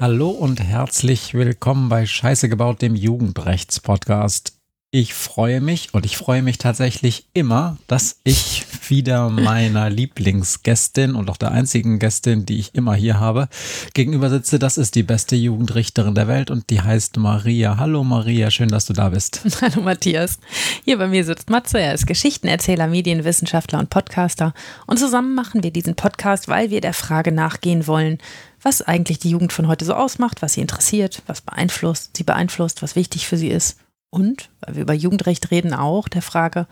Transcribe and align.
Hallo 0.00 0.30
und 0.30 0.60
herzlich 0.60 1.34
willkommen 1.34 1.88
bei 1.88 2.04
Scheiße 2.04 2.48
gebaut, 2.48 2.82
dem 2.82 2.94
Jugendrechts-Podcast. 2.94 4.53
Ich 4.96 5.12
freue 5.12 5.60
mich 5.60 5.88
und 5.92 6.06
ich 6.06 6.16
freue 6.16 6.40
mich 6.40 6.58
tatsächlich 6.58 7.26
immer, 7.34 7.78
dass 7.88 8.20
ich 8.22 8.64
wieder 8.88 9.28
meiner 9.28 9.90
Lieblingsgästin 9.90 11.16
und 11.16 11.28
auch 11.30 11.36
der 11.36 11.50
einzigen 11.50 11.98
Gästin, 11.98 12.46
die 12.46 12.60
ich 12.60 12.76
immer 12.76 12.94
hier 12.94 13.18
habe, 13.18 13.48
gegenüber 13.92 14.30
sitze. 14.30 14.60
Das 14.60 14.78
ist 14.78 14.94
die 14.94 15.02
beste 15.02 15.34
Jugendrichterin 15.34 16.14
der 16.14 16.28
Welt 16.28 16.48
und 16.48 16.70
die 16.70 16.80
heißt 16.80 17.16
Maria. 17.16 17.76
Hallo 17.78 18.04
Maria, 18.04 18.52
schön, 18.52 18.68
dass 18.68 18.86
du 18.86 18.92
da 18.92 19.08
bist. 19.08 19.40
Hallo 19.60 19.82
Matthias. 19.82 20.38
Hier 20.84 20.96
bei 20.96 21.08
mir 21.08 21.24
sitzt 21.24 21.50
Matze. 21.50 21.80
Er 21.80 21.94
ist 21.94 22.06
Geschichtenerzähler, 22.06 22.86
Medienwissenschaftler 22.86 23.80
und 23.80 23.90
Podcaster. 23.90 24.54
Und 24.86 25.00
zusammen 25.00 25.34
machen 25.34 25.64
wir 25.64 25.72
diesen 25.72 25.96
Podcast, 25.96 26.46
weil 26.46 26.70
wir 26.70 26.80
der 26.80 26.94
Frage 26.94 27.32
nachgehen 27.32 27.88
wollen, 27.88 28.18
was 28.62 28.80
eigentlich 28.80 29.18
die 29.18 29.30
Jugend 29.30 29.52
von 29.52 29.66
heute 29.66 29.84
so 29.84 29.94
ausmacht, 29.94 30.40
was 30.40 30.52
sie 30.52 30.60
interessiert, 30.60 31.20
was 31.26 31.40
beeinflusst, 31.40 32.16
sie 32.16 32.22
beeinflusst, 32.22 32.80
was 32.80 32.94
wichtig 32.94 33.26
für 33.26 33.36
sie 33.36 33.48
ist 33.48 33.78
und, 34.14 34.48
weil 34.60 34.76
wir 34.76 34.82
über 34.82 34.94
Jugendrecht 34.94 35.50
reden, 35.50 35.74
auch 35.74 36.08
der 36.08 36.22
Frage, 36.22 36.66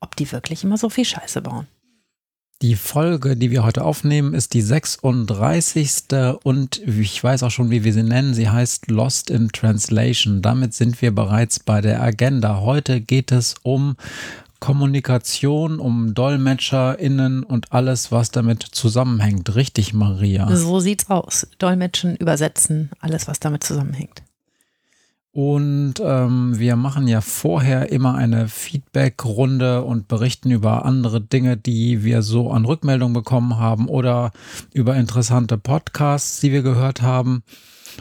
ob 0.00 0.14
die 0.14 0.30
wirklich 0.30 0.62
immer 0.62 0.76
so 0.76 0.90
viel 0.90 1.04
Scheiße 1.04 1.40
bauen. 1.40 1.66
Die 2.60 2.76
Folge, 2.76 3.36
die 3.36 3.50
wir 3.50 3.64
heute 3.64 3.82
aufnehmen, 3.82 4.34
ist 4.34 4.54
die 4.54 4.62
36. 4.62 6.04
und 6.44 6.80
ich 6.86 7.24
weiß 7.24 7.42
auch 7.42 7.50
schon, 7.50 7.70
wie 7.70 7.82
wir 7.82 7.92
sie 7.92 8.04
nennen. 8.04 8.34
Sie 8.34 8.48
heißt 8.48 8.88
Lost 8.88 9.30
in 9.30 9.48
Translation. 9.48 10.42
Damit 10.42 10.72
sind 10.74 11.02
wir 11.02 11.12
bereits 11.12 11.58
bei 11.58 11.80
der 11.80 12.00
Agenda. 12.00 12.60
Heute 12.60 13.00
geht 13.00 13.32
es 13.32 13.56
um 13.64 13.96
Kommunikation, 14.60 15.80
um 15.80 16.14
DolmetscherInnen 16.14 17.42
und 17.42 17.72
alles, 17.72 18.12
was 18.12 18.30
damit 18.30 18.62
zusammenhängt. 18.62 19.56
Richtig, 19.56 19.92
Maria? 19.92 20.54
So 20.54 20.78
sieht's 20.78 21.10
aus. 21.10 21.48
Dolmetschen, 21.58 22.14
übersetzen, 22.14 22.90
alles, 23.00 23.26
was 23.26 23.40
damit 23.40 23.64
zusammenhängt. 23.64 24.22
Und 25.34 25.94
ähm, 26.04 26.58
wir 26.58 26.76
machen 26.76 27.08
ja 27.08 27.22
vorher 27.22 27.90
immer 27.90 28.14
eine 28.14 28.48
Feedback-Runde 28.48 29.82
und 29.82 30.06
berichten 30.06 30.50
über 30.50 30.84
andere 30.84 31.22
Dinge, 31.22 31.56
die 31.56 32.04
wir 32.04 32.20
so 32.20 32.50
an 32.50 32.66
Rückmeldung 32.66 33.14
bekommen 33.14 33.56
haben 33.56 33.88
oder 33.88 34.30
über 34.74 34.94
interessante 34.96 35.56
Podcasts, 35.56 36.40
die 36.40 36.52
wir 36.52 36.60
gehört 36.60 37.00
haben. 37.00 37.44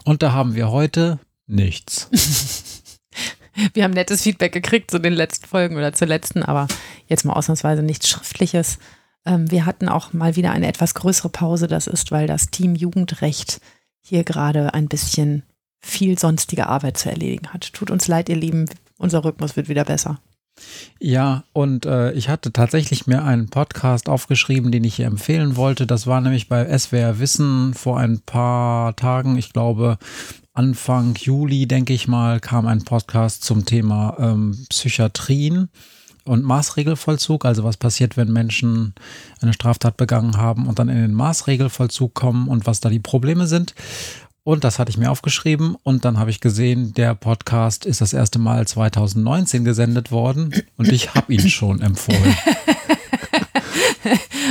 Und 0.04 0.24
da 0.24 0.34
haben 0.34 0.56
wir 0.56 0.72
heute 0.72 1.20
nichts. 1.48 2.10
wir 3.74 3.86
haben 3.86 3.94
nettes 3.94 4.24
Feedback 4.24 4.52
gekriegt 4.52 4.92
zu 4.92 5.00
den 5.00 5.14
letzten 5.14 5.48
Folgen 5.48 5.78
oder 5.78 5.94
zur 5.94 6.08
letzten, 6.08 6.44
aber 6.44 6.68
jetzt 7.08 7.24
mal 7.24 7.34
ausnahmsweise 7.34 7.82
nichts 7.82 8.10
Schriftliches. 8.10 8.78
Ähm, 9.26 9.50
wir 9.50 9.66
hatten 9.66 9.88
auch 9.88 10.12
mal 10.12 10.36
wieder 10.36 10.52
eine 10.52 10.68
etwas 10.68 10.96
größere 10.96 11.30
Pause. 11.30 11.68
Das 11.68 11.88
ist, 11.88 12.12
weil 12.12 12.28
das 12.28 12.52
Team 12.52 12.76
Jugendrecht 12.76 13.62
hier 14.02 14.26
gerade 14.26 14.74
ein 14.74 14.90
bisschen 14.90 15.44
viel 15.82 16.18
sonstige 16.18 16.68
Arbeit 16.68 16.98
zu 16.98 17.10
erledigen 17.10 17.50
hat. 17.50 17.74
Tut 17.74 17.92
uns 17.92 18.08
leid, 18.08 18.30
ihr 18.30 18.36
Lieben, 18.36 18.70
unser 18.98 19.24
Rhythmus 19.24 19.56
wird 19.56 19.70
wieder 19.70 19.84
besser. 19.84 20.20
Ja, 21.00 21.44
und 21.54 21.86
äh, 21.86 22.12
ich 22.12 22.30
hatte 22.30 22.54
tatsächlich 22.54 23.08
mir 23.08 23.24
einen 23.24 23.50
Podcast 23.50 24.10
aufgeschrieben, 24.10 24.72
den 24.72 24.84
ich 24.84 24.96
hier 24.96 25.08
empfehlen 25.08 25.56
wollte. 25.56 25.88
Das 25.88 26.06
war 26.06 26.22
nämlich 26.22 26.50
bei 26.50 26.78
SWR 26.78 27.20
Wissen 27.20 27.74
vor 27.74 28.00
ein 28.00 28.20
paar 28.20 28.96
Tagen, 28.96 29.38
ich 29.38 29.54
glaube 29.54 29.98
Anfang 30.54 31.16
Juli, 31.16 31.66
denke 31.66 31.94
ich 31.94 32.08
mal, 32.08 32.40
kam 32.40 32.68
ein 32.68 32.84
Podcast 32.84 33.44
zum 33.44 33.66
Thema 33.66 34.18
ähm, 34.20 34.66
Psychiatrien 34.70 35.70
und 36.24 36.44
Maßregelvollzug, 36.44 37.46
also 37.46 37.64
was 37.64 37.78
passiert, 37.78 38.16
wenn 38.18 38.32
Menschen 38.32 38.94
eine 39.40 39.54
Straftat 39.54 39.98
begangen 39.98 40.38
haben 40.38 40.68
und 40.68 40.78
dann 40.78 40.90
in 40.90 40.98
den 40.98 41.14
Maßregelvollzug 41.14 42.14
kommen 42.14 42.48
und 42.48 42.68
was 42.68 42.80
da 42.80 42.90
die 42.90 43.00
Probleme 43.00 43.48
sind. 43.48 43.74
Und 44.44 44.64
das 44.64 44.80
hatte 44.80 44.90
ich 44.90 44.98
mir 44.98 45.12
aufgeschrieben 45.12 45.76
und 45.84 46.04
dann 46.04 46.18
habe 46.18 46.32
ich 46.32 46.40
gesehen, 46.40 46.96
der 46.96 47.14
Podcast 47.14 47.86
ist 47.86 48.02
das 48.02 48.12
erste 48.12 48.40
Mal 48.40 48.68
2019 48.68 49.64
gesendet 49.64 50.12
worden 50.12 50.52
und 50.78 50.92
ich 50.92 51.14
habe 51.14 51.32
ihn 51.32 51.48
schon 51.50 51.80
empfohlen. 51.82 52.36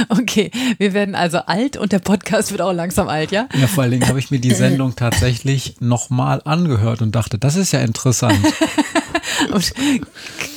Okay, 0.09 0.51
wir 0.79 0.93
werden 0.93 1.15
also 1.15 1.39
alt 1.39 1.77
und 1.77 1.93
der 1.93 1.99
Podcast 1.99 2.51
wird 2.51 2.63
auch 2.63 2.73
langsam 2.73 3.09
alt, 3.09 3.31
ja? 3.33 3.49
Ja, 3.55 3.67
vor 3.67 3.83
allen 3.83 3.93
Dingen 3.93 4.09
habe 4.09 4.19
ich 4.19 4.31
mir 4.31 4.41
die 4.41 4.51
Sendung 4.55 4.97
tatsächlich 4.97 5.77
nochmal 5.81 6.41
angehört 6.45 7.03
und 7.03 7.15
dachte, 7.15 7.39
das 7.39 7.57
ist 7.57 7.73
ja 7.73 7.81
interessant. 7.81 8.39
und 9.53 9.73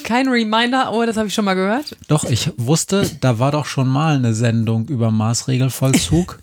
kein 0.04 0.28
Reminder, 0.30 0.92
oh, 0.94 1.06
das 1.06 1.18
habe 1.18 1.28
ich 1.28 1.34
schon 1.34 1.46
mal 1.46 1.56
gehört. 1.56 1.98
Doch, 2.08 2.24
ich 2.24 2.52
wusste, 2.58 3.10
da 3.20 3.38
war 3.40 3.52
doch 3.52 3.66
schon 3.66 3.88
mal 3.88 4.16
eine 4.16 4.34
Sendung 4.34 4.88
über 4.88 5.12
Maßregelvollzug 5.12 6.40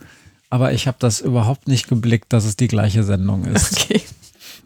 aber 0.50 0.72
ich 0.72 0.87
habe 0.87 0.97
das 1.00 1.21
überhaupt 1.21 1.69
nicht 1.69 1.88
geblickt, 1.88 2.33
dass 2.33 2.44
es 2.44 2.56
die 2.56 2.69
gleiche 2.69 3.05
Sendung 3.05 3.44
ist. 3.44 3.87
Okay. 3.91 4.03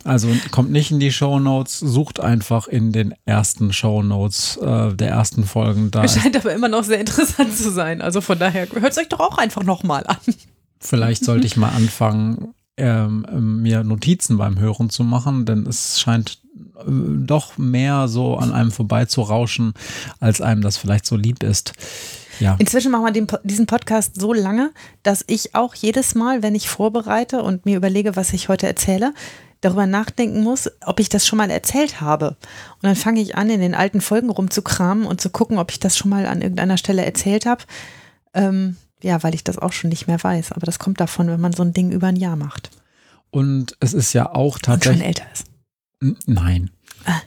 Also 0.04 0.28
kommt 0.50 0.70
nicht 0.70 0.90
in 0.90 1.00
die 1.00 1.12
Show 1.12 1.38
Notes, 1.38 1.78
sucht 1.78 2.20
einfach 2.20 2.68
in 2.68 2.92
den 2.92 3.14
ersten 3.24 3.72
Show 3.72 4.02
Notes 4.02 4.58
äh, 4.58 4.92
der 4.94 5.08
ersten 5.08 5.44
Folgen 5.44 5.90
da. 5.90 6.04
Es 6.04 6.20
scheint 6.20 6.36
aber 6.36 6.52
immer 6.52 6.68
noch 6.68 6.84
sehr 6.84 7.00
interessant 7.00 7.56
zu 7.56 7.70
sein. 7.70 8.02
Also 8.02 8.20
von 8.20 8.38
daher 8.38 8.68
hört 8.70 8.92
es 8.92 8.98
euch 8.98 9.08
doch 9.08 9.20
auch 9.20 9.38
einfach 9.38 9.62
nochmal 9.62 10.06
an. 10.06 10.18
Vielleicht 10.78 11.24
sollte 11.24 11.46
ich 11.46 11.56
mal 11.56 11.70
anfangen, 11.70 12.54
ähm, 12.76 13.62
mir 13.62 13.82
Notizen 13.82 14.36
beim 14.36 14.58
Hören 14.58 14.90
zu 14.90 15.04
machen, 15.04 15.46
denn 15.46 15.66
es 15.66 16.00
scheint 16.00 16.38
äh, 16.76 16.82
doch 16.86 17.56
mehr 17.56 18.08
so 18.08 18.36
an 18.36 18.52
einem 18.52 18.72
vorbeizurauschen, 18.72 19.72
als 20.20 20.42
einem 20.42 20.60
das 20.60 20.76
vielleicht 20.76 21.06
so 21.06 21.16
lieb 21.16 21.42
ist. 21.42 21.72
Ja. 22.40 22.56
Inzwischen 22.58 22.90
machen 22.90 23.04
wir 23.04 23.12
den, 23.12 23.26
diesen 23.42 23.66
Podcast 23.66 24.20
so 24.20 24.32
lange, 24.32 24.72
dass 25.02 25.24
ich 25.26 25.54
auch 25.54 25.74
jedes 25.74 26.14
Mal, 26.14 26.42
wenn 26.42 26.54
ich 26.54 26.68
vorbereite 26.68 27.42
und 27.42 27.66
mir 27.66 27.76
überlege, 27.76 28.16
was 28.16 28.32
ich 28.32 28.48
heute 28.48 28.66
erzähle, 28.66 29.14
darüber 29.60 29.86
nachdenken 29.86 30.42
muss, 30.42 30.70
ob 30.84 31.00
ich 31.00 31.08
das 31.08 31.26
schon 31.26 31.38
mal 31.38 31.50
erzählt 31.50 32.00
habe. 32.00 32.28
Und 32.28 32.82
dann 32.82 32.96
fange 32.96 33.20
ich 33.20 33.36
an, 33.36 33.50
in 33.50 33.60
den 33.60 33.74
alten 33.74 34.00
Folgen 34.00 34.30
rumzukramen 34.30 35.06
und 35.06 35.20
zu 35.20 35.30
gucken, 35.30 35.58
ob 35.58 35.70
ich 35.70 35.80
das 35.80 35.96
schon 35.96 36.10
mal 36.10 36.26
an 36.26 36.42
irgendeiner 36.42 36.76
Stelle 36.76 37.04
erzählt 37.04 37.46
habe. 37.46 37.64
Ähm, 38.34 38.76
ja, 39.02 39.22
weil 39.22 39.34
ich 39.34 39.44
das 39.44 39.58
auch 39.58 39.72
schon 39.72 39.90
nicht 39.90 40.06
mehr 40.06 40.22
weiß. 40.22 40.52
Aber 40.52 40.66
das 40.66 40.78
kommt 40.78 41.00
davon, 41.00 41.28
wenn 41.28 41.40
man 41.40 41.52
so 41.52 41.62
ein 41.62 41.72
Ding 41.72 41.92
über 41.92 42.08
ein 42.08 42.16
Jahr 42.16 42.36
macht. 42.36 42.70
Und 43.30 43.76
es 43.80 43.94
ist 43.94 44.12
ja 44.12 44.32
auch 44.32 44.58
tatsächlich. 44.58 44.88
Und 44.88 44.98
schon 44.98 45.06
älter 45.06 45.24
ist. 45.32 45.46
Nein. 46.26 46.70
Ah. 47.04 47.20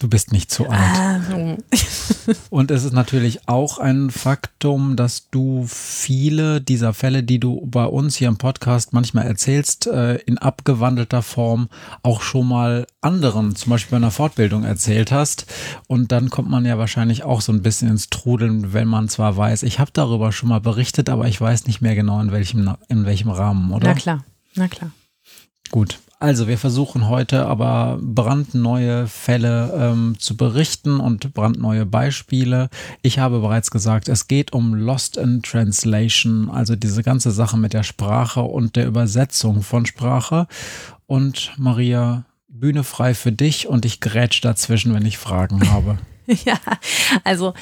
Du 0.00 0.08
bist 0.08 0.32
nicht 0.32 0.50
zu 0.50 0.68
alt. 0.68 0.80
Ah. 0.80 1.20
Und 2.50 2.70
es 2.72 2.84
ist 2.84 2.92
natürlich 2.92 3.48
auch 3.48 3.78
ein 3.78 4.10
Faktum, 4.10 4.96
dass 4.96 5.30
du 5.30 5.66
viele 5.68 6.60
dieser 6.60 6.92
Fälle, 6.94 7.22
die 7.22 7.38
du 7.38 7.64
bei 7.66 7.84
uns 7.84 8.16
hier 8.16 8.26
im 8.26 8.36
Podcast 8.36 8.92
manchmal 8.92 9.26
erzählst, 9.26 9.86
äh, 9.86 10.16
in 10.16 10.38
abgewandelter 10.38 11.22
Form 11.22 11.68
auch 12.02 12.22
schon 12.22 12.48
mal 12.48 12.86
anderen, 13.02 13.54
zum 13.54 13.70
Beispiel 13.70 13.92
bei 13.92 13.96
einer 13.98 14.10
Fortbildung 14.10 14.64
erzählt 14.64 15.12
hast. 15.12 15.46
Und 15.86 16.10
dann 16.10 16.28
kommt 16.28 16.50
man 16.50 16.64
ja 16.64 16.76
wahrscheinlich 16.76 17.22
auch 17.22 17.40
so 17.40 17.52
ein 17.52 17.62
bisschen 17.62 17.88
ins 17.88 18.10
Trudeln, 18.10 18.72
wenn 18.72 18.88
man 18.88 19.08
zwar 19.08 19.36
weiß, 19.36 19.62
ich 19.62 19.78
habe 19.78 19.90
darüber 19.92 20.32
schon 20.32 20.48
mal 20.48 20.60
berichtet, 20.60 21.08
aber 21.08 21.28
ich 21.28 21.40
weiß 21.40 21.66
nicht 21.66 21.80
mehr 21.80 21.94
genau 21.94 22.20
in 22.20 22.32
welchem, 22.32 22.74
in 22.88 23.06
welchem 23.06 23.30
Rahmen, 23.30 23.70
oder? 23.72 23.88
Na 23.88 23.94
klar, 23.94 24.24
na 24.56 24.66
klar. 24.66 24.90
Gut, 25.70 25.98
also 26.24 26.48
wir 26.48 26.56
versuchen 26.56 27.10
heute 27.10 27.44
aber 27.44 27.98
brandneue 28.00 29.06
Fälle 29.08 29.74
ähm, 29.78 30.16
zu 30.18 30.38
berichten 30.38 30.98
und 30.98 31.34
brandneue 31.34 31.84
Beispiele. 31.84 32.70
Ich 33.02 33.18
habe 33.18 33.40
bereits 33.40 33.70
gesagt, 33.70 34.08
es 34.08 34.26
geht 34.26 34.54
um 34.54 34.74
Lost 34.74 35.18
in 35.18 35.42
Translation, 35.42 36.48
also 36.48 36.76
diese 36.76 37.02
ganze 37.02 37.30
Sache 37.30 37.58
mit 37.58 37.74
der 37.74 37.82
Sprache 37.82 38.40
und 38.40 38.74
der 38.74 38.86
Übersetzung 38.86 39.60
von 39.62 39.84
Sprache. 39.84 40.46
Und 41.04 41.52
Maria, 41.58 42.24
Bühne 42.48 42.84
frei 42.84 43.12
für 43.12 43.32
dich 43.32 43.68
und 43.68 43.84
ich 43.84 44.00
grätsch 44.00 44.40
dazwischen, 44.40 44.94
wenn 44.94 45.04
ich 45.04 45.18
Fragen 45.18 45.70
habe. 45.70 45.98
ja, 46.26 46.56
also 47.22 47.52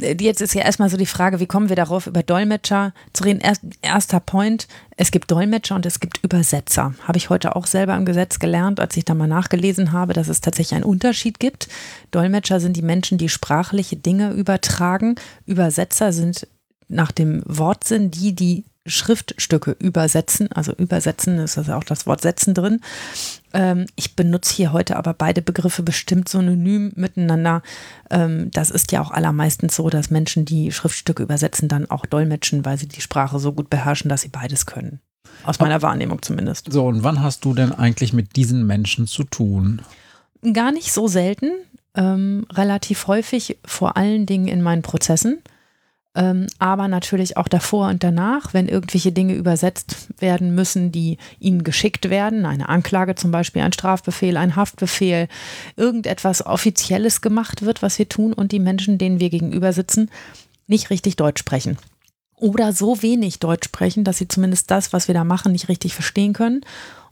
jetzt 0.00 0.40
ist 0.40 0.54
ja 0.54 0.62
erstmal 0.62 0.90
so 0.90 0.96
die 0.96 1.06
Frage, 1.06 1.40
wie 1.40 1.46
kommen 1.46 1.68
wir 1.68 1.76
darauf, 1.76 2.06
über 2.06 2.22
Dolmetscher 2.22 2.92
zu 3.12 3.24
reden? 3.24 3.42
erster 3.82 4.20
Point, 4.20 4.68
es 4.96 5.10
gibt 5.10 5.30
Dolmetscher 5.30 5.74
und 5.74 5.86
es 5.86 6.00
gibt 6.00 6.22
Übersetzer. 6.24 6.94
Habe 7.02 7.18
ich 7.18 7.30
heute 7.30 7.56
auch 7.56 7.66
selber 7.66 7.96
im 7.96 8.04
Gesetz 8.04 8.38
gelernt, 8.38 8.80
als 8.80 8.96
ich 8.96 9.04
da 9.04 9.14
mal 9.14 9.28
nachgelesen 9.28 9.92
habe, 9.92 10.12
dass 10.12 10.28
es 10.28 10.40
tatsächlich 10.40 10.74
einen 10.74 10.84
Unterschied 10.84 11.40
gibt. 11.40 11.68
Dolmetscher 12.10 12.60
sind 12.60 12.76
die 12.76 12.82
Menschen, 12.82 13.18
die 13.18 13.28
sprachliche 13.28 13.96
Dinge 13.96 14.32
übertragen. 14.32 15.16
Übersetzer 15.46 16.12
sind 16.12 16.46
nach 16.88 17.12
dem 17.12 17.42
Wortsinn 17.46 18.10
die, 18.10 18.34
die 18.34 18.64
Schriftstücke 18.88 19.76
übersetzen. 19.78 20.50
Also 20.52 20.72
übersetzen 20.72 21.38
ist 21.38 21.58
also 21.58 21.74
auch 21.74 21.84
das 21.84 22.06
Wort 22.06 22.20
setzen 22.20 22.54
drin. 22.54 22.80
Ähm, 23.52 23.86
ich 23.96 24.16
benutze 24.16 24.54
hier 24.54 24.72
heute 24.72 24.96
aber 24.96 25.14
beide 25.14 25.42
Begriffe 25.42 25.82
bestimmt 25.82 26.28
synonym 26.28 26.92
miteinander. 26.96 27.62
Ähm, 28.10 28.50
das 28.52 28.70
ist 28.70 28.92
ja 28.92 29.00
auch 29.00 29.10
allermeistens 29.10 29.76
so, 29.76 29.88
dass 29.90 30.10
Menschen, 30.10 30.44
die 30.44 30.72
Schriftstücke 30.72 31.22
übersetzen, 31.22 31.68
dann 31.68 31.90
auch 31.90 32.06
dolmetschen, 32.06 32.64
weil 32.64 32.78
sie 32.78 32.88
die 32.88 33.00
Sprache 33.00 33.38
so 33.38 33.52
gut 33.52 33.70
beherrschen, 33.70 34.08
dass 34.08 34.22
sie 34.22 34.28
beides 34.28 34.66
können. 34.66 35.00
Aus 35.44 35.60
meiner 35.60 35.82
Wahrnehmung 35.82 36.22
zumindest. 36.22 36.72
So, 36.72 36.86
und 36.86 37.04
wann 37.04 37.22
hast 37.22 37.44
du 37.44 37.54
denn 37.54 37.72
eigentlich 37.72 38.12
mit 38.12 38.36
diesen 38.36 38.66
Menschen 38.66 39.06
zu 39.06 39.24
tun? 39.24 39.82
Gar 40.52 40.72
nicht 40.72 40.92
so 40.92 41.08
selten. 41.08 41.50
Ähm, 41.94 42.46
relativ 42.52 43.06
häufig, 43.06 43.58
vor 43.64 43.96
allen 43.96 44.26
Dingen 44.26 44.46
in 44.46 44.62
meinen 44.62 44.82
Prozessen 44.82 45.38
aber 46.58 46.88
natürlich 46.88 47.36
auch 47.36 47.46
davor 47.46 47.88
und 47.88 48.02
danach, 48.02 48.52
wenn 48.52 48.66
irgendwelche 48.66 49.12
Dinge 49.12 49.34
übersetzt 49.34 50.08
werden 50.18 50.54
müssen, 50.54 50.90
die 50.90 51.16
ihnen 51.38 51.62
geschickt 51.62 52.10
werden, 52.10 52.44
eine 52.44 52.68
Anklage 52.68 53.14
zum 53.14 53.30
Beispiel, 53.30 53.62
ein 53.62 53.72
Strafbefehl, 53.72 54.36
ein 54.36 54.56
Haftbefehl, 54.56 55.28
irgendetwas 55.76 56.44
Offizielles 56.44 57.20
gemacht 57.20 57.62
wird, 57.62 57.82
was 57.82 57.98
wir 58.00 58.08
tun 58.08 58.32
und 58.32 58.50
die 58.50 58.58
Menschen, 58.58 58.98
denen 58.98 59.20
wir 59.20 59.30
gegenüber 59.30 59.72
sitzen, 59.72 60.10
nicht 60.66 60.90
richtig 60.90 61.14
Deutsch 61.14 61.38
sprechen. 61.40 61.78
Oder 62.34 62.72
so 62.72 63.02
wenig 63.02 63.38
Deutsch 63.38 63.66
sprechen, 63.66 64.02
dass 64.02 64.18
sie 64.18 64.28
zumindest 64.28 64.70
das, 64.70 64.92
was 64.92 65.08
wir 65.08 65.14
da 65.14 65.24
machen, 65.24 65.52
nicht 65.52 65.68
richtig 65.68 65.94
verstehen 65.94 66.32
können. 66.32 66.62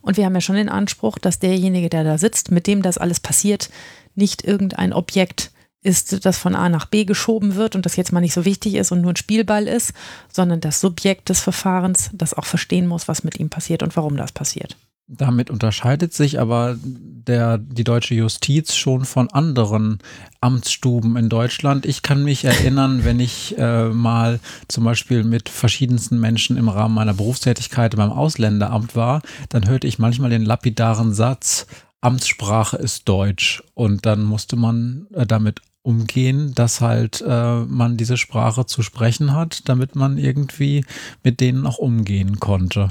Und 0.01 0.17
wir 0.17 0.25
haben 0.25 0.35
ja 0.35 0.41
schon 0.41 0.55
den 0.55 0.69
Anspruch, 0.69 1.17
dass 1.17 1.39
derjenige, 1.39 1.89
der 1.89 2.03
da 2.03 2.17
sitzt, 2.17 2.51
mit 2.51 2.67
dem 2.67 2.81
das 2.81 2.97
alles 2.97 3.19
passiert, 3.19 3.69
nicht 4.15 4.43
irgendein 4.43 4.91
Objekt 4.93 5.51
ist, 5.87 6.25
das 6.25 6.37
von 6.37 6.53
A 6.53 6.67
nach 6.67 6.85
B 6.85 7.05
geschoben 7.05 7.55
wird 7.55 7.75
und 7.75 7.85
das 7.85 7.95
jetzt 7.95 8.11
mal 8.11 8.19
nicht 8.19 8.33
so 8.33 8.43
wichtig 8.43 8.75
ist 8.75 8.91
und 8.91 9.01
nur 9.01 9.13
ein 9.13 9.15
Spielball 9.15 9.67
ist, 9.67 9.93
sondern 10.31 10.59
das 10.59 10.81
Subjekt 10.81 11.29
des 11.29 11.39
Verfahrens, 11.39 12.09
das 12.13 12.33
auch 12.33 12.45
verstehen 12.45 12.87
muss, 12.87 13.07
was 13.07 13.23
mit 13.23 13.39
ihm 13.39 13.49
passiert 13.49 13.81
und 13.81 13.95
warum 13.95 14.17
das 14.17 14.33
passiert. 14.33 14.75
Damit 15.09 15.49
unterscheidet 15.49 16.13
sich 16.13 16.37
aber 16.37 16.75
der, 16.83 17.57
die 17.57 17.85
deutsche 17.85 18.13
Justiz 18.13 18.75
schon 18.75 19.05
von 19.05 19.29
anderen 19.29 19.99
Amtsstuben 20.41 21.15
in 21.15 21.29
Deutschland. 21.29 21.85
Ich 21.85 22.01
kann 22.01 22.25
mich 22.25 22.43
erinnern, 22.43 23.01
wenn 23.05 23.21
ich 23.21 23.57
äh, 23.57 23.87
mal 23.87 24.41
zum 24.67 24.83
Beispiel 24.83 25.23
mit 25.23 25.47
verschiedensten 25.47 26.19
Menschen 26.19 26.57
im 26.57 26.67
Rahmen 26.67 26.93
meiner 26.93 27.13
Berufstätigkeit 27.13 27.95
beim 27.95 28.11
Ausländeramt 28.11 28.97
war, 28.97 29.21
dann 29.47 29.69
hörte 29.69 29.87
ich 29.87 29.97
manchmal 29.97 30.29
den 30.29 30.43
lapidaren 30.43 31.13
Satz, 31.13 31.67
Amtssprache 32.01 32.77
ist 32.77 33.07
Deutsch. 33.07 33.63
Und 33.73 34.05
dann 34.05 34.23
musste 34.23 34.55
man 34.55 35.07
äh, 35.13 35.25
damit 35.25 35.61
umgehen, 35.87 36.53
dass 36.53 36.81
halt 36.81 37.23
äh, 37.25 37.55
man 37.61 37.95
diese 37.95 38.17
Sprache 38.17 38.65
zu 38.65 38.83
sprechen 38.83 39.33
hat, 39.33 39.69
damit 39.69 39.95
man 39.95 40.17
irgendwie 40.17 40.85
mit 41.23 41.39
denen 41.39 41.65
auch 41.65 41.77
umgehen 41.77 42.39
konnte. 42.39 42.89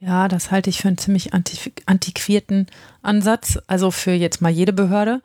Ja, 0.00 0.28
das 0.28 0.52
halte 0.52 0.70
ich 0.70 0.80
für 0.80 0.88
einen 0.88 0.98
ziemlich 0.98 1.32
antiquierten 1.34 2.68
Ansatz, 3.02 3.58
also 3.66 3.90
für 3.90 4.12
jetzt 4.12 4.40
mal 4.40 4.50
jede 4.50 4.72
Behörde. 4.72 5.22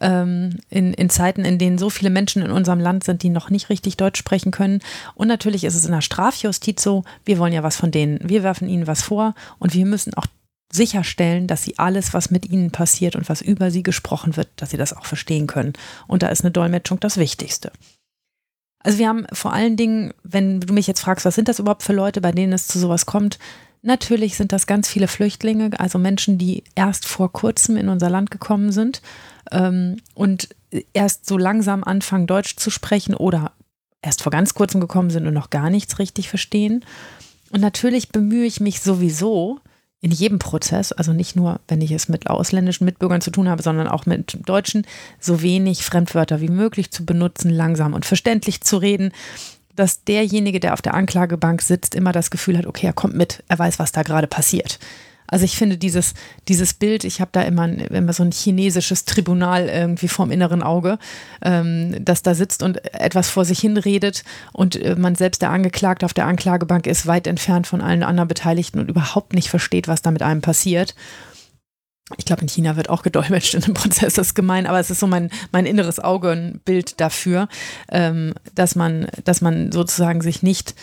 Ähm, 0.00 0.58
in, 0.68 0.94
in 0.94 1.10
Zeiten, 1.10 1.44
in 1.44 1.58
denen 1.58 1.78
so 1.78 1.90
viele 1.90 2.10
Menschen 2.10 2.42
in 2.42 2.52
unserem 2.52 2.78
Land 2.78 3.02
sind, 3.02 3.24
die 3.24 3.30
noch 3.30 3.50
nicht 3.50 3.68
richtig 3.68 3.96
Deutsch 3.96 4.18
sprechen 4.18 4.52
können. 4.52 4.80
Und 5.14 5.26
natürlich 5.26 5.64
ist 5.64 5.74
es 5.74 5.84
in 5.84 5.92
der 5.92 6.02
Strafjustiz 6.02 6.82
so, 6.82 7.04
wir 7.24 7.38
wollen 7.38 7.52
ja 7.52 7.64
was 7.64 7.76
von 7.76 7.90
denen, 7.90 8.20
wir 8.22 8.44
werfen 8.44 8.68
ihnen 8.68 8.86
was 8.86 9.02
vor 9.02 9.34
und 9.58 9.74
wir 9.74 9.86
müssen 9.86 10.14
auch 10.14 10.26
sicherstellen, 10.72 11.46
dass 11.46 11.62
sie 11.62 11.78
alles, 11.78 12.14
was 12.14 12.30
mit 12.30 12.48
ihnen 12.48 12.70
passiert 12.70 13.14
und 13.14 13.28
was 13.28 13.42
über 13.42 13.70
sie 13.70 13.82
gesprochen 13.82 14.36
wird, 14.36 14.48
dass 14.56 14.70
sie 14.70 14.78
das 14.78 14.96
auch 14.96 15.04
verstehen 15.04 15.46
können. 15.46 15.74
Und 16.08 16.22
da 16.22 16.28
ist 16.28 16.42
eine 16.42 16.50
Dolmetschung 16.50 16.98
das 16.98 17.18
Wichtigste. 17.18 17.70
Also 18.80 18.98
wir 18.98 19.08
haben 19.08 19.26
vor 19.32 19.52
allen 19.52 19.76
Dingen, 19.76 20.12
wenn 20.24 20.60
du 20.60 20.72
mich 20.72 20.86
jetzt 20.86 21.00
fragst, 21.00 21.24
was 21.24 21.34
sind 21.34 21.48
das 21.48 21.58
überhaupt 21.58 21.82
für 21.82 21.92
Leute, 21.92 22.20
bei 22.20 22.32
denen 22.32 22.52
es 22.52 22.66
zu 22.66 22.78
sowas 22.78 23.06
kommt, 23.06 23.38
natürlich 23.82 24.36
sind 24.36 24.52
das 24.52 24.66
ganz 24.66 24.88
viele 24.88 25.08
Flüchtlinge, 25.08 25.70
also 25.78 25.98
Menschen, 25.98 26.38
die 26.38 26.64
erst 26.74 27.06
vor 27.06 27.32
kurzem 27.32 27.76
in 27.76 27.88
unser 27.88 28.10
Land 28.10 28.30
gekommen 28.30 28.72
sind 28.72 29.02
ähm, 29.50 29.98
und 30.14 30.48
erst 30.94 31.26
so 31.26 31.36
langsam 31.36 31.84
anfangen, 31.84 32.26
Deutsch 32.26 32.56
zu 32.56 32.70
sprechen 32.70 33.14
oder 33.14 33.52
erst 34.00 34.22
vor 34.22 34.32
ganz 34.32 34.54
kurzem 34.54 34.80
gekommen 34.80 35.10
sind 35.10 35.26
und 35.26 35.34
noch 35.34 35.50
gar 35.50 35.70
nichts 35.70 35.98
richtig 35.98 36.28
verstehen. 36.28 36.84
Und 37.50 37.60
natürlich 37.60 38.08
bemühe 38.08 38.46
ich 38.46 38.60
mich 38.60 38.80
sowieso, 38.80 39.60
in 40.02 40.10
jedem 40.10 40.40
Prozess, 40.40 40.90
also 40.90 41.12
nicht 41.12 41.36
nur, 41.36 41.60
wenn 41.68 41.80
ich 41.80 41.92
es 41.92 42.08
mit 42.08 42.28
ausländischen 42.28 42.84
Mitbürgern 42.84 43.20
zu 43.20 43.30
tun 43.30 43.48
habe, 43.48 43.62
sondern 43.62 43.86
auch 43.86 44.04
mit 44.04 44.36
Deutschen, 44.46 44.84
so 45.20 45.42
wenig 45.42 45.84
Fremdwörter 45.84 46.40
wie 46.40 46.48
möglich 46.48 46.90
zu 46.90 47.06
benutzen, 47.06 47.50
langsam 47.50 47.94
und 47.94 48.04
verständlich 48.04 48.60
zu 48.62 48.78
reden, 48.78 49.12
dass 49.76 50.02
derjenige, 50.02 50.58
der 50.58 50.74
auf 50.74 50.82
der 50.82 50.94
Anklagebank 50.94 51.62
sitzt, 51.62 51.94
immer 51.94 52.10
das 52.10 52.32
Gefühl 52.32 52.58
hat, 52.58 52.66
okay, 52.66 52.86
er 52.86 52.92
kommt 52.92 53.14
mit, 53.14 53.44
er 53.46 53.60
weiß, 53.60 53.78
was 53.78 53.92
da 53.92 54.02
gerade 54.02 54.26
passiert. 54.26 54.80
Also 55.26 55.44
ich 55.44 55.56
finde 55.56 55.78
dieses, 55.78 56.14
dieses 56.48 56.74
Bild, 56.74 57.04
ich 57.04 57.20
habe 57.20 57.30
da 57.32 57.42
immer, 57.42 57.66
immer 57.66 58.12
so 58.12 58.22
ein 58.22 58.32
chinesisches 58.32 59.04
Tribunal 59.04 59.68
irgendwie 59.68 60.08
vorm 60.08 60.30
inneren 60.30 60.62
Auge, 60.62 60.98
ähm, 61.42 61.96
das 62.04 62.22
da 62.22 62.34
sitzt 62.34 62.62
und 62.62 62.84
etwas 62.94 63.30
vor 63.30 63.44
sich 63.44 63.58
hin 63.58 63.76
redet 63.76 64.24
und 64.52 64.76
äh, 64.76 64.94
man 64.96 65.14
selbst 65.14 65.40
der 65.42 65.50
Angeklagte 65.50 66.04
auf 66.04 66.14
der 66.14 66.26
Anklagebank 66.26 66.86
ist 66.86 67.06
weit 67.06 67.26
entfernt 67.26 67.66
von 67.66 67.80
allen 67.80 68.02
anderen 68.02 68.28
Beteiligten 68.28 68.78
und 68.78 68.90
überhaupt 68.90 69.32
nicht 69.32 69.48
versteht, 69.48 69.88
was 69.88 70.02
da 70.02 70.10
mit 70.10 70.22
einem 70.22 70.42
passiert. 70.42 70.94
Ich 72.18 72.24
glaube, 72.24 72.42
in 72.42 72.48
China 72.48 72.76
wird 72.76 72.90
auch 72.90 73.02
gedolmetscht 73.02 73.54
in 73.54 73.60
dem 73.62 73.74
Prozess, 73.74 74.14
das 74.14 74.28
ist 74.28 74.34
gemein, 74.34 74.66
aber 74.66 74.80
es 74.80 74.90
ist 74.90 75.00
so 75.00 75.06
mein, 75.06 75.30
mein 75.50 75.66
inneres 75.66 75.98
Augenbild 75.98 77.00
dafür, 77.00 77.48
ähm, 77.90 78.34
dass 78.54 78.74
man, 78.74 79.06
dass 79.24 79.40
man 79.40 79.72
sozusagen 79.72 80.20
sich 80.20 80.42
nicht 80.42 80.74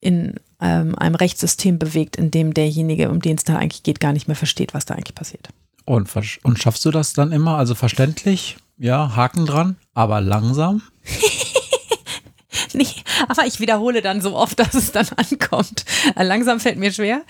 in 0.00 0.38
ähm, 0.60 0.94
einem 0.96 1.14
Rechtssystem 1.14 1.78
bewegt, 1.78 2.16
in 2.16 2.30
dem 2.30 2.54
derjenige, 2.54 3.10
um 3.10 3.20
den 3.20 3.36
es 3.36 3.44
da 3.44 3.56
eigentlich 3.56 3.82
geht, 3.82 4.00
gar 4.00 4.12
nicht 4.12 4.28
mehr 4.28 4.36
versteht, 4.36 4.74
was 4.74 4.86
da 4.86 4.94
eigentlich 4.94 5.14
passiert. 5.14 5.48
Und, 5.84 6.10
und 6.42 6.58
schaffst 6.58 6.84
du 6.84 6.90
das 6.90 7.12
dann 7.12 7.32
immer? 7.32 7.56
Also 7.58 7.74
verständlich, 7.74 8.56
ja, 8.76 9.14
Haken 9.14 9.46
dran, 9.46 9.76
aber 9.94 10.20
langsam? 10.20 10.82
nee, 12.72 12.86
aber 13.28 13.46
ich 13.46 13.60
wiederhole 13.60 14.02
dann 14.02 14.20
so 14.20 14.36
oft, 14.36 14.58
dass 14.58 14.74
es 14.74 14.92
dann 14.92 15.06
ankommt. 15.16 15.84
Äh, 16.16 16.24
langsam 16.24 16.58
fällt 16.58 16.78
mir 16.78 16.92
schwer, 16.92 17.22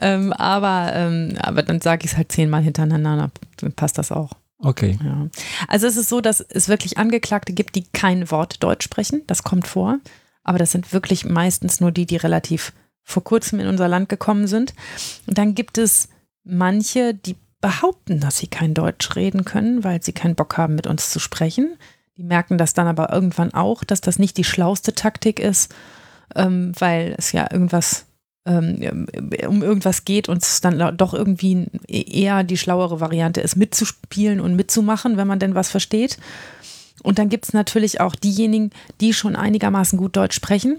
ähm, 0.00 0.32
aber, 0.32 0.92
ähm, 0.94 1.36
aber 1.40 1.62
dann 1.62 1.80
sage 1.80 2.04
ich 2.04 2.12
es 2.12 2.16
halt 2.16 2.32
zehnmal 2.32 2.62
hintereinander, 2.62 3.30
dann 3.58 3.72
passt 3.72 3.98
das 3.98 4.10
auch. 4.10 4.32
Okay. 4.58 4.98
Ja. 5.02 5.28
Also 5.68 5.86
es 5.86 5.96
ist 5.96 6.08
so, 6.08 6.20
dass 6.20 6.40
es 6.40 6.68
wirklich 6.68 6.98
Angeklagte 6.98 7.52
gibt, 7.52 7.76
die 7.76 7.84
kein 7.92 8.30
Wort 8.30 8.62
Deutsch 8.62 8.84
sprechen. 8.84 9.22
Das 9.26 9.42
kommt 9.42 9.66
vor 9.66 9.98
aber 10.50 10.58
das 10.58 10.72
sind 10.72 10.92
wirklich 10.92 11.24
meistens 11.24 11.80
nur 11.80 11.92
die, 11.92 12.06
die 12.06 12.16
relativ 12.16 12.72
vor 13.04 13.22
kurzem 13.22 13.60
in 13.60 13.68
unser 13.68 13.86
Land 13.86 14.08
gekommen 14.08 14.48
sind. 14.48 14.74
Und 15.28 15.38
dann 15.38 15.54
gibt 15.54 15.78
es 15.78 16.08
manche, 16.42 17.14
die 17.14 17.36
behaupten, 17.60 18.18
dass 18.18 18.38
sie 18.38 18.48
kein 18.48 18.74
Deutsch 18.74 19.14
reden 19.14 19.44
können, 19.44 19.84
weil 19.84 20.02
sie 20.02 20.12
keinen 20.12 20.34
Bock 20.34 20.56
haben, 20.56 20.74
mit 20.74 20.88
uns 20.88 21.10
zu 21.10 21.20
sprechen. 21.20 21.76
Die 22.16 22.24
merken 22.24 22.58
das 22.58 22.74
dann 22.74 22.88
aber 22.88 23.12
irgendwann 23.12 23.54
auch, 23.54 23.84
dass 23.84 24.00
das 24.00 24.18
nicht 24.18 24.36
die 24.38 24.44
schlauste 24.44 24.92
Taktik 24.92 25.38
ist, 25.38 25.72
ähm, 26.34 26.72
weil 26.80 27.14
es 27.16 27.30
ja 27.30 27.46
irgendwas 27.48 28.06
ähm, 28.44 29.06
um 29.46 29.62
irgendwas 29.62 30.04
geht 30.04 30.28
und 30.28 30.42
es 30.42 30.60
dann 30.60 30.96
doch 30.96 31.14
irgendwie 31.14 31.68
eher 31.86 32.42
die 32.42 32.58
schlauere 32.58 32.98
Variante 32.98 33.40
ist, 33.40 33.54
mitzuspielen 33.54 34.40
und 34.40 34.56
mitzumachen, 34.56 35.16
wenn 35.16 35.28
man 35.28 35.38
denn 35.38 35.54
was 35.54 35.70
versteht. 35.70 36.18
Und 37.02 37.18
dann 37.18 37.28
gibt 37.28 37.46
es 37.46 37.52
natürlich 37.52 38.00
auch 38.00 38.14
diejenigen, 38.14 38.70
die 39.00 39.12
schon 39.12 39.36
einigermaßen 39.36 39.98
gut 39.98 40.16
Deutsch 40.16 40.36
sprechen, 40.36 40.78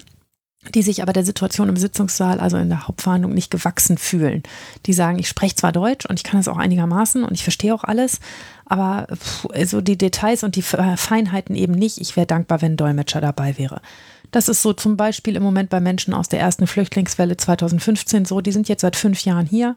die 0.76 0.84
sich 0.84 1.02
aber 1.02 1.14
der 1.14 1.26
Situation 1.26 1.70
im 1.70 1.78
Sitzungssaal, 1.78 2.40
also 2.40 2.58
in 2.58 2.70
der 2.70 2.88
Hauptverhandlung, 2.88 3.34
nicht 3.34 3.50
gewachsen 3.50 3.98
fühlen. 3.98 4.44
Die 4.86 4.94
sagen, 4.94 5.18
ich 5.18 5.28
spreche 5.28 5.56
zwar 5.56 5.72
Deutsch 5.72 6.06
und 6.06 6.20
ich 6.20 6.24
kann 6.24 6.40
es 6.40 6.48
auch 6.48 6.58
einigermaßen 6.58 7.24
und 7.24 7.34
ich 7.34 7.44
verstehe 7.44 7.74
auch 7.74 7.84
alles, 7.84 8.20
aber 8.66 9.08
so 9.10 9.50
also 9.50 9.82
die 9.82 9.98
Details 9.98 10.44
und 10.44 10.56
die 10.56 10.62
Feinheiten 10.62 11.56
eben 11.56 11.74
nicht. 11.74 12.00
Ich 12.00 12.16
wäre 12.16 12.28
dankbar, 12.28 12.62
wenn 12.62 12.74
ein 12.74 12.78
Dolmetscher 12.78 13.22
dabei 13.22 13.58
wäre. 13.58 13.82
Das 14.32 14.48
ist 14.48 14.62
so 14.62 14.74
zum 14.74 14.98
Beispiel 14.98 15.36
im 15.36 15.44
Moment 15.44 15.70
bei 15.70 15.80
Menschen 15.80 16.14
aus 16.14 16.30
der 16.30 16.40
ersten 16.40 16.66
Flüchtlingswelle 16.66 17.38
2015 17.38 18.26
so. 18.26 18.42
Die 18.42 18.52
sind 18.52 18.70
jetzt 18.70 18.82
seit 18.82 18.96
fünf 18.96 19.24
Jahren 19.26 19.46
hier 19.46 19.76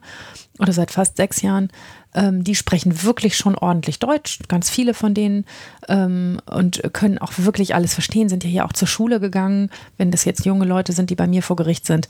oder 0.59 0.71
seit 0.71 0.91
fast 0.91 1.17
sechs 1.17 1.41
Jahren. 1.41 1.69
Ähm, 2.13 2.43
die 2.43 2.55
sprechen 2.55 3.03
wirklich 3.03 3.35
schon 3.35 3.55
ordentlich 3.55 3.99
Deutsch, 3.99 4.39
ganz 4.47 4.69
viele 4.69 4.93
von 4.93 5.13
denen, 5.13 5.45
ähm, 5.89 6.39
und 6.45 6.81
können 6.93 7.17
auch 7.17 7.33
wirklich 7.37 7.75
alles 7.75 7.93
verstehen, 7.93 8.29
sind 8.29 8.43
ja 8.45 8.49
hier 8.49 8.65
auch 8.65 8.73
zur 8.73 8.87
Schule 8.87 9.19
gegangen, 9.19 9.69
wenn 9.97 10.11
das 10.11 10.23
jetzt 10.23 10.45
junge 10.45 10.65
Leute 10.65 10.93
sind, 10.93 11.09
die 11.09 11.15
bei 11.15 11.27
mir 11.27 11.43
vor 11.43 11.57
Gericht 11.57 11.85
sind. 11.85 12.07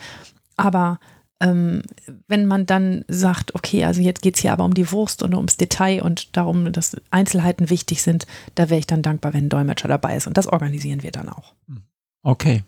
Aber 0.55 0.99
ähm, 1.41 1.81
wenn 2.27 2.45
man 2.45 2.65
dann 2.65 3.03
sagt, 3.07 3.55
okay, 3.55 3.83
also 3.83 4.01
jetzt 4.01 4.21
geht 4.21 4.35
es 4.35 4.41
hier 4.41 4.53
aber 4.53 4.63
um 4.63 4.73
die 4.73 4.91
Wurst 4.91 5.21
und 5.23 5.33
ums 5.33 5.57
Detail 5.57 6.01
und 6.03 6.37
darum, 6.37 6.71
dass 6.71 6.95
Einzelheiten 7.09 7.69
wichtig 7.69 8.03
sind, 8.03 8.25
da 8.53 8.69
wäre 8.69 8.79
ich 8.79 8.87
dann 8.87 9.01
dankbar, 9.01 9.33
wenn 9.33 9.45
ein 9.45 9.49
Dolmetscher 9.49 9.87
dabei 9.87 10.15
ist. 10.15 10.27
Und 10.27 10.37
das 10.37 10.47
organisieren 10.47 11.03
wir 11.03 11.11
dann 11.11 11.27
auch. 11.27 11.53
Okay. 12.25 12.63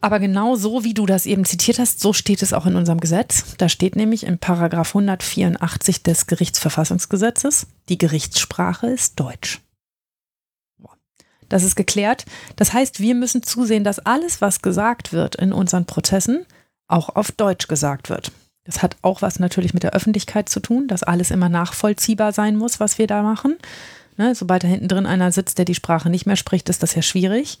Aber 0.00 0.18
genau 0.18 0.56
so, 0.56 0.84
wie 0.84 0.92
du 0.92 1.06
das 1.06 1.24
eben 1.24 1.44
zitiert 1.44 1.78
hast, 1.78 2.00
so 2.00 2.12
steht 2.12 2.42
es 2.42 2.52
auch 2.52 2.66
in 2.66 2.76
unserem 2.76 3.00
Gesetz. 3.00 3.54
Da 3.58 3.68
steht 3.68 3.96
nämlich 3.96 4.26
in 4.26 4.38
Paragraph 4.38 4.88
184 4.88 6.02
des 6.02 6.26
Gerichtsverfassungsgesetzes, 6.26 7.68
die 7.88 7.96
Gerichtssprache 7.96 8.88
ist 8.88 9.18
Deutsch. 9.18 9.60
Das 11.48 11.62
ist 11.62 11.76
geklärt. 11.76 12.26
Das 12.56 12.72
heißt, 12.72 12.98
wir 12.98 13.14
müssen 13.14 13.44
zusehen, 13.44 13.84
dass 13.84 14.00
alles, 14.00 14.40
was 14.40 14.62
gesagt 14.62 15.12
wird 15.12 15.36
in 15.36 15.52
unseren 15.52 15.86
Prozessen, 15.86 16.44
auch 16.88 17.14
auf 17.14 17.30
Deutsch 17.30 17.68
gesagt 17.68 18.10
wird. 18.10 18.32
Das 18.64 18.82
hat 18.82 18.96
auch 19.02 19.22
was 19.22 19.38
natürlich 19.38 19.74
mit 19.74 19.84
der 19.84 19.92
Öffentlichkeit 19.92 20.48
zu 20.48 20.58
tun, 20.58 20.88
dass 20.88 21.04
alles 21.04 21.30
immer 21.30 21.48
nachvollziehbar 21.48 22.32
sein 22.32 22.56
muss, 22.56 22.80
was 22.80 22.98
wir 22.98 23.06
da 23.06 23.22
machen. 23.22 23.56
Ne, 24.16 24.34
sobald 24.34 24.64
da 24.64 24.68
hinten 24.68 24.88
drin 24.88 25.06
einer 25.06 25.30
sitzt, 25.30 25.58
der 25.58 25.66
die 25.66 25.74
Sprache 25.74 26.10
nicht 26.10 26.26
mehr 26.26 26.36
spricht, 26.36 26.68
ist 26.68 26.82
das 26.82 26.96
ja 26.96 27.02
schwierig. 27.02 27.60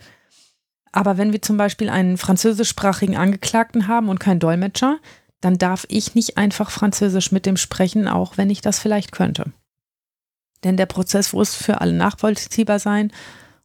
Aber 0.92 1.18
wenn 1.18 1.32
wir 1.32 1.42
zum 1.42 1.56
Beispiel 1.56 1.88
einen 1.88 2.16
französischsprachigen 2.16 3.16
Angeklagten 3.16 3.88
haben 3.88 4.08
und 4.08 4.20
keinen 4.20 4.40
Dolmetscher, 4.40 4.98
dann 5.40 5.58
darf 5.58 5.84
ich 5.88 6.14
nicht 6.14 6.38
einfach 6.38 6.70
Französisch 6.70 7.32
mit 7.32 7.46
dem 7.46 7.56
sprechen, 7.56 8.08
auch 8.08 8.38
wenn 8.38 8.50
ich 8.50 8.60
das 8.60 8.78
vielleicht 8.78 9.12
könnte. 9.12 9.52
Denn 10.64 10.76
der 10.76 10.86
Prozess 10.86 11.32
muss 11.32 11.54
für 11.54 11.80
alle 11.80 11.92
nachvollziehbar 11.92 12.78
sein 12.78 13.12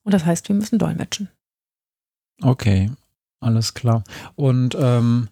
und 0.04 0.14
das 0.14 0.26
heißt, 0.26 0.50
wir 0.50 0.56
müssen 0.56 0.80
dolmetschen. 0.80 1.30
Okay, 2.42 2.92
Alles 3.40 3.74
klar. 3.74 4.04
Und 4.36 4.78
ähm, 4.80 5.28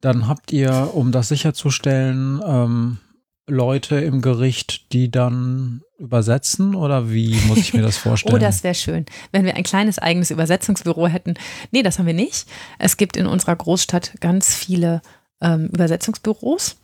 dann 0.00 0.26
habt 0.26 0.52
ihr, 0.52 0.90
um 0.94 1.12
das 1.12 1.28
sicherzustellen, 1.28 2.40
ähm, 2.44 2.98
Leute 3.46 3.96
im 3.96 4.22
Gericht, 4.22 4.92
die 4.92 5.10
dann 5.10 5.82
übersetzen 5.98 6.74
oder 6.74 7.10
wie 7.10 7.34
muss 7.46 7.58
ich 7.58 7.74
mir 7.74 7.82
das 7.82 7.96
vorstellen? 7.98 8.34
oh, 8.34 8.38
das 8.38 8.64
wäre 8.64 8.74
schön, 8.74 9.06
wenn 9.30 9.44
wir 9.44 9.56
ein 9.56 9.62
kleines 9.62 9.98
eigenes 9.98 10.30
Übersetzungsbüro 10.30 11.06
hätten. 11.06 11.34
Nee, 11.70 11.82
das 11.82 11.98
haben 11.98 12.06
wir 12.06 12.14
nicht. 12.14 12.46
Es 12.78 12.96
gibt 12.96 13.16
in 13.16 13.26
unserer 13.26 13.56
Großstadt 13.56 14.20
ganz 14.20 14.54
viele 14.54 15.02
ähm, 15.40 15.66
Übersetzungsbüros, 15.72 16.76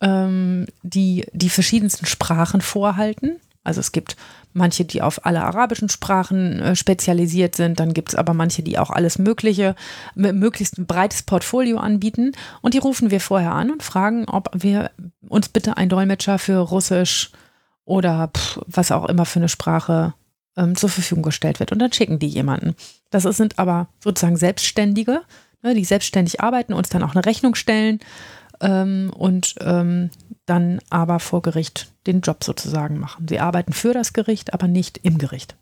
ähm, 0.00 0.66
die 0.82 1.26
die 1.32 1.50
verschiedensten 1.50 2.06
Sprachen 2.06 2.60
vorhalten. 2.60 3.40
Also 3.62 3.80
es 3.80 3.92
gibt 3.92 4.16
manche, 4.52 4.84
die 4.84 5.02
auf 5.02 5.26
alle 5.26 5.42
arabischen 5.42 5.88
Sprachen 5.88 6.60
äh, 6.60 6.76
spezialisiert 6.76 7.56
sind, 7.56 7.78
dann 7.78 7.92
gibt 7.92 8.10
es 8.10 8.14
aber 8.14 8.32
manche, 8.32 8.62
die 8.62 8.78
auch 8.78 8.90
alles 8.90 9.18
Mögliche, 9.18 9.74
möglichst 10.14 10.78
ein 10.78 10.86
breites 10.86 11.22
Portfolio 11.22 11.78
anbieten. 11.78 12.32
Und 12.62 12.74
die 12.74 12.78
rufen 12.78 13.10
wir 13.10 13.20
vorher 13.20 13.52
an 13.52 13.70
und 13.70 13.82
fragen, 13.82 14.24
ob 14.28 14.50
wir 14.54 14.90
uns 15.28 15.48
bitte 15.48 15.76
einen 15.76 15.90
Dolmetscher 15.90 16.38
für 16.38 16.58
Russisch 16.58 17.30
oder 17.84 18.28
pff, 18.28 18.60
was 18.66 18.92
auch 18.92 19.06
immer 19.06 19.26
für 19.26 19.40
eine 19.40 19.48
Sprache 19.48 20.14
ähm, 20.56 20.74
zur 20.74 20.88
Verfügung 20.88 21.22
gestellt 21.22 21.60
wird. 21.60 21.72
Und 21.72 21.80
dann 21.80 21.92
schicken 21.92 22.18
die 22.18 22.28
jemanden. 22.28 22.74
Das 23.10 23.24
sind 23.24 23.58
aber 23.58 23.88
sozusagen 24.02 24.36
Selbstständige, 24.36 25.22
ne, 25.62 25.74
die 25.74 25.84
selbstständig 25.84 26.40
arbeiten, 26.40 26.72
uns 26.72 26.88
dann 26.88 27.02
auch 27.02 27.14
eine 27.14 27.26
Rechnung 27.26 27.54
stellen 27.54 28.00
ähm, 28.60 29.12
und 29.14 29.54
ähm, 29.60 30.10
dann 30.46 30.80
aber 30.88 31.20
vor 31.20 31.42
Gericht 31.42 31.89
den 32.06 32.20
Job 32.20 32.44
sozusagen 32.44 32.98
machen. 32.98 33.26
Sie 33.28 33.40
arbeiten 33.40 33.72
für 33.72 33.92
das 33.92 34.12
Gericht, 34.12 34.54
aber 34.54 34.68
nicht 34.68 34.98
im 35.02 35.18
Gericht. 35.18 35.56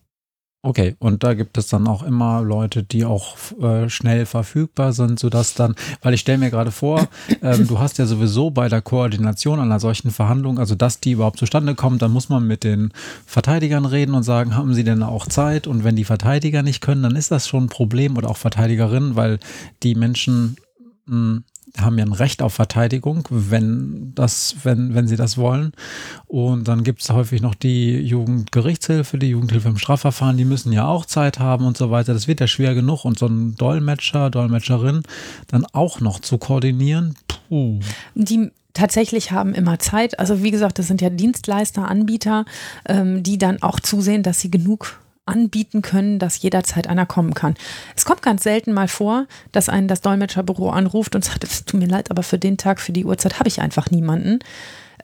Okay, 0.61 0.97
und 0.99 1.23
da 1.23 1.35
gibt 1.35 1.57
es 1.57 1.69
dann 1.69 1.87
auch 1.87 2.03
immer 2.03 2.43
Leute, 2.43 2.83
die 2.83 3.05
auch 3.05 3.37
äh, 3.61 3.89
schnell 3.89 4.27
verfügbar 4.27 4.93
sind, 4.93 5.21
sodass 5.21 5.55
dann, 5.55 5.77
weil 6.03 6.15
ich 6.15 6.21
stelle 6.21 6.39
mir 6.39 6.51
gerade 6.51 6.73
vor, 6.73 7.07
ähm, 7.43 7.69
du 7.69 7.79
hast 7.79 7.97
ja 7.99 8.07
sowieso 8.07 8.51
bei 8.51 8.69
der 8.69 8.83
Koordination 8.83 9.61
einer 9.61 9.79
solchen 9.79 10.11
Verhandlung, 10.11 10.59
also 10.59 10.75
dass 10.75 10.99
die 10.99 11.13
überhaupt 11.13 11.39
zustande 11.39 11.77
kommt, 11.77 12.03
dann 12.03 12.11
muss 12.11 12.29
man 12.29 12.45
mit 12.45 12.65
den 12.65 12.93
Verteidigern 13.25 13.85
reden 13.87 14.15
und 14.15 14.25
sagen, 14.25 14.57
haben 14.57 14.75
sie 14.75 14.83
denn 14.83 15.05
auch 15.05 15.29
Zeit? 15.29 15.69
Und 15.69 15.85
wenn 15.85 15.95
die 15.95 16.05
Verteidiger 16.05 16.65
nicht 16.65 16.81
können, 16.81 17.05
dann 17.05 17.15
ist 17.15 17.31
das 17.31 17.47
schon 17.47 17.65
ein 17.65 17.69
Problem 17.69 18.17
oder 18.17 18.29
auch 18.29 18.37
Verteidigerinnen, 18.37 19.15
weil 19.15 19.39
die 19.85 19.95
Menschen 19.95 20.57
mh, 21.07 21.15
hm, 21.15 21.45
haben 21.79 21.99
ja 21.99 22.05
ein 22.05 22.13
Recht 22.13 22.43
auf 22.43 22.55
Verteidigung, 22.55 23.27
wenn 23.31 24.13
das, 24.15 24.57
wenn, 24.63 24.95
wenn 24.95 25.07
sie 25.07 25.17
das 25.17 25.37
wollen. 25.37 25.73
Und 26.27 26.69
dann 26.69 26.85
gibt 26.85 27.03
es 27.03 27.11
häufig 27.11 27.43
noch 27.43 27.55
die 27.55 27.99
Jugendgerichtshilfe, 28.01 29.19
die 29.19 29.31
Jugendhilfe 29.31 29.69
im 29.69 29.79
Strafverfahren, 29.79 30.37
die 30.37 30.45
müssen 30.45 30.73
ja 30.73 30.87
auch 30.87 31.05
Zeit 31.07 31.39
haben 31.39 31.67
und 31.67 31.77
so 31.77 31.91
weiter. 31.91 32.15
Das 32.15 32.29
wird 32.29 32.41
ja 32.41 32.47
schwer 32.47 32.75
genug. 32.75 33.05
Und 33.05 33.19
so 33.19 33.27
ein 33.27 33.55
Dolmetscher, 33.57 34.31
Dolmetscherin 34.31 35.03
dann 35.49 35.67
auch 35.73 36.01
noch 36.01 36.21
zu 36.21 36.39
koordinieren, 36.39 37.17
puh. 37.49 37.81
Die 38.15 38.51
tatsächlich 38.75 39.33
haben 39.33 39.55
immer 39.55 39.79
Zeit. 39.79 40.19
Also 40.19 40.43
wie 40.43 40.51
gesagt, 40.51 40.79
das 40.79 40.87
sind 40.87 41.01
ja 41.01 41.11
Dienstleister, 41.11 41.89
Anbieter, 41.89 42.45
ähm, 42.87 43.23
die 43.23 43.39
dann 43.39 43.63
auch 43.63 43.81
zusehen, 43.81 44.23
dass 44.23 44.41
sie 44.41 44.51
genug 44.51 45.01
anbieten 45.29 45.83
können, 45.83 46.19
dass 46.19 46.43
jederzeit 46.43 46.89
einer 46.89 47.07
kommen 47.07 47.35
kann. 47.35 47.55
Es 47.97 48.05
kommt 48.05 48.23
ganz 48.23 48.43
selten 48.43 48.73
mal 48.73 48.89
vor, 48.89 49.27
dass 49.53 49.69
einen 49.69 49.89
das 49.89 50.01
Dolmetscherbüro 50.01 50.71
anruft 50.71 51.15
und 51.15 51.25
sagt, 51.25 51.45
es 51.45 51.65
tut 51.65 51.79
mir 51.79 51.89
leid, 51.89 52.11
aber 52.11 52.23
für 52.23 52.39
den 52.39 52.57
Tag, 52.57 52.81
für 52.81 52.93
die 52.93 53.05
Uhrzeit 53.05 53.39
habe 53.39 53.49
ich 53.49 53.61
einfach 53.61 53.91
niemanden. 53.91 54.41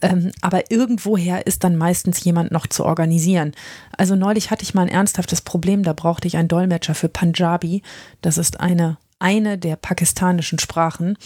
Ähm, 0.02 0.32
aber 0.40 0.70
irgendwoher 0.70 1.46
ist 1.46 1.64
dann 1.64 1.76
meistens 1.76 2.22
jemand 2.24 2.50
noch 2.50 2.66
zu 2.66 2.84
organisieren. 2.84 3.52
Also 3.96 4.16
neulich 4.16 4.50
hatte 4.50 4.62
ich 4.62 4.74
mal 4.74 4.82
ein 4.82 4.88
ernsthaftes 4.88 5.40
Problem, 5.40 5.82
da 5.82 5.92
brauchte 5.92 6.26
ich 6.26 6.36
einen 6.36 6.48
Dolmetscher 6.48 6.94
für 6.94 7.08
Punjabi. 7.08 7.82
Das 8.20 8.38
ist 8.38 8.60
eine, 8.60 8.98
eine 9.18 9.56
der 9.56 9.76
pakistanischen 9.76 10.58
Sprachen. 10.58 11.16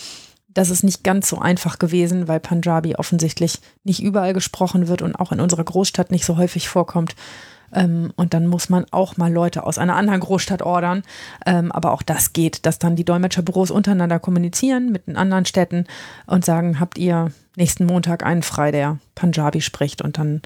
Das 0.49 0.71
ist 0.71 0.83
nicht 0.83 1.05
ganz 1.05 1.29
so 1.29 1.39
einfach 1.39 1.79
gewesen, 1.79 2.29
weil 2.29 2.41
Punjabi 2.41 2.97
offensichtlich 2.97 3.61
nicht 3.85 4.03
überall 4.03 4.33
gesprochen 4.33 4.89
wird 4.89 5.03
und 5.03 5.15
auch 5.15 5.33
in 5.33 5.41
unserer 5.41 5.65
Großstadt 5.65 6.11
nicht 6.11 6.25
so 6.25 6.37
häufig 6.37 6.69
vorkommt. 6.69 7.15
Ähm, 7.73 8.13
und 8.17 8.35
dann 8.35 8.47
muss 8.47 8.69
man 8.69 8.87
auch 8.91 9.17
mal 9.17 9.33
Leute 9.33 9.65
aus 9.65 9.79
einer 9.79 9.97
anderen 9.97 10.21
Großstadt 10.21 10.63
ordern. 10.63 11.03
Ähm, 11.47 11.73
aber 11.73 11.93
auch 11.93 12.03
das 12.03 12.33
geht, 12.33 12.67
dass 12.67 12.79
dann 12.79 12.97
die 12.97 13.05
Dolmetscherbüros 13.05 13.71
untereinander 13.71 14.19
kommunizieren 14.19 14.91
mit 14.91 15.07
den 15.07 15.17
anderen 15.17 15.45
Städten 15.45 15.87
und 16.27 16.45
sagen, 16.45 16.81
habt 16.81 16.99
ihr 16.99 17.33
nächsten 17.57 17.87
Montag 17.87 18.25
einen 18.25 18.43
frei, 18.43 18.71
der 18.71 18.99
Punjabi 19.15 19.61
spricht 19.61 20.03
und 20.03 20.19
dann 20.19 20.43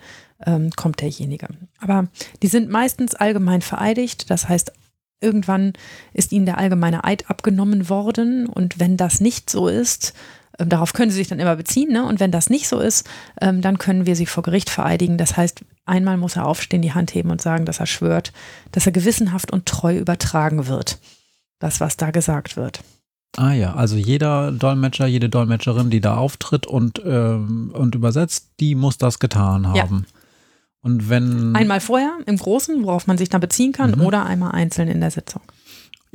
ähm, 0.47 0.71
kommt 0.71 1.01
derjenige. 1.01 1.49
Aber 1.81 2.09
die 2.43 2.49
sind 2.49 2.71
meistens 2.71 3.15
allgemein 3.15 3.63
vereidigt. 3.63 4.31
Das 4.31 4.49
heißt, 4.49 4.73
irgendwann 5.21 5.73
ist 6.13 6.33
ihnen 6.33 6.47
der 6.47 6.59
allgemeine 6.59 7.05
Eid 7.05 7.31
abgenommen 7.31 7.89
worden. 7.89 8.47
Und 8.47 8.81
wenn 8.81 8.97
das 8.97 9.21
nicht 9.21 9.49
so 9.49 9.69
ist, 9.69 10.15
ähm, 10.59 10.69
darauf 10.69 10.93
können 10.93 11.11
sie 11.11 11.17
sich 11.17 11.29
dann 11.29 11.41
immer 11.41 11.57
beziehen. 11.57 11.93
Ne? 11.93 12.05
Und 12.05 12.21
wenn 12.21 12.31
das 12.31 12.51
nicht 12.51 12.69
so 12.69 12.79
ist, 12.81 13.09
ähm, 13.41 13.63
dann 13.63 13.79
können 13.79 14.07
wir 14.07 14.17
sie 14.17 14.27
vor 14.27 14.43
Gericht 14.43 14.71
vereidigen. 14.71 15.19
Das 15.19 15.37
heißt, 15.37 15.65
einmal 15.85 16.17
muss 16.17 16.37
er 16.37 16.47
aufstehen, 16.47 16.83
die 16.83 16.95
Hand 16.95 17.15
heben 17.15 17.31
und 17.31 17.41
sagen, 17.41 17.65
dass 17.65 17.81
er 17.81 17.87
schwört, 17.87 18.33
dass 18.73 18.87
er 18.87 18.93
gewissenhaft 18.93 19.53
und 19.53 19.67
treu 19.67 19.97
übertragen 19.97 20.67
wird. 20.67 20.99
Das, 21.59 21.81
was 21.81 21.97
da 21.97 22.11
gesagt 22.11 22.57
wird. 22.57 22.81
Ah 23.37 23.53
ja, 23.53 23.75
also 23.75 23.97
jeder 23.97 24.53
Dolmetscher, 24.53 25.07
jede 25.07 25.31
Dolmetscherin, 25.31 25.89
die 25.89 26.01
da 26.01 26.17
auftritt 26.17 26.67
und, 26.67 27.01
ähm, 27.05 27.71
und 27.73 27.95
übersetzt, 27.95 28.51
die 28.61 28.75
muss 28.75 28.99
das 28.99 29.19
getan 29.19 29.69
haben. 29.69 30.07
Ja. 30.07 30.19
Und 30.83 31.09
wenn. 31.09 31.57
Einmal 31.57 31.81
vorher 31.81 32.19
im 32.27 32.37
Großen, 32.37 32.85
worauf 32.85 33.07
man 33.07 33.17
sich 33.17 33.31
dann 33.31 33.41
beziehen 33.41 33.73
kann, 33.73 33.93
mhm. 33.93 34.03
oder 34.03 34.27
einmal 34.27 34.53
einzeln 34.53 34.89
in 34.89 35.01
der 35.01 35.11
Sitzung. 35.11 35.41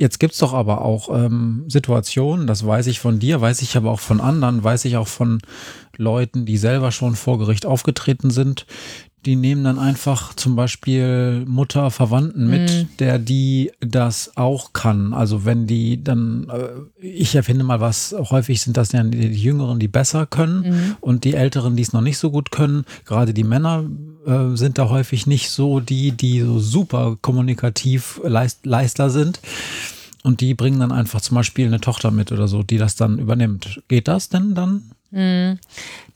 Jetzt 0.00 0.20
gibt's 0.20 0.38
doch 0.38 0.52
aber 0.52 0.82
auch 0.82 1.08
ähm, 1.12 1.64
Situationen, 1.66 2.46
das 2.46 2.64
weiß 2.64 2.86
ich 2.86 3.00
von 3.00 3.18
dir, 3.18 3.40
weiß 3.40 3.62
ich 3.62 3.76
aber 3.76 3.90
auch 3.90 3.98
von 3.98 4.20
anderen, 4.20 4.62
weiß 4.62 4.84
ich 4.84 4.96
auch 4.96 5.08
von 5.08 5.40
Leuten, 5.96 6.46
die 6.46 6.56
selber 6.56 6.92
schon 6.92 7.16
vor 7.16 7.36
Gericht 7.38 7.66
aufgetreten 7.66 8.30
sind, 8.30 8.64
die 9.28 9.36
nehmen 9.36 9.62
dann 9.62 9.78
einfach 9.78 10.32
zum 10.32 10.56
Beispiel 10.56 11.44
Mutter, 11.46 11.90
Verwandten 11.90 12.48
mit, 12.48 12.72
mhm. 12.72 12.88
der 12.98 13.18
die 13.18 13.70
das 13.80 14.38
auch 14.38 14.72
kann. 14.72 15.12
Also 15.12 15.44
wenn 15.44 15.66
die 15.66 16.02
dann, 16.02 16.48
äh, 16.48 17.04
ich 17.06 17.34
erfinde 17.34 17.62
mal 17.62 17.78
was, 17.78 18.16
häufig 18.18 18.62
sind 18.62 18.78
das 18.78 18.92
ja 18.92 19.02
die 19.02 19.28
Jüngeren, 19.28 19.78
die 19.78 19.86
besser 19.86 20.24
können 20.24 20.62
mhm. 20.62 20.96
und 21.02 21.24
die 21.24 21.34
Älteren, 21.34 21.76
die 21.76 21.82
es 21.82 21.92
noch 21.92 22.00
nicht 22.00 22.16
so 22.16 22.30
gut 22.30 22.50
können. 22.50 22.86
Gerade 23.04 23.34
die 23.34 23.44
Männer 23.44 23.84
äh, 24.24 24.56
sind 24.56 24.78
da 24.78 24.88
häufig 24.88 25.26
nicht 25.26 25.50
so 25.50 25.80
die, 25.80 26.12
die 26.12 26.40
so 26.40 26.58
super 26.58 27.18
kommunikativ 27.20 28.22
Leist, 28.24 28.64
Leister 28.64 29.10
sind. 29.10 29.40
Und 30.22 30.40
die 30.40 30.54
bringen 30.54 30.80
dann 30.80 30.90
einfach 30.90 31.20
zum 31.20 31.34
Beispiel 31.34 31.66
eine 31.66 31.82
Tochter 31.82 32.10
mit 32.10 32.32
oder 32.32 32.48
so, 32.48 32.62
die 32.62 32.78
das 32.78 32.96
dann 32.96 33.18
übernimmt. 33.18 33.82
Geht 33.88 34.08
das 34.08 34.30
denn 34.30 34.54
dann? 34.54 34.84
Mhm. 35.10 35.58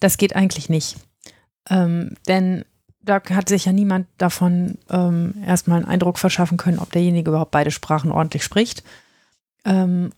Das 0.00 0.16
geht 0.16 0.35
eigentlich 0.35 0.71
nicht. 0.71 0.97
Ähm, 1.69 2.14
denn 2.26 2.64
da 3.04 3.21
hat 3.30 3.49
sich 3.49 3.64
ja 3.64 3.73
niemand 3.73 4.06
davon 4.18 4.78
ähm, 4.90 5.35
erstmal 5.47 5.78
einen 5.78 5.88
Eindruck 5.88 6.18
verschaffen 6.18 6.56
können, 6.56 6.78
ob 6.78 6.92
derjenige 6.92 7.30
überhaupt 7.30 7.50
beide 7.50 7.71
Sprachen 7.71 8.12
ordentlich 8.12 8.44
spricht. 8.44 8.82
Ähm, 9.64 10.12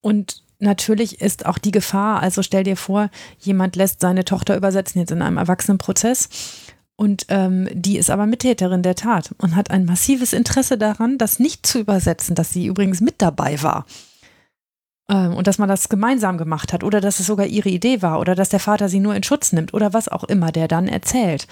und 0.00 0.42
natürlich 0.58 1.20
ist 1.20 1.46
auch 1.46 1.58
die 1.58 1.70
Gefahr, 1.70 2.20
also 2.20 2.42
stell 2.42 2.64
dir 2.64 2.76
vor, 2.76 3.10
jemand 3.38 3.76
lässt 3.76 4.00
seine 4.00 4.24
Tochter 4.24 4.56
übersetzen 4.56 5.00
jetzt 5.00 5.10
in 5.10 5.22
einem 5.22 5.36
Erwachsenenprozess 5.36 6.28
und 6.96 7.24
ähm, 7.28 7.66
die 7.72 7.96
ist 7.96 8.10
aber 8.10 8.26
Mittäterin 8.26 8.82
der 8.82 8.94
Tat 8.94 9.34
und 9.38 9.56
hat 9.56 9.70
ein 9.70 9.86
massives 9.86 10.34
Interesse 10.34 10.76
daran, 10.76 11.16
das 11.16 11.38
nicht 11.38 11.66
zu 11.66 11.78
übersetzen, 11.78 12.34
dass 12.34 12.52
sie 12.52 12.66
übrigens 12.66 13.00
mit 13.00 13.22
dabei 13.22 13.62
war. 13.62 13.86
Ähm, 15.10 15.34
und 15.34 15.46
dass 15.46 15.58
man 15.58 15.68
das 15.68 15.88
gemeinsam 15.88 16.38
gemacht 16.38 16.72
hat 16.72 16.84
oder 16.84 17.00
dass 17.00 17.18
es 17.18 17.26
sogar 17.26 17.46
ihre 17.46 17.68
Idee 17.68 18.00
war 18.00 18.20
oder 18.20 18.34
dass 18.34 18.48
der 18.48 18.60
Vater 18.60 18.88
sie 18.88 19.00
nur 19.00 19.14
in 19.14 19.24
Schutz 19.24 19.52
nimmt 19.52 19.74
oder 19.74 19.92
was 19.92 20.08
auch 20.08 20.24
immer 20.24 20.52
der 20.52 20.68
dann 20.68 20.88
erzählt. 20.88 21.48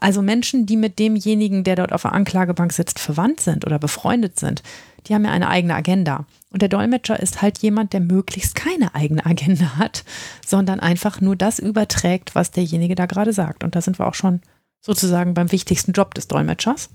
Also 0.00 0.22
Menschen, 0.22 0.66
die 0.66 0.76
mit 0.76 0.98
demjenigen, 0.98 1.62
der 1.62 1.76
dort 1.76 1.92
auf 1.92 2.02
der 2.02 2.12
Anklagebank 2.12 2.72
sitzt, 2.72 2.98
verwandt 2.98 3.40
sind 3.40 3.66
oder 3.66 3.78
befreundet 3.78 4.40
sind, 4.40 4.62
die 5.06 5.14
haben 5.14 5.24
ja 5.24 5.30
eine 5.30 5.48
eigene 5.48 5.74
Agenda. 5.74 6.24
Und 6.50 6.62
der 6.62 6.68
Dolmetscher 6.68 7.20
ist 7.20 7.42
halt 7.42 7.58
jemand, 7.58 7.92
der 7.92 8.00
möglichst 8.00 8.54
keine 8.54 8.94
eigene 8.94 9.26
Agenda 9.26 9.76
hat, 9.76 10.04
sondern 10.46 10.80
einfach 10.80 11.20
nur 11.20 11.36
das 11.36 11.58
überträgt, 11.58 12.34
was 12.34 12.50
derjenige 12.50 12.94
da 12.94 13.06
gerade 13.06 13.32
sagt. 13.32 13.62
Und 13.62 13.76
da 13.76 13.80
sind 13.80 13.98
wir 13.98 14.06
auch 14.06 14.14
schon 14.14 14.40
sozusagen 14.80 15.34
beim 15.34 15.52
wichtigsten 15.52 15.92
Job 15.92 16.14
des 16.14 16.28
Dolmetschers. 16.28 16.90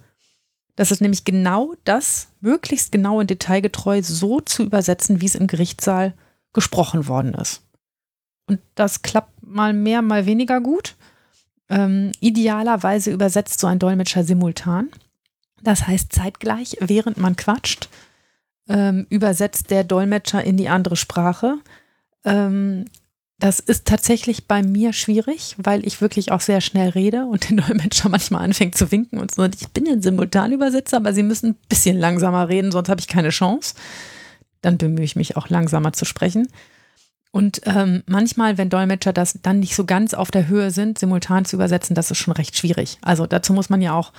Das 0.78 0.92
ist 0.92 1.02
nämlich 1.02 1.26
genau 1.26 1.74
das, 1.86 2.28
möglichst 2.40 2.92
genau 2.92 3.20
und 3.20 3.32
detailgetreu 3.32 4.02
so 4.04 4.40
zu 4.42 4.64
übersetzen, 4.64 5.20
wie 5.20 5.26
es 5.26 5.34
im 5.34 5.48
Gerichtssaal 5.48 6.14
gesprochen 6.54 7.08
worden 7.08 7.34
ist. 7.34 7.64
Und 8.46 8.60
das 8.76 9.02
klappt 9.02 9.34
mal 9.42 9.74
mehr, 9.74 10.04
mal 10.04 10.28
weniger 10.28 10.62
gut. 10.62 10.96
Ähm, 11.68 12.12
idealerweise 12.20 13.12
übersetzt 13.12 13.60
so 13.60 13.66
ein 13.66 13.80
Dolmetscher 13.80 14.24
simultan. 14.24 14.90
Das 15.64 15.88
heißt 15.88 16.14
zeitgleich, 16.14 16.78
während 16.80 17.18
man 17.18 17.36
quatscht, 17.36 17.90
ähm, 18.70 19.08
übersetzt 19.10 19.72
der 19.72 19.84
Dolmetscher 19.84 20.44
in 20.44 20.58
die 20.58 20.70
andere 20.70 20.96
Sprache. 20.96 21.56
Ähm, 22.24 22.86
das 23.40 23.60
ist 23.60 23.86
tatsächlich 23.86 24.48
bei 24.48 24.64
mir 24.64 24.94
schwierig, 24.94 25.56
weil 25.60 25.86
ich 25.86 26.02
wirklich 26.02 26.32
auch 26.32 26.42
sehr 26.42 26.60
schnell 26.60 26.90
rede 26.90 27.26
und 27.26 27.50
der 27.50 27.58
Dolmetscher 27.58 28.10
manchmal 28.10 28.44
anfängt 28.44 28.76
zu 28.76 28.92
winken 28.92 29.20
und 29.20 29.34
so. 29.34 29.44
Ich 29.46 29.68
bin 29.70 29.88
ein 29.88 30.02
Simultanübersetzer, 30.02 30.98
aber 30.98 31.14
Sie 31.14 31.24
müssen 31.24 31.52
ein 31.52 31.58
bisschen 31.70 31.98
langsamer 31.98 32.50
reden, 32.50 32.72
sonst 32.72 32.90
habe 32.90 33.00
ich 33.00 33.08
keine 33.08 33.30
Chance. 33.30 33.76
dann 34.62 34.78
bemühe 34.78 35.06
ich 35.06 35.16
mich 35.16 35.38
auch 35.38 35.50
langsamer 35.50 35.94
zu 35.94 36.04
sprechen. 36.04 36.48
Und 37.32 37.62
ähm, 37.66 38.04
manchmal, 38.08 38.58
wenn 38.58 38.70
Dolmetscher 38.70 39.14
das 39.14 39.40
dann 39.44 39.60
nicht 39.60 39.76
so 39.76 39.86
ganz 39.86 40.16
auf 40.16 40.32
der 40.32 40.48
Höhe 40.48 40.72
sind, 40.72 40.98
simultan 40.98 41.46
zu 41.46 41.56
übersetzen, 41.56 41.96
das 41.96 42.10
ist 42.10 42.18
schon 42.18 42.34
recht 42.34 42.58
schwierig. 42.58 42.98
Also 43.02 43.28
dazu 43.28 43.54
muss 43.54 43.70
man 43.70 43.82
ja 43.82 43.94
auch 43.94 44.12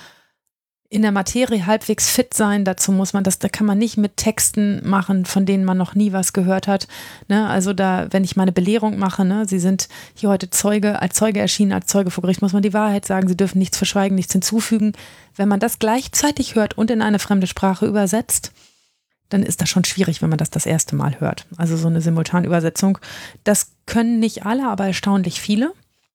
in 0.90 1.02
der 1.02 1.12
Materie 1.12 1.66
halbwegs 1.66 2.08
fit 2.08 2.32
sein. 2.32 2.64
Dazu 2.64 2.92
muss 2.92 3.12
man 3.12 3.22
das, 3.22 3.38
da 3.38 3.48
kann 3.48 3.66
man 3.66 3.76
nicht 3.76 3.98
mit 3.98 4.16
Texten 4.16 4.80
machen, 4.88 5.26
von 5.26 5.44
denen 5.44 5.64
man 5.64 5.76
noch 5.76 5.94
nie 5.94 6.12
was 6.12 6.32
gehört 6.32 6.66
hat. 6.66 6.88
Ne? 7.28 7.46
Also 7.48 7.74
da, 7.74 8.06
wenn 8.10 8.24
ich 8.24 8.36
meine 8.36 8.52
Belehrung 8.52 8.98
mache, 8.98 9.24
ne, 9.24 9.46
Sie 9.46 9.58
sind 9.58 9.88
hier 10.14 10.30
heute 10.30 10.48
Zeuge, 10.48 11.02
als 11.02 11.14
Zeuge 11.14 11.40
erschienen, 11.40 11.72
als 11.72 11.86
Zeuge 11.88 12.10
vor 12.10 12.22
Gericht, 12.22 12.40
muss 12.40 12.54
man 12.54 12.62
die 12.62 12.72
Wahrheit 12.72 13.04
sagen. 13.04 13.28
Sie 13.28 13.36
dürfen 13.36 13.58
nichts 13.58 13.76
verschweigen, 13.76 14.14
nichts 14.14 14.32
hinzufügen. 14.32 14.92
Wenn 15.36 15.48
man 15.48 15.60
das 15.60 15.78
gleichzeitig 15.78 16.54
hört 16.54 16.78
und 16.78 16.90
in 16.90 17.02
eine 17.02 17.18
fremde 17.18 17.46
Sprache 17.46 17.84
übersetzt, 17.84 18.52
dann 19.28 19.42
ist 19.42 19.60
das 19.60 19.68
schon 19.68 19.84
schwierig, 19.84 20.22
wenn 20.22 20.30
man 20.30 20.38
das 20.38 20.48
das 20.48 20.64
erste 20.64 20.96
Mal 20.96 21.20
hört. 21.20 21.46
Also 21.58 21.76
so 21.76 21.88
eine 21.88 22.00
Simultanübersetzung. 22.00 22.96
Das 23.44 23.72
können 23.84 24.20
nicht 24.20 24.46
alle, 24.46 24.66
aber 24.66 24.86
erstaunlich 24.86 25.38
viele. 25.38 25.74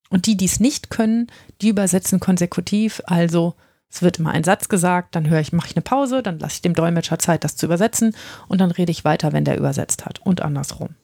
Und 0.10 0.25
die, 0.25 0.36
die 0.36 0.46
es 0.46 0.60
nicht 0.60 0.89
können, 0.89 1.27
die 1.62 1.70
übersetzen 1.70 2.20
konsekutiv, 2.20 3.03
also 3.06 3.53
es 3.93 4.01
wird 4.01 4.17
immer 4.17 4.31
ein 4.31 4.43
Satz 4.43 4.69
gesagt, 4.69 5.15
dann 5.15 5.29
höre 5.29 5.39
ich, 5.39 5.53
mache 5.53 5.67
ich 5.67 5.75
eine 5.75 5.83
Pause, 5.83 6.23
dann 6.23 6.39
lasse 6.39 6.55
ich 6.55 6.62
dem 6.63 6.73
Dolmetscher 6.73 7.19
Zeit, 7.19 7.43
das 7.43 7.55
zu 7.55 7.67
übersetzen 7.67 8.15
und 8.47 8.59
dann 8.59 8.71
rede 8.71 8.91
ich 8.91 9.05
weiter, 9.05 9.33
wenn 9.33 9.45
der 9.45 9.57
übersetzt 9.57 10.05
hat 10.05 10.19
und 10.23 10.41
andersrum. 10.41 10.95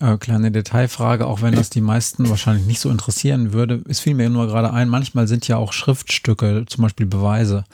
Äh, 0.00 0.18
kleine 0.18 0.50
Detailfrage, 0.50 1.26
auch 1.26 1.40
wenn 1.40 1.54
das 1.54 1.70
die 1.70 1.80
meisten 1.80 2.28
wahrscheinlich 2.28 2.66
nicht 2.66 2.80
so 2.80 2.90
interessieren 2.90 3.52
würde, 3.54 3.82
es 3.88 4.00
fiel 4.00 4.14
mir 4.14 4.28
nur 4.28 4.46
gerade 4.46 4.72
ein, 4.72 4.88
manchmal 4.90 5.26
sind 5.26 5.48
ja 5.48 5.56
auch 5.56 5.72
Schriftstücke, 5.72 6.64
zum 6.66 6.82
Beispiel 6.82 7.06
Beweise, 7.06 7.64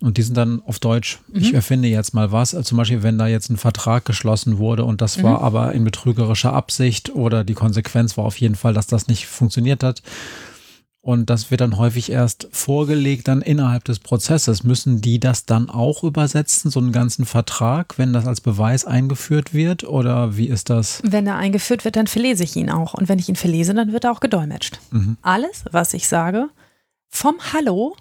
und 0.00 0.18
die 0.18 0.22
sind 0.22 0.36
dann 0.36 0.60
auf 0.66 0.78
Deutsch. 0.78 1.20
Mhm. 1.28 1.40
Ich 1.40 1.54
erfinde 1.54 1.88
jetzt 1.88 2.12
mal 2.12 2.30
was, 2.30 2.50
zum 2.50 2.76
Beispiel, 2.76 3.02
wenn 3.02 3.16
da 3.16 3.28
jetzt 3.28 3.48
ein 3.48 3.56
Vertrag 3.56 4.04
geschlossen 4.04 4.58
wurde 4.58 4.84
und 4.84 5.00
das 5.00 5.18
mhm. 5.18 5.22
war 5.22 5.40
aber 5.40 5.72
in 5.72 5.84
betrügerischer 5.84 6.52
Absicht 6.52 7.14
oder 7.14 7.44
die 7.44 7.54
Konsequenz 7.54 8.18
war 8.18 8.24
auf 8.24 8.38
jeden 8.38 8.56
Fall, 8.56 8.74
dass 8.74 8.88
das 8.88 9.06
nicht 9.06 9.26
funktioniert 9.26 9.82
hat, 9.82 10.02
und 11.08 11.30
das 11.30 11.50
wird 11.50 11.62
dann 11.62 11.78
häufig 11.78 12.12
erst 12.12 12.48
vorgelegt, 12.52 13.28
dann 13.28 13.40
innerhalb 13.40 13.82
des 13.84 13.98
Prozesses. 13.98 14.62
Müssen 14.62 15.00
die 15.00 15.18
das 15.18 15.46
dann 15.46 15.70
auch 15.70 16.04
übersetzen, 16.04 16.70
so 16.70 16.80
einen 16.80 16.92
ganzen 16.92 17.24
Vertrag, 17.24 17.96
wenn 17.96 18.12
das 18.12 18.26
als 18.26 18.42
Beweis 18.42 18.84
eingeführt 18.84 19.54
wird? 19.54 19.84
Oder 19.84 20.36
wie 20.36 20.48
ist 20.48 20.68
das? 20.68 21.00
Wenn 21.02 21.26
er 21.26 21.36
eingeführt 21.36 21.86
wird, 21.86 21.96
dann 21.96 22.08
verlese 22.08 22.44
ich 22.44 22.56
ihn 22.56 22.68
auch. 22.68 22.92
Und 22.92 23.08
wenn 23.08 23.18
ich 23.18 23.30
ihn 23.30 23.36
verlese, 23.36 23.72
dann 23.72 23.94
wird 23.94 24.04
er 24.04 24.12
auch 24.12 24.20
gedolmetscht. 24.20 24.80
Mhm. 24.90 25.16
Alles, 25.22 25.64
was 25.72 25.94
ich 25.94 26.08
sage, 26.08 26.50
vom 27.08 27.36
Hallo 27.54 27.96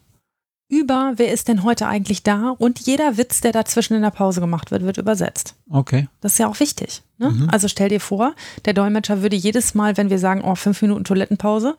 über, 0.67 1.13
wer 1.15 1.31
ist 1.31 1.47
denn 1.47 1.63
heute 1.63 1.87
eigentlich 1.87 2.23
da? 2.23 2.55
Und 2.57 2.79
jeder 2.79 3.15
Witz, 3.15 3.39
der 3.39 3.53
dazwischen 3.53 3.93
in 3.93 4.01
der 4.01 4.11
Pause 4.11 4.41
gemacht 4.41 4.69
wird, 4.69 4.83
wird 4.83 4.97
übersetzt. 4.97 5.55
Okay. 5.69 6.09
Das 6.19 6.33
ist 6.33 6.39
ja 6.39 6.49
auch 6.49 6.59
wichtig. 6.59 7.03
Ne? 7.19 7.29
Mhm. 7.29 7.49
Also 7.49 7.69
stell 7.69 7.87
dir 7.87 8.01
vor, 8.01 8.35
der 8.65 8.73
Dolmetscher 8.73 9.21
würde 9.21 9.37
jedes 9.37 9.75
Mal, 9.75 9.95
wenn 9.95 10.09
wir 10.09 10.19
sagen, 10.19 10.41
oh, 10.43 10.55
fünf 10.55 10.81
Minuten 10.81 11.05
Toilettenpause, 11.05 11.77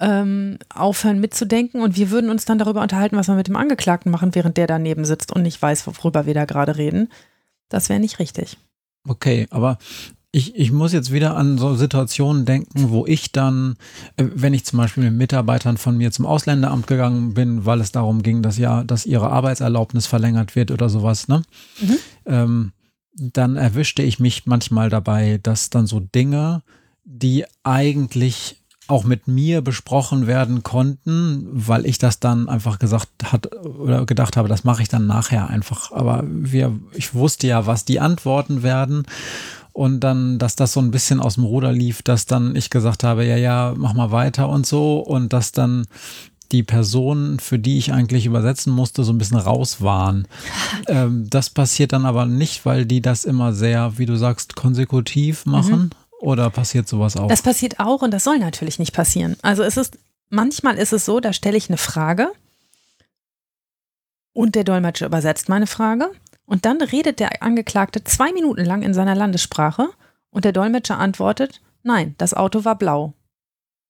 ähm, 0.00 0.58
aufhören 0.74 1.20
mitzudenken 1.20 1.80
und 1.80 1.96
wir 1.96 2.10
würden 2.10 2.30
uns 2.30 2.44
dann 2.44 2.58
darüber 2.58 2.82
unterhalten, 2.82 3.16
was 3.16 3.28
wir 3.28 3.34
mit 3.34 3.48
dem 3.48 3.56
Angeklagten 3.56 4.10
machen, 4.10 4.34
während 4.34 4.56
der 4.56 4.66
daneben 4.66 5.04
sitzt 5.04 5.32
und 5.32 5.42
nicht 5.42 5.60
weiß, 5.60 5.86
worüber 5.86 6.26
wir 6.26 6.34
da 6.34 6.44
gerade 6.44 6.76
reden. 6.76 7.08
Das 7.68 7.88
wäre 7.88 8.00
nicht 8.00 8.18
richtig. 8.18 8.56
Okay, 9.06 9.46
aber 9.50 9.78
ich, 10.34 10.56
ich 10.56 10.72
muss 10.72 10.92
jetzt 10.92 11.12
wieder 11.12 11.36
an 11.36 11.58
so 11.58 11.76
Situationen 11.76 12.44
denken, 12.44 12.90
wo 12.90 13.06
ich 13.06 13.30
dann, 13.30 13.76
äh, 14.16 14.24
wenn 14.34 14.52
ich 14.52 14.64
zum 14.64 14.78
Beispiel 14.78 15.04
mit 15.04 15.14
Mitarbeitern 15.14 15.76
von 15.76 15.96
mir 15.96 16.10
zum 16.10 16.26
Ausländeramt 16.26 16.88
gegangen 16.88 17.34
bin, 17.34 17.64
weil 17.66 17.80
es 17.80 17.92
darum 17.92 18.22
ging, 18.22 18.42
dass 18.42 18.58
ja, 18.58 18.82
dass 18.82 19.06
ihre 19.06 19.30
Arbeitserlaubnis 19.30 20.06
verlängert 20.06 20.56
wird 20.56 20.72
oder 20.72 20.88
sowas, 20.88 21.28
ne? 21.28 21.42
Mhm. 21.80 21.96
Ähm, 22.26 22.72
dann 23.14 23.56
erwischte 23.56 24.02
ich 24.02 24.18
mich 24.18 24.44
manchmal 24.44 24.90
dabei, 24.90 25.38
dass 25.40 25.70
dann 25.70 25.86
so 25.86 26.00
Dinge, 26.00 26.62
die 27.04 27.44
eigentlich 27.62 28.63
auch 28.86 29.04
mit 29.04 29.28
mir 29.28 29.62
besprochen 29.62 30.26
werden 30.26 30.62
konnten, 30.62 31.46
weil 31.50 31.86
ich 31.86 31.98
das 31.98 32.20
dann 32.20 32.48
einfach 32.48 32.78
gesagt 32.78 33.08
hat 33.24 33.50
oder 33.64 34.04
gedacht 34.04 34.36
habe, 34.36 34.48
das 34.48 34.64
mache 34.64 34.82
ich 34.82 34.88
dann 34.88 35.06
nachher 35.06 35.48
einfach. 35.48 35.92
Aber 35.92 36.22
wir, 36.26 36.78
ich 36.92 37.14
wusste 37.14 37.46
ja, 37.46 37.66
was 37.66 37.84
die 37.84 38.00
antworten 38.00 38.62
werden. 38.62 39.06
Und 39.72 40.00
dann, 40.00 40.38
dass 40.38 40.54
das 40.54 40.72
so 40.72 40.80
ein 40.80 40.92
bisschen 40.92 41.18
aus 41.18 41.34
dem 41.34 41.44
Ruder 41.44 41.72
lief, 41.72 42.02
dass 42.02 42.26
dann 42.26 42.54
ich 42.54 42.70
gesagt 42.70 43.02
habe, 43.02 43.24
ja, 43.26 43.36
ja, 43.36 43.74
mach 43.76 43.94
mal 43.94 44.12
weiter 44.12 44.48
und 44.48 44.66
so. 44.66 44.98
Und 44.98 45.32
dass 45.32 45.50
dann 45.50 45.86
die 46.52 46.62
Personen, 46.62 47.40
für 47.40 47.58
die 47.58 47.78
ich 47.78 47.92
eigentlich 47.92 48.26
übersetzen 48.26 48.72
musste, 48.72 49.02
so 49.02 49.12
ein 49.12 49.18
bisschen 49.18 49.38
raus 49.38 49.80
waren. 49.80 50.28
Ähm, 50.86 51.30
das 51.30 51.48
passiert 51.50 51.92
dann 51.92 52.04
aber 52.04 52.26
nicht, 52.26 52.66
weil 52.66 52.84
die 52.84 53.00
das 53.00 53.24
immer 53.24 53.54
sehr, 53.54 53.96
wie 53.96 54.04
du 54.04 54.16
sagst, 54.16 54.54
konsekutiv 54.54 55.46
machen. 55.46 55.84
Mhm 55.84 55.90
oder 56.24 56.48
passiert 56.48 56.88
sowas 56.88 57.16
auch? 57.16 57.28
Das 57.28 57.42
passiert 57.42 57.78
auch 57.78 58.00
und 58.00 58.10
das 58.10 58.24
soll 58.24 58.38
natürlich 58.38 58.78
nicht 58.78 58.94
passieren. 58.94 59.36
Also 59.42 59.62
es 59.62 59.76
ist, 59.76 59.98
manchmal 60.30 60.78
ist 60.78 60.92
es 60.92 61.04
so, 61.04 61.20
da 61.20 61.32
stelle 61.32 61.58
ich 61.58 61.68
eine 61.68 61.76
Frage 61.76 62.32
und 64.32 64.54
der 64.54 64.64
Dolmetscher 64.64 65.06
übersetzt 65.06 65.50
meine 65.50 65.66
Frage 65.66 66.10
und 66.46 66.64
dann 66.64 66.80
redet 66.80 67.20
der 67.20 67.42
Angeklagte 67.42 68.04
zwei 68.04 68.32
Minuten 68.32 68.64
lang 68.64 68.82
in 68.82 68.94
seiner 68.94 69.14
Landessprache 69.14 69.88
und 70.30 70.46
der 70.46 70.52
Dolmetscher 70.52 70.98
antwortet, 70.98 71.60
nein, 71.82 72.14
das 72.16 72.32
Auto 72.32 72.64
war 72.64 72.76
blau. 72.76 73.12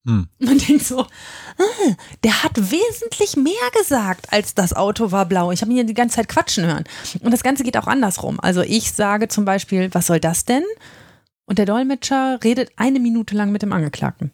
Hm. 0.05 0.27
Man 0.39 0.59
denkt 0.59 0.85
so, 0.85 1.03
ah, 1.03 1.95
der 2.25 2.43
hat 2.43 2.57
wesentlich 2.57 3.37
mehr 3.37 3.55
gesagt, 3.79 4.33
als 4.33 4.55
das 4.55 4.75
Auto 4.75 5.13
war 5.13 5.25
blau. 5.25 5.53
Ich 5.53 5.63
habe 5.63 5.71
ihn 5.71 5.79
ja 5.79 5.85
die 5.85 5.95
ganze 5.95 6.17
Zeit 6.17 6.29
quatschen 6.29 6.67
hören. 6.67 6.85
Und 7.21 7.31
das 7.31 7.43
Ganze 7.45 7.63
geht 7.63 7.77
auch 7.79 7.87
andersrum. 7.87 8.39
Also 8.41 8.61
ich 8.61 8.93
sage 8.93 9.29
zum 9.29 9.45
Beispiel, 9.45 9.95
was 9.95 10.09
soll 10.09 10.21
das 10.21 10.45
denn? 10.45 10.65
Und 11.47 11.59
der 11.59 11.67
Dolmetscher 11.67 12.41
redet 12.43 12.73
eine 12.77 13.01
Minute 13.01 13.37
lang 13.37 13.53
mit 13.53 13.63
dem 13.63 13.73
Angeklagten. 13.73 14.33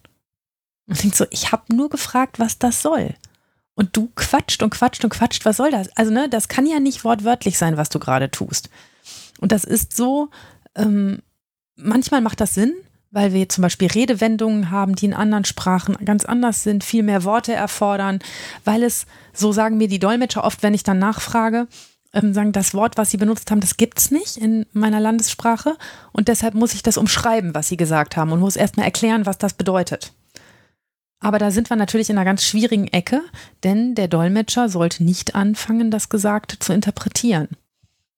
Und 0.86 1.02
denkt 1.02 1.16
so, 1.16 1.26
ich 1.30 1.52
habe 1.52 1.74
nur 1.74 1.88
gefragt, 1.88 2.38
was 2.38 2.58
das 2.58 2.82
soll. 2.82 3.14
Und 3.74 3.96
du 3.96 4.10
quatscht 4.14 4.62
und 4.62 4.70
quatscht 4.70 5.04
und 5.04 5.10
quatscht, 5.10 5.44
was 5.44 5.56
soll 5.56 5.70
das? 5.70 5.88
Also, 5.96 6.12
ne, 6.12 6.28
das 6.28 6.48
kann 6.48 6.66
ja 6.66 6.80
nicht 6.80 7.04
wortwörtlich 7.04 7.58
sein, 7.58 7.76
was 7.76 7.88
du 7.88 7.98
gerade 7.98 8.30
tust. 8.30 8.68
Und 9.40 9.52
das 9.52 9.64
ist 9.64 9.96
so, 9.96 10.28
ähm, 10.76 11.22
manchmal 11.76 12.20
macht 12.20 12.40
das 12.40 12.54
Sinn, 12.54 12.74
weil 13.10 13.32
wir 13.32 13.48
zum 13.48 13.62
Beispiel 13.62 13.88
Redewendungen 13.88 14.70
haben, 14.70 14.94
die 14.94 15.06
in 15.06 15.14
anderen 15.14 15.44
Sprachen 15.44 15.96
ganz 16.04 16.24
anders 16.24 16.62
sind, 16.62 16.84
viel 16.84 17.02
mehr 17.02 17.24
Worte 17.24 17.52
erfordern, 17.52 18.20
weil 18.64 18.82
es, 18.82 19.06
so 19.32 19.52
sagen 19.52 19.78
mir 19.78 19.88
die 19.88 19.98
Dolmetscher 19.98 20.44
oft, 20.44 20.62
wenn 20.62 20.74
ich 20.74 20.82
dann 20.82 20.98
nachfrage, 20.98 21.66
ähm, 22.12 22.34
sagen, 22.34 22.52
das 22.52 22.74
Wort, 22.74 22.96
was 22.96 23.10
Sie 23.10 23.16
benutzt 23.16 23.50
haben, 23.50 23.60
das 23.60 23.76
gibt 23.76 23.98
es 23.98 24.10
nicht 24.10 24.36
in 24.36 24.66
meiner 24.72 25.00
Landessprache 25.00 25.76
und 26.12 26.28
deshalb 26.28 26.54
muss 26.54 26.74
ich 26.74 26.82
das 26.82 26.96
umschreiben, 26.96 27.54
was 27.54 27.68
Sie 27.68 27.76
gesagt 27.76 28.16
haben 28.16 28.32
und 28.32 28.40
muss 28.40 28.56
erstmal 28.56 28.86
erklären, 28.86 29.26
was 29.26 29.38
das 29.38 29.54
bedeutet. 29.54 30.12
Aber 31.20 31.38
da 31.38 31.50
sind 31.50 31.68
wir 31.68 31.76
natürlich 31.76 32.08
in 32.08 32.16
einer 32.16 32.24
ganz 32.24 32.44
schwierigen 32.44 32.88
Ecke, 32.88 33.22
denn 33.62 33.94
der 33.94 34.08
Dolmetscher 34.08 34.68
sollte 34.68 35.04
nicht 35.04 35.34
anfangen, 35.34 35.90
das 35.90 36.08
Gesagte 36.08 36.58
zu 36.58 36.72
interpretieren. 36.72 37.48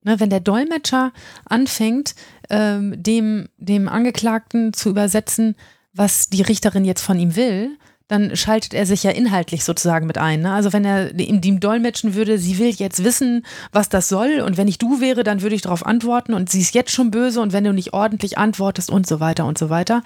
Ne, 0.05 0.19
wenn 0.19 0.31
der 0.31 0.41
Dolmetscher 0.41 1.13
anfängt, 1.45 2.15
ähm, 2.51 3.01
dem, 3.01 3.49
dem 3.57 3.89
Angeklagten 3.89 4.73
zu 4.73 4.91
übersetzen, 4.91 5.55
was 5.93 6.29
die 6.29 6.43
Richterin 6.43 6.85
jetzt 6.85 7.03
von 7.03 7.19
ihm 7.19 7.37
will, 7.37 7.77
dann 8.13 8.37
schaltet 8.37 8.75
er 8.75 8.85
sich 8.85 9.05
ja 9.05 9.11
inhaltlich 9.11 9.65
sozusagen 9.65 10.07
mit 10.07 10.19
ein. 10.19 10.43
Ne? 10.43 10.53
Also 10.53 10.75
wenn 10.75 10.85
er 10.85 11.19
ihm, 11.19 11.61
dolmetschen 11.61 12.15
würde, 12.15 12.39
sie 12.39 12.59
will 12.59 12.69
jetzt 12.69 13.05
wissen, 13.05 13.47
was 13.73 13.89
das 13.89 14.09
soll 14.09 14.43
und 14.45 14.59
wenn 14.59 14.69
ich 14.69 14.77
du 14.77 15.01
wäre, 15.01 15.25
dann 15.25 15.41
würde 15.41 15.57
ich 15.57 15.63
darauf 15.63 15.87
antworten 15.87 16.35
und 16.35 16.51
sie 16.51 16.61
ist 16.61 16.75
jetzt 16.75 16.93
schon 16.93 17.11
böse 17.11 17.41
und 17.41 17.55
wenn 17.55 17.65
du 17.65 17.73
nicht 17.73 17.95
ordentlich 17.95 18.37
antwortest 18.37 18.91
und 18.91 19.07
so 19.07 19.19
weiter 19.19 19.47
und 19.47 19.57
so 19.57 19.71
weiter. 19.71 20.03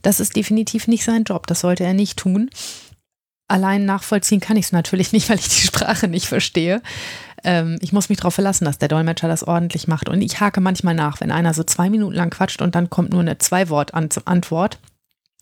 Das 0.00 0.20
ist 0.20 0.36
definitiv 0.36 0.86
nicht 0.86 1.02
sein 1.02 1.24
Job, 1.24 1.48
das 1.48 1.60
sollte 1.60 1.82
er 1.82 1.92
nicht 1.92 2.20
tun. 2.20 2.50
Allein 3.48 3.84
nachvollziehen 3.84 4.38
kann 4.38 4.56
ich 4.56 4.66
es 4.66 4.72
natürlich 4.72 5.12
nicht, 5.12 5.28
weil 5.28 5.38
ich 5.40 5.48
die 5.48 5.66
Sprache 5.66 6.06
nicht 6.06 6.26
verstehe. 6.26 6.80
Ähm, 7.42 7.78
ich 7.80 7.92
muss 7.92 8.08
mich 8.08 8.18
darauf 8.18 8.34
verlassen, 8.34 8.64
dass 8.64 8.78
der 8.78 8.88
Dolmetscher 8.88 9.26
das 9.26 9.42
ordentlich 9.42 9.88
macht. 9.88 10.08
Und 10.08 10.22
ich 10.22 10.38
hake 10.38 10.60
manchmal 10.60 10.94
nach, 10.94 11.20
wenn 11.20 11.32
einer 11.32 11.52
so 11.52 11.64
zwei 11.64 11.90
Minuten 11.90 12.14
lang 12.14 12.30
quatscht 12.30 12.62
und 12.62 12.76
dann 12.76 12.90
kommt 12.90 13.10
nur 13.10 13.22
eine 13.22 13.38
Zwei-Wort-Antwort 13.38 14.78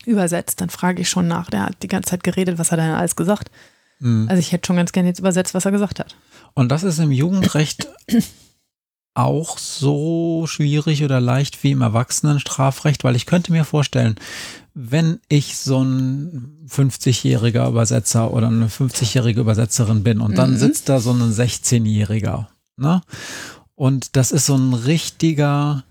übersetzt, 0.09 0.61
dann 0.61 0.69
frage 0.69 1.01
ich 1.01 1.09
schon 1.09 1.27
nach. 1.27 1.49
Der 1.49 1.67
hat 1.67 1.83
die 1.83 1.87
ganze 1.87 2.11
Zeit 2.11 2.23
geredet, 2.23 2.57
was 2.57 2.71
hat 2.71 2.79
er 2.79 2.87
denn 2.87 2.95
alles 2.95 3.15
gesagt? 3.15 3.51
Mhm. 3.99 4.27
Also 4.29 4.39
ich 4.39 4.51
hätte 4.51 4.67
schon 4.67 4.75
ganz 4.75 4.91
gerne 4.91 5.09
jetzt 5.09 5.19
übersetzt, 5.19 5.53
was 5.53 5.65
er 5.65 5.71
gesagt 5.71 5.99
hat. 5.99 6.15
Und 6.53 6.69
das 6.69 6.83
ist 6.83 6.99
im 6.99 7.11
Jugendrecht 7.11 7.87
auch 9.13 9.57
so 9.57 10.45
schwierig 10.47 11.03
oder 11.03 11.19
leicht 11.19 11.63
wie 11.63 11.71
im 11.71 11.81
Erwachsenenstrafrecht, 11.81 13.03
weil 13.03 13.15
ich 13.15 13.25
könnte 13.25 13.51
mir 13.51 13.65
vorstellen, 13.65 14.15
wenn 14.73 15.19
ich 15.27 15.57
so 15.57 15.83
ein 15.83 16.67
50-jähriger 16.69 17.67
Übersetzer 17.67 18.31
oder 18.31 18.47
eine 18.47 18.67
50-jährige 18.67 19.41
Übersetzerin 19.41 20.03
bin 20.03 20.21
und 20.21 20.37
dann 20.37 20.51
mhm. 20.51 20.57
sitzt 20.57 20.89
da 20.89 20.99
so 20.99 21.11
ein 21.11 21.21
16-jähriger, 21.21 22.47
ne? 22.77 23.01
Und 23.75 24.17
das 24.17 24.31
ist 24.31 24.45
so 24.45 24.55
ein 24.55 24.73
richtiger 24.73 25.85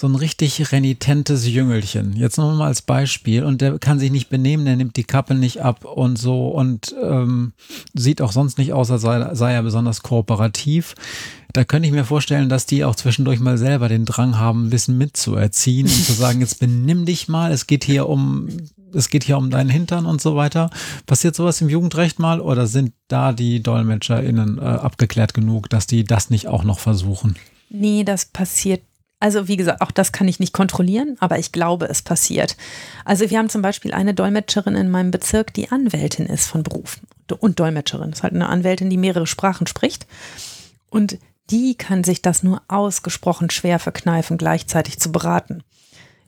so 0.00 0.06
ein 0.06 0.14
richtig 0.14 0.70
renitentes 0.70 1.44
Jüngelchen. 1.48 2.14
Jetzt 2.14 2.38
nochmal 2.38 2.68
als 2.68 2.82
Beispiel. 2.82 3.42
Und 3.42 3.60
der 3.60 3.80
kann 3.80 3.98
sich 3.98 4.12
nicht 4.12 4.28
benehmen, 4.28 4.64
der 4.64 4.76
nimmt 4.76 4.94
die 4.94 5.02
Kappe 5.02 5.34
nicht 5.34 5.60
ab 5.60 5.84
und 5.84 6.16
so 6.16 6.50
und 6.50 6.94
ähm, 7.02 7.52
sieht 7.94 8.22
auch 8.22 8.30
sonst 8.30 8.58
nicht 8.58 8.72
aus, 8.72 8.92
als 8.92 9.02
sei, 9.02 9.34
sei 9.34 9.54
er 9.54 9.62
besonders 9.64 10.04
kooperativ. 10.04 10.94
da 11.52 11.64
könnte 11.64 11.88
ich 11.88 11.92
mir 11.92 12.04
vorstellen, 12.04 12.48
dass 12.48 12.64
die 12.64 12.84
auch 12.84 12.94
zwischendurch 12.94 13.40
mal 13.40 13.58
selber 13.58 13.88
den 13.88 14.04
Drang 14.04 14.38
haben, 14.38 14.70
bisschen 14.70 14.96
mitzuerziehen 14.98 15.88
und 15.88 16.04
zu 16.04 16.12
sagen, 16.12 16.40
jetzt 16.42 16.60
benimm 16.60 17.04
dich 17.04 17.26
mal, 17.26 17.50
es 17.50 17.66
geht 17.66 17.82
hier 17.82 18.08
um, 18.08 18.46
es 18.94 19.08
geht 19.08 19.24
hier 19.24 19.36
um 19.36 19.50
deinen 19.50 19.68
Hintern 19.68 20.06
und 20.06 20.20
so 20.20 20.36
weiter. 20.36 20.70
Passiert 21.06 21.34
sowas 21.34 21.60
im 21.60 21.68
Jugendrecht 21.68 22.20
mal 22.20 22.40
oder 22.40 22.68
sind 22.68 22.92
da 23.08 23.32
die 23.32 23.64
DolmetscherInnen 23.64 24.58
äh, 24.58 24.60
abgeklärt 24.60 25.34
genug, 25.34 25.68
dass 25.68 25.88
die 25.88 26.04
das 26.04 26.30
nicht 26.30 26.46
auch 26.46 26.62
noch 26.62 26.78
versuchen? 26.78 27.34
Nee, 27.70 28.04
das 28.04 28.24
passiert 28.24 28.82
also 29.20 29.48
wie 29.48 29.56
gesagt, 29.56 29.80
auch 29.80 29.90
das 29.90 30.12
kann 30.12 30.28
ich 30.28 30.38
nicht 30.38 30.52
kontrollieren, 30.52 31.16
aber 31.18 31.38
ich 31.38 31.50
glaube, 31.50 31.86
es 31.88 32.02
passiert. 32.02 32.56
Also 33.04 33.28
wir 33.30 33.38
haben 33.38 33.48
zum 33.48 33.62
Beispiel 33.62 33.92
eine 33.92 34.14
Dolmetscherin 34.14 34.76
in 34.76 34.90
meinem 34.90 35.10
Bezirk, 35.10 35.52
die 35.54 35.70
Anwältin 35.70 36.26
ist 36.26 36.46
von 36.46 36.62
Beruf 36.62 37.00
und 37.40 37.58
Dolmetscherin. 37.58 38.10
Das 38.10 38.20
ist 38.20 38.22
halt 38.22 38.34
eine 38.34 38.48
Anwältin, 38.48 38.90
die 38.90 38.96
mehrere 38.96 39.26
Sprachen 39.26 39.66
spricht. 39.66 40.06
Und 40.90 41.18
die 41.50 41.74
kann 41.76 42.04
sich 42.04 42.22
das 42.22 42.42
nur 42.42 42.62
ausgesprochen 42.68 43.50
schwer 43.50 43.78
verkneifen, 43.78 44.38
gleichzeitig 44.38 44.98
zu 45.00 45.10
beraten. 45.10 45.62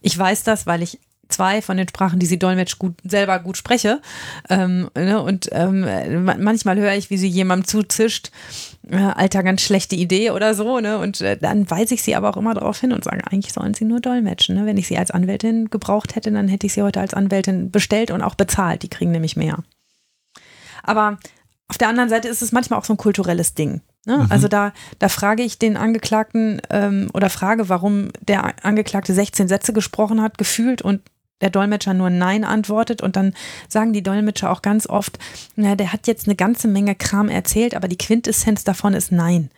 Ich 0.00 0.18
weiß 0.18 0.42
das, 0.44 0.66
weil 0.66 0.83
ich 0.83 0.98
zwei 1.29 1.62
von 1.62 1.76
den 1.76 1.88
Sprachen, 1.88 2.18
die 2.18 2.26
sie 2.26 2.38
dolmetsch 2.38 2.79
gut, 2.79 2.94
selber 3.05 3.38
gut 3.38 3.57
spreche. 3.57 4.00
Ähm, 4.48 4.90
ne, 4.94 5.22
und 5.22 5.48
ähm, 5.53 6.24
manchmal 6.38 6.79
höre 6.79 6.94
ich, 6.94 7.11
wie 7.11 7.18
sie 7.18 7.29
jemandem 7.29 7.68
zuzischt, 7.68 8.31
Alter, 8.96 9.42
ganz 9.42 9.62
schlechte 9.62 9.96
Idee 9.96 10.31
oder 10.31 10.55
so. 10.55 10.81
Ne? 10.81 10.98
Und 10.98 11.20
äh, 11.20 11.37
dann 11.37 11.70
weise 11.70 11.94
ich 11.94 12.03
sie 12.03 12.14
aber 12.14 12.31
auch 12.31 12.37
immer 12.37 12.55
darauf 12.55 12.81
hin 12.81 12.92
und 12.92 13.05
sage, 13.05 13.22
eigentlich 13.31 13.53
sollen 13.53 13.74
sie 13.74 13.85
nur 13.85 14.00
dolmetschen. 14.00 14.57
Ne? 14.57 14.66
Wenn 14.66 14.76
ich 14.76 14.88
sie 14.88 14.98
als 14.98 15.11
Anwältin 15.11 15.70
gebraucht 15.70 16.16
hätte, 16.16 16.33
dann 16.33 16.48
hätte 16.48 16.66
ich 16.66 16.72
sie 16.72 16.83
heute 16.83 17.00
als 17.00 17.14
Anwältin 17.14 17.70
bestellt 17.70 18.11
und 18.11 18.22
auch 18.22 18.35
bezahlt. 18.35 18.83
Die 18.83 18.90
kriegen 18.90 19.12
nämlich 19.12 19.37
mehr. 19.37 19.59
Aber 20.83 21.18
auf 21.68 21.79
der 21.79 21.88
anderen 21.88 22.09
Seite 22.09 22.29
ist 22.29 22.42
es 22.42 22.53
manchmal 22.53 22.79
auch 22.81 22.85
so 22.85 22.94
ein 22.94 22.98
kulturelles 22.98 23.55
Ding. 23.55 23.81
Ne? 24.07 24.18
Mhm. 24.18 24.26
Also 24.29 24.48
da, 24.48 24.72
da 24.98 25.09
frage 25.09 25.42
ich 25.42 25.59
den 25.59 25.76
Angeklagten 25.76 26.61
ähm, 26.70 27.11
oder 27.14 27.31
frage, 27.31 27.68
warum 27.68 28.09
der 28.20 28.64
Angeklagte 28.64 29.14
16 29.14 29.46
Sätze 29.46 29.72
gesprochen 29.72 30.20
hat, 30.20 30.37
gefühlt 30.37 30.83
und 30.83 31.03
der 31.40 31.50
Dolmetscher 31.50 31.94
nur 31.94 32.11
Nein 32.11 32.44
antwortet 32.44 33.03
und 33.03 33.16
dann 33.16 33.35
sagen 33.68 33.92
die 33.92 34.03
Dolmetscher 34.03 34.50
auch 34.50 34.62
ganz 34.62 34.87
oft, 34.87 35.18
na, 35.57 35.74
der 35.74 35.92
hat 35.92 36.07
jetzt 36.07 36.26
eine 36.26 36.37
ganze 36.37 36.68
Menge 36.68 36.94
Kram 36.94 37.29
erzählt, 37.29 37.74
aber 37.74 37.88
die 37.88 37.98
Quintessenz 37.98 38.64
davon 38.64 38.94
ist 38.94 39.12
Nein. 39.12 39.50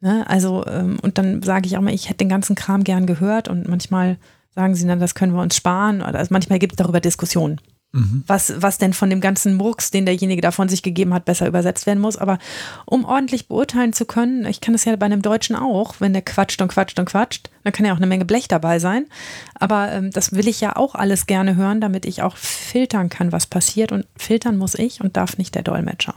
Ne? 0.00 0.24
Also, 0.28 0.66
ähm, 0.66 0.98
und 1.00 1.18
dann 1.18 1.42
sage 1.42 1.66
ich 1.66 1.76
auch 1.76 1.82
mal, 1.82 1.94
ich 1.94 2.08
hätte 2.08 2.18
den 2.18 2.28
ganzen 2.28 2.56
Kram 2.56 2.84
gern 2.84 3.06
gehört 3.06 3.48
und 3.48 3.68
manchmal 3.68 4.18
sagen 4.54 4.74
sie 4.74 4.86
dann, 4.86 5.00
das 5.00 5.14
können 5.14 5.32
wir 5.34 5.42
uns 5.42 5.56
sparen. 5.56 6.02
Oder 6.02 6.18
also 6.18 6.32
manchmal 6.32 6.58
gibt 6.58 6.74
es 6.74 6.76
darüber 6.76 7.00
Diskussionen 7.00 7.60
mhm. 7.94 8.24
was, 8.26 8.52
was 8.58 8.78
denn 8.78 8.92
von 8.92 9.08
dem 9.08 9.20
ganzen 9.20 9.54
Murks, 9.54 9.90
den 9.90 10.04
derjenige 10.04 10.42
da 10.42 10.50
von 10.50 10.68
sich 10.68 10.82
gegeben 10.82 11.14
hat, 11.14 11.24
besser 11.24 11.46
übersetzt 11.46 11.86
werden 11.86 12.00
muss. 12.00 12.16
Aber 12.16 12.38
um 12.84 13.04
ordentlich 13.04 13.48
beurteilen 13.48 13.92
zu 13.92 14.04
können, 14.04 14.44
ich 14.46 14.60
kann 14.60 14.74
das 14.74 14.84
ja 14.84 14.94
bei 14.96 15.06
einem 15.06 15.22
Deutschen 15.22 15.56
auch, 15.56 15.94
wenn 16.00 16.12
der 16.12 16.22
quatscht 16.22 16.60
und 16.60 16.68
quatscht 16.68 16.98
und 16.98 17.06
quatscht, 17.06 17.50
dann 17.62 17.72
kann 17.72 17.86
ja 17.86 17.92
auch 17.92 17.98
eine 17.98 18.06
Menge 18.06 18.24
Blech 18.24 18.48
dabei 18.48 18.78
sein. 18.78 19.06
Aber 19.54 19.92
ähm, 19.92 20.10
das 20.10 20.32
will 20.32 20.48
ich 20.48 20.60
ja 20.60 20.76
auch 20.76 20.94
alles 20.94 21.26
gerne 21.26 21.56
hören, 21.56 21.80
damit 21.80 22.04
ich 22.04 22.22
auch 22.22 22.36
filtern 22.36 23.08
kann, 23.08 23.32
was 23.32 23.46
passiert. 23.46 23.92
Und 23.92 24.06
filtern 24.16 24.58
muss 24.58 24.74
ich 24.74 25.00
und 25.00 25.16
darf 25.16 25.38
nicht 25.38 25.54
der 25.54 25.62
Dolmetscher 25.62 26.14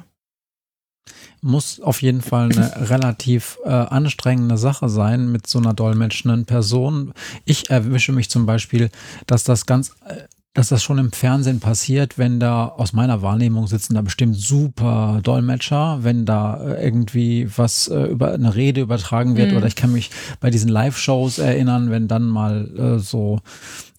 muss 1.41 1.79
auf 1.79 2.01
jeden 2.01 2.21
Fall 2.21 2.51
eine 2.51 2.73
relativ 2.89 3.59
äh, 3.63 3.69
anstrengende 3.69 4.57
Sache 4.57 4.89
sein 4.89 5.31
mit 5.31 5.47
so 5.47 5.59
einer 5.59 5.73
dolmetschenden 5.73 6.45
Person. 6.45 7.13
Ich 7.45 7.69
erwische 7.69 8.11
mich 8.11 8.29
zum 8.29 8.45
Beispiel, 8.45 8.89
dass 9.27 9.43
das 9.43 9.65
ganz 9.65 9.95
äh, 10.05 10.23
dass 10.57 10.69
das 10.69 10.81
schon 10.81 10.97
im 10.97 11.11
Fernsehen 11.11 11.59
passiert, 11.59 12.17
wenn 12.17 12.39
da 12.39 12.65
aus 12.65 12.91
meiner 12.91 13.21
Wahrnehmung 13.21 13.67
sitzen 13.67 13.93
da 13.93 14.01
bestimmt 14.01 14.37
super 14.37 15.19
Dolmetscher, 15.21 15.99
wenn 16.01 16.25
da 16.25 16.59
äh, 16.59 16.83
irgendwie 16.83 17.47
was 17.57 17.87
äh, 17.89 18.05
über 18.05 18.33
eine 18.33 18.55
Rede 18.55 18.81
übertragen 18.81 19.37
wird 19.37 19.51
mhm. 19.51 19.57
oder 19.57 19.67
ich 19.67 19.75
kann 19.75 19.91
mich 19.91 20.09
bei 20.39 20.49
diesen 20.49 20.69
Live-Shows 20.69 21.37
erinnern, 21.37 21.91
wenn 21.91 22.07
dann 22.07 22.23
mal 22.23 22.71
äh, 22.75 22.97
so 22.97 23.39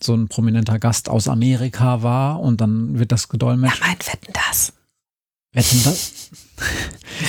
so 0.02 0.14
ein 0.14 0.26
prominenter 0.26 0.80
Gast 0.80 1.08
aus 1.08 1.28
Amerika 1.28 2.02
war 2.02 2.40
und 2.40 2.60
dann 2.60 2.98
wird 2.98 3.12
das 3.12 3.28
gedolmetscht. 3.28 3.80
Ja, 3.80 3.86
mein 3.86 3.98
Wetten 4.00 4.32
das. 4.32 4.72
Wetten 5.52 5.84
das? 5.84 6.30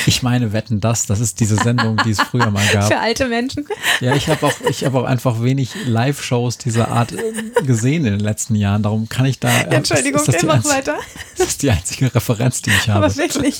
Ich 0.05 0.23
meine, 0.23 0.53
wetten 0.53 0.79
das, 0.79 1.05
das 1.05 1.19
ist 1.19 1.39
diese 1.39 1.55
Sendung, 1.55 1.97
die 2.05 2.11
es 2.11 2.21
früher 2.21 2.51
mal 2.51 2.65
gab. 2.71 2.83
Für 2.91 2.99
alte 2.99 3.27
Menschen. 3.27 3.65
Ja, 4.01 4.15
ich 4.15 4.27
habe 4.27 4.45
auch, 4.45 4.53
ich 4.69 4.85
habe 4.85 4.99
auch 4.99 5.03
einfach 5.03 5.41
wenig 5.41 5.71
Live-Shows 5.85 6.57
dieser 6.57 6.89
Art 6.89 7.11
äh, 7.11 7.63
gesehen 7.65 8.05
in 8.05 8.13
den 8.13 8.19
letzten 8.19 8.55
Jahren. 8.55 8.83
Darum 8.83 9.09
kann 9.09 9.25
ich 9.25 9.39
da. 9.39 9.49
Äh, 9.49 9.75
Entschuldigung, 9.75 10.21
ist, 10.21 10.29
ist 10.29 10.43
mach 10.43 10.63
weiter. 10.65 10.97
Das 11.37 11.47
ist 11.47 11.63
die 11.63 11.71
einzige 11.71 12.13
Referenz, 12.13 12.61
die 12.61 12.69
ich 12.69 12.89
habe. 12.89 13.05
Aber 13.05 13.15
wirklich. 13.15 13.59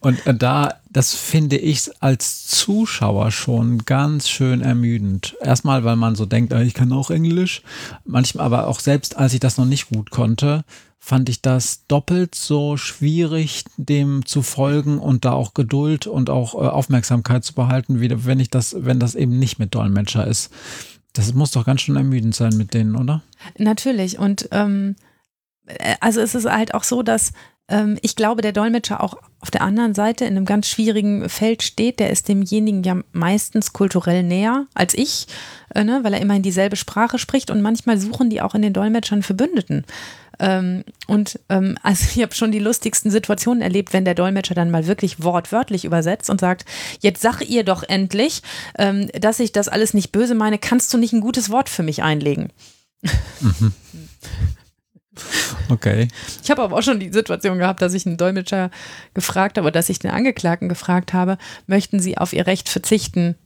Und 0.00 0.26
äh, 0.26 0.34
da, 0.34 0.80
das 0.90 1.14
finde 1.14 1.56
ich 1.56 1.90
als 2.00 2.46
Zuschauer 2.46 3.30
schon 3.30 3.84
ganz 3.84 4.28
schön 4.28 4.60
ermüdend. 4.60 5.36
Erstmal, 5.40 5.84
weil 5.84 5.96
man 5.96 6.14
so 6.14 6.26
denkt, 6.26 6.52
ich 6.52 6.74
kann 6.74 6.92
auch 6.92 7.10
Englisch. 7.10 7.62
Manchmal 8.04 8.46
aber 8.46 8.66
auch 8.66 8.80
selbst, 8.80 9.16
als 9.16 9.34
ich 9.34 9.40
das 9.40 9.58
noch 9.58 9.66
nicht 9.66 9.88
gut 9.88 10.10
konnte, 10.10 10.64
fand 11.02 11.30
ich 11.30 11.40
das 11.40 11.86
doppelt 11.88 12.34
so 12.34 12.76
schwierig, 12.76 13.64
dem 13.78 14.26
zu 14.26 14.42
folgen 14.42 14.98
und 14.98 15.24
da 15.24 15.32
auch 15.32 15.54
Geduld 15.54 16.06
und 16.06 16.28
auch 16.28 16.54
äh, 16.54 16.58
Aufmerksamkeit 16.58 17.42
zu 17.42 17.54
behalten, 17.54 18.00
wie 18.00 18.26
wenn 18.26 18.38
ich 18.38 18.50
das, 18.50 18.76
wenn 18.78 19.00
das 19.00 19.14
eben 19.14 19.38
nicht 19.38 19.58
mit 19.58 19.74
Dolmetscher 19.74 20.26
ist. 20.26 20.52
Das 21.14 21.34
muss 21.34 21.50
doch 21.50 21.64
ganz 21.64 21.80
schön 21.80 21.96
ermüdend 21.96 22.36
sein 22.36 22.56
mit 22.56 22.74
denen, 22.74 22.94
oder? 22.94 23.22
Natürlich. 23.58 24.18
Und 24.18 24.48
ähm, 24.52 24.94
äh, 24.94 25.09
also 26.00 26.20
es 26.20 26.34
ist 26.34 26.46
halt 26.46 26.74
auch 26.74 26.84
so, 26.84 27.02
dass 27.02 27.32
ähm, 27.70 27.98
ich 28.02 28.16
glaube, 28.16 28.42
der 28.42 28.52
Dolmetscher 28.52 29.02
auch 29.02 29.14
auf 29.40 29.50
der 29.50 29.62
anderen 29.62 29.94
Seite 29.94 30.24
in 30.26 30.36
einem 30.36 30.44
ganz 30.44 30.68
schwierigen 30.68 31.28
Feld 31.28 31.62
steht. 31.62 32.00
Der 32.00 32.10
ist 32.10 32.28
demjenigen 32.28 32.82
ja 32.82 32.96
meistens 33.12 33.72
kulturell 33.72 34.22
näher 34.22 34.66
als 34.74 34.94
ich, 34.94 35.26
äh, 35.74 35.84
ne, 35.84 36.00
weil 36.02 36.12
er 36.12 36.20
immerhin 36.20 36.42
dieselbe 36.42 36.76
Sprache 36.76 37.18
spricht 37.18 37.50
und 37.50 37.62
manchmal 37.62 37.98
suchen 37.98 38.28
die 38.28 38.42
auch 38.42 38.54
in 38.54 38.62
den 38.62 38.72
Dolmetschern 38.72 39.22
Verbündeten. 39.22 39.86
Ähm, 40.38 40.84
und 41.06 41.38
ähm, 41.48 41.78
also 41.82 42.06
ich 42.14 42.22
habe 42.22 42.34
schon 42.34 42.50
die 42.50 42.58
lustigsten 42.58 43.10
Situationen 43.10 43.62
erlebt, 43.62 43.92
wenn 43.92 44.04
der 44.04 44.14
Dolmetscher 44.14 44.54
dann 44.54 44.70
mal 44.70 44.86
wirklich 44.86 45.22
wortwörtlich 45.22 45.84
übersetzt 45.84 46.28
und 46.28 46.40
sagt, 46.40 46.64
jetzt 47.00 47.22
sag 47.22 47.42
ihr 47.42 47.62
doch 47.62 47.82
endlich, 47.82 48.42
ähm, 48.78 49.08
dass 49.18 49.38
ich 49.38 49.52
das 49.52 49.68
alles 49.68 49.94
nicht 49.94 50.12
böse 50.12 50.34
meine, 50.34 50.58
kannst 50.58 50.92
du 50.92 50.98
nicht 50.98 51.12
ein 51.12 51.20
gutes 51.20 51.50
Wort 51.50 51.68
für 51.68 51.82
mich 51.82 52.02
einlegen? 52.02 52.48
Mhm. 53.40 53.72
Okay. 55.68 56.08
Ich 56.42 56.50
habe 56.50 56.62
aber 56.62 56.76
auch 56.76 56.82
schon 56.82 57.00
die 57.00 57.12
Situation 57.12 57.58
gehabt, 57.58 57.82
dass 57.82 57.94
ich 57.94 58.06
einen 58.06 58.16
Dolmetscher 58.16 58.70
gefragt 59.14 59.58
habe, 59.58 59.72
dass 59.72 59.88
ich 59.88 59.98
den 59.98 60.10
Angeklagten 60.10 60.68
gefragt 60.68 61.12
habe, 61.12 61.38
möchten 61.66 62.00
Sie 62.00 62.18
auf 62.18 62.32
Ihr 62.32 62.46
Recht 62.46 62.68
verzichten, 62.68 63.36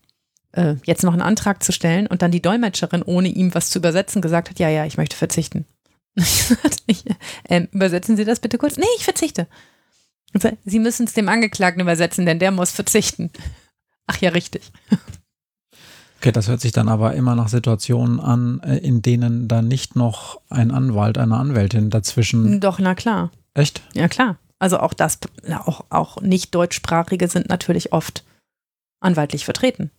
äh, 0.52 0.74
jetzt 0.84 1.02
noch 1.02 1.12
einen 1.12 1.22
Antrag 1.22 1.62
zu 1.62 1.72
stellen 1.72 2.06
und 2.06 2.22
dann 2.22 2.30
die 2.30 2.42
Dolmetscherin, 2.42 3.02
ohne 3.02 3.28
ihm 3.28 3.54
was 3.54 3.70
zu 3.70 3.78
übersetzen, 3.78 4.22
gesagt 4.22 4.50
hat, 4.50 4.58
ja, 4.58 4.68
ja, 4.68 4.86
ich 4.86 4.96
möchte 4.96 5.16
verzichten. 5.16 5.66
ähm, 7.48 7.68
übersetzen 7.72 8.16
Sie 8.16 8.24
das 8.24 8.40
bitte 8.40 8.58
kurz? 8.58 8.76
Nee, 8.76 8.84
ich 8.96 9.04
verzichte. 9.04 9.48
Sie 10.64 10.78
müssen 10.80 11.06
es 11.06 11.12
dem 11.12 11.28
Angeklagten 11.28 11.80
übersetzen, 11.80 12.26
denn 12.26 12.38
der 12.38 12.50
muss 12.50 12.72
verzichten. 12.72 13.30
Ach 14.06 14.16
ja, 14.18 14.30
richtig. 14.30 14.72
Okay, 16.24 16.32
das 16.32 16.48
hört 16.48 16.62
sich 16.62 16.72
dann 16.72 16.88
aber 16.88 17.12
immer 17.12 17.34
nach 17.34 17.48
Situationen 17.48 18.18
an, 18.18 18.58
äh, 18.60 18.78
in 18.78 19.02
denen 19.02 19.46
da 19.46 19.60
nicht 19.60 19.94
noch 19.94 20.40
ein 20.48 20.70
Anwalt, 20.70 21.18
eine 21.18 21.36
Anwältin 21.36 21.90
dazwischen. 21.90 22.60
Doch, 22.60 22.78
na 22.78 22.94
klar. 22.94 23.30
Echt? 23.52 23.82
Ja, 23.92 24.08
klar. 24.08 24.38
Also 24.58 24.78
auch 24.78 24.94
das, 24.94 25.18
auch, 25.66 25.84
auch 25.90 26.22
nicht 26.22 26.54
deutschsprachige 26.54 27.28
sind 27.28 27.50
natürlich 27.50 27.92
oft 27.92 28.24
anwaltlich 29.00 29.44
vertreten. 29.44 29.90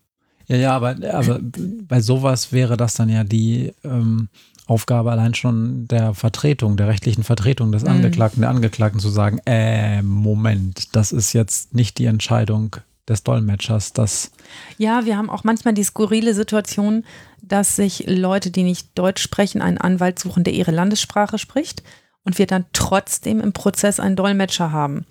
Ja, 0.48 0.56
ja, 0.56 0.76
aber, 0.76 0.96
aber 1.14 1.40
bei 1.88 2.02
sowas 2.02 2.52
wäre 2.52 2.76
das 2.76 2.96
dann 2.96 3.10
ja 3.10 3.24
die 3.24 3.72
ähm, 3.84 4.30
Aufgabe 4.66 5.12
allein 5.12 5.36
schon 5.36 5.88
der 5.88 6.16
Vertretung, 6.16 6.76
der 6.76 6.88
rechtlichen 6.88 7.24
Vertretung 7.24 7.72
des 7.72 7.84
mhm. 7.84 7.90
Angeklagten, 7.90 8.42
der 8.42 8.50
Angeklagten 8.50 9.00
zu 9.00 9.10
sagen, 9.10 9.42
äh, 9.46 10.02
Moment, 10.02 10.96
das 10.96 11.12
ist 11.12 11.34
jetzt 11.34 11.76
nicht 11.76 12.00
die 12.00 12.06
Entscheidung 12.06 12.78
des 13.08 13.24
Dolmetschers. 13.24 13.94
Das 13.94 14.32
ja, 14.78 15.06
wir 15.06 15.18
haben 15.18 15.30
auch 15.30 15.44
manchmal 15.44 15.74
die 15.74 15.84
skurrile 15.84 16.34
Situation, 16.34 17.06
dass 17.42 17.76
sich 17.76 18.06
Leute, 18.08 18.52
die 18.52 18.64
nicht 18.64 18.98
Deutsch 18.98 19.22
sprechen, 19.22 19.62
einen 19.62 19.78
Anwalt 19.78 20.20
suchen, 20.20 20.44
der 20.44 20.54
ihre 20.54 20.72
Landessprache 20.72 21.38
spricht 21.38 21.84
und 22.24 22.38
wir 22.40 22.48
dann 22.48 22.66
trotzdem 22.74 23.40
im 23.40 23.54
Prozess 23.54 24.00
einen 24.00 24.16
Dolmetscher 24.16 24.72
haben. 24.72 25.06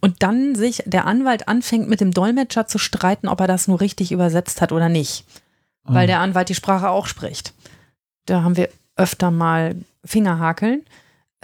Und 0.00 0.22
dann 0.22 0.54
sich 0.54 0.82
der 0.86 1.06
Anwalt 1.06 1.48
anfängt, 1.48 1.88
mit 1.88 2.00
dem 2.00 2.12
Dolmetscher 2.12 2.66
zu 2.66 2.78
streiten, 2.78 3.28
ob 3.28 3.40
er 3.40 3.46
das 3.46 3.68
nur 3.68 3.80
richtig 3.80 4.12
übersetzt 4.12 4.60
hat 4.60 4.72
oder 4.72 4.88
nicht. 4.88 5.24
Weil 5.84 6.04
oh. 6.04 6.08
der 6.08 6.20
Anwalt 6.20 6.48
die 6.48 6.54
Sprache 6.54 6.90
auch 6.90 7.06
spricht. 7.06 7.54
Da 8.26 8.42
haben 8.42 8.56
wir 8.56 8.68
öfter 8.96 9.30
mal 9.30 9.76
Fingerhakeln. 10.04 10.82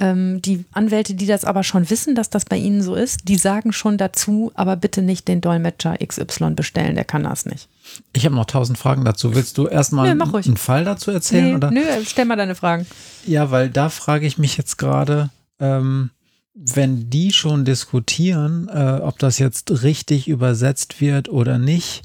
Ähm, 0.01 0.41
die 0.41 0.65
Anwälte, 0.73 1.15
die 1.15 1.27
das 1.27 1.45
aber 1.45 1.63
schon 1.63 1.91
wissen, 1.91 2.15
dass 2.15 2.31
das 2.31 2.47
bei 2.47 2.57
ihnen 2.57 2.83
so 2.83 2.95
ist, 2.95 3.29
die 3.29 3.37
sagen 3.37 3.73
schon 3.73 3.99
dazu, 3.99 4.51
aber 4.55 4.77
bitte 4.77 5.03
nicht 5.03 5.29
den 5.29 5.43
Dolmetscher 5.43 5.99
XY 5.99 6.53
bestellen, 6.53 6.95
der 6.95 7.05
kann 7.05 7.25
das 7.25 7.45
nicht. 7.45 7.69
Ich 8.15 8.25
habe 8.25 8.35
noch 8.35 8.47
tausend 8.47 8.79
Fragen 8.79 9.05
dazu. 9.05 9.35
Willst 9.35 9.59
du 9.59 9.67
erstmal 9.67 10.15
nee, 10.15 10.23
einen 10.23 10.57
Fall 10.57 10.85
dazu 10.85 11.11
erzählen? 11.11 11.51
Nee, 11.51 11.55
oder? 11.55 11.71
Nö, 11.71 11.83
stell 12.07 12.25
mal 12.25 12.37
deine 12.37 12.55
Fragen. 12.55 12.87
Ja, 13.27 13.51
weil 13.51 13.69
da 13.69 13.91
frage 13.91 14.27
ich 14.27 14.39
mich 14.39 14.57
jetzt 14.57 14.79
gerade, 14.79 15.29
ähm, 15.59 16.11
wenn 16.55 17.11
die 17.11 17.33
schon 17.33 17.67
diskutieren, 17.67 18.69
äh, 18.69 19.01
ob 19.03 19.19
das 19.19 19.39
jetzt 19.39 19.83
richtig 19.83 20.29
übersetzt 20.29 21.01
wird 21.01 21.29
oder 21.29 21.59
nicht, 21.59 22.03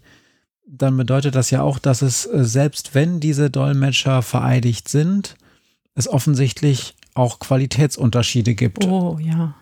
dann 0.67 0.97
bedeutet 0.97 1.35
das 1.35 1.51
ja 1.51 1.61
auch, 1.61 1.79
dass 1.79 2.01
es 2.01 2.25
äh, 2.25 2.43
selbst 2.43 2.93
wenn 2.93 3.19
diese 3.19 3.49
Dolmetscher 3.49 4.21
vereidigt 4.21 4.89
sind, 4.89 5.35
es 5.93 6.07
offensichtlich 6.07 6.95
auch 7.15 7.39
Qualitätsunterschiede 7.39 8.53
gibt. 8.53 8.85
Oh 8.85 9.17
ja. 9.19 9.55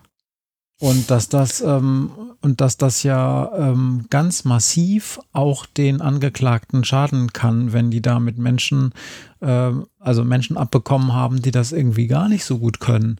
Und 0.80 1.10
dass 1.10 1.28
das 1.28 1.60
ähm, 1.62 2.10
und 2.42 2.60
dass 2.60 2.76
das 2.76 3.04
ja 3.04 3.50
ähm, 3.56 4.04
ganz 4.10 4.44
massiv 4.44 5.18
auch 5.32 5.64
den 5.64 6.02
Angeklagten 6.02 6.84
schaden 6.84 7.32
kann, 7.32 7.72
wenn 7.72 7.90
die 7.90 8.02
da 8.02 8.20
mit 8.20 8.36
Menschen, 8.36 8.92
äh, 9.40 9.70
also 9.98 10.24
Menschen 10.24 10.58
abbekommen 10.58 11.14
haben, 11.14 11.40
die 11.40 11.52
das 11.52 11.72
irgendwie 11.72 12.06
gar 12.06 12.28
nicht 12.28 12.44
so 12.44 12.58
gut 12.58 12.80
können. 12.80 13.18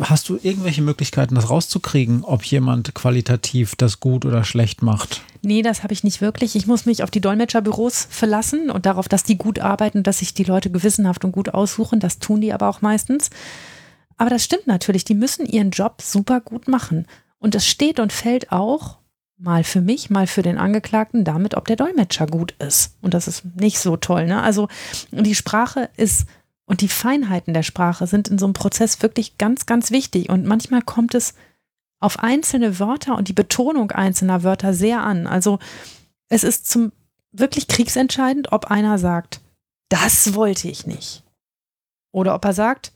Hast 0.00 0.28
du 0.28 0.38
irgendwelche 0.40 0.82
Möglichkeiten, 0.82 1.34
das 1.34 1.50
rauszukriegen, 1.50 2.24
ob 2.24 2.44
jemand 2.44 2.94
qualitativ 2.94 3.74
das 3.74 3.98
gut 3.98 4.24
oder 4.24 4.44
schlecht 4.44 4.82
macht? 4.82 5.22
Nee, 5.46 5.62
das 5.62 5.84
habe 5.84 5.92
ich 5.92 6.02
nicht 6.02 6.20
wirklich. 6.20 6.56
Ich 6.56 6.66
muss 6.66 6.86
mich 6.86 7.04
auf 7.04 7.12
die 7.12 7.20
Dolmetscherbüros 7.20 8.08
verlassen 8.10 8.68
und 8.68 8.84
darauf, 8.84 9.06
dass 9.06 9.22
die 9.22 9.38
gut 9.38 9.60
arbeiten, 9.60 10.02
dass 10.02 10.18
sich 10.18 10.34
die 10.34 10.42
Leute 10.42 10.70
gewissenhaft 10.70 11.24
und 11.24 11.30
gut 11.30 11.54
aussuchen. 11.54 12.00
Das 12.00 12.18
tun 12.18 12.40
die 12.40 12.52
aber 12.52 12.68
auch 12.68 12.82
meistens. 12.82 13.30
Aber 14.16 14.28
das 14.28 14.42
stimmt 14.42 14.66
natürlich, 14.66 15.04
die 15.04 15.14
müssen 15.14 15.46
ihren 15.46 15.70
Job 15.70 16.02
super 16.02 16.40
gut 16.40 16.66
machen. 16.66 17.06
Und 17.38 17.54
es 17.54 17.64
steht 17.64 18.00
und 18.00 18.12
fällt 18.12 18.50
auch 18.50 18.98
mal 19.38 19.62
für 19.62 19.80
mich, 19.80 20.10
mal 20.10 20.26
für 20.26 20.42
den 20.42 20.58
Angeklagten 20.58 21.22
damit, 21.22 21.56
ob 21.56 21.68
der 21.68 21.76
Dolmetscher 21.76 22.26
gut 22.26 22.56
ist. 22.58 22.96
Und 23.00 23.14
das 23.14 23.28
ist 23.28 23.44
nicht 23.54 23.78
so 23.78 23.96
toll. 23.96 24.26
Ne? 24.26 24.42
Also 24.42 24.66
die 25.12 25.36
Sprache 25.36 25.90
ist 25.96 26.26
und 26.64 26.80
die 26.80 26.88
Feinheiten 26.88 27.54
der 27.54 27.62
Sprache 27.62 28.08
sind 28.08 28.26
in 28.26 28.38
so 28.38 28.46
einem 28.46 28.54
Prozess 28.54 29.00
wirklich 29.00 29.38
ganz, 29.38 29.64
ganz 29.64 29.92
wichtig. 29.92 30.28
Und 30.28 30.44
manchmal 30.44 30.82
kommt 30.82 31.14
es 31.14 31.34
auf 32.00 32.18
einzelne 32.20 32.78
Wörter 32.78 33.16
und 33.16 33.28
die 33.28 33.32
Betonung 33.32 33.90
einzelner 33.90 34.42
Wörter 34.42 34.74
sehr 34.74 35.02
an. 35.02 35.26
Also 35.26 35.58
es 36.28 36.44
ist 36.44 36.68
zum 36.68 36.92
wirklich 37.32 37.68
kriegsentscheidend, 37.68 38.52
ob 38.52 38.66
einer 38.66 38.98
sagt, 38.98 39.40
das 39.88 40.34
wollte 40.34 40.68
ich 40.68 40.86
nicht. 40.86 41.22
Oder 42.12 42.34
ob 42.34 42.44
er 42.44 42.52
sagt, 42.52 42.92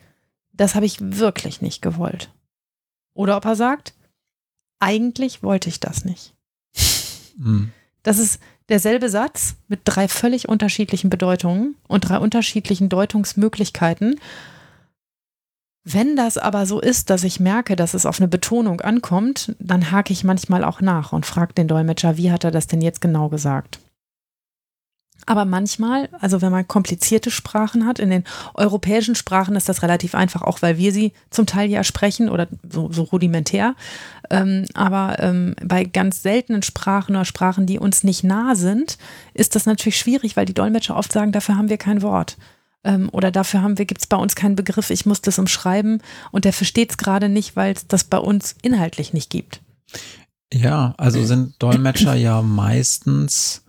das 0.53 0.75
habe 0.75 0.87
ich 0.87 0.99
wirklich 1.01 1.61
nicht 1.61 1.83
gewollt. 1.83 2.31
Oder 3.15 3.37
ob 3.37 3.45
er 3.45 3.57
sagt, 3.57 3.95
eigentlich 4.79 5.43
wollte 5.43 5.69
ich 5.69 5.81
das 5.81 6.05
nicht. 6.05 6.35
Mhm. 7.37 7.73
Das 8.03 8.19
ist 8.19 8.41
derselbe 8.69 9.11
Satz 9.11 9.57
mit 9.69 9.81
drei 9.85 10.09
völlig 10.09 10.49
unterschiedlichen 10.49 11.11
Bedeutungen 11.11 11.77
und 11.87 12.09
drei 12.09 12.19
unterschiedlichen 12.19 12.89
Deutungsmöglichkeiten. 12.89 14.19
Wenn 15.85 16.15
das 16.15 16.37
aber 16.37 16.67
so 16.67 16.79
ist, 16.79 17.09
dass 17.09 17.25
ich 17.25 17.41
merke, 17.41 17.75
dass 17.75 17.95
es 17.95 18.05
auf 18.05 18.21
eine 18.21 18.29
Betonung 18.29 18.81
ankommt, 18.83 19.55
dann 19.59 19.91
hake 19.91 20.13
ich 20.13 20.25
manchmal 20.25 20.63
auch 20.63 20.81
nach 20.81 21.13
und 21.13 21.25
frage 21.25 21.55
den 21.55 21.69
Dolmetscher, 21.69 22.19
wie 22.19 22.31
hat 22.31 22.45
er 22.45 22.51
das 22.51 22.67
denn 22.67 22.83
jetzt 22.83 23.01
genau 23.01 23.31
gesagt? 23.31 23.81
Aber 25.27 25.45
manchmal, 25.45 26.09
also 26.19 26.43
wenn 26.43 26.51
man 26.51 26.67
komplizierte 26.67 27.31
Sprachen 27.31 27.87
hat, 27.87 27.99
in 27.99 28.11
den 28.11 28.25
europäischen 28.55 29.15
Sprachen 29.15 29.55
ist 29.55 29.69
das 29.69 29.83
relativ 29.83 30.15
einfach, 30.15 30.43
auch 30.43 30.63
weil 30.63 30.79
wir 30.79 30.93
sie 30.93 31.13
zum 31.31 31.47
Teil 31.47 31.71
ja 31.71 31.85
sprechen 31.85 32.29
oder 32.29 32.49
so, 32.69 32.91
so 32.91 33.03
rudimentär. 33.03 33.75
Ähm, 34.31 34.65
aber 34.75 35.17
ähm, 35.21 35.55
bei 35.63 35.85
ganz 35.85 36.23
seltenen 36.23 36.63
Sprachen 36.63 37.17
oder 37.17 37.25
Sprachen, 37.25 37.67
die 37.67 37.79
uns 37.79 38.03
nicht 38.03 38.25
nah 38.25 38.55
sind, 38.55 38.99
ist 39.35 39.55
das 39.55 39.67
natürlich 39.67 39.99
schwierig, 39.99 40.37
weil 40.37 40.47
die 40.47 40.55
Dolmetscher 40.55 40.97
oft 40.97 41.13
sagen, 41.13 41.33
dafür 41.33 41.57
haben 41.57 41.69
wir 41.69 41.79
kein 41.79 42.03
Wort. 42.03 42.37
Ähm, 42.83 43.09
oder 43.13 43.31
dafür 43.31 43.63
haben 43.63 43.79
wir, 43.79 43.85
gibt 43.85 44.01
es 44.01 44.07
bei 44.07 44.17
uns 44.17 44.35
keinen 44.35 44.57
Begriff, 44.57 44.91
ich 44.91 45.07
muss 45.07 45.21
das 45.21 45.39
umschreiben 45.39 46.03
und 46.31 46.45
der 46.45 46.53
versteht 46.53 46.91
es 46.91 46.97
gerade 46.97 47.29
nicht, 47.29 47.57
weil 47.57 47.75
es 47.75 47.87
das 47.87 48.05
bei 48.05 48.19
uns 48.19 48.57
inhaltlich 48.63 49.13
nicht 49.13 49.31
gibt. 49.31 49.61
Ja, 50.53 50.95
also 50.97 51.25
sind 51.25 51.55
Dolmetscher 51.63 52.15
ja 52.15 52.43
meistens 52.43 53.63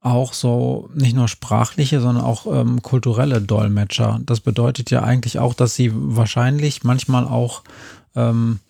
auch 0.00 0.34
so 0.34 0.88
nicht 0.94 1.16
nur 1.16 1.26
sprachliche, 1.26 2.00
sondern 2.00 2.24
auch 2.24 2.46
ähm, 2.46 2.80
kulturelle 2.82 3.42
Dolmetscher. 3.42 4.20
Das 4.24 4.40
bedeutet 4.40 4.90
ja 4.90 5.02
eigentlich 5.02 5.40
auch, 5.40 5.52
dass 5.52 5.74
sie 5.74 5.90
wahrscheinlich 5.92 6.84
manchmal 6.84 7.24
auch 7.24 7.64
ähm, 8.14 8.60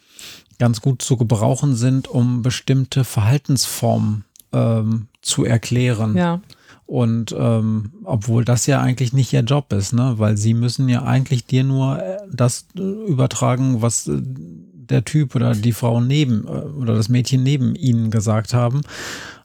ganz 0.59 0.81
gut 0.81 1.03
zu 1.03 1.19
gebrauchen 1.19 1.77
sind, 1.77 2.09
um 2.09 2.41
bestimmte 2.41 3.05
Verhaltensformen 3.05 4.25
ähm, 4.53 5.09
zu 5.21 5.45
erklären. 5.45 6.17
Ja. 6.17 6.41
Und 6.87 7.35
ähm, 7.37 7.93
obwohl 8.05 8.45
das 8.45 8.67
ja 8.67 8.81
eigentlich 8.81 9.13
nicht 9.13 9.33
ihr 9.33 9.41
Job 9.41 9.73
ist, 9.73 9.93
ne? 9.93 10.15
Weil 10.19 10.37
sie 10.37 10.55
müssen 10.55 10.89
ja 10.89 11.03
eigentlich 11.03 11.45
dir 11.45 11.65
nur 11.65 12.01
äh, 12.01 12.19
das 12.33 12.67
äh, 12.77 12.81
übertragen, 12.81 13.83
was 13.83 14.07
äh, 14.07 14.21
der 14.23 15.05
Typ 15.05 15.35
oder 15.35 15.55
die 15.55 15.73
Frau 15.73 16.01
neben 16.01 16.45
oder 16.45 16.95
das 16.95 17.09
Mädchen 17.09 17.43
neben 17.43 17.75
ihnen 17.75 18.13
gesagt 18.13 18.55
haben. 18.55 18.83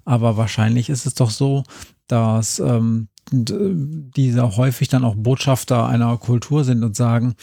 Aber 0.06 0.38
wahrscheinlich 0.38 0.90
ist 0.90 1.08
es 1.08 1.16
doch 1.16 1.32
so, 1.32 1.64
dass 2.08 2.60
ähm, 2.60 3.08
diese 3.32 4.58
häufig 4.58 4.88
dann 4.88 5.04
auch 5.04 5.16
Botschafter 5.16 5.88
einer 5.88 6.16
Kultur 6.18 6.64
sind 6.64 6.84
und 6.84 6.96
sagen, 6.96 7.34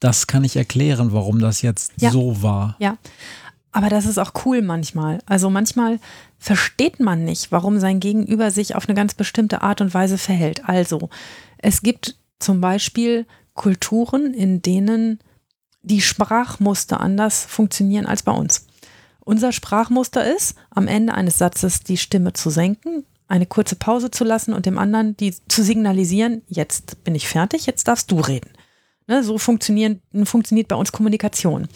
das 0.00 0.26
kann 0.26 0.44
ich 0.44 0.56
erklären, 0.56 1.12
warum 1.12 1.38
das 1.38 1.62
jetzt 1.62 1.92
ja. 1.96 2.10
so 2.10 2.42
war. 2.42 2.76
Ja, 2.78 2.98
aber 3.72 3.88
das 3.88 4.06
ist 4.06 4.18
auch 4.18 4.32
cool 4.44 4.62
manchmal. 4.62 5.20
Also 5.26 5.50
manchmal 5.50 6.00
versteht 6.40 6.98
man 6.98 7.24
nicht, 7.24 7.52
warum 7.52 7.78
sein 7.78 8.00
Gegenüber 8.00 8.50
sich 8.50 8.74
auf 8.74 8.88
eine 8.88 8.96
ganz 8.96 9.14
bestimmte 9.14 9.62
Art 9.62 9.80
und 9.82 9.94
Weise 9.94 10.18
verhält. 10.18 10.62
Also 10.64 11.10
es 11.58 11.82
gibt 11.82 12.16
zum 12.38 12.60
Beispiel 12.62 13.26
Kulturen, 13.54 14.32
in 14.32 14.62
denen 14.62 15.20
die 15.82 16.00
Sprachmuster 16.00 17.00
anders 17.00 17.44
funktionieren 17.44 18.06
als 18.06 18.22
bei 18.22 18.32
uns. 18.32 18.66
Unser 19.20 19.52
Sprachmuster 19.52 20.34
ist, 20.34 20.56
am 20.70 20.88
Ende 20.88 21.14
eines 21.14 21.38
Satzes 21.38 21.80
die 21.80 21.98
Stimme 21.98 22.32
zu 22.32 22.48
senken, 22.48 23.04
eine 23.28 23.46
kurze 23.46 23.76
Pause 23.76 24.10
zu 24.10 24.24
lassen 24.24 24.54
und 24.54 24.64
dem 24.66 24.78
anderen 24.78 25.16
die 25.18 25.34
zu 25.46 25.62
signalisieren, 25.62 26.42
jetzt 26.48 27.04
bin 27.04 27.14
ich 27.14 27.28
fertig, 27.28 27.66
jetzt 27.66 27.86
darfst 27.86 28.10
du 28.10 28.18
reden. 28.18 28.50
Ne, 29.06 29.22
so 29.22 29.38
funktioniert 29.38 30.00
bei 30.68 30.76
uns 30.76 30.90
Kommunikation. 30.90 31.68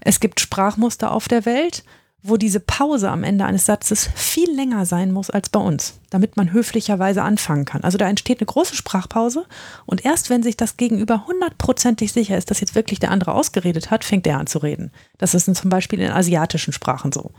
Es 0.00 0.20
gibt 0.20 0.40
Sprachmuster 0.40 1.12
auf 1.12 1.28
der 1.28 1.44
Welt, 1.44 1.84
wo 2.22 2.36
diese 2.36 2.58
Pause 2.60 3.10
am 3.10 3.22
Ende 3.22 3.44
eines 3.44 3.66
Satzes 3.66 4.10
viel 4.14 4.50
länger 4.52 4.86
sein 4.86 5.12
muss 5.12 5.30
als 5.30 5.48
bei 5.50 5.60
uns, 5.60 6.00
damit 6.10 6.36
man 6.36 6.52
höflicherweise 6.52 7.22
anfangen 7.22 7.64
kann. 7.64 7.84
Also 7.84 7.96
da 7.96 8.08
entsteht 8.08 8.40
eine 8.40 8.46
große 8.46 8.74
Sprachpause 8.74 9.46
und 9.86 10.04
erst 10.04 10.28
wenn 10.28 10.42
sich 10.42 10.56
das 10.56 10.76
Gegenüber 10.76 11.26
hundertprozentig 11.26 12.12
sicher 12.12 12.36
ist, 12.36 12.50
dass 12.50 12.60
jetzt 12.60 12.74
wirklich 12.74 12.98
der 12.98 13.12
andere 13.12 13.32
ausgeredet 13.32 13.90
hat, 13.90 14.04
fängt 14.04 14.26
er 14.26 14.38
an 14.38 14.48
zu 14.48 14.58
reden. 14.58 14.90
Das 15.18 15.34
ist 15.34 15.54
zum 15.54 15.70
Beispiel 15.70 16.00
in 16.00 16.10
asiatischen 16.10 16.72
Sprachen 16.72 17.12
so. 17.12 17.30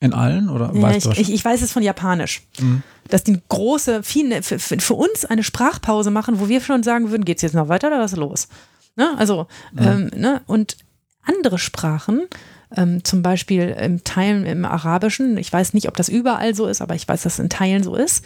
In 0.00 0.14
allen 0.14 0.48
oder 0.48 0.72
ja, 0.74 0.92
ich, 0.92 1.06
ich, 1.06 1.32
ich, 1.32 1.44
weiß 1.44 1.60
es 1.60 1.72
von 1.72 1.82
Japanisch. 1.82 2.42
Mhm. 2.60 2.84
Dass 3.08 3.24
die 3.24 3.40
große, 3.48 4.04
viel, 4.04 4.42
für, 4.42 4.58
für, 4.58 4.94
uns 4.94 5.24
eine 5.24 5.42
Sprachpause 5.42 6.12
machen, 6.12 6.38
wo 6.38 6.48
wir 6.48 6.60
schon 6.60 6.84
sagen 6.84 7.10
würden, 7.10 7.24
geht 7.24 7.38
es 7.38 7.42
jetzt 7.42 7.54
noch 7.54 7.68
weiter 7.68 7.88
oder 7.88 7.98
was 7.98 8.12
ist 8.12 8.18
los? 8.18 8.48
Ne? 8.94 9.12
Also, 9.18 9.48
mhm. 9.72 9.82
ähm, 9.82 10.10
ne? 10.14 10.42
und 10.46 10.76
andere 11.24 11.58
Sprachen, 11.58 12.28
ähm, 12.76 13.04
zum 13.04 13.22
Beispiel 13.22 13.76
im 13.80 14.04
Teilen 14.04 14.44
im 14.46 14.64
Arabischen, 14.64 15.36
ich 15.38 15.52
weiß 15.52 15.74
nicht, 15.74 15.88
ob 15.88 15.96
das 15.96 16.08
überall 16.08 16.54
so 16.54 16.66
ist, 16.66 16.80
aber 16.80 16.94
ich 16.94 17.08
weiß, 17.08 17.22
dass 17.22 17.34
es 17.34 17.38
in 17.38 17.50
Teilen 17.50 17.82
so 17.82 17.94
ist, 17.94 18.24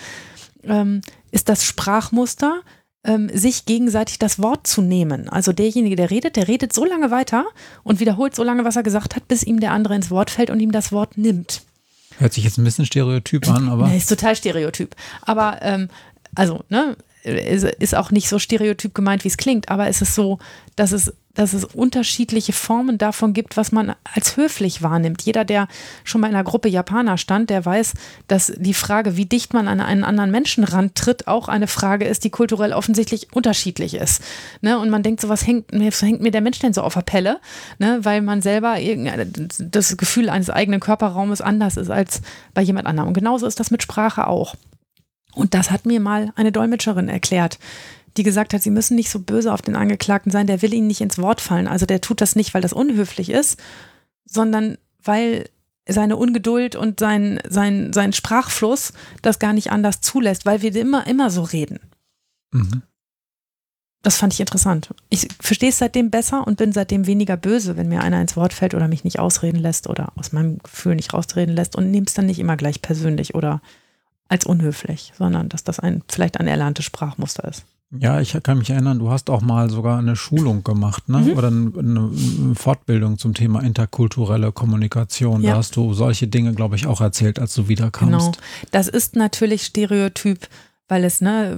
ähm, 0.64 1.00
ist 1.30 1.48
das 1.48 1.64
Sprachmuster, 1.64 2.62
ähm, 3.04 3.30
sich 3.32 3.66
gegenseitig 3.66 4.18
das 4.18 4.40
Wort 4.40 4.66
zu 4.66 4.80
nehmen. 4.80 5.28
Also 5.28 5.52
derjenige, 5.52 5.96
der 5.96 6.10
redet, 6.10 6.36
der 6.36 6.48
redet 6.48 6.72
so 6.72 6.84
lange 6.84 7.10
weiter 7.10 7.46
und 7.82 8.00
wiederholt 8.00 8.34
so 8.34 8.44
lange, 8.44 8.64
was 8.64 8.76
er 8.76 8.82
gesagt 8.82 9.16
hat, 9.16 9.26
bis 9.28 9.42
ihm 9.42 9.60
der 9.60 9.72
andere 9.72 9.94
ins 9.94 10.10
Wort 10.10 10.30
fällt 10.30 10.50
und 10.50 10.60
ihm 10.60 10.72
das 10.72 10.92
Wort 10.92 11.18
nimmt. 11.18 11.62
Hört 12.18 12.32
sich 12.32 12.44
jetzt 12.44 12.58
ein 12.58 12.64
bisschen 12.64 12.86
stereotyp 12.86 13.48
an, 13.48 13.68
aber. 13.68 13.88
Nee, 13.88 13.96
ist 13.98 14.08
total 14.08 14.36
stereotyp. 14.36 14.94
Aber, 15.22 15.58
ähm, 15.62 15.88
also, 16.34 16.62
ne, 16.68 16.96
ist, 17.24 17.64
ist 17.64 17.94
auch 17.94 18.10
nicht 18.10 18.28
so 18.28 18.38
stereotyp 18.38 18.94
gemeint, 18.94 19.24
wie 19.24 19.28
es 19.28 19.36
klingt, 19.36 19.68
aber 19.68 19.88
es 19.88 20.02
ist 20.02 20.14
so, 20.14 20.38
dass 20.76 20.92
es 20.92 21.12
dass 21.34 21.52
es 21.52 21.64
unterschiedliche 21.64 22.52
Formen 22.52 22.98
davon 22.98 23.32
gibt, 23.32 23.56
was 23.56 23.72
man 23.72 23.94
als 24.14 24.36
höflich 24.36 24.82
wahrnimmt. 24.82 25.22
Jeder, 25.22 25.44
der 25.44 25.68
schon 26.04 26.20
mal 26.20 26.28
in 26.28 26.34
einer 26.34 26.44
Gruppe 26.44 26.68
Japaner 26.68 27.18
stand, 27.18 27.50
der 27.50 27.64
weiß, 27.64 27.94
dass 28.28 28.52
die 28.56 28.74
Frage, 28.74 29.16
wie 29.16 29.26
dicht 29.26 29.54
man 29.54 29.68
an 29.68 29.80
einen 29.80 30.04
anderen 30.04 30.30
Menschen 30.30 30.64
rantritt, 30.64 31.28
auch 31.28 31.48
eine 31.48 31.66
Frage 31.66 32.04
ist, 32.04 32.24
die 32.24 32.30
kulturell 32.30 32.72
offensichtlich 32.72 33.32
unterschiedlich 33.32 33.94
ist. 33.94 34.22
Ne? 34.60 34.78
Und 34.78 34.90
man 34.90 35.02
denkt 35.02 35.20
so, 35.20 35.28
was 35.28 35.46
hängt, 35.46 35.72
hängt 35.72 36.20
mir 36.20 36.30
der 36.30 36.40
Mensch 36.40 36.58
denn 36.58 36.74
so 36.74 36.82
auf 36.82 36.94
der 36.94 37.02
Pelle? 37.02 37.40
Ne? 37.78 38.00
Weil 38.02 38.20
man 38.20 38.42
selber 38.42 38.76
das 39.58 39.96
Gefühl 39.96 40.28
eines 40.28 40.50
eigenen 40.50 40.80
Körperraumes 40.80 41.40
anders 41.40 41.76
ist 41.76 41.90
als 41.90 42.20
bei 42.54 42.62
jemand 42.62 42.86
anderem. 42.86 43.08
Und 43.08 43.14
genauso 43.14 43.46
ist 43.46 43.60
das 43.60 43.70
mit 43.70 43.82
Sprache 43.82 44.26
auch. 44.26 44.54
Und 45.34 45.54
das 45.54 45.70
hat 45.70 45.86
mir 45.86 45.98
mal 45.98 46.32
eine 46.36 46.52
Dolmetscherin 46.52 47.08
erklärt 47.08 47.58
die 48.16 48.22
gesagt 48.22 48.52
hat, 48.52 48.62
sie 48.62 48.70
müssen 48.70 48.94
nicht 48.94 49.10
so 49.10 49.20
böse 49.20 49.52
auf 49.52 49.62
den 49.62 49.76
Angeklagten 49.76 50.30
sein, 50.30 50.46
der 50.46 50.62
will 50.62 50.74
ihnen 50.74 50.86
nicht 50.86 51.00
ins 51.00 51.18
Wort 51.18 51.40
fallen. 51.40 51.66
Also 51.66 51.86
der 51.86 52.00
tut 52.00 52.20
das 52.20 52.36
nicht, 52.36 52.54
weil 52.54 52.62
das 52.62 52.72
unhöflich 52.72 53.30
ist, 53.30 53.60
sondern 54.24 54.78
weil 55.02 55.48
seine 55.88 56.16
Ungeduld 56.16 56.76
und 56.76 57.00
sein, 57.00 57.40
sein, 57.48 57.92
sein 57.92 58.12
Sprachfluss 58.12 58.92
das 59.20 59.38
gar 59.38 59.52
nicht 59.52 59.72
anders 59.72 60.00
zulässt, 60.00 60.46
weil 60.46 60.62
wir 60.62 60.74
immer, 60.76 61.06
immer 61.06 61.30
so 61.30 61.42
reden. 61.42 61.80
Mhm. 62.52 62.82
Das 64.02 64.16
fand 64.16 64.32
ich 64.32 64.40
interessant. 64.40 64.92
Ich 65.10 65.28
verstehe 65.40 65.68
es 65.68 65.78
seitdem 65.78 66.10
besser 66.10 66.44
und 66.46 66.56
bin 66.56 66.72
seitdem 66.72 67.06
weniger 67.06 67.36
böse, 67.36 67.76
wenn 67.76 67.88
mir 67.88 68.02
einer 68.02 68.20
ins 68.20 68.36
Wort 68.36 68.52
fällt 68.52 68.74
oder 68.74 68.88
mich 68.88 69.04
nicht 69.04 69.20
ausreden 69.20 69.60
lässt 69.60 69.88
oder 69.88 70.12
aus 70.16 70.32
meinem 70.32 70.58
Gefühl 70.58 70.96
nicht 70.96 71.14
rausreden 71.14 71.54
lässt 71.54 71.76
und 71.76 71.90
nehme 71.90 72.06
es 72.06 72.14
dann 72.14 72.26
nicht 72.26 72.40
immer 72.40 72.56
gleich 72.56 72.82
persönlich 72.82 73.36
oder 73.36 73.62
als 74.28 74.44
unhöflich, 74.44 75.12
sondern 75.16 75.48
dass 75.48 75.62
das 75.62 75.78
ein 75.78 76.02
vielleicht 76.08 76.40
ein 76.40 76.48
erlerntes 76.48 76.84
Sprachmuster 76.84 77.46
ist. 77.46 77.64
Ja, 77.98 78.20
ich 78.20 78.36
kann 78.42 78.58
mich 78.58 78.70
erinnern, 78.70 78.98
du 78.98 79.10
hast 79.10 79.28
auch 79.28 79.42
mal 79.42 79.68
sogar 79.68 79.98
eine 79.98 80.16
Schulung 80.16 80.64
gemacht, 80.64 81.08
ne? 81.10 81.18
Mhm. 81.18 81.32
Oder 81.36 81.48
eine, 81.48 82.10
Fortbildung 82.54 83.18
zum 83.18 83.34
Thema 83.34 83.60
interkulturelle 83.62 84.50
Kommunikation. 84.50 85.42
Ja. 85.42 85.52
Da 85.52 85.56
hast 85.58 85.76
du 85.76 85.92
solche 85.92 86.26
Dinge, 86.26 86.54
glaube 86.54 86.76
ich, 86.76 86.86
auch 86.86 87.00
erzählt, 87.02 87.38
als 87.38 87.54
du 87.54 87.68
wiederkamst. 87.68 88.12
Genau. 88.12 88.32
Das 88.70 88.88
ist 88.88 89.14
natürlich 89.14 89.62
Stereotyp 89.62 90.48
weil 90.88 91.04
es 91.04 91.20
ne, 91.20 91.56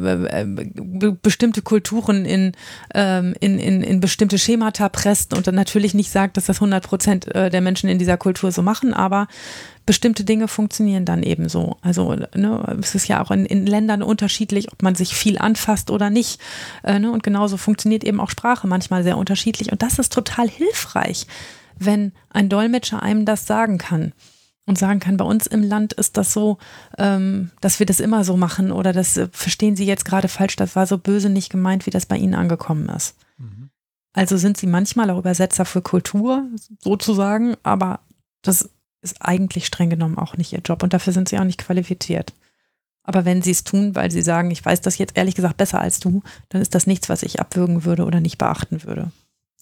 bestimmte 1.23 1.63
Kulturen 1.63 2.25
in, 2.25 2.53
ähm, 2.95 3.35
in, 3.41 3.59
in, 3.59 3.83
in 3.83 4.01
bestimmte 4.01 4.39
Schemata 4.39 4.89
presst 4.89 5.35
und 5.35 5.47
dann 5.47 5.55
natürlich 5.55 5.95
nicht 5.95 6.11
sagt, 6.11 6.37
dass 6.37 6.47
das 6.47 6.59
100 6.59 6.85
Prozent 6.85 7.35
äh, 7.35 7.51
der 7.51 7.61
Menschen 7.61 7.89
in 7.89 7.99
dieser 7.99 8.17
Kultur 8.17 8.53
so 8.53 8.63
machen, 8.63 8.95
aber 8.95 9.27
bestimmte 9.87 10.25
Dinge 10.25 10.47
funktionieren 10.47 11.05
dann 11.05 11.23
eben 11.23 11.49
so. 11.49 11.79
Also 11.83 12.15
ne, 12.35 12.77
es 12.81 12.95
ist 12.95 13.09
ja 13.09 13.23
auch 13.23 13.31
in, 13.31 13.45
in 13.45 13.67
Ländern 13.67 14.03
unterschiedlich, 14.03 14.73
ob 14.73 14.83
man 14.83 14.95
sich 14.95 15.15
viel 15.15 15.39
anfasst 15.39 15.91
oder 15.91 16.11
nicht. 16.11 16.41
Äh, 16.83 16.99
ne, 16.99 17.11
und 17.11 17.23
genauso 17.23 17.57
funktioniert 17.57 18.05
eben 18.05 18.21
auch 18.21 18.31
Sprache 18.31 18.67
manchmal 18.67 19.03
sehr 19.03 19.19
unterschiedlich. 19.19 19.73
Und 19.73 19.83
das 19.83 19.99
ist 19.99 20.13
total 20.13 20.49
hilfreich, 20.49 21.27
wenn 21.79 22.13
ein 22.31 22.49
Dolmetscher 22.49 23.03
einem 23.03 23.25
das 23.25 23.47
sagen 23.47 23.79
kann 23.79 24.13
und 24.67 24.79
sagen 24.79 25.01
kann, 25.01 25.17
bei 25.17 25.25
uns 25.25 25.47
im 25.47 25.63
Land 25.63 25.93
ist 25.93 26.17
das 26.17 26.33
so, 26.33 26.59
ähm, 26.97 27.51
dass 27.61 27.79
wir 27.79 27.87
das 27.87 28.01
immer 28.01 28.25
so 28.25 28.37
machen 28.37 28.73
oder 28.73 28.93
das 28.93 29.17
äh, 29.17 29.29
verstehen 29.31 29.77
Sie 29.77 29.85
jetzt 29.85 30.05
gerade 30.05 30.29
falsch, 30.29 30.57
das 30.57 30.75
war 30.75 30.87
so 30.87 30.99
böse 30.99 31.29
nicht 31.29 31.51
gemeint, 31.51 31.87
wie 31.87 31.91
das 31.91 32.07
bei 32.07 32.17
Ihnen 32.17 32.35
angekommen 32.35 32.89
ist. 32.89 33.17
Mhm. 33.37 33.71
Also 34.15 34.37
sind 34.37 34.57
Sie 34.57 34.67
manchmal 34.67 35.11
auch 35.11 35.19
Übersetzer 35.19 35.65
für 35.65 35.83
Kultur, 35.83 36.47
sozusagen, 36.83 37.57
aber 37.63 38.01
das 38.43 38.71
ist 39.03 39.21
eigentlich 39.21 39.67
streng 39.67 39.91
genommen 39.91 40.19
auch 40.19 40.37
nicht 40.37 40.53
Ihr 40.53 40.63
Job 40.65 40.83
und 40.83 40.93
dafür 40.93 41.13
sind 41.13 41.29
Sie 41.29 41.39
auch 41.39 41.45
nicht 41.45 41.61
qualifiziert. 41.61 42.33
Aber 43.03 43.27
wenn 43.27 43.43
Sie 43.43 43.51
es 43.51 43.65
tun, 43.65 43.95
weil 43.95 44.11
Sie 44.11 44.23
sagen, 44.23 44.51
ich 44.51 44.65
weiß 44.65 44.81
das 44.81 44.97
jetzt 44.97 45.17
ehrlich 45.17 45.35
gesagt 45.35 45.59
besser 45.59 45.81
als 45.81 46.01
du, 46.01 46.23
dann 46.49 46.63
ist 46.63 46.75
das 46.75 46.87
nichts, 46.87 47.11
was 47.11 47.23
ich 47.23 47.39
abwürgen 47.39 47.85
würde 47.85 48.07
oder 48.07 48.21
nicht 48.21 48.39
beachten 48.39 48.83
würde. 48.85 49.11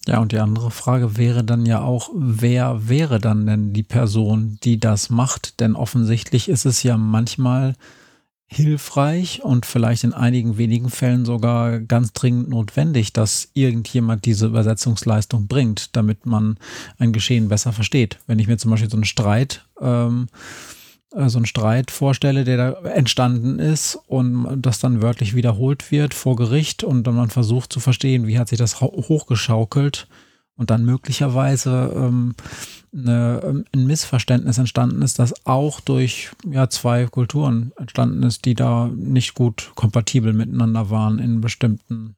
Ja, 0.07 0.19
und 0.19 0.33
die 0.33 0.39
andere 0.39 0.69
Frage 0.69 1.17
wäre 1.17 1.43
dann 1.43 1.65
ja 1.65 1.81
auch, 1.81 2.09
wer 2.13 2.89
wäre 2.89 3.19
dann 3.19 3.45
denn 3.45 3.73
die 3.73 3.83
Person, 3.83 4.57
die 4.63 4.79
das 4.79 5.09
macht? 5.09 5.59
Denn 5.61 5.75
offensichtlich 5.75 6.49
ist 6.49 6.65
es 6.65 6.83
ja 6.83 6.97
manchmal 6.97 7.75
hilfreich 8.47 9.41
und 9.43 9.65
vielleicht 9.65 10.03
in 10.03 10.13
einigen 10.13 10.57
wenigen 10.57 10.89
Fällen 10.89 11.25
sogar 11.25 11.79
ganz 11.79 12.13
dringend 12.13 12.49
notwendig, 12.49 13.13
dass 13.13 13.49
irgendjemand 13.53 14.25
diese 14.25 14.47
Übersetzungsleistung 14.47 15.47
bringt, 15.47 15.95
damit 15.95 16.25
man 16.25 16.57
ein 16.99 17.13
Geschehen 17.13 17.47
besser 17.47 17.71
versteht. 17.71 18.19
Wenn 18.27 18.39
ich 18.39 18.47
mir 18.47 18.57
zum 18.57 18.71
Beispiel 18.71 18.89
so 18.89 18.97
einen 18.97 19.05
Streit 19.05 19.65
ähm, 19.81 20.27
äh, 20.27 20.82
so 21.15 21.37
einen 21.37 21.45
Streit 21.45 21.91
vorstelle, 21.91 22.43
der 22.43 22.57
da 22.57 22.89
entstanden 22.89 23.59
ist 23.59 23.99
und 24.07 24.61
das 24.61 24.79
dann 24.79 25.01
wörtlich 25.01 25.35
wiederholt 25.35 25.91
wird 25.91 26.13
vor 26.13 26.35
Gericht 26.35 26.83
und 26.83 27.05
dann 27.05 27.15
man 27.15 27.29
versucht 27.29 27.71
zu 27.71 27.79
verstehen, 27.79 28.27
wie 28.27 28.39
hat 28.39 28.49
sich 28.49 28.57
das 28.57 28.81
hochgeschaukelt 28.81 30.07
und 30.55 30.69
dann 30.69 30.85
möglicherweise 30.85 31.91
ähm, 31.95 32.35
eine, 32.93 33.41
ähm, 33.43 33.65
ein 33.73 33.85
Missverständnis 33.85 34.57
entstanden 34.57 35.01
ist, 35.01 35.19
das 35.19 35.45
auch 35.45 35.79
durch 35.79 36.31
ja, 36.49 36.69
zwei 36.69 37.05
Kulturen 37.05 37.71
entstanden 37.77 38.23
ist, 38.23 38.45
die 38.45 38.53
da 38.53 38.89
nicht 38.95 39.33
gut 39.33 39.71
kompatibel 39.75 40.33
miteinander 40.33 40.89
waren 40.89 41.19
in 41.19 41.41
bestimmten 41.41 42.15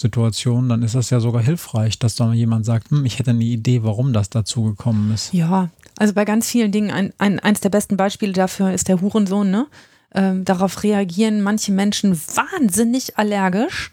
Situationen, 0.00 0.70
dann 0.70 0.82
ist 0.82 0.94
das 0.94 1.10
ja 1.10 1.20
sogar 1.20 1.42
hilfreich, 1.42 1.98
dass 1.98 2.14
da 2.14 2.32
jemand 2.32 2.64
sagt, 2.64 2.90
hm, 2.90 3.04
ich 3.04 3.18
hätte 3.18 3.30
eine 3.30 3.44
Idee, 3.44 3.82
warum 3.82 4.14
das 4.14 4.30
dazu 4.30 4.62
gekommen 4.64 5.12
ist. 5.12 5.34
Ja, 5.34 5.68
also 6.00 6.14
bei 6.14 6.24
ganz 6.24 6.48
vielen 6.48 6.72
Dingen, 6.72 6.90
ein, 6.90 7.12
ein, 7.18 7.40
eins 7.40 7.60
der 7.60 7.68
besten 7.68 7.98
Beispiele 7.98 8.32
dafür 8.32 8.72
ist 8.72 8.88
der 8.88 9.02
Hurensohn, 9.02 9.50
ne? 9.50 9.66
Ähm, 10.14 10.46
darauf 10.46 10.82
reagieren 10.82 11.42
manche 11.42 11.72
Menschen 11.72 12.18
wahnsinnig 12.34 13.18
allergisch, 13.18 13.92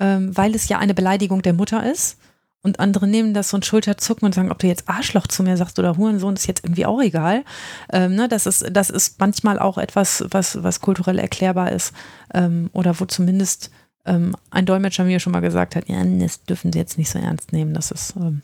ähm, 0.00 0.34
weil 0.34 0.54
es 0.54 0.68
ja 0.68 0.78
eine 0.78 0.94
Beleidigung 0.94 1.42
der 1.42 1.52
Mutter 1.52 1.88
ist. 1.88 2.16
Und 2.62 2.80
andere 2.80 3.06
nehmen 3.06 3.34
das 3.34 3.50
so 3.50 3.58
ein 3.58 3.62
Schulterzucken 3.62 4.24
und 4.24 4.34
sagen, 4.34 4.50
ob 4.50 4.58
du 4.58 4.66
jetzt 4.66 4.88
Arschloch 4.88 5.26
zu 5.26 5.42
mir 5.42 5.58
sagst 5.58 5.78
oder 5.78 5.98
Hurensohn, 5.98 6.34
ist 6.34 6.46
jetzt 6.46 6.64
irgendwie 6.64 6.86
auch 6.86 7.02
egal. 7.02 7.44
Ähm, 7.92 8.14
ne, 8.14 8.26
das, 8.26 8.46
ist, 8.46 8.64
das 8.72 8.88
ist 8.88 9.20
manchmal 9.20 9.58
auch 9.58 9.76
etwas, 9.76 10.24
was, 10.30 10.62
was 10.62 10.80
kulturell 10.80 11.18
erklärbar 11.18 11.72
ist 11.72 11.92
ähm, 12.32 12.70
oder 12.72 12.98
wo 12.98 13.04
zumindest 13.04 13.70
ähm, 14.06 14.34
ein 14.50 14.64
Dolmetscher 14.64 15.04
mir 15.04 15.20
schon 15.20 15.34
mal 15.34 15.40
gesagt 15.40 15.76
hat, 15.76 15.90
ja, 15.90 16.02
das 16.02 16.42
dürfen 16.44 16.72
Sie 16.72 16.78
jetzt 16.78 16.96
nicht 16.96 17.10
so 17.10 17.18
ernst 17.18 17.52
nehmen, 17.52 17.74
das 17.74 17.90
ist, 17.90 18.14
ähm, 18.16 18.40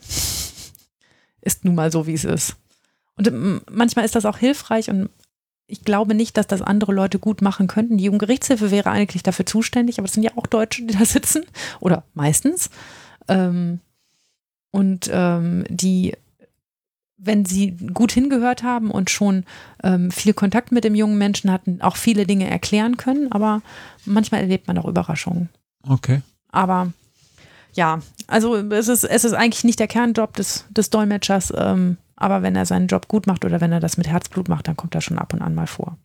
ist 1.41 1.65
nun 1.65 1.73
mal 1.73 1.91
so, 1.91 2.05
wie 2.05 2.13
es 2.13 2.25
ist. 2.25 2.57
Und 3.21 3.27
ähm, 3.27 3.61
manchmal 3.69 4.03
ist 4.03 4.15
das 4.15 4.25
auch 4.25 4.37
hilfreich 4.37 4.89
und 4.89 5.09
ich 5.67 5.85
glaube 5.85 6.15
nicht, 6.15 6.37
dass 6.37 6.47
das 6.47 6.63
andere 6.63 6.91
Leute 6.91 7.19
gut 7.19 7.43
machen 7.43 7.67
könnten. 7.67 7.97
Die 7.97 8.05
Jugendgerichtshilfe 8.05 8.71
wäre 8.71 8.89
eigentlich 8.89 9.21
dafür 9.21 9.45
zuständig, 9.45 9.99
aber 9.99 10.07
es 10.07 10.13
sind 10.13 10.23
ja 10.23 10.31
auch 10.35 10.47
Deutsche, 10.47 10.83
die 10.83 10.97
da 10.97 11.05
sitzen 11.05 11.43
oder 11.79 12.03
meistens. 12.15 12.71
Ähm, 13.27 13.79
und 14.71 15.07
ähm, 15.13 15.65
die, 15.69 16.13
wenn 17.17 17.45
sie 17.45 17.77
gut 17.93 18.11
hingehört 18.11 18.63
haben 18.63 18.89
und 18.89 19.11
schon 19.11 19.45
ähm, 19.83 20.09
viel 20.09 20.33
Kontakt 20.33 20.71
mit 20.71 20.83
dem 20.83 20.95
jungen 20.95 21.19
Menschen 21.19 21.51
hatten, 21.51 21.79
auch 21.81 21.95
viele 21.95 22.25
Dinge 22.25 22.49
erklären 22.49 22.97
können, 22.97 23.31
aber 23.31 23.61
manchmal 24.03 24.41
erlebt 24.41 24.67
man 24.67 24.79
auch 24.79 24.87
Überraschungen. 24.87 25.49
Okay. 25.87 26.21
Aber 26.49 26.91
ja, 27.73 27.99
also 28.25 28.55
es 28.55 28.87
ist, 28.87 29.03
es 29.03 29.23
ist 29.25 29.33
eigentlich 29.33 29.63
nicht 29.63 29.79
der 29.79 29.87
Kernjob 29.87 30.35
des, 30.35 30.65
des 30.71 30.89
Dolmetschers, 30.89 31.53
ähm, 31.55 31.97
aber 32.21 32.43
wenn 32.43 32.55
er 32.55 32.65
seinen 32.65 32.87
Job 32.87 33.07
gut 33.07 33.27
macht 33.27 33.45
oder 33.45 33.61
wenn 33.61 33.71
er 33.71 33.79
das 33.79 33.97
mit 33.97 34.07
Herzblut 34.07 34.47
macht, 34.47 34.67
dann 34.67 34.77
kommt 34.77 34.95
er 34.95 35.01
schon 35.01 35.17
ab 35.17 35.33
und 35.33 35.41
an 35.41 35.55
mal 35.55 35.67
vor. 35.67 35.97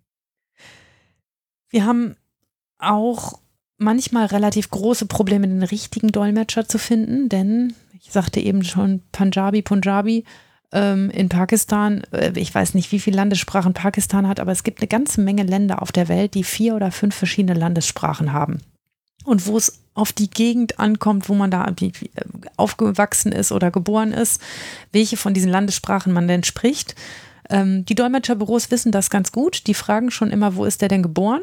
Wir 1.68 1.84
haben 1.84 2.16
auch 2.78 3.38
manchmal 3.78 4.26
relativ 4.26 4.70
große 4.70 5.06
Probleme, 5.06 5.46
den 5.46 5.62
richtigen 5.62 6.12
Dolmetscher 6.12 6.66
zu 6.66 6.78
finden, 6.78 7.28
denn 7.28 7.74
ich 8.00 8.12
sagte 8.12 8.40
eben 8.40 8.64
schon 8.64 9.02
Punjabi, 9.12 9.62
Punjabi 9.62 10.24
ähm, 10.72 11.10
in 11.10 11.28
Pakistan. 11.28 12.02
Äh, 12.12 12.32
ich 12.36 12.54
weiß 12.54 12.74
nicht, 12.74 12.92
wie 12.92 13.00
viele 13.00 13.16
Landessprachen 13.16 13.74
Pakistan 13.74 14.26
hat, 14.26 14.40
aber 14.40 14.52
es 14.52 14.62
gibt 14.62 14.80
eine 14.80 14.88
ganze 14.88 15.20
Menge 15.20 15.42
Länder 15.42 15.82
auf 15.82 15.92
der 15.92 16.08
Welt, 16.08 16.34
die 16.34 16.44
vier 16.44 16.74
oder 16.74 16.90
fünf 16.92 17.14
verschiedene 17.14 17.58
Landessprachen 17.58 18.32
haben. 18.32 18.60
Und 19.24 19.46
wo 19.46 19.56
es 19.56 19.82
auf 19.96 20.12
die 20.12 20.30
Gegend 20.30 20.78
ankommt, 20.78 21.28
wo 21.28 21.34
man 21.34 21.50
da 21.50 21.66
äh, 21.66 21.90
aufgewachsen 22.56 23.32
ist 23.32 23.50
oder 23.50 23.70
geboren 23.70 24.12
ist, 24.12 24.40
welche 24.92 25.16
von 25.16 25.34
diesen 25.34 25.50
Landessprachen 25.50 26.12
man 26.12 26.28
denn 26.28 26.44
spricht. 26.44 26.94
Ähm, 27.48 27.84
die 27.84 27.94
Dolmetscherbüros 27.94 28.70
wissen 28.70 28.92
das 28.92 29.10
ganz 29.10 29.32
gut. 29.32 29.66
Die 29.66 29.74
fragen 29.74 30.10
schon 30.10 30.30
immer, 30.30 30.54
wo 30.54 30.64
ist 30.64 30.82
der 30.82 30.88
denn 30.88 31.02
geboren 31.02 31.42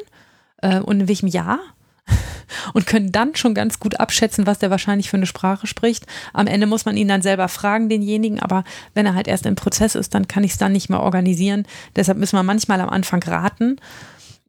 äh, 0.62 0.80
und 0.80 1.02
in 1.02 1.08
welchem 1.08 1.28
Jahr 1.28 1.60
und 2.74 2.86
können 2.86 3.12
dann 3.12 3.36
schon 3.36 3.56
ganz 3.56 3.80
gut 3.80 4.00
abschätzen, 4.00 4.46
was 4.46 4.60
der 4.60 4.70
wahrscheinlich 4.70 5.10
für 5.10 5.18
eine 5.18 5.26
Sprache 5.26 5.66
spricht. 5.66 6.06
Am 6.32 6.46
Ende 6.46 6.68
muss 6.68 6.86
man 6.86 6.96
ihn 6.96 7.08
dann 7.08 7.22
selber 7.24 7.48
fragen, 7.48 7.90
denjenigen, 7.90 8.40
aber 8.40 8.64
wenn 8.94 9.06
er 9.06 9.16
halt 9.16 9.28
erst 9.28 9.48
im 9.48 9.56
Prozess 9.56 9.96
ist, 9.96 10.14
dann 10.14 10.28
kann 10.28 10.44
ich 10.44 10.52
es 10.52 10.58
dann 10.58 10.74
nicht 10.74 10.90
mehr 10.90 11.02
organisieren. 11.02 11.66
Deshalb 11.96 12.20
müssen 12.20 12.38
wir 12.38 12.44
manchmal 12.44 12.82
am 12.82 12.90
Anfang 12.90 13.24
raten. 13.24 13.78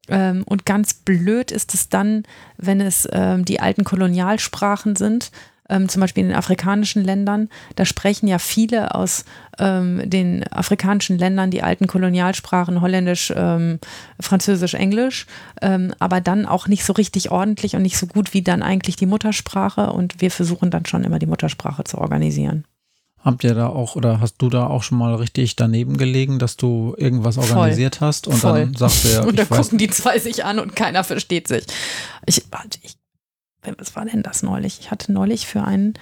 Ähm, 0.09 0.43
und 0.47 0.67
ganz 0.67 0.95
blöd 0.95 1.51
ist 1.51 1.75
es 1.75 1.89
dann, 1.89 2.25
wenn 2.57 2.81
es 2.81 3.09
ähm, 3.13 3.45
die 3.45 3.61
alten 3.61 3.85
Kolonialsprachen 3.85 4.97
sind, 4.97 5.31
ähm, 5.69 5.89
zum 5.89 6.01
Beispiel 6.01 6.25
in 6.25 6.31
den 6.31 6.37
afrikanischen 6.37 7.03
Ländern. 7.03 7.49
Da 7.77 7.85
sprechen 7.85 8.27
ja 8.27 8.39
viele 8.39 8.95
aus 8.95 9.25
den 9.57 10.45
afrikanischen 10.51 11.17
Ländern 11.17 11.53
die 11.53 11.63
alten 11.63 11.87
Kolonialsprachen, 11.87 12.81
Holländisch, 12.81 13.33
Französisch, 14.21 14.75
Englisch, 14.75 15.27
aber 16.01 16.21
dann 16.21 16.47
auch 16.47 16.67
nicht 16.67 16.85
so 16.85 16.93
richtig 16.93 17.31
ordentlich 17.31 17.77
und 17.77 17.83
nicht 17.83 17.97
so 17.97 18.09
gut 18.09 18.35
wie 18.35 18.43
dann 18.43 18.65
eigentlich 18.65 18.97
die 18.97 19.07
Muttersprache. 19.07 19.93
Und 19.93 20.21
wir 20.21 20.33
versuchen 20.33 20.73
dann 20.73 20.87
schon 20.87 21.05
immer 21.05 21.21
die 21.21 21.27
Muttersprache 21.27 21.85
zu 21.85 21.99
organisieren. 21.99 22.65
Habt 23.25 23.43
ihr 23.43 23.55
da 23.55 23.69
auch 23.69 23.97
oder 23.97 24.21
hast 24.21 24.37
du 24.39 24.51
da 24.51 24.67
auch 24.67 24.83
schon 24.83 24.99
mal 24.99 25.15
richtig 25.15 25.57
daneben 25.57 25.97
gelegen, 25.97 26.39
dass 26.39 26.57
du 26.57 26.95
irgendwas 26.99 27.39
organisiert 27.39 27.97
Voll. 27.97 28.09
hast 28.09 28.29
und 28.29 28.37
Voll. 28.37 28.61
dann 28.61 28.75
sagst 28.75 29.05
du 29.05 29.09
ja. 29.09 29.25
und 29.25 29.39
dann 29.39 29.49
gucken 29.49 29.79
die 29.79 29.89
zwei 29.89 30.19
sich 30.19 30.45
an 30.45 30.59
und 30.59 30.77
keiner 30.77 31.05
versteht 31.05 31.49
sich. 31.49 31.65
Ich, 32.27 32.43
ich, 32.83 32.97
was 33.79 33.97
war 33.97 34.05
denn 34.05 34.23
das 34.23 34.43
neulich? 34.43 34.79
Ich 34.81 34.91
hatte 34.91 35.11
neulich 35.11 35.47
für 35.47 35.65
einen 35.65 35.95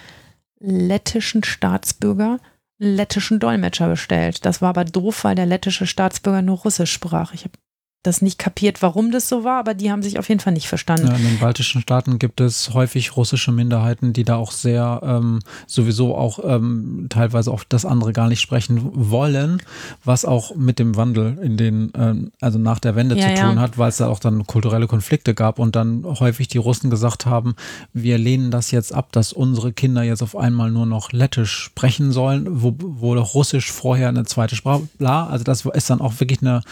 lettischen 0.58 1.44
Staatsbürger 1.44 2.38
lettischen 2.82 3.38
Dolmetscher 3.38 3.88
bestellt. 3.88 4.44
Das 4.44 4.60
war 4.60 4.70
aber 4.70 4.84
doof, 4.84 5.22
weil 5.22 5.36
der 5.36 5.46
lettische 5.46 5.86
Staatsbürger 5.86 6.42
nur 6.42 6.58
Russisch 6.58 6.92
sprach. 6.92 7.32
Ich 7.32 7.44
habe 7.44 7.54
das 8.02 8.20
nicht 8.20 8.38
kapiert, 8.38 8.82
warum 8.82 9.12
das 9.12 9.28
so 9.28 9.44
war, 9.44 9.60
aber 9.60 9.74
die 9.74 9.92
haben 9.92 10.02
sich 10.02 10.18
auf 10.18 10.28
jeden 10.28 10.40
Fall 10.40 10.52
nicht 10.52 10.66
verstanden. 10.66 11.06
Ja, 11.06 11.14
in 11.14 11.22
den 11.22 11.38
baltischen 11.38 11.80
Staaten 11.80 12.18
gibt 12.18 12.40
es 12.40 12.74
häufig 12.74 13.16
russische 13.16 13.52
Minderheiten, 13.52 14.12
die 14.12 14.24
da 14.24 14.36
auch 14.36 14.50
sehr 14.50 15.00
ähm, 15.04 15.38
sowieso 15.68 16.16
auch 16.16 16.40
ähm, 16.42 17.06
teilweise 17.10 17.52
auch 17.52 17.62
das 17.68 17.84
andere 17.84 18.12
gar 18.12 18.28
nicht 18.28 18.40
sprechen 18.40 18.80
wollen, 18.92 19.62
was 20.04 20.24
auch 20.24 20.56
mit 20.56 20.80
dem 20.80 20.96
Wandel 20.96 21.38
in 21.42 21.56
den, 21.56 21.92
ähm, 21.96 22.32
also 22.40 22.58
nach 22.58 22.80
der 22.80 22.96
Wende 22.96 23.16
ja, 23.16 23.28
zu 23.28 23.40
tun 23.40 23.54
ja. 23.56 23.60
hat, 23.60 23.78
weil 23.78 23.90
es 23.90 23.98
da 23.98 24.08
auch 24.08 24.18
dann 24.18 24.48
kulturelle 24.48 24.88
Konflikte 24.88 25.32
gab 25.32 25.60
und 25.60 25.76
dann 25.76 26.04
häufig 26.04 26.48
die 26.48 26.58
Russen 26.58 26.90
gesagt 26.90 27.24
haben, 27.26 27.54
wir 27.92 28.18
lehnen 28.18 28.50
das 28.50 28.72
jetzt 28.72 28.92
ab, 28.92 29.12
dass 29.12 29.32
unsere 29.32 29.72
Kinder 29.72 30.02
jetzt 30.02 30.22
auf 30.22 30.36
einmal 30.36 30.72
nur 30.72 30.86
noch 30.86 31.12
Lettisch 31.12 31.52
sprechen 31.52 32.10
sollen, 32.10 32.62
wo, 32.62 32.74
wo 32.78 33.14
Russisch 33.14 33.70
vorher 33.70 34.08
eine 34.08 34.24
zweite 34.24 34.56
Sprache, 34.56 34.88
bla, 34.98 35.28
also 35.28 35.44
das 35.44 35.64
ist 35.66 35.88
dann 35.88 36.00
auch 36.00 36.18
wirklich 36.18 36.42
eine, 36.42 36.62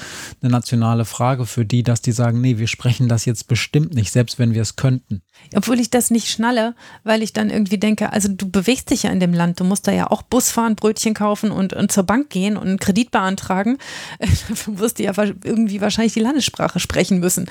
eine 0.43 0.51
nationale 0.51 1.05
Frage 1.05 1.20
Frage 1.21 1.45
für 1.45 1.67
die, 1.67 1.83
dass 1.83 2.01
die 2.01 2.13
sagen, 2.13 2.41
nee, 2.41 2.57
wir 2.57 2.67
sprechen 2.67 3.07
das 3.07 3.27
jetzt 3.27 3.47
bestimmt 3.47 3.93
nicht, 3.93 4.11
selbst 4.11 4.39
wenn 4.39 4.55
wir 4.55 4.63
es 4.63 4.77
könnten. 4.77 5.21
Obwohl 5.55 5.79
ich 5.79 5.91
das 5.91 6.11
nicht 6.11 6.29
schnalle, 6.29 6.75
weil 7.05 7.23
ich 7.23 7.35
dann 7.35 7.51
irgendwie 7.51 7.77
denke, 7.77 8.11
also 8.11 8.29
du 8.29 8.51
bewegst 8.51 8.89
dich 8.91 9.03
ja 9.03 9.11
in 9.11 9.21
dem 9.21 9.35
Land, 9.35 9.61
du 9.61 9.65
musst 9.65 9.87
da 9.87 9.93
ja 9.93 10.11
auch 10.11 10.23
Bus 10.23 10.51
fahren, 10.51 10.77
Brötchen 10.77 11.13
kaufen 11.13 11.51
und, 11.51 11.75
und 11.75 11.93
zur 11.93 12.05
Bank 12.05 12.31
gehen 12.31 12.57
und 12.57 12.67
einen 12.67 12.79
Kredit 12.79 13.11
beantragen. 13.11 13.77
Du 14.65 14.79
wirst 14.79 14.99
ja 14.99 15.13
irgendwie 15.45 15.81
wahrscheinlich 15.81 16.15
die 16.15 16.21
Landessprache 16.21 16.81
sprechen 16.81 17.21
müssen. 17.21 17.47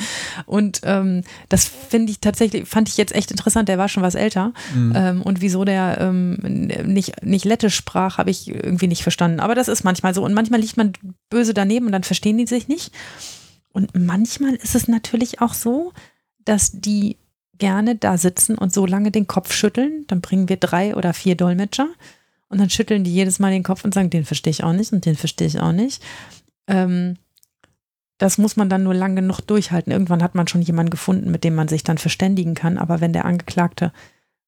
Und 0.46 0.82
ähm, 0.84 1.24
das 1.50 1.66
finde 1.66 2.12
ich 2.12 2.20
tatsächlich, 2.20 2.68
fand 2.68 2.90
ich 2.90 2.98
jetzt 2.98 3.14
echt 3.14 3.30
interessant, 3.30 3.70
der 3.70 3.78
war 3.78 3.88
schon 3.88 4.04
was 4.04 4.16
älter. 4.16 4.54
Mhm. 4.74 4.94
Ähm, 4.96 5.22
und 5.22 5.42
wieso 5.42 5.64
der 5.64 5.98
ähm, 6.02 6.38
nicht, 6.86 7.24
nicht 7.24 7.46
Lettisch 7.46 7.76
sprach, 7.76 8.18
habe 8.18 8.32
ich 8.32 8.48
irgendwie 8.48 8.88
nicht 8.88 9.04
verstanden. 9.04 9.40
Aber 9.40 9.54
das 9.54 9.68
ist 9.68 9.84
manchmal 9.84 10.16
so. 10.16 10.24
Und 10.24 10.34
manchmal 10.34 10.60
liegt 10.60 10.78
man 10.78 10.94
böse 11.30 11.54
daneben 11.54 11.86
und 11.86 11.92
dann 11.92 12.04
verstehen 12.04 12.38
die 12.38 12.48
sich 12.48 12.68
nicht. 12.68 12.92
Und 13.72 13.92
manchmal 13.96 14.56
ist 14.56 14.76
es 14.76 14.88
natürlich 14.88 15.42
auch 15.42 15.54
so, 15.54 15.94
dass 16.44 16.72
die 16.74 17.18
gerne 17.58 17.96
da 17.96 18.18
sitzen 18.18 18.58
und 18.58 18.74
so 18.74 18.86
lange 18.86 19.12
den 19.12 19.28
Kopf 19.28 19.54
schütteln. 19.54 20.06
Dann 20.08 20.22
bringen 20.22 20.50
wir 20.50 20.58
drei 20.58 20.96
oder 20.96 21.14
vier 21.14 21.36
Dolmetscher 21.36 21.90
und 22.48 22.60
dann 22.60 22.70
schütteln 22.70 23.04
die 23.04 23.14
jedes 23.14 23.40
Mal 23.40 23.52
den 23.52 23.64
Kopf 23.64 23.86
und 23.86 23.94
sagen, 23.94 24.10
den 24.10 24.26
verstehe 24.26 24.52
ich 24.52 24.64
auch 24.64 24.74
nicht 24.74 24.92
und 24.92 25.06
den 25.06 25.16
verstehe 25.16 25.48
ich 25.48 25.60
auch 25.60 25.72
nicht. 25.72 26.04
Ähm, 26.68 27.18
das 28.18 28.38
muss 28.38 28.58
man 28.58 28.70
dann 28.70 28.84
nur 28.84 28.94
lang 28.94 29.16
genug 29.16 29.42
durchhalten. 29.42 29.94
Irgendwann 29.94 30.24
hat 30.24 30.36
man 30.36 30.48
schon 30.48 30.62
jemanden 30.62 30.90
gefunden, 30.90 31.32
mit 31.32 31.44
dem 31.44 31.56
man 31.56 31.68
sich 31.68 31.84
dann 31.84 31.98
verständigen 31.98 32.54
kann. 32.54 32.78
Aber 32.78 33.00
wenn 33.00 33.14
der 33.14 33.26
Angeklagte 33.26 33.94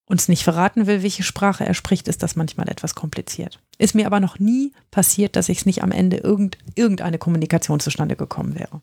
uns 0.05 0.27
nicht 0.27 0.43
verraten 0.43 0.87
will, 0.87 1.03
welche 1.03 1.23
Sprache 1.23 1.65
er 1.65 1.73
spricht, 1.73 2.09
ist 2.09 2.21
das 2.21 2.35
manchmal 2.35 2.67
etwas 2.67 2.95
kompliziert. 2.95 3.59
Ist 3.77 3.95
mir 3.95 4.07
aber 4.07 4.19
noch 4.19 4.39
nie 4.39 4.73
passiert, 4.91 5.37
dass 5.37 5.47
ich 5.47 5.59
es 5.59 5.65
nicht 5.65 5.83
am 5.83 5.91
Ende 5.91 6.17
irgend, 6.17 6.57
irgendeine 6.75 7.17
Kommunikation 7.17 7.79
zustande 7.79 8.17
gekommen 8.17 8.59
wäre. 8.59 8.81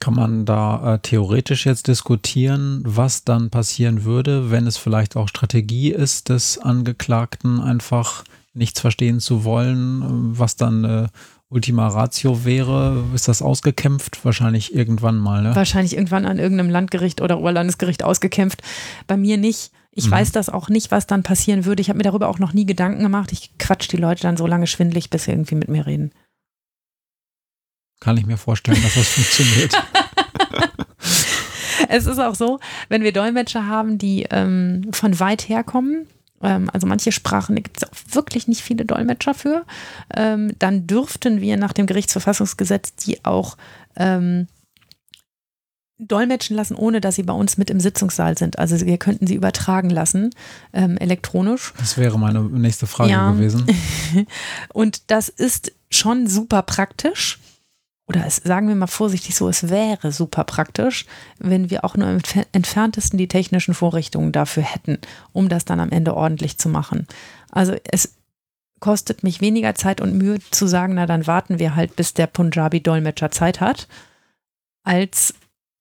Kann 0.00 0.14
man 0.14 0.44
da 0.44 0.94
äh, 0.94 0.98
theoretisch 1.00 1.66
jetzt 1.66 1.88
diskutieren, 1.88 2.82
was 2.84 3.24
dann 3.24 3.50
passieren 3.50 4.04
würde, 4.04 4.50
wenn 4.50 4.66
es 4.66 4.76
vielleicht 4.76 5.16
auch 5.16 5.28
Strategie 5.28 5.90
ist, 5.90 6.28
des 6.28 6.58
Angeklagten 6.58 7.60
einfach 7.60 8.22
nichts 8.54 8.80
verstehen 8.80 9.20
zu 9.20 9.44
wollen, 9.44 10.38
was 10.38 10.56
dann 10.56 10.84
äh, 10.84 11.06
Ultima 11.50 11.88
Ratio 11.88 12.44
wäre? 12.44 13.04
Ist 13.14 13.28
das 13.28 13.40
ausgekämpft? 13.40 14.24
Wahrscheinlich 14.24 14.74
irgendwann 14.74 15.16
mal, 15.16 15.42
ne? 15.42 15.56
Wahrscheinlich 15.56 15.94
irgendwann 15.94 16.26
an 16.26 16.38
irgendeinem 16.38 16.70
Landgericht 16.70 17.20
oder 17.20 17.38
Oberlandesgericht 17.38 18.04
ausgekämpft. 18.04 18.62
Bei 19.06 19.16
mir 19.16 19.38
nicht. 19.38 19.72
Ich 19.90 20.06
mhm. 20.06 20.10
weiß 20.12 20.32
das 20.32 20.50
auch 20.50 20.68
nicht, 20.68 20.90
was 20.90 21.06
dann 21.06 21.22
passieren 21.22 21.64
würde. 21.64 21.80
Ich 21.80 21.88
habe 21.88 21.96
mir 21.96 22.02
darüber 22.02 22.28
auch 22.28 22.38
noch 22.38 22.52
nie 22.52 22.66
Gedanken 22.66 23.02
gemacht. 23.02 23.32
Ich 23.32 23.56
quatsch 23.58 23.90
die 23.90 23.96
Leute 23.96 24.22
dann 24.22 24.36
so 24.36 24.46
lange 24.46 24.66
schwindlig, 24.66 25.08
bis 25.08 25.24
sie 25.24 25.30
irgendwie 25.30 25.54
mit 25.54 25.68
mir 25.68 25.86
reden. 25.86 26.12
Kann 28.00 28.16
ich 28.16 28.26
mir 28.26 28.36
vorstellen, 28.36 28.80
dass 28.82 28.94
das 28.94 29.08
funktioniert. 29.08 29.74
es 31.88 32.06
ist 32.06 32.18
auch 32.18 32.34
so, 32.34 32.60
wenn 32.88 33.02
wir 33.02 33.12
Dolmetscher 33.12 33.66
haben, 33.66 33.98
die 33.98 34.26
ähm, 34.30 34.88
von 34.92 35.18
weit 35.20 35.48
herkommen, 35.48 36.06
ähm, 36.42 36.70
also 36.72 36.86
manche 36.86 37.12
Sprachen 37.12 37.56
gibt 37.56 37.78
es 37.78 37.88
auch 37.88 38.14
wirklich 38.14 38.48
nicht 38.48 38.62
viele 38.62 38.84
Dolmetscher 38.84 39.34
für, 39.34 39.64
ähm, 40.14 40.52
dann 40.58 40.86
dürften 40.86 41.40
wir 41.40 41.56
nach 41.56 41.72
dem 41.72 41.86
Gerichtsverfassungsgesetz 41.86 42.94
die 42.94 43.24
auch 43.24 43.56
ähm, 43.96 44.46
dolmetschen 45.98 46.56
lassen, 46.56 46.76
ohne 46.76 47.00
dass 47.00 47.16
sie 47.16 47.24
bei 47.24 47.32
uns 47.32 47.58
mit 47.58 47.70
im 47.70 47.80
Sitzungssaal 47.80 48.38
sind. 48.38 48.58
Also 48.58 48.86
wir 48.86 48.98
könnten 48.98 49.26
sie 49.26 49.34
übertragen 49.34 49.90
lassen, 49.90 50.30
ähm, 50.72 50.96
elektronisch. 50.98 51.74
Das 51.78 51.98
wäre 51.98 52.18
meine 52.18 52.40
nächste 52.40 52.86
Frage 52.86 53.10
ja. 53.10 53.32
gewesen. 53.32 53.66
Und 54.72 55.10
das 55.10 55.28
ist 55.28 55.72
schon 55.90 56.28
super 56.28 56.62
praktisch 56.62 57.40
oder 58.08 58.24
es, 58.26 58.36
sagen 58.36 58.68
wir 58.68 58.74
mal 58.74 58.86
vorsichtig 58.86 59.36
so, 59.36 59.48
es 59.48 59.68
wäre 59.68 60.12
super 60.12 60.44
praktisch, 60.44 61.04
wenn 61.38 61.70
wir 61.70 61.84
auch 61.84 61.96
nur 61.96 62.08
im 62.08 62.20
entferntesten 62.52 63.18
die 63.18 63.28
technischen 63.28 63.74
Vorrichtungen 63.74 64.32
dafür 64.32 64.62
hätten, 64.62 64.98
um 65.32 65.48
das 65.48 65.66
dann 65.66 65.78
am 65.78 65.90
Ende 65.90 66.16
ordentlich 66.16 66.58
zu 66.58 66.68
machen. 66.68 67.06
Also 67.50 67.74
es 67.84 68.14
kostet 68.80 69.24
mich 69.24 69.40
weniger 69.40 69.74
Zeit 69.74 70.00
und 70.00 70.16
Mühe 70.16 70.38
zu 70.50 70.66
sagen, 70.66 70.94
na 70.94 71.06
dann 71.06 71.26
warten 71.26 71.58
wir 71.58 71.76
halt, 71.76 71.96
bis 71.96 72.14
der 72.14 72.26
Punjabi-Dolmetscher 72.28 73.30
Zeit 73.30 73.60
hat, 73.60 73.88
als 74.84 75.34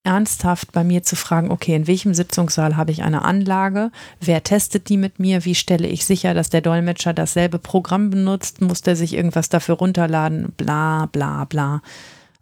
ernsthaft 0.03 0.71
bei 0.71 0.83
mir 0.83 1.03
zu 1.03 1.15
fragen, 1.15 1.51
okay, 1.51 1.75
in 1.75 1.87
welchem 1.87 2.13
Sitzungssaal 2.13 2.77
habe 2.77 2.91
ich 2.91 3.03
eine 3.03 3.23
Anlage? 3.23 3.91
Wer 4.21 4.41
testet 4.43 4.89
die 4.89 4.97
mit 4.97 5.19
mir? 5.19 5.43
Wie 5.43 5.55
stelle 5.55 5.87
ich 5.87 6.05
sicher, 6.05 6.33
dass 6.33 6.49
der 6.49 6.61
Dolmetscher 6.61 7.13
dasselbe 7.13 7.59
Programm 7.59 8.09
benutzt? 8.09 8.61
Muss 8.61 8.81
der 8.81 8.95
sich 8.95 9.13
irgendwas 9.13 9.49
dafür 9.49 9.75
runterladen? 9.75 10.53
Bla, 10.55 11.07
bla, 11.11 11.43
bla. 11.43 11.81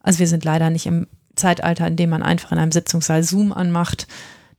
Also 0.06 0.20
wir 0.20 0.28
sind 0.28 0.46
leider 0.46 0.70
nicht 0.70 0.86
im 0.86 1.08
Zeitalter, 1.36 1.88
in 1.88 1.96
dem 1.96 2.12
man 2.12 2.24
einfach 2.24 2.52
in 2.52 2.60
einem 2.60 2.72
Sitzungssaal 2.72 3.24
Zoom 3.24 3.52
anmacht, 3.52 4.08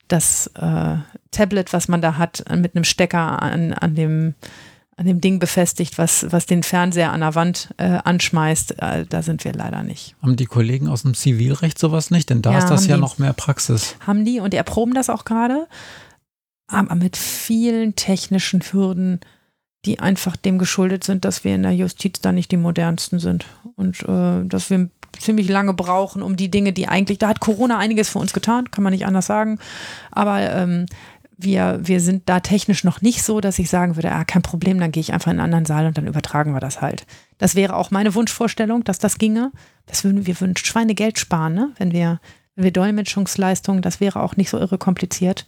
das 0.09 0.49
äh, 0.55 0.97
Tablet, 1.31 1.73
was 1.73 1.89
man 1.89 2.03
da 2.03 2.19
hat, 2.19 2.45
mit 2.55 2.75
einem 2.75 2.85
Stecker 2.85 3.43
an, 3.43 3.73
an 3.73 3.95
dem 3.95 4.35
an 4.99 5.05
dem 5.05 5.21
Ding 5.21 5.39
befestigt, 5.39 5.99
was, 5.99 6.27
was 6.31 6.47
den 6.47 6.63
Fernseher 6.63 7.13
an 7.13 7.21
der 7.21 7.35
Wand 7.35 7.69
äh, 7.77 7.99
anschmeißt. 8.03 8.81
Äh, 8.81 9.05
da 9.07 9.23
sind 9.23 9.45
wir 9.45 9.53
leider 9.53 9.83
nicht. 9.83 10.17
Haben 10.23 10.37
die 10.37 10.47
Kollegen 10.47 10.89
aus 10.89 11.03
dem 11.03 11.13
Zivilrecht 11.13 11.79
sowas 11.79 12.11
nicht? 12.11 12.31
Denn 12.31 12.41
da 12.41 12.53
ja, 12.53 12.59
ist 12.61 12.71
das 12.71 12.87
ja 12.87 12.95
die, 12.95 13.03
noch 13.03 13.19
mehr 13.19 13.35
Praxis. 13.35 13.97
Haben 14.07 14.25
die 14.25 14.41
und 14.41 14.55
die 14.55 14.57
erproben 14.57 14.95
das 14.95 15.11
auch 15.11 15.27
gerade, 15.27 15.67
aber 16.67 16.95
mit 16.95 17.19
vielen 17.19 17.95
technischen 17.95 18.63
Hürden, 18.63 19.21
die 19.85 20.01
einfach 20.01 20.35
dem 20.35 20.59
geschuldet 20.59 21.05
sind, 21.05 21.27
dass 21.27 21.45
wir 21.45 21.55
in 21.55 21.63
der 21.63 21.73
Justiz 21.73 22.21
da 22.23 22.33
nicht 22.33 22.51
die 22.51 22.57
modernsten 22.57 23.19
sind 23.19 23.45
und 23.77 24.03
äh, 24.09 24.45
dass 24.47 24.71
wir 24.71 24.89
ziemlich 25.21 25.49
lange 25.49 25.75
brauchen, 25.75 26.23
um 26.23 26.37
die 26.37 26.51
Dinge, 26.51 26.73
die 26.73 26.89
eigentlich, 26.89 27.19
da 27.19 27.29
hat 27.29 27.41
Corona 27.41 27.79
einiges 27.79 28.09
für 28.09 28.19
uns 28.19 28.33
getan, 28.33 28.71
kann 28.71 28.85
man 28.85 28.93
nicht 28.93 29.07
anders 29.07 29.27
sagen. 29.27 29.59
Aber 30.11 30.41
ähm, 30.41 30.87
wir, 31.37 31.81
wir 31.83 32.01
sind 32.01 32.29
da 32.29 32.41
technisch 32.41 32.83
noch 32.83 33.03
nicht 33.03 33.23
so, 33.23 33.41
dass 33.41 33.59
ich 33.59 33.69
sagen 33.69 33.97
würde, 33.97 34.13
ah, 34.13 34.25
kein 34.25 34.43
Problem, 34.43 34.81
dann 34.81 34.93
gehe 34.93 35.03
ich 35.03 35.13
einfach 35.13 35.31
in 35.31 35.39
einen 35.39 35.45
anderen 35.45 35.67
Saal 35.67 35.87
und 35.87 35.99
dann 35.99 36.07
übertragen 36.07 36.55
wir 36.55 36.61
das 36.61 36.81
halt. 36.81 37.07
Das 37.39 37.55
wäre 37.55 37.77
auch 37.77 37.91
meine 37.91 38.15
Wunschvorstellung, 38.15 38.85
dass 38.85 38.99
das 38.99 39.19
ginge. 39.19 39.53
Das 39.85 40.03
würden 40.05 40.27
wir 40.27 40.41
würden 40.41 40.57
Schweinegeld 40.57 41.19
sparen, 41.19 41.55
ne? 41.55 41.73
wenn 41.77 41.93
wir, 41.93 42.21
wenn 42.55 42.65
wir 42.65 42.73
Dolmetschungsleistungen, 42.73 43.83
das 43.83 44.01
wäre 44.01 44.23
auch 44.23 44.37
nicht 44.37 44.49
so 44.49 44.59
irre 44.59 44.79
kompliziert, 44.79 45.47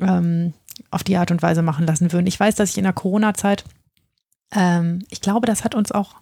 ähm, 0.00 0.54
auf 0.90 1.04
die 1.04 1.18
Art 1.18 1.30
und 1.30 1.42
Weise 1.42 1.60
machen 1.60 1.86
lassen 1.86 2.12
würden. 2.12 2.26
Ich 2.26 2.40
weiß, 2.40 2.54
dass 2.54 2.70
ich 2.70 2.78
in 2.78 2.84
der 2.84 2.94
Corona-Zeit, 2.94 3.64
ähm, 4.54 5.04
ich 5.10 5.20
glaube, 5.20 5.46
das 5.46 5.62
hat 5.62 5.74
uns 5.74 5.92
auch 5.92 6.14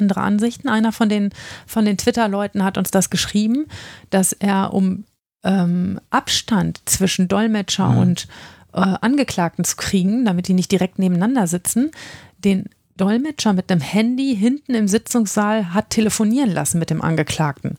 andere 0.00 0.20
Ansichten. 0.20 0.68
Einer 0.68 0.92
von 0.92 1.08
den, 1.08 1.30
von 1.66 1.84
den 1.84 1.98
Twitter-Leuten 1.98 2.64
hat 2.64 2.78
uns 2.78 2.90
das 2.90 3.10
geschrieben, 3.10 3.66
dass 4.10 4.32
er 4.32 4.72
um 4.72 5.04
ähm, 5.44 6.00
Abstand 6.10 6.80
zwischen 6.86 7.28
Dolmetscher 7.28 7.88
mhm. 7.90 7.98
und 7.98 8.28
äh, 8.72 8.80
Angeklagten 8.80 9.64
zu 9.64 9.76
kriegen, 9.76 10.24
damit 10.24 10.48
die 10.48 10.54
nicht 10.54 10.72
direkt 10.72 10.98
nebeneinander 10.98 11.46
sitzen, 11.46 11.90
den 12.38 12.66
Dolmetscher 12.96 13.52
mit 13.52 13.70
dem 13.70 13.80
Handy 13.80 14.36
hinten 14.36 14.74
im 14.74 14.86
Sitzungssaal 14.86 15.72
hat 15.72 15.90
telefonieren 15.90 16.50
lassen 16.50 16.78
mit 16.78 16.90
dem 16.90 17.00
Angeklagten. 17.00 17.76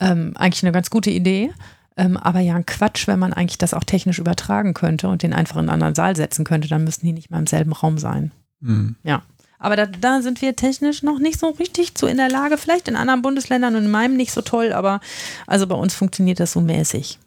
Ähm, 0.00 0.32
eigentlich 0.36 0.64
eine 0.64 0.72
ganz 0.72 0.90
gute 0.90 1.10
Idee. 1.10 1.52
Ähm, 1.96 2.16
aber 2.16 2.40
ja, 2.40 2.54
ein 2.56 2.66
Quatsch, 2.66 3.06
wenn 3.06 3.18
man 3.18 3.32
eigentlich 3.32 3.58
das 3.58 3.72
auch 3.72 3.84
technisch 3.84 4.18
übertragen 4.18 4.74
könnte 4.74 5.08
und 5.08 5.22
den 5.22 5.32
einfach 5.32 5.56
in 5.56 5.60
einen 5.60 5.70
anderen 5.70 5.94
Saal 5.94 6.14
setzen 6.14 6.44
könnte, 6.44 6.68
dann 6.68 6.84
müssten 6.84 7.06
die 7.06 7.12
nicht 7.12 7.30
mal 7.30 7.38
im 7.38 7.46
selben 7.46 7.72
Raum 7.72 7.96
sein. 7.98 8.32
Mhm. 8.60 8.96
Ja. 9.02 9.22
Aber 9.66 9.74
da, 9.74 9.86
da, 9.86 10.22
sind 10.22 10.42
wir 10.42 10.54
technisch 10.54 11.02
noch 11.02 11.18
nicht 11.18 11.40
so 11.40 11.48
richtig 11.48 11.96
zu 11.96 12.06
in 12.06 12.18
der 12.18 12.28
Lage. 12.28 12.56
Vielleicht 12.56 12.86
in 12.86 12.94
anderen 12.94 13.20
Bundesländern 13.20 13.74
und 13.74 13.86
in 13.86 13.90
meinem 13.90 14.16
nicht 14.16 14.30
so 14.30 14.40
toll, 14.40 14.72
aber 14.72 15.00
also 15.48 15.66
bei 15.66 15.74
uns 15.74 15.92
funktioniert 15.92 16.38
das 16.38 16.52
so 16.52 16.60
mäßig. 16.60 17.18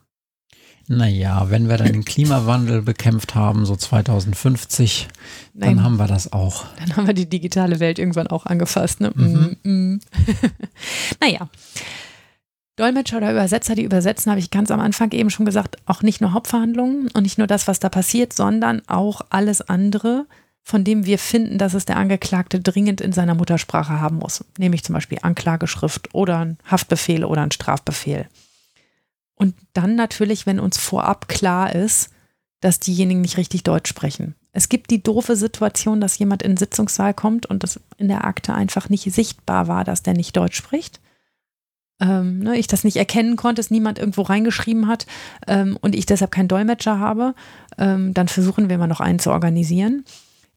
Naja, 0.88 1.48
wenn 1.50 1.68
wir 1.68 1.76
dann 1.76 1.92
den 1.92 2.06
Klimawandel 2.06 2.82
bekämpft 2.82 3.36
haben, 3.36 3.66
so 3.66 3.76
2050, 3.76 5.10
Nein. 5.54 5.76
dann 5.76 5.84
haben 5.84 5.98
wir 5.98 6.08
das 6.08 6.32
auch. 6.32 6.64
Dann 6.80 6.96
haben 6.96 7.08
wir 7.08 7.14
die 7.14 7.28
digitale 7.28 7.82
Welt 7.82 8.00
irgendwann 8.00 8.28
auch 8.28 8.46
angefasst. 8.46 9.02
Ne? 9.02 9.12
Mhm. 9.14 9.58
Mm, 9.64 9.70
mm. 9.70 10.00
naja. 11.22 11.50
Dolmetscher 12.78 13.18
oder 13.18 13.32
Übersetzer, 13.32 13.76
die 13.76 13.84
übersetzen, 13.84 14.30
habe 14.30 14.40
ich 14.40 14.50
ganz 14.50 14.72
am 14.72 14.80
Anfang 14.80 15.12
eben 15.12 15.30
schon 15.30 15.46
gesagt, 15.46 15.76
auch 15.88 16.04
nicht 16.04 16.22
nur 16.22 16.32
Hauptverhandlungen 16.32 17.10
und 17.14 17.24
nicht 17.24 17.38
nur 17.38 17.48
das, 17.48 17.68
was 17.68 17.82
da 17.82 17.90
passiert, 17.90 18.32
sondern 18.32 18.82
auch 18.88 19.20
alles 19.30 19.60
andere, 19.60 20.26
von 20.64 20.84
dem 20.84 21.06
wir 21.06 21.18
finden, 21.18 21.58
dass 21.58 21.74
es 21.74 21.86
der 21.86 21.98
Angeklagte 21.98 22.60
dringend 22.60 23.02
in 23.02 23.12
seiner 23.12 23.36
Muttersprache 23.36 24.00
haben 24.00 24.18
muss, 24.18 24.46
nämlich 24.58 24.84
zum 24.84 24.94
Beispiel 24.94 25.20
Anklageschrift 25.22 26.14
oder 26.14 26.40
ein 26.40 26.58
Haftbefehl 26.70 27.24
oder 27.24 27.42
ein 27.42 27.52
Strafbefehl. 27.52 28.28
Und 29.36 29.56
dann 29.74 29.96
natürlich, 29.96 30.46
wenn 30.46 30.60
uns 30.60 30.78
vorab 30.78 31.28
klar 31.28 31.74
ist, 31.74 32.10
dass 32.60 32.80
diejenigen 32.80 33.22
nicht 33.22 33.38
richtig 33.38 33.64
Deutsch 33.64 33.90
sprechen. 33.90 34.36
Es 34.52 34.68
gibt 34.68 34.92
die 34.92 35.02
doofe 35.02 35.36
Situation, 35.36 36.02
dass 36.02 36.18
jemand 36.18 36.44
in 36.44 36.52
den 36.52 36.58
Sitzungssaal 36.58 37.14
kommt 37.14 37.46
und 37.46 37.64
das 37.64 37.80
in 37.98 38.08
der 38.08 38.26
Akte 38.26 38.54
einfach 38.54 38.90
nicht 38.90 39.12
sichtbar 39.14 39.68
war, 39.68 39.84
dass 39.84 40.04
der 40.04 40.14
nicht 40.14 40.36
Deutsch 40.36 40.58
spricht. 40.58 41.00
Ähm, 42.02 42.40
ne, 42.40 42.58
ich 42.58 42.68
das 42.68 42.84
nicht 42.84 42.98
erkennen 42.98 43.36
konnte, 43.36 43.60
es 43.60 43.72
niemand 43.72 44.00
irgendwo 44.00 44.22
reingeschrieben 44.22 44.88
hat 44.88 45.06
ähm, 45.48 45.78
und 45.82 45.96
ich 45.96 46.06
deshalb 46.06 46.32
keinen 46.32 46.48
Dolmetscher 46.48 47.00
habe, 47.00 47.36
ähm, 47.78 48.14
dann 48.14 48.28
versuchen 48.28 48.70
wir 48.70 48.78
mal 48.78 48.88
noch 48.88 49.02
einen 49.02 49.20
zu 49.20 49.32
organisieren. 49.32 50.06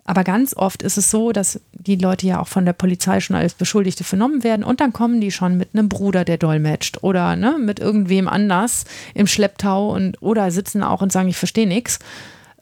Aber 0.04 0.24
ganz 0.24 0.54
oft 0.56 0.82
ist 0.82 0.98
es 0.98 1.10
so, 1.10 1.30
dass 1.30 1.60
die 1.72 1.94
Leute 1.94 2.26
ja 2.26 2.40
auch 2.40 2.48
von 2.48 2.64
der 2.64 2.72
Polizei 2.72 3.20
schon 3.20 3.36
als 3.36 3.54
Beschuldigte 3.54 4.02
vernommen 4.02 4.42
werden 4.42 4.64
und 4.64 4.80
dann 4.80 4.92
kommen 4.92 5.20
die 5.20 5.30
schon 5.30 5.56
mit 5.56 5.70
einem 5.74 5.88
Bruder, 5.88 6.24
der 6.24 6.38
dolmetscht 6.38 7.02
oder 7.04 7.36
ne, 7.36 7.56
mit 7.60 7.78
irgendwem 7.78 8.26
anders 8.26 8.84
im 9.14 9.28
Schlepptau 9.28 9.94
und 9.94 10.20
oder 10.20 10.50
sitzen 10.50 10.82
auch 10.82 11.02
und 11.02 11.12
sagen, 11.12 11.28
ich 11.28 11.36
verstehe 11.36 11.68
nichts. 11.68 12.00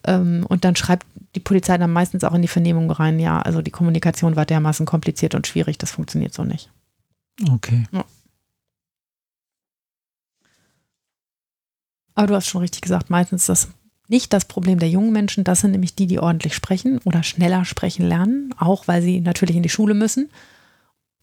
Ähm, 0.05 0.45
und 0.49 0.65
dann 0.65 0.77
schreibt 0.77 1.07
die 1.35 1.41
Polizei 1.41 1.79
dann 1.79 1.93
meistens 1.93 2.25
auch 2.25 2.35
in 2.35 2.43
die 2.43 2.49
Vernehmung 2.49 2.91
rein, 2.91 3.19
ja, 3.19 3.41
also 3.41 3.63
die 3.63 3.71
Kommunikation 3.71 4.37
war 4.37 4.45
dermaßen 4.45 4.85
kompliziert 4.85 5.35
und 5.35 5.47
schwierig, 5.47 5.79
das 5.79 5.93
funktioniert 5.93 6.35
so 6.35 6.45
nicht. 6.45 6.71
Okay. 7.51 7.85
Ja. 7.93 8.05
Aber 12.15 12.27
du 12.27 12.35
hast 12.35 12.49
schon 12.49 12.61
richtig 12.61 12.83
gesagt, 12.83 13.09
meistens 13.09 13.47
das 13.47 13.69
nicht 14.11 14.33
das 14.33 14.45
Problem 14.45 14.79
der 14.79 14.91
jungen 14.91 15.13
Menschen, 15.13 15.45
das 15.45 15.61
sind 15.61 15.71
nämlich 15.71 15.95
die, 15.95 16.07
die 16.07 16.19
ordentlich 16.19 16.55
sprechen 16.55 16.99
oder 17.05 17.23
schneller 17.23 17.65
sprechen 17.65 18.07
lernen, 18.07 18.53
auch 18.59 18.89
weil 18.89 19.03
sie 19.03 19.21
natürlich 19.21 19.57
in 19.57 19.63
die 19.63 19.69
Schule 19.69 19.95
müssen. 19.95 20.29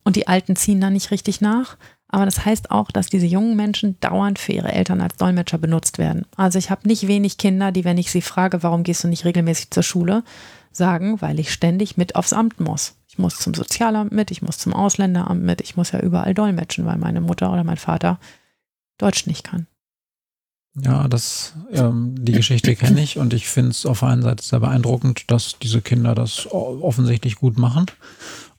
Und 0.03 0.15
die 0.15 0.27
Alten 0.27 0.55
ziehen 0.55 0.79
da 0.79 0.89
nicht 0.89 1.11
richtig 1.11 1.41
nach. 1.41 1.75
Aber 2.07 2.23
das 2.23 2.45
heißt 2.45 2.71
auch, 2.71 2.89
dass 2.89 3.07
diese 3.07 3.25
jungen 3.25 3.57
Menschen 3.57 3.99
dauernd 3.99 4.39
für 4.39 4.53
ihre 4.53 4.71
Eltern 4.71 5.01
als 5.01 5.17
Dolmetscher 5.17 5.57
benutzt 5.57 5.97
werden. 5.97 6.25
Also 6.37 6.57
ich 6.57 6.69
habe 6.69 6.87
nicht 6.87 7.07
wenig 7.07 7.37
Kinder, 7.37 7.73
die, 7.73 7.83
wenn 7.83 7.97
ich 7.97 8.09
sie 8.11 8.21
frage, 8.21 8.63
warum 8.63 8.83
gehst 8.83 9.03
du 9.03 9.09
nicht 9.09 9.25
regelmäßig 9.25 9.71
zur 9.71 9.83
Schule, 9.83 10.23
sagen, 10.71 11.21
weil 11.21 11.39
ich 11.39 11.51
ständig 11.51 11.97
mit 11.97 12.15
aufs 12.15 12.31
Amt 12.31 12.61
muss. 12.61 12.95
Ich 13.09 13.17
muss 13.17 13.39
zum 13.39 13.53
Sozialamt 13.53 14.13
mit, 14.13 14.31
ich 14.31 14.41
muss 14.41 14.57
zum 14.57 14.73
Ausländeramt 14.73 15.43
mit, 15.43 15.59
ich 15.59 15.75
muss 15.75 15.91
ja 15.91 15.99
überall 15.99 16.33
dolmetschen, 16.33 16.85
weil 16.85 16.97
meine 16.97 17.19
Mutter 17.19 17.51
oder 17.51 17.65
mein 17.65 17.77
Vater 17.77 18.19
Deutsch 18.97 19.27
nicht 19.27 19.43
kann. 19.43 19.67
Ja, 20.79 21.07
das, 21.07 21.53
ähm, 21.71 22.13
die 22.19 22.33
Geschichte 22.33 22.75
kenne 22.75 23.01
ich 23.01 23.17
und 23.17 23.33
ich 23.33 23.47
finde 23.47 23.71
es 23.71 23.85
auf 23.85 24.01
der 24.01 24.09
einen 24.09 24.21
Seite 24.21 24.43
sehr 24.43 24.59
beeindruckend, 24.59 25.31
dass 25.31 25.57
diese 25.59 25.81
Kinder 25.81 26.13
das 26.13 26.47
offensichtlich 26.51 27.35
gut 27.35 27.57
machen. 27.57 27.87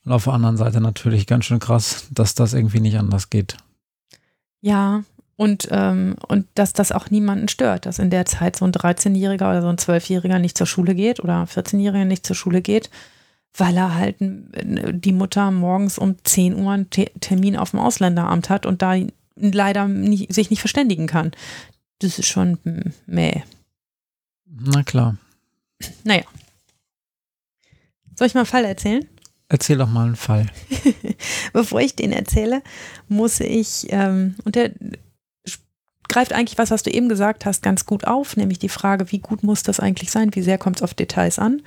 Und 0.04 0.12
auf 0.12 0.24
der 0.24 0.32
anderen 0.32 0.56
Seite 0.56 0.80
natürlich 0.80 1.26
ganz 1.26 1.44
schön 1.44 1.60
krass, 1.60 2.08
dass 2.10 2.34
das 2.34 2.54
irgendwie 2.54 2.80
nicht 2.80 2.98
anders 2.98 3.30
geht. 3.30 3.56
Ja, 4.60 5.04
und, 5.36 5.68
ähm, 5.70 6.16
und 6.26 6.46
dass 6.56 6.72
das 6.72 6.90
auch 6.90 7.10
niemanden 7.10 7.46
stört, 7.46 7.86
dass 7.86 8.00
in 8.00 8.10
der 8.10 8.26
Zeit 8.26 8.56
so 8.56 8.64
ein 8.64 8.72
13-Jähriger 8.72 9.48
oder 9.48 9.62
so 9.62 9.68
ein 9.68 9.76
12-Jähriger 9.76 10.40
nicht 10.40 10.58
zur 10.58 10.66
Schule 10.66 10.96
geht 10.96 11.20
oder 11.20 11.44
14-Jähriger 11.44 12.04
nicht 12.04 12.26
zur 12.26 12.34
Schule 12.34 12.62
geht, 12.62 12.90
weil 13.56 13.76
er 13.76 13.94
halt 13.94 14.16
die 14.18 15.12
Mutter 15.12 15.52
morgens 15.52 15.98
um 15.98 16.16
10 16.24 16.56
Uhr 16.56 16.72
einen 16.72 16.90
Termin 16.90 17.56
auf 17.56 17.70
dem 17.70 17.78
Ausländeramt 17.78 18.50
hat 18.50 18.66
und 18.66 18.82
da 18.82 18.96
leider 19.36 19.86
nie, 19.86 20.26
sich 20.30 20.50
nicht 20.50 20.60
verständigen 20.60 21.06
kann 21.06 21.30
das 22.00 22.18
ist 22.18 22.28
schon 22.28 22.58
meh. 23.06 23.42
Na 24.46 24.82
klar. 24.82 25.16
Naja. 26.04 26.24
Soll 28.16 28.26
ich 28.26 28.34
mal 28.34 28.40
einen 28.40 28.46
Fall 28.46 28.64
erzählen? 28.64 29.06
Erzähl 29.48 29.78
doch 29.78 29.88
mal 29.88 30.06
einen 30.06 30.16
Fall. 30.16 30.46
Bevor 31.52 31.80
ich 31.80 31.96
den 31.96 32.12
erzähle, 32.12 32.62
muss 33.08 33.40
ich, 33.40 33.86
ähm, 33.90 34.34
und 34.44 34.56
der 34.56 34.72
greift 36.08 36.32
eigentlich 36.32 36.58
was, 36.58 36.70
was 36.70 36.82
du 36.82 36.90
eben 36.90 37.08
gesagt 37.08 37.46
hast, 37.46 37.62
ganz 37.62 37.86
gut 37.86 38.06
auf, 38.06 38.36
nämlich 38.36 38.58
die 38.58 38.68
Frage, 38.68 39.12
wie 39.12 39.18
gut 39.18 39.42
muss 39.42 39.62
das 39.62 39.78
eigentlich 39.78 40.10
sein, 40.10 40.34
wie 40.34 40.42
sehr 40.42 40.58
kommt 40.58 40.76
es 40.76 40.82
auf 40.82 40.94
Details 40.94 41.38
an. 41.38 41.62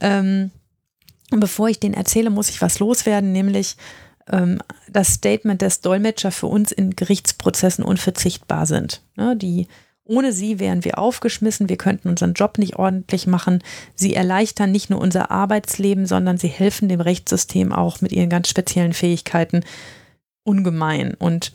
Ähm, 0.00 0.50
und 1.30 1.40
bevor 1.40 1.68
ich 1.68 1.78
den 1.78 1.94
erzähle, 1.94 2.30
muss 2.30 2.48
ich 2.48 2.62
was 2.62 2.78
loswerden, 2.78 3.32
nämlich 3.32 3.76
das 4.26 5.14
Statement, 5.14 5.62
dass 5.62 5.80
Dolmetscher 5.80 6.32
für 6.32 6.48
uns 6.48 6.72
in 6.72 6.96
Gerichtsprozessen 6.96 7.84
unverzichtbar 7.84 8.66
sind. 8.66 9.02
Ne, 9.16 9.36
die 9.36 9.68
ohne 10.08 10.32
sie 10.32 10.60
wären 10.60 10.84
wir 10.84 10.98
aufgeschmissen, 10.98 11.68
wir 11.68 11.76
könnten 11.76 12.08
unseren 12.08 12.34
Job 12.34 12.58
nicht 12.58 12.76
ordentlich 12.76 13.26
machen. 13.26 13.62
Sie 13.96 14.14
erleichtern 14.14 14.70
nicht 14.70 14.88
nur 14.88 15.00
unser 15.00 15.32
Arbeitsleben, 15.32 16.06
sondern 16.06 16.38
sie 16.38 16.48
helfen 16.48 16.88
dem 16.88 17.00
Rechtssystem 17.00 17.72
auch 17.72 18.00
mit 18.00 18.12
ihren 18.12 18.30
ganz 18.30 18.48
speziellen 18.48 18.92
Fähigkeiten 18.92 19.64
ungemein. 20.44 21.14
Und 21.14 21.52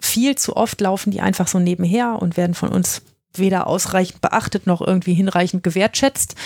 viel 0.00 0.34
zu 0.34 0.56
oft 0.56 0.80
laufen 0.80 1.10
die 1.10 1.20
einfach 1.20 1.46
so 1.46 1.58
nebenher 1.58 2.20
und 2.20 2.38
werden 2.38 2.54
von 2.54 2.70
uns 2.70 3.02
weder 3.36 3.66
ausreichend 3.66 4.22
beachtet 4.22 4.66
noch 4.66 4.80
irgendwie 4.80 5.14
hinreichend 5.14 5.62
gewertschätzt. 5.62 6.36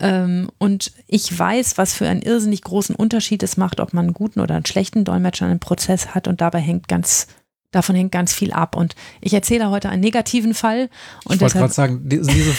Ähm, 0.00 0.48
und 0.58 0.92
ich 1.06 1.36
weiß, 1.36 1.78
was 1.78 1.94
für 1.94 2.08
einen 2.08 2.22
irrsinnig 2.22 2.62
großen 2.62 2.94
Unterschied 2.94 3.42
es 3.42 3.56
macht, 3.56 3.80
ob 3.80 3.92
man 3.92 4.06
einen 4.06 4.14
guten 4.14 4.40
oder 4.40 4.54
einen 4.54 4.66
schlechten 4.66 5.04
Dolmetscher 5.04 5.50
im 5.50 5.58
Prozess 5.58 6.14
hat. 6.14 6.28
Und 6.28 6.40
dabei 6.40 6.60
hängt 6.60 6.88
ganz 6.88 7.28
davon 7.72 7.94
hängt 7.94 8.12
ganz 8.12 8.32
viel 8.32 8.52
ab. 8.52 8.74
Und 8.76 8.94
ich 9.20 9.34
erzähle 9.34 9.70
heute 9.70 9.88
einen 9.88 10.00
negativen 10.00 10.54
Fall. 10.54 10.88
Und 11.24 11.36
ich 11.36 11.40
wollte 11.40 11.58
gerade 11.58 11.72
sagen, 11.72 12.00
diese, 12.04 12.54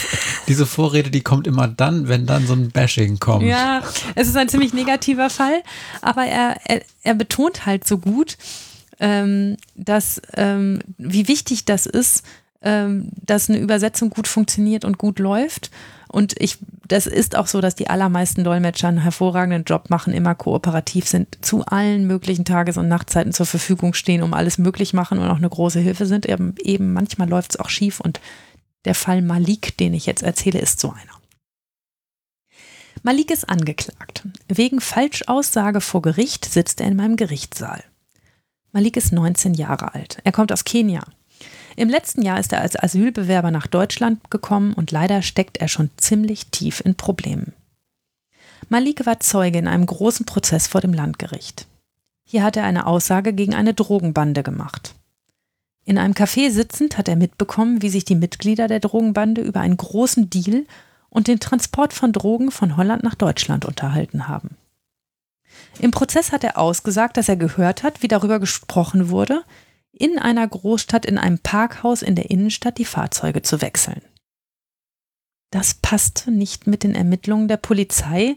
diese 0.46 0.66
Vorrede, 0.66 1.10
die 1.10 1.22
kommt 1.22 1.46
immer 1.46 1.66
dann, 1.66 2.08
wenn 2.08 2.26
dann 2.26 2.46
so 2.46 2.54
ein 2.54 2.70
Bashing 2.70 3.18
kommt. 3.18 3.44
Ja, 3.44 3.82
es 4.14 4.28
ist 4.28 4.36
ein 4.36 4.48
ziemlich 4.48 4.72
negativer 4.72 5.28
Fall, 5.30 5.62
aber 6.02 6.24
er, 6.24 6.58
er, 6.64 6.82
er 7.02 7.14
betont 7.14 7.66
halt 7.66 7.86
so 7.86 7.98
gut, 7.98 8.36
ähm, 9.00 9.56
dass, 9.74 10.22
ähm, 10.36 10.80
wie 10.98 11.28
wichtig 11.28 11.64
das 11.64 11.86
ist, 11.86 12.24
dass 12.60 13.48
eine 13.48 13.58
Übersetzung 13.58 14.10
gut 14.10 14.26
funktioniert 14.26 14.84
und 14.84 14.98
gut 14.98 15.20
läuft. 15.20 15.70
Und 16.08 16.34
ich, 16.40 16.58
das 16.86 17.06
ist 17.06 17.36
auch 17.36 17.46
so, 17.46 17.60
dass 17.60 17.74
die 17.74 17.90
allermeisten 17.90 18.42
Dolmetscher 18.42 18.88
einen 18.88 18.98
hervorragenden 18.98 19.64
Job 19.64 19.90
machen, 19.90 20.14
immer 20.14 20.34
kooperativ 20.34 21.06
sind, 21.06 21.44
zu 21.44 21.64
allen 21.66 22.06
möglichen 22.06 22.46
Tages- 22.46 22.78
und 22.78 22.88
Nachtzeiten 22.88 23.32
zur 23.32 23.46
Verfügung 23.46 23.92
stehen, 23.94 24.22
um 24.22 24.32
alles 24.32 24.58
möglich 24.58 24.94
machen 24.94 25.18
und 25.18 25.28
auch 25.28 25.36
eine 25.36 25.50
große 25.50 25.80
Hilfe 25.80 26.06
sind. 26.06 26.26
Eben, 26.26 26.54
eben 26.62 26.92
manchmal 26.94 27.28
läuft 27.28 27.52
es 27.52 27.60
auch 27.60 27.68
schief 27.68 28.00
und 28.00 28.20
der 28.84 28.94
Fall 28.94 29.20
Malik, 29.22 29.76
den 29.76 29.92
ich 29.92 30.06
jetzt 30.06 30.22
erzähle, 30.22 30.60
ist 30.60 30.80
so 30.80 30.90
einer. 30.90 31.18
Malik 33.02 33.30
ist 33.30 33.48
angeklagt. 33.48 34.26
Wegen 34.48 34.80
Falschaussage 34.80 35.80
vor 35.80 36.02
Gericht 36.02 36.44
sitzt 36.46 36.80
er 36.80 36.88
in 36.88 36.96
meinem 36.96 37.16
Gerichtssaal. 37.16 37.84
Malik 38.72 38.96
ist 38.96 39.12
19 39.12 39.54
Jahre 39.54 39.94
alt. 39.94 40.18
Er 40.24 40.32
kommt 40.32 40.52
aus 40.52 40.64
Kenia. 40.64 41.04
Im 41.78 41.88
letzten 41.88 42.22
Jahr 42.22 42.40
ist 42.40 42.52
er 42.52 42.60
als 42.60 42.74
Asylbewerber 42.74 43.52
nach 43.52 43.68
Deutschland 43.68 44.32
gekommen 44.32 44.72
und 44.72 44.90
leider 44.90 45.22
steckt 45.22 45.58
er 45.58 45.68
schon 45.68 45.90
ziemlich 45.96 46.48
tief 46.48 46.82
in 46.84 46.96
Problemen. 46.96 47.52
Malike 48.68 49.06
war 49.06 49.20
Zeuge 49.20 49.60
in 49.60 49.68
einem 49.68 49.86
großen 49.86 50.26
Prozess 50.26 50.66
vor 50.66 50.80
dem 50.80 50.92
Landgericht. 50.92 51.68
Hier 52.24 52.42
hat 52.42 52.56
er 52.56 52.64
eine 52.64 52.84
Aussage 52.84 53.32
gegen 53.32 53.54
eine 53.54 53.74
Drogenbande 53.74 54.42
gemacht. 54.42 54.96
In 55.84 55.98
einem 55.98 56.14
Café 56.14 56.50
sitzend 56.50 56.98
hat 56.98 57.06
er 57.06 57.14
mitbekommen, 57.14 57.80
wie 57.80 57.90
sich 57.90 58.04
die 58.04 58.16
Mitglieder 58.16 58.66
der 58.66 58.80
Drogenbande 58.80 59.40
über 59.42 59.60
einen 59.60 59.76
großen 59.76 60.28
Deal 60.28 60.66
und 61.10 61.28
den 61.28 61.38
Transport 61.38 61.92
von 61.92 62.12
Drogen 62.12 62.50
von 62.50 62.76
Holland 62.76 63.04
nach 63.04 63.14
Deutschland 63.14 63.64
unterhalten 63.64 64.26
haben. 64.26 64.56
Im 65.78 65.92
Prozess 65.92 66.32
hat 66.32 66.42
er 66.42 66.58
ausgesagt, 66.58 67.16
dass 67.16 67.28
er 67.28 67.36
gehört 67.36 67.84
hat, 67.84 68.02
wie 68.02 68.08
darüber 68.08 68.40
gesprochen 68.40 69.10
wurde, 69.10 69.44
in 69.92 70.18
einer 70.18 70.46
Großstadt 70.46 71.06
in 71.06 71.18
einem 71.18 71.38
Parkhaus 71.38 72.02
in 72.02 72.14
der 72.14 72.30
Innenstadt 72.30 72.78
die 72.78 72.84
Fahrzeuge 72.84 73.42
zu 73.42 73.60
wechseln. 73.60 74.02
Das 75.50 75.74
passte 75.74 76.30
nicht 76.30 76.66
mit 76.66 76.82
den 76.82 76.94
Ermittlungen 76.94 77.48
der 77.48 77.56
Polizei, 77.56 78.36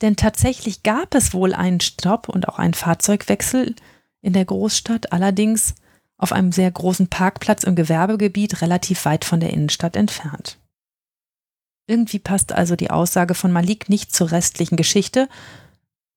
denn 0.00 0.16
tatsächlich 0.16 0.82
gab 0.82 1.14
es 1.14 1.34
wohl 1.34 1.54
einen 1.54 1.80
Stopp 1.80 2.28
und 2.28 2.48
auch 2.48 2.58
einen 2.58 2.74
Fahrzeugwechsel 2.74 3.74
in 4.20 4.32
der 4.32 4.44
Großstadt, 4.44 5.12
allerdings 5.12 5.74
auf 6.18 6.32
einem 6.32 6.52
sehr 6.52 6.70
großen 6.70 7.08
Parkplatz 7.08 7.64
im 7.64 7.74
Gewerbegebiet 7.74 8.62
relativ 8.62 9.04
weit 9.04 9.24
von 9.24 9.40
der 9.40 9.52
Innenstadt 9.52 9.96
entfernt. 9.96 10.58
Irgendwie 11.88 12.18
passt 12.18 12.52
also 12.52 12.74
die 12.74 12.90
Aussage 12.90 13.34
von 13.34 13.52
Malik 13.52 13.88
nicht 13.88 14.14
zur 14.14 14.30
restlichen 14.30 14.76
Geschichte, 14.76 15.28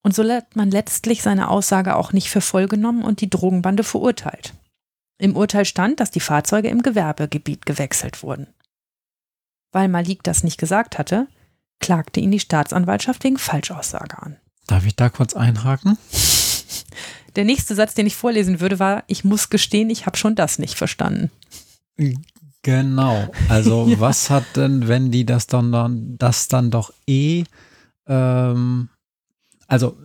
und 0.01 0.15
so 0.15 0.24
hat 0.32 0.55
man 0.55 0.72
letztlich 0.72 1.22
seine 1.22 1.49
Aussage 1.49 1.95
auch 1.95 2.13
nicht 2.13 2.30
für 2.30 2.41
voll 2.41 2.67
genommen 2.67 3.03
und 3.03 3.20
die 3.20 3.30
Drogenbande 3.30 3.84
verurteilt. 3.84 4.53
Im 5.20 5.36
Urteil 5.36 5.65
stand, 5.65 5.99
dass 5.99 6.11
die 6.11 6.22
Fahrzeuge 6.22 6.70
im 6.70 6.82
Gewerbegebiet 6.82 7.65
gewechselt 7.65 8.24
wurden. 8.24 8.47
Weil 9.72 9.89
Malik 9.89 10.24
das 10.24 10.43
nicht 10.43 10.57
gesagt 10.57 10.97
hatte, 10.97 11.28
klagte 11.80 12.20
ihn 12.20 12.32
die 12.32 12.39
Staatsanwaltschaft 12.39 13.24
wegen 13.24 13.38
Falschaussage 13.38 14.17
an. 14.17 14.38
Darf 14.65 14.86
ich 14.86 14.95
da 14.95 15.09
kurz 15.09 15.36
einhaken? 15.36 15.97
Der 17.36 17.45
nächste 17.45 17.76
Satz, 17.76 17.93
den 17.93 18.07
ich 18.07 18.15
vorlesen 18.15 18.59
würde, 18.59 18.80
war, 18.80 19.03
ich 19.07 19.24
muss 19.24 19.49
gestehen, 19.49 19.89
ich 19.89 20.05
habe 20.05 20.17
schon 20.17 20.36
das 20.36 20.57
nicht 20.57 20.76
verstanden. 20.76 21.30
Genau. 22.63 23.32
Also 23.49 23.88
ja. 23.89 23.99
was 23.99 24.30
hat 24.30 24.45
denn, 24.55 24.88
wenn 24.88 25.11
die 25.11 25.26
das 25.26 25.47
dann, 25.47 25.72
dann 25.72 26.17
das 26.17 26.47
dann 26.47 26.72
doch 26.72 26.91
eh, 27.07 27.43
ähm, 28.07 28.89
also 29.67 29.97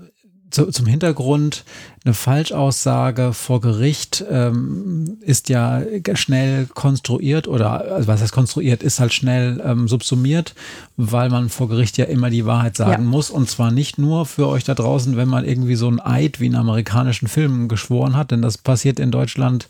zu, 0.51 0.71
zum 0.71 0.87
Hintergrund, 0.87 1.65
eine 2.05 2.13
Falschaussage 2.13 3.33
vor 3.33 3.63
Gericht 3.63 4.23
ähm, 4.31 5.17
ist 5.23 5.49
ja 5.49 5.81
schnell 6.13 6.67
konstruiert 6.67 7.49
oder 7.49 7.93
also 7.93 8.09
was 8.09 8.21
heißt 8.21 8.33
konstruiert, 8.33 8.83
ist 8.83 9.01
halt 9.01 9.15
schnell 9.15 9.63
ähm, 9.65 9.89
subsumiert, 9.89 10.55
weil 10.99 11.31
man 11.31 11.49
vor 11.49 11.67
Gericht 11.71 11.97
ja 11.97 12.05
immer 12.05 12.29
die 12.29 12.45
Wahrheit 12.45 12.77
sagen 12.77 13.05
ja. 13.05 13.09
muss 13.09 13.31
und 13.31 13.49
zwar 13.49 13.71
nicht 13.71 13.97
nur 13.97 14.27
für 14.27 14.49
euch 14.49 14.65
da 14.65 14.75
draußen, 14.75 15.17
wenn 15.17 15.29
man 15.29 15.47
irgendwie 15.47 15.77
so 15.77 15.89
ein 15.89 15.99
Eid 15.99 16.41
wie 16.41 16.47
in 16.47 16.57
amerikanischen 16.57 17.27
Filmen 17.27 17.69
geschworen 17.69 18.17
hat, 18.17 18.33
denn 18.33 18.43
das 18.43 18.59
passiert 18.59 19.01
in 19.01 19.11
Deutschland, 19.11 19.69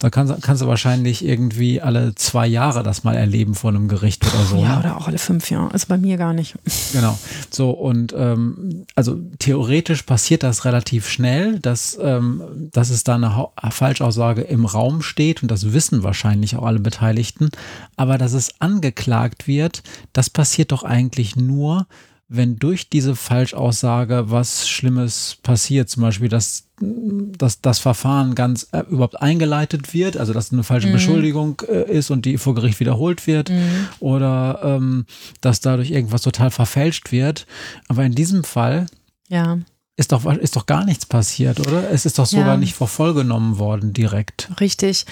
da 0.00 0.10
kannst, 0.10 0.42
kannst 0.42 0.60
du 0.60 0.66
wahrscheinlich 0.66 1.24
irgendwie 1.24 1.80
alle 1.80 2.14
zwei 2.14 2.46
Jahre 2.46 2.82
das 2.82 3.04
mal 3.04 3.16
erleben 3.16 3.54
vor 3.54 3.70
einem 3.70 3.88
Gericht 3.88 4.26
oder 4.26 4.44
so. 4.44 4.56
Ja, 4.56 4.74
ne? 4.74 4.80
oder 4.80 4.96
auch 4.98 5.08
alle 5.08 5.18
fünf 5.18 5.50
Jahre, 5.50 5.72
also 5.72 5.86
bei 5.88 5.96
mir 5.96 6.18
gar 6.18 6.34
nicht. 6.34 6.56
Genau, 6.92 7.18
so 7.48 7.70
und 7.70 8.14
ähm, 8.14 8.84
also 8.94 9.18
theoretisch 9.38 10.02
passiert 10.02 10.42
das 10.42 10.66
relativ 10.66 11.08
schnell, 11.08 11.58
dass, 11.70 11.96
ähm, 12.02 12.68
dass 12.72 12.90
es 12.90 13.04
da 13.04 13.14
eine 13.14 13.36
ha 13.36 13.52
Falschaussage 13.70 14.42
im 14.42 14.64
Raum 14.64 15.02
steht 15.02 15.42
und 15.42 15.50
das 15.50 15.72
wissen 15.72 16.02
wahrscheinlich 16.02 16.56
auch 16.56 16.64
alle 16.64 16.80
Beteiligten. 16.80 17.50
Aber 17.96 18.18
dass 18.18 18.32
es 18.32 18.60
angeklagt 18.60 19.46
wird, 19.46 19.84
das 20.12 20.30
passiert 20.30 20.72
doch 20.72 20.82
eigentlich 20.82 21.36
nur, 21.36 21.86
wenn 22.28 22.56
durch 22.56 22.88
diese 22.88 23.14
Falschaussage 23.14 24.30
was 24.30 24.68
Schlimmes 24.68 25.38
passiert, 25.44 25.88
zum 25.88 26.02
Beispiel, 26.02 26.28
dass, 26.28 26.64
dass 26.80 27.60
das 27.60 27.78
Verfahren 27.78 28.34
ganz 28.34 28.68
äh, 28.72 28.80
überhaupt 28.90 29.20
eingeleitet 29.22 29.94
wird, 29.94 30.16
also 30.16 30.32
dass 30.32 30.52
eine 30.52 30.64
falsche 30.64 30.88
mhm. 30.88 30.92
Beschuldigung 30.92 31.62
äh, 31.68 31.88
ist 31.88 32.10
und 32.10 32.24
die 32.24 32.36
vor 32.36 32.56
Gericht 32.56 32.80
wiederholt 32.80 33.28
wird 33.28 33.50
mhm. 33.50 33.88
oder 34.00 34.60
ähm, 34.64 35.06
dass 35.40 35.60
dadurch 35.60 35.92
irgendwas 35.92 36.22
total 36.22 36.50
verfälscht 36.50 37.12
wird. 37.12 37.46
Aber 37.88 38.04
in 38.04 38.14
diesem 38.14 38.42
Fall 38.42 38.86
ja 39.28 39.58
ist 40.00 40.12
doch, 40.12 40.24
ist 40.24 40.56
doch 40.56 40.64
gar 40.64 40.86
nichts 40.86 41.04
passiert, 41.04 41.60
oder? 41.60 41.90
Es 41.90 42.06
ist 42.06 42.18
doch 42.18 42.24
sogar 42.24 42.46
ja. 42.46 42.56
nicht 42.56 42.74
vor 42.74 42.88
voll 42.88 43.12
genommen 43.12 43.58
worden 43.58 43.92
direkt. 43.92 44.50
Richtig. 44.58 45.04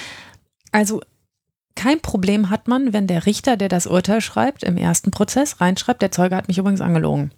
Also 0.72 1.02
kein 1.74 2.00
Problem 2.00 2.48
hat 2.48 2.68
man, 2.68 2.94
wenn 2.94 3.06
der 3.06 3.26
Richter, 3.26 3.58
der 3.58 3.68
das 3.68 3.86
Urteil 3.86 4.22
schreibt, 4.22 4.64
im 4.64 4.78
ersten 4.78 5.10
Prozess 5.10 5.60
reinschreibt, 5.60 6.00
der 6.00 6.10
Zeuge 6.10 6.34
hat 6.34 6.48
mich 6.48 6.56
übrigens 6.56 6.80
angelogen. 6.80 7.32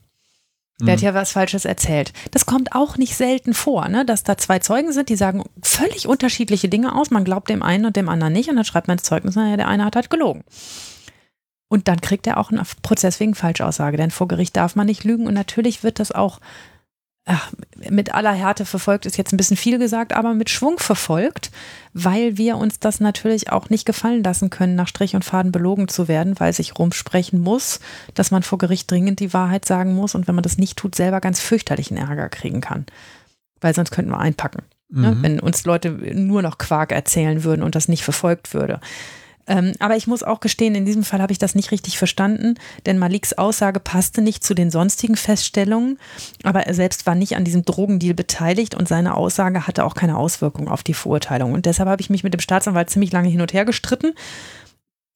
Der 0.79 0.87
mhm. 0.87 0.93
hat 0.93 1.01
ja 1.01 1.13
was 1.13 1.33
Falsches 1.33 1.65
erzählt. 1.65 2.13
Das 2.31 2.47
kommt 2.47 2.73
auch 2.73 2.97
nicht 2.97 3.17
selten 3.17 3.53
vor, 3.53 3.89
ne? 3.89 4.07
dass 4.07 4.23
da 4.23 4.39
zwei 4.39 4.61
Zeugen 4.61 4.93
sind, 4.93 5.09
die 5.09 5.17
sagen 5.17 5.43
völlig 5.61 6.07
unterschiedliche 6.07 6.69
Dinge 6.69 6.95
aus. 6.95 7.11
Man 7.11 7.25
glaubt 7.25 7.51
dem 7.51 7.65
einen 7.65 7.85
und 7.85 7.97
dem 7.97 8.09
anderen 8.09 8.33
nicht. 8.33 8.49
Und 8.49 8.55
dann 8.55 8.65
schreibt 8.65 8.87
man 8.87 8.97
ins 8.97 9.07
Zeugnis, 9.07 9.35
naja, 9.35 9.57
der 9.57 9.67
eine 9.67 9.85
hat 9.85 9.97
halt 9.97 10.09
gelogen. 10.09 10.45
Und 11.69 11.89
dann 11.89 12.01
kriegt 12.01 12.29
er 12.29 12.39
auch 12.39 12.51
einen 12.51 12.65
Prozess 12.83 13.19
wegen 13.19 13.35
Falschaussage, 13.35 13.97
denn 13.97 14.13
vor 14.13 14.29
Gericht 14.29 14.57
darf 14.57 14.77
man 14.77 14.87
nicht 14.87 15.03
lügen. 15.03 15.27
Und 15.27 15.35
natürlich 15.35 15.83
wird 15.83 15.99
das 15.99 16.13
auch 16.13 16.39
ach, 17.31 17.53
mit 17.89 18.13
aller 18.13 18.33
Härte 18.33 18.65
verfolgt, 18.65 19.07
ist 19.07 19.17
jetzt 19.17 19.33
ein 19.33 19.37
bisschen 19.37 19.57
viel 19.57 19.79
gesagt, 19.79 20.13
aber 20.13 20.35
mit 20.35 20.51
Schwung 20.51 20.79
verfolgt, 20.79 21.51
weil 21.93 22.37
wir 22.37 22.57
uns 22.57 22.81
das 22.81 23.01
natürlich 23.01 23.53
auch 23.53 23.71
nicht 23.71 23.87
gefallen 23.87 24.23
lassen 24.25 24.51
können, 24.51 24.75
nach 24.75 24.89
Strich 24.89 25.15
und 25.15 25.25
Faden 25.25 25.53
belogen 25.53 25.89
zu 25.89 26.09
werden, 26.09 26.39
weil 26.39 26.53
sich 26.53 26.79
rumsprechen 26.79 27.41
muss, 27.41 27.81
dass 28.15 28.31
man 28.31 28.43
vor 28.43 28.59
Gericht 28.59 28.91
dringend 28.91 29.21
die 29.21 29.33
Wahrheit 29.33 29.65
sagen 29.65 29.95
muss 29.95 30.15
und 30.15 30.27
wenn 30.27 30.35
man 30.35 30.43
das 30.43 30.59
nicht 30.59 30.77
tut, 30.77 30.95
selber 30.95 31.21
ganz 31.21 31.41
fürchterlichen 31.41 31.97
Ärger 31.97 32.29
kriegen 32.29 32.61
kann. 32.61 32.87
Weil 33.61 33.75
sonst 33.75 33.93
könnten 33.93 34.11
wir 34.11 34.19
einpacken. 34.19 34.63
Ne? 34.89 35.13
Mhm. 35.13 35.17
Ne? 35.17 35.23
Wenn 35.23 35.41
uns 35.41 35.65
Leute 35.65 35.91
nur 35.91 36.43
noch 36.43 36.59
Quark 36.59 36.93
erzählen 36.93 37.45
würden 37.45 37.63
und 37.63 37.75
das 37.75 37.89
nicht 37.89 38.03
verfolgt 38.03 38.55
würde. 38.55 38.81
Ähm, 39.51 39.73
aber 39.81 39.97
ich 39.97 40.07
muss 40.07 40.23
auch 40.23 40.39
gestehen, 40.39 40.77
in 40.77 40.87
diesem 40.87 41.03
Fall 41.03 41.21
habe 41.21 41.33
ich 41.33 41.39
das 41.41 41.57
nicht 41.57 41.73
richtig 41.73 41.99
verstanden, 41.99 42.55
denn 42.87 42.99
Maliks 42.99 43.33
Aussage 43.33 43.81
passte 43.81 44.23
nicht 44.23 44.45
zu 44.45 44.55
den 44.55 44.71
sonstigen 44.71 45.17
Feststellungen, 45.17 45.99
aber 46.45 46.69
er 46.69 46.75
selbst 46.75 47.05
war 47.05 47.17
nicht 47.17 47.35
an 47.35 47.43
diesem 47.43 47.65
Drogendeal 47.65 48.15
beteiligt 48.15 48.77
und 48.77 48.87
seine 48.87 49.17
Aussage 49.17 49.67
hatte 49.67 49.85
auch 49.85 49.97
keine 49.97 50.17
Auswirkung 50.17 50.69
auf 50.69 50.85
die 50.85 50.95
Verurteilung. 50.95 51.53
Und 51.53 51.67
deshalb 51.67 51.89
habe 51.89 52.01
ich 52.01 52.11
mich 52.11 52.23
mit 52.23 52.33
dem 52.33 52.41
Staatsanwalt 52.41 52.91
ziemlich 52.91 53.11
lange 53.11 53.29
hin 53.29 53.41
und 53.41 53.53
her 53.53 53.65
gestritten. 53.65 54.13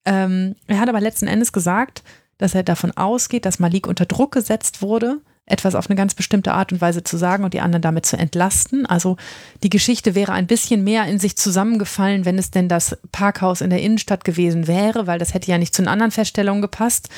Ähm, 0.05 0.57
er 0.67 0.81
hat 0.81 0.89
aber 0.89 1.01
letzten 1.01 1.29
Endes 1.29 1.53
gesagt, 1.53 2.03
dass 2.37 2.57
er 2.57 2.65
davon 2.65 2.91
ausgeht, 2.91 3.47
dass 3.47 3.61
Malik 3.61 3.87
unter 3.87 4.05
Druck 4.05 4.33
gesetzt 4.33 4.83
wurde, 4.83 5.21
etwas 5.47 5.75
auf 5.75 5.91
eine 5.91 5.97
ganz 5.97 6.15
bestimmte 6.15 6.53
Art 6.53 6.73
und 6.73 6.81
Weise 6.81 7.05
zu 7.05 7.17
sagen 7.19 7.45
und 7.45 7.53
die 7.53 7.61
anderen 7.61 7.83
damit 7.83 8.07
zu 8.07 8.17
entlasten. 8.17 8.87
Also 8.87 9.17
die 9.63 9.69
Geschichte 9.69 10.15
wäre 10.15 10.33
ein 10.33 10.47
bisschen 10.47 10.85
mehr 10.85 11.05
in 11.05 11.19
sich 11.19 11.37
zusammengefallen, 11.37 12.25
wenn 12.25 12.39
es 12.39 12.51
denn 12.51 12.69
das 12.69 12.97
Parkhaus 13.13 13.61
in 13.61 13.71
der 13.71 13.83
Innenstadt 13.83 14.25
gewesen 14.25 14.67
wäre, 14.67 15.07
weil 15.07 15.19
das 15.19 15.35
hätte 15.35 15.51
ja 15.51 15.59
nicht 15.59 15.75
zu 15.75 15.83
den 15.83 15.89
anderen 15.89 16.13
Feststellungen 16.13 16.63
gepasst. 16.63 17.11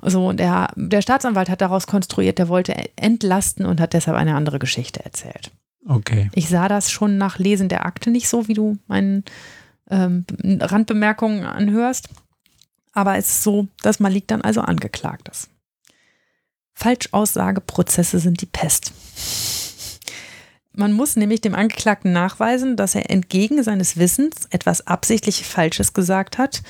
So, 0.00 0.28
und 0.28 0.40
der, 0.40 0.68
der 0.76 1.02
Staatsanwalt 1.02 1.50
hat 1.50 1.60
daraus 1.60 1.86
konstruiert, 1.86 2.38
der 2.38 2.48
wollte 2.48 2.74
entlasten 2.96 3.66
und 3.66 3.80
hat 3.80 3.92
deshalb 3.92 4.16
eine 4.16 4.34
andere 4.34 4.58
Geschichte 4.58 5.04
erzählt. 5.04 5.50
Okay. 5.86 6.30
Ich 6.34 6.48
sah 6.48 6.68
das 6.68 6.90
schon 6.90 7.18
nach 7.18 7.38
Lesen 7.38 7.68
der 7.68 7.86
Akte 7.86 8.10
nicht 8.10 8.28
so, 8.28 8.48
wie 8.48 8.54
du 8.54 8.78
meinen 8.86 9.24
ähm, 9.90 10.24
Randbemerkungen 10.42 11.44
anhörst. 11.44 12.08
Aber 12.92 13.18
es 13.18 13.28
ist 13.28 13.42
so, 13.42 13.68
dass 13.82 14.00
Malik 14.00 14.26
dann 14.26 14.40
also 14.40 14.62
angeklagt 14.62 15.28
ist. 15.28 15.50
Falschaussageprozesse 16.76 18.18
sind 18.18 18.42
die 18.42 18.46
Pest. 18.46 18.92
Man 20.72 20.92
muss 20.92 21.16
nämlich 21.16 21.40
dem 21.40 21.54
Angeklagten 21.54 22.12
nachweisen, 22.12 22.76
dass 22.76 22.94
er 22.94 23.10
entgegen 23.10 23.62
seines 23.62 23.96
Wissens 23.96 24.46
etwas 24.50 24.86
absichtlich 24.86 25.46
Falsches 25.46 25.94
gesagt 25.94 26.36
hat. 26.36 26.62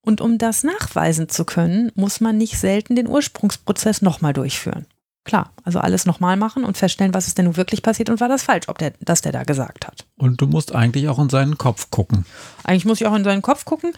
Und 0.00 0.20
um 0.20 0.38
das 0.38 0.64
nachweisen 0.64 1.28
zu 1.28 1.44
können, 1.44 1.92
muss 1.94 2.20
man 2.20 2.36
nicht 2.36 2.58
selten 2.58 2.96
den 2.96 3.08
Ursprungsprozess 3.08 4.02
nochmal 4.02 4.32
durchführen. 4.32 4.86
Klar, 5.22 5.52
also 5.62 5.78
alles 5.78 6.04
nochmal 6.04 6.36
machen 6.36 6.64
und 6.64 6.76
feststellen, 6.76 7.14
was 7.14 7.28
ist 7.28 7.38
denn 7.38 7.46
nun 7.46 7.56
wirklich 7.56 7.82
passiert 7.82 8.10
und 8.10 8.20
war 8.20 8.28
das 8.28 8.42
falsch, 8.42 8.68
ob 8.68 8.76
der, 8.76 8.92
das 9.00 9.22
der 9.22 9.32
da 9.32 9.44
gesagt 9.44 9.86
hat. 9.86 10.04
Und 10.18 10.40
du 10.40 10.46
musst 10.46 10.74
eigentlich 10.74 11.08
auch 11.08 11.18
in 11.18 11.30
seinen 11.30 11.56
Kopf 11.56 11.90
gucken. 11.90 12.26
Eigentlich 12.64 12.84
muss 12.84 13.00
ich 13.00 13.06
auch 13.06 13.14
in 13.14 13.24
seinen 13.24 13.40
Kopf 13.40 13.64
gucken, 13.64 13.92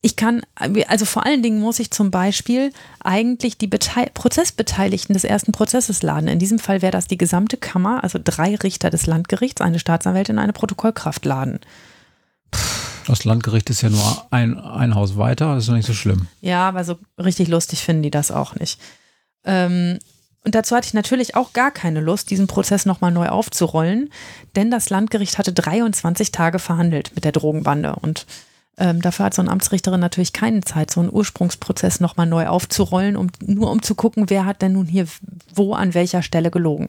ich 0.00 0.14
kann, 0.14 0.42
also 0.54 1.04
vor 1.04 1.26
allen 1.26 1.42
Dingen 1.42 1.60
muss 1.60 1.80
ich 1.80 1.90
zum 1.90 2.10
Beispiel 2.10 2.72
eigentlich 3.00 3.58
die 3.58 3.66
Beteil 3.66 4.10
Prozessbeteiligten 4.14 5.12
des 5.12 5.24
ersten 5.24 5.50
Prozesses 5.50 6.02
laden. 6.02 6.28
In 6.28 6.38
diesem 6.38 6.60
Fall 6.60 6.82
wäre 6.82 6.92
das 6.92 7.08
die 7.08 7.18
gesamte 7.18 7.56
Kammer, 7.56 8.04
also 8.04 8.20
drei 8.22 8.54
Richter 8.54 8.90
des 8.90 9.06
Landgerichts, 9.06 9.60
eine 9.60 9.80
Staatsanwältin, 9.80 10.38
eine 10.38 10.52
Protokollkraft 10.52 11.24
laden. 11.24 11.58
Das 13.08 13.24
Landgericht 13.24 13.70
ist 13.70 13.82
ja 13.82 13.90
nur 13.90 14.26
ein, 14.30 14.56
ein 14.58 14.94
Haus 14.94 15.16
weiter, 15.16 15.54
das 15.54 15.64
ist 15.64 15.68
doch 15.70 15.74
nicht 15.74 15.86
so 15.86 15.94
schlimm. 15.94 16.28
Ja, 16.42 16.68
aber 16.68 16.84
so 16.84 16.98
richtig 17.18 17.48
lustig 17.48 17.82
finden 17.82 18.02
die 18.02 18.10
das 18.10 18.30
auch 18.30 18.54
nicht. 18.54 18.80
Ähm, 19.44 19.98
und 20.44 20.54
dazu 20.54 20.76
hatte 20.76 20.86
ich 20.86 20.94
natürlich 20.94 21.34
auch 21.34 21.52
gar 21.52 21.72
keine 21.72 22.00
Lust, 22.00 22.30
diesen 22.30 22.46
Prozess 22.46 22.86
nochmal 22.86 23.10
neu 23.10 23.28
aufzurollen, 23.28 24.10
denn 24.54 24.70
das 24.70 24.90
Landgericht 24.90 25.38
hatte 25.38 25.52
23 25.52 26.30
Tage 26.30 26.60
verhandelt 26.60 27.12
mit 27.16 27.24
der 27.24 27.32
Drogenbande 27.32 27.96
und 27.96 28.26
ähm, 28.78 29.02
dafür 29.02 29.26
hat 29.26 29.34
so 29.34 29.42
eine 29.42 29.50
Amtsrichterin 29.50 30.00
natürlich 30.00 30.32
keine 30.32 30.60
Zeit, 30.60 30.90
so 30.90 31.00
einen 31.00 31.12
Ursprungsprozess 31.12 31.98
nochmal 31.98 32.26
neu 32.26 32.46
aufzurollen, 32.46 33.16
um, 33.16 33.28
nur 33.44 33.70
um 33.70 33.82
zu 33.82 33.94
gucken, 33.94 34.30
wer 34.30 34.46
hat 34.46 34.62
denn 34.62 34.72
nun 34.72 34.86
hier 34.86 35.06
wo 35.52 35.74
an 35.74 35.94
welcher 35.94 36.22
Stelle 36.22 36.50
gelogen. 36.50 36.88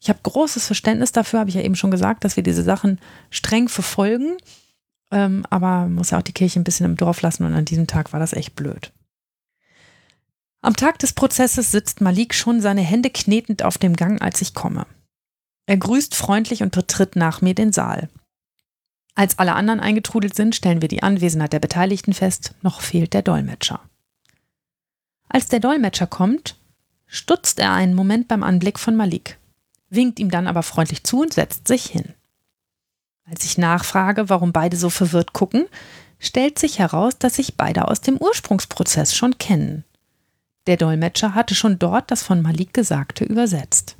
Ich 0.00 0.08
habe 0.08 0.20
großes 0.22 0.66
Verständnis 0.66 1.12
dafür, 1.12 1.40
habe 1.40 1.50
ich 1.50 1.56
ja 1.56 1.62
eben 1.62 1.76
schon 1.76 1.90
gesagt, 1.90 2.24
dass 2.24 2.36
wir 2.36 2.42
diese 2.42 2.62
Sachen 2.62 3.00
streng 3.28 3.68
verfolgen. 3.68 4.36
Ähm, 5.10 5.44
aber 5.50 5.88
muss 5.88 6.10
ja 6.10 6.18
auch 6.18 6.22
die 6.22 6.32
Kirche 6.32 6.60
ein 6.60 6.64
bisschen 6.64 6.86
im 6.86 6.96
Dorf 6.96 7.20
lassen 7.22 7.44
und 7.44 7.54
an 7.54 7.64
diesem 7.64 7.88
Tag 7.88 8.12
war 8.12 8.20
das 8.20 8.32
echt 8.32 8.54
blöd. 8.54 8.92
Am 10.62 10.76
Tag 10.76 10.98
des 11.00 11.12
Prozesses 11.12 11.72
sitzt 11.72 12.00
Malik 12.00 12.34
schon 12.34 12.60
seine 12.60 12.82
Hände 12.82 13.10
knetend 13.10 13.64
auf 13.64 13.78
dem 13.78 13.96
Gang, 13.96 14.22
als 14.22 14.40
ich 14.42 14.54
komme. 14.54 14.86
Er 15.66 15.78
grüßt 15.78 16.14
freundlich 16.14 16.62
und 16.62 16.72
betritt 16.72 17.16
nach 17.16 17.42
mir 17.42 17.54
den 17.54 17.72
Saal. 17.72 18.08
Als 19.20 19.38
alle 19.38 19.54
anderen 19.54 19.80
eingetrudelt 19.80 20.34
sind, 20.34 20.56
stellen 20.56 20.80
wir 20.80 20.88
die 20.88 21.02
Anwesenheit 21.02 21.52
der 21.52 21.58
Beteiligten 21.58 22.14
fest, 22.14 22.54
noch 22.62 22.80
fehlt 22.80 23.12
der 23.12 23.20
Dolmetscher. 23.20 23.80
Als 25.28 25.48
der 25.48 25.60
Dolmetscher 25.60 26.06
kommt, 26.06 26.56
stutzt 27.06 27.58
er 27.58 27.70
einen 27.74 27.92
Moment 27.92 28.28
beim 28.28 28.42
Anblick 28.42 28.78
von 28.78 28.96
Malik, 28.96 29.36
winkt 29.90 30.20
ihm 30.20 30.30
dann 30.30 30.46
aber 30.46 30.62
freundlich 30.62 31.04
zu 31.04 31.20
und 31.20 31.34
setzt 31.34 31.68
sich 31.68 31.84
hin. 31.84 32.14
Als 33.30 33.44
ich 33.44 33.58
nachfrage, 33.58 34.30
warum 34.30 34.52
beide 34.52 34.78
so 34.78 34.88
verwirrt 34.88 35.34
gucken, 35.34 35.66
stellt 36.18 36.58
sich 36.58 36.78
heraus, 36.78 37.18
dass 37.18 37.34
sich 37.34 37.58
beide 37.58 37.88
aus 37.88 38.00
dem 38.00 38.16
Ursprungsprozess 38.16 39.14
schon 39.14 39.36
kennen. 39.36 39.84
Der 40.66 40.78
Dolmetscher 40.78 41.34
hatte 41.34 41.54
schon 41.54 41.78
dort 41.78 42.10
das 42.10 42.22
von 42.22 42.40
Malik 42.40 42.72
Gesagte 42.72 43.26
übersetzt. 43.26 43.96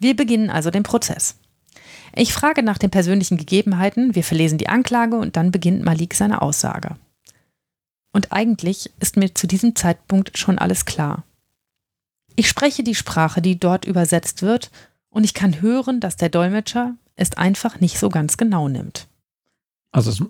Wir 0.00 0.16
beginnen 0.16 0.50
also 0.50 0.72
den 0.72 0.82
Prozess. 0.82 1.36
Ich 2.14 2.32
frage 2.32 2.62
nach 2.62 2.78
den 2.78 2.90
persönlichen 2.90 3.36
Gegebenheiten, 3.36 4.14
wir 4.14 4.24
verlesen 4.24 4.58
die 4.58 4.68
Anklage 4.68 5.16
und 5.16 5.36
dann 5.36 5.50
beginnt 5.50 5.84
Malik 5.84 6.14
seine 6.14 6.42
Aussage. 6.42 6.96
Und 8.12 8.32
eigentlich 8.32 8.90
ist 9.00 9.16
mir 9.16 9.34
zu 9.34 9.46
diesem 9.46 9.76
Zeitpunkt 9.76 10.38
schon 10.38 10.58
alles 10.58 10.84
klar. 10.86 11.24
Ich 12.34 12.48
spreche 12.48 12.82
die 12.82 12.94
Sprache, 12.94 13.42
die 13.42 13.58
dort 13.58 13.84
übersetzt 13.84 14.42
wird, 14.42 14.70
und 15.10 15.24
ich 15.24 15.32
kann 15.32 15.62
hören, 15.62 16.00
dass 16.00 16.16
der 16.16 16.28
Dolmetscher 16.28 16.94
es 17.14 17.32
einfach 17.32 17.80
nicht 17.80 17.98
so 17.98 18.10
ganz 18.10 18.36
genau 18.36 18.68
nimmt. 18.68 19.06
Also 19.90 20.10
es 20.10 20.22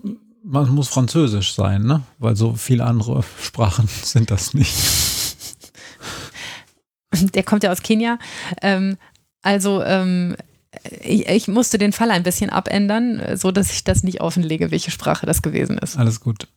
man 0.43 0.69
muss 0.69 0.87
Französisch 0.87 1.53
sein, 1.55 1.83
ne? 1.83 2.03
Weil 2.19 2.37
so 2.37 2.53
viele 2.53 2.85
andere 2.85 3.21
Sprachen 3.41 3.87
sind 3.87 4.31
das 4.31 4.53
nicht. 4.53 4.73
Der 7.33 7.43
kommt 7.43 7.63
ja 7.63 7.71
aus 7.71 7.81
Kenia. 7.81 8.17
Ähm, 8.61 8.97
Also 9.41 9.83
ähm, 9.83 10.37
ich, 11.01 11.27
ich, 11.27 11.47
musste 11.47 11.77
den 11.77 11.93
Fall 11.93 12.11
ein 12.11 12.23
bisschen 12.23 12.49
abändern, 12.49 13.37
so 13.37 13.51
dass 13.51 13.71
ich 13.71 13.83
das 13.83 14.03
nicht 14.03 14.21
offenlege, 14.21 14.71
welche 14.71 14.91
Sprache 14.91 15.25
das 15.25 15.41
gewesen 15.41 15.77
ist. 15.77 15.97
Alles 15.97 16.19
gut. 16.19 16.47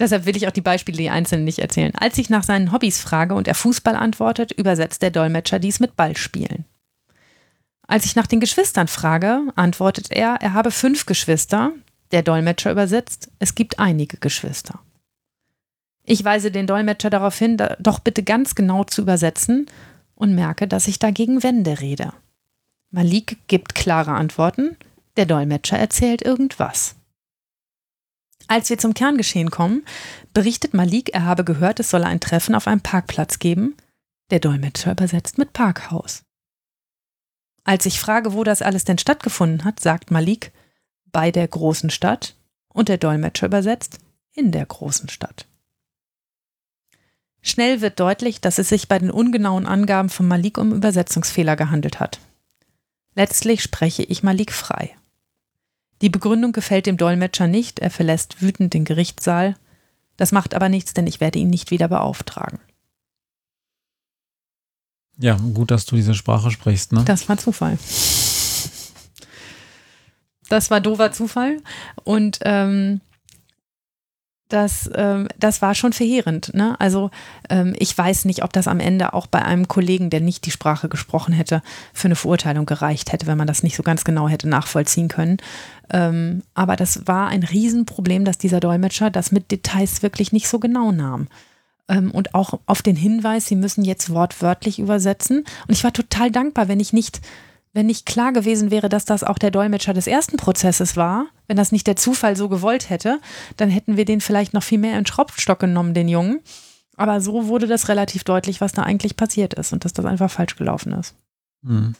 Deshalb 0.00 0.26
will 0.26 0.36
ich 0.36 0.48
auch 0.48 0.52
die 0.52 0.60
Beispiele, 0.60 0.98
die 0.98 1.10
einzelnen 1.10 1.44
nicht 1.44 1.60
erzählen. 1.60 1.94
Als 1.94 2.18
ich 2.18 2.28
nach 2.28 2.42
seinen 2.42 2.72
Hobbys 2.72 3.00
frage 3.00 3.34
und 3.34 3.46
er 3.46 3.54
Fußball 3.54 3.94
antwortet, 3.94 4.52
übersetzt 4.52 5.02
der 5.02 5.10
Dolmetscher 5.10 5.58
dies 5.58 5.78
mit 5.78 5.96
Ballspielen. 5.96 6.64
Als 7.86 8.04
ich 8.04 8.16
nach 8.16 8.26
den 8.26 8.40
Geschwistern 8.40 8.88
frage, 8.88 9.42
antwortet 9.54 10.10
er, 10.10 10.38
er 10.40 10.52
habe 10.52 10.70
fünf 10.70 11.06
Geschwister. 11.06 11.72
Der 12.10 12.22
Dolmetscher 12.22 12.72
übersetzt, 12.72 13.30
es 13.38 13.54
gibt 13.54 13.78
einige 13.78 14.16
Geschwister. 14.18 14.80
Ich 16.04 16.24
weise 16.24 16.50
den 16.50 16.66
Dolmetscher 16.66 17.10
darauf 17.10 17.38
hin, 17.38 17.56
doch 17.78 17.98
bitte 17.98 18.22
ganz 18.22 18.54
genau 18.54 18.84
zu 18.84 19.02
übersetzen 19.02 19.66
und 20.14 20.34
merke, 20.34 20.68
dass 20.68 20.88
ich 20.88 20.98
dagegen 20.98 21.42
Wände 21.42 21.80
rede. 21.80 22.12
Malik 22.94 23.38
gibt 23.48 23.74
klare 23.74 24.12
Antworten, 24.12 24.76
der 25.16 25.26
Dolmetscher 25.26 25.76
erzählt 25.76 26.22
irgendwas. 26.22 26.94
Als 28.46 28.70
wir 28.70 28.78
zum 28.78 28.94
Kerngeschehen 28.94 29.50
kommen, 29.50 29.84
berichtet 30.32 30.74
Malik, 30.74 31.12
er 31.12 31.24
habe 31.24 31.42
gehört, 31.42 31.80
es 31.80 31.90
solle 31.90 32.06
ein 32.06 32.20
Treffen 32.20 32.54
auf 32.54 32.68
einem 32.68 32.82
Parkplatz 32.82 33.40
geben. 33.40 33.76
Der 34.30 34.38
Dolmetscher 34.38 34.92
übersetzt 34.92 35.38
mit 35.38 35.52
Parkhaus. 35.52 36.22
Als 37.64 37.84
ich 37.84 37.98
frage, 37.98 38.32
wo 38.32 38.44
das 38.44 38.62
alles 38.62 38.84
denn 38.84 38.98
stattgefunden 38.98 39.64
hat, 39.64 39.80
sagt 39.80 40.12
Malik, 40.12 40.52
bei 41.10 41.32
der 41.32 41.48
großen 41.48 41.90
Stadt 41.90 42.36
und 42.68 42.88
der 42.88 42.98
Dolmetscher 42.98 43.46
übersetzt 43.46 43.98
in 44.34 44.52
der 44.52 44.66
großen 44.66 45.08
Stadt. 45.08 45.48
Schnell 47.42 47.80
wird 47.80 47.98
deutlich, 47.98 48.40
dass 48.40 48.58
es 48.58 48.68
sich 48.68 48.86
bei 48.86 49.00
den 49.00 49.10
ungenauen 49.10 49.66
Angaben 49.66 50.10
von 50.10 50.28
Malik 50.28 50.58
um 50.58 50.72
Übersetzungsfehler 50.72 51.56
gehandelt 51.56 51.98
hat. 51.98 52.20
Letztlich 53.14 53.62
spreche 53.62 54.02
ich 54.02 54.22
Malik 54.22 54.52
frei. 54.52 54.96
Die 56.02 56.08
Begründung 56.08 56.52
gefällt 56.52 56.86
dem 56.86 56.96
Dolmetscher 56.96 57.46
nicht, 57.46 57.78
er 57.78 57.90
verlässt 57.90 58.42
wütend 58.42 58.74
den 58.74 58.84
Gerichtssaal. 58.84 59.56
Das 60.16 60.32
macht 60.32 60.54
aber 60.54 60.68
nichts, 60.68 60.94
denn 60.94 61.06
ich 61.06 61.20
werde 61.20 61.38
ihn 61.38 61.50
nicht 61.50 61.70
wieder 61.70 61.88
beauftragen. 61.88 62.58
Ja, 65.18 65.36
gut, 65.36 65.70
dass 65.70 65.86
du 65.86 65.96
diese 65.96 66.14
Sprache 66.14 66.50
sprichst, 66.50 66.92
ne? 66.92 67.04
Das 67.04 67.28
war 67.28 67.38
Zufall. 67.38 67.78
Das 70.48 70.70
war 70.70 70.80
dover 70.80 71.12
Zufall. 71.12 71.58
Und 72.02 72.40
ähm, 72.42 73.00
das, 74.54 74.88
ähm, 74.94 75.28
das 75.38 75.60
war 75.62 75.74
schon 75.74 75.92
verheerend. 75.92 76.54
Ne? 76.54 76.76
Also 76.78 77.10
ähm, 77.50 77.74
ich 77.78 77.96
weiß 77.96 78.24
nicht, 78.24 78.44
ob 78.44 78.52
das 78.52 78.68
am 78.68 78.78
Ende 78.78 79.12
auch 79.12 79.26
bei 79.26 79.42
einem 79.42 79.66
Kollegen, 79.66 80.10
der 80.10 80.20
nicht 80.20 80.46
die 80.46 80.50
Sprache 80.50 80.88
gesprochen 80.88 81.34
hätte, 81.34 81.60
für 81.92 82.06
eine 82.08 82.16
Verurteilung 82.16 82.64
gereicht 82.64 83.12
hätte, 83.12 83.26
wenn 83.26 83.38
man 83.38 83.48
das 83.48 83.62
nicht 83.62 83.76
so 83.76 83.82
ganz 83.82 84.04
genau 84.04 84.28
hätte 84.28 84.48
nachvollziehen 84.48 85.08
können. 85.08 85.38
Ähm, 85.90 86.42
aber 86.54 86.76
das 86.76 87.06
war 87.06 87.28
ein 87.28 87.42
Riesenproblem, 87.42 88.24
dass 88.24 88.38
dieser 88.38 88.60
Dolmetscher 88.60 89.10
das 89.10 89.32
mit 89.32 89.50
Details 89.50 90.02
wirklich 90.02 90.32
nicht 90.32 90.48
so 90.48 90.60
genau 90.60 90.92
nahm. 90.92 91.26
Ähm, 91.88 92.12
und 92.12 92.34
auch 92.34 92.60
auf 92.66 92.80
den 92.80 92.96
Hinweis, 92.96 93.46
sie 93.46 93.56
müssen 93.56 93.84
jetzt 93.84 94.10
wortwörtlich 94.10 94.78
übersetzen. 94.78 95.38
Und 95.66 95.74
ich 95.74 95.82
war 95.82 95.92
total 95.92 96.30
dankbar, 96.30 96.68
wenn 96.68 96.80
ich 96.80 96.92
nicht 96.92 97.20
wenn 97.74 97.86
nicht 97.86 98.06
klar 98.06 98.32
gewesen 98.32 98.70
wäre, 98.70 98.88
dass 98.88 99.04
das 99.04 99.24
auch 99.24 99.36
der 99.36 99.50
Dolmetscher 99.50 99.92
des 99.92 100.06
ersten 100.06 100.36
Prozesses 100.36 100.96
war, 100.96 101.26
wenn 101.48 101.56
das 101.56 101.72
nicht 101.72 101.86
der 101.86 101.96
Zufall 101.96 102.36
so 102.36 102.48
gewollt 102.48 102.88
hätte, 102.88 103.20
dann 103.56 103.68
hätten 103.68 103.96
wir 103.96 104.04
den 104.04 104.20
vielleicht 104.20 104.54
noch 104.54 104.62
viel 104.62 104.78
mehr 104.78 104.96
in 104.98 105.04
Schraubstock 105.04 105.58
genommen, 105.58 105.92
den 105.92 106.08
Jungen. 106.08 106.40
Aber 106.96 107.20
so 107.20 107.48
wurde 107.48 107.66
das 107.66 107.88
relativ 107.88 108.22
deutlich, 108.22 108.60
was 108.60 108.72
da 108.72 108.84
eigentlich 108.84 109.16
passiert 109.16 109.54
ist 109.54 109.72
und 109.72 109.84
dass 109.84 109.92
das 109.92 110.04
einfach 110.04 110.30
falsch 110.30 110.54
gelaufen 110.54 110.92
ist. 110.92 111.16
Mhm. 111.62 111.96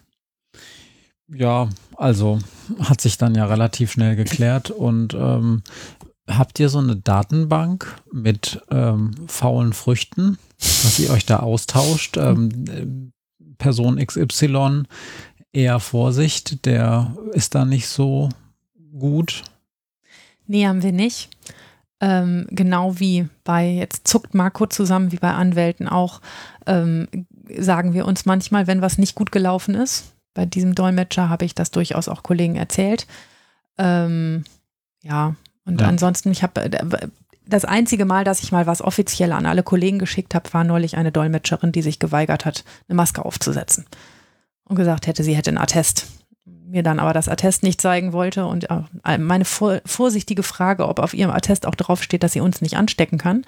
Ja, 1.28 1.68
also 1.96 2.38
hat 2.78 3.00
sich 3.00 3.18
dann 3.18 3.34
ja 3.34 3.46
relativ 3.46 3.90
schnell 3.90 4.14
geklärt 4.14 4.70
und 4.70 5.14
ähm, 5.14 5.62
habt 6.28 6.60
ihr 6.60 6.68
so 6.68 6.78
eine 6.78 6.94
Datenbank 6.96 8.00
mit 8.12 8.62
ähm, 8.70 9.12
faulen 9.26 9.72
Früchten, 9.72 10.38
dass 10.58 11.00
ihr 11.00 11.10
euch 11.10 11.26
da 11.26 11.40
austauscht? 11.40 12.16
Ähm, 12.16 13.10
Person 13.58 13.96
XY 14.04 14.84
eher 15.54 15.80
Vorsicht, 15.80 16.66
der 16.66 17.16
ist 17.32 17.54
da 17.54 17.64
nicht 17.64 17.88
so 17.88 18.28
gut. 18.98 19.44
Nee, 20.46 20.66
haben 20.66 20.82
wir 20.82 20.92
nicht. 20.92 21.30
Ähm, 22.00 22.46
genau 22.50 22.98
wie 22.98 23.28
bei, 23.44 23.66
jetzt 23.66 24.06
zuckt 24.06 24.34
Marco 24.34 24.66
zusammen, 24.66 25.12
wie 25.12 25.16
bei 25.16 25.32
Anwälten 25.32 25.88
auch, 25.88 26.20
ähm, 26.66 27.08
sagen 27.56 27.94
wir 27.94 28.04
uns 28.04 28.26
manchmal, 28.26 28.66
wenn 28.66 28.82
was 28.82 28.98
nicht 28.98 29.14
gut 29.14 29.32
gelaufen 29.32 29.74
ist. 29.74 30.12
Bei 30.34 30.44
diesem 30.44 30.74
Dolmetscher 30.74 31.28
habe 31.28 31.44
ich 31.44 31.54
das 31.54 31.70
durchaus 31.70 32.08
auch 32.08 32.22
Kollegen 32.22 32.56
erzählt. 32.56 33.06
Ähm, 33.78 34.44
ja, 35.02 35.36
und 35.64 35.80
ja. 35.80 35.86
ansonsten, 35.86 36.32
ich 36.32 36.42
habe 36.42 36.62
äh, 36.62 37.08
das 37.46 37.64
einzige 37.64 38.04
Mal, 38.04 38.24
dass 38.24 38.42
ich 38.42 38.50
mal 38.52 38.66
was 38.66 38.82
offiziell 38.82 39.32
an 39.32 39.46
alle 39.46 39.62
Kollegen 39.62 39.98
geschickt 39.98 40.34
habe, 40.34 40.52
war 40.52 40.64
neulich 40.64 40.96
eine 40.96 41.12
Dolmetscherin, 41.12 41.72
die 41.72 41.82
sich 41.82 41.98
geweigert 42.00 42.44
hat, 42.44 42.64
eine 42.88 42.96
Maske 42.96 43.24
aufzusetzen 43.24 43.86
und 44.64 44.76
gesagt 44.76 45.06
hätte, 45.06 45.22
sie 45.22 45.36
hätte 45.36 45.50
ein 45.50 45.58
Attest. 45.58 46.06
Mir 46.44 46.82
dann 46.82 46.98
aber 46.98 47.12
das 47.12 47.28
Attest 47.28 47.62
nicht 47.62 47.80
zeigen 47.80 48.12
wollte 48.12 48.46
und 48.46 48.68
äh, 48.70 49.18
meine 49.18 49.44
vor, 49.44 49.80
vorsichtige 49.86 50.42
Frage, 50.42 50.88
ob 50.88 50.98
auf 50.98 51.14
ihrem 51.14 51.30
Attest 51.30 51.66
auch 51.66 51.74
draufsteht, 51.74 52.22
dass 52.22 52.32
sie 52.32 52.40
uns 52.40 52.60
nicht 52.60 52.76
anstecken 52.76 53.18
kann, 53.18 53.44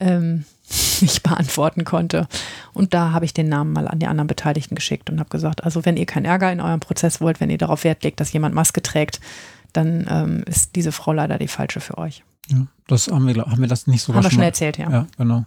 ähm, 0.00 0.44
nicht 1.00 1.22
beantworten 1.22 1.84
konnte. 1.84 2.26
Und 2.72 2.94
da 2.94 3.12
habe 3.12 3.24
ich 3.24 3.34
den 3.34 3.48
Namen 3.48 3.72
mal 3.72 3.88
an 3.88 3.98
die 3.98 4.06
anderen 4.06 4.26
Beteiligten 4.26 4.74
geschickt 4.74 5.10
und 5.10 5.20
habe 5.20 5.30
gesagt, 5.30 5.64
also 5.64 5.84
wenn 5.84 5.96
ihr 5.96 6.06
keinen 6.06 6.24
Ärger 6.24 6.50
in 6.52 6.60
eurem 6.60 6.80
Prozess 6.80 7.20
wollt, 7.20 7.40
wenn 7.40 7.50
ihr 7.50 7.58
darauf 7.58 7.84
Wert 7.84 8.02
legt, 8.02 8.20
dass 8.20 8.32
jemand 8.32 8.54
Maske 8.54 8.82
trägt, 8.82 9.20
dann 9.72 10.06
ähm, 10.08 10.42
ist 10.46 10.76
diese 10.76 10.92
Frau 10.92 11.12
leider 11.12 11.38
die 11.38 11.48
falsche 11.48 11.80
für 11.80 11.98
euch. 11.98 12.24
Ja, 12.48 12.66
das 12.86 13.08
haben 13.08 13.26
wir, 13.26 13.36
haben 13.36 13.60
wir 13.60 13.68
das 13.68 13.86
nicht 13.86 14.02
sogar 14.02 14.22
haben 14.22 14.30
wir 14.30 14.34
schon 14.34 14.42
erzählt, 14.42 14.78
ja. 14.78 14.90
Ja, 14.90 15.06
genau. 15.16 15.44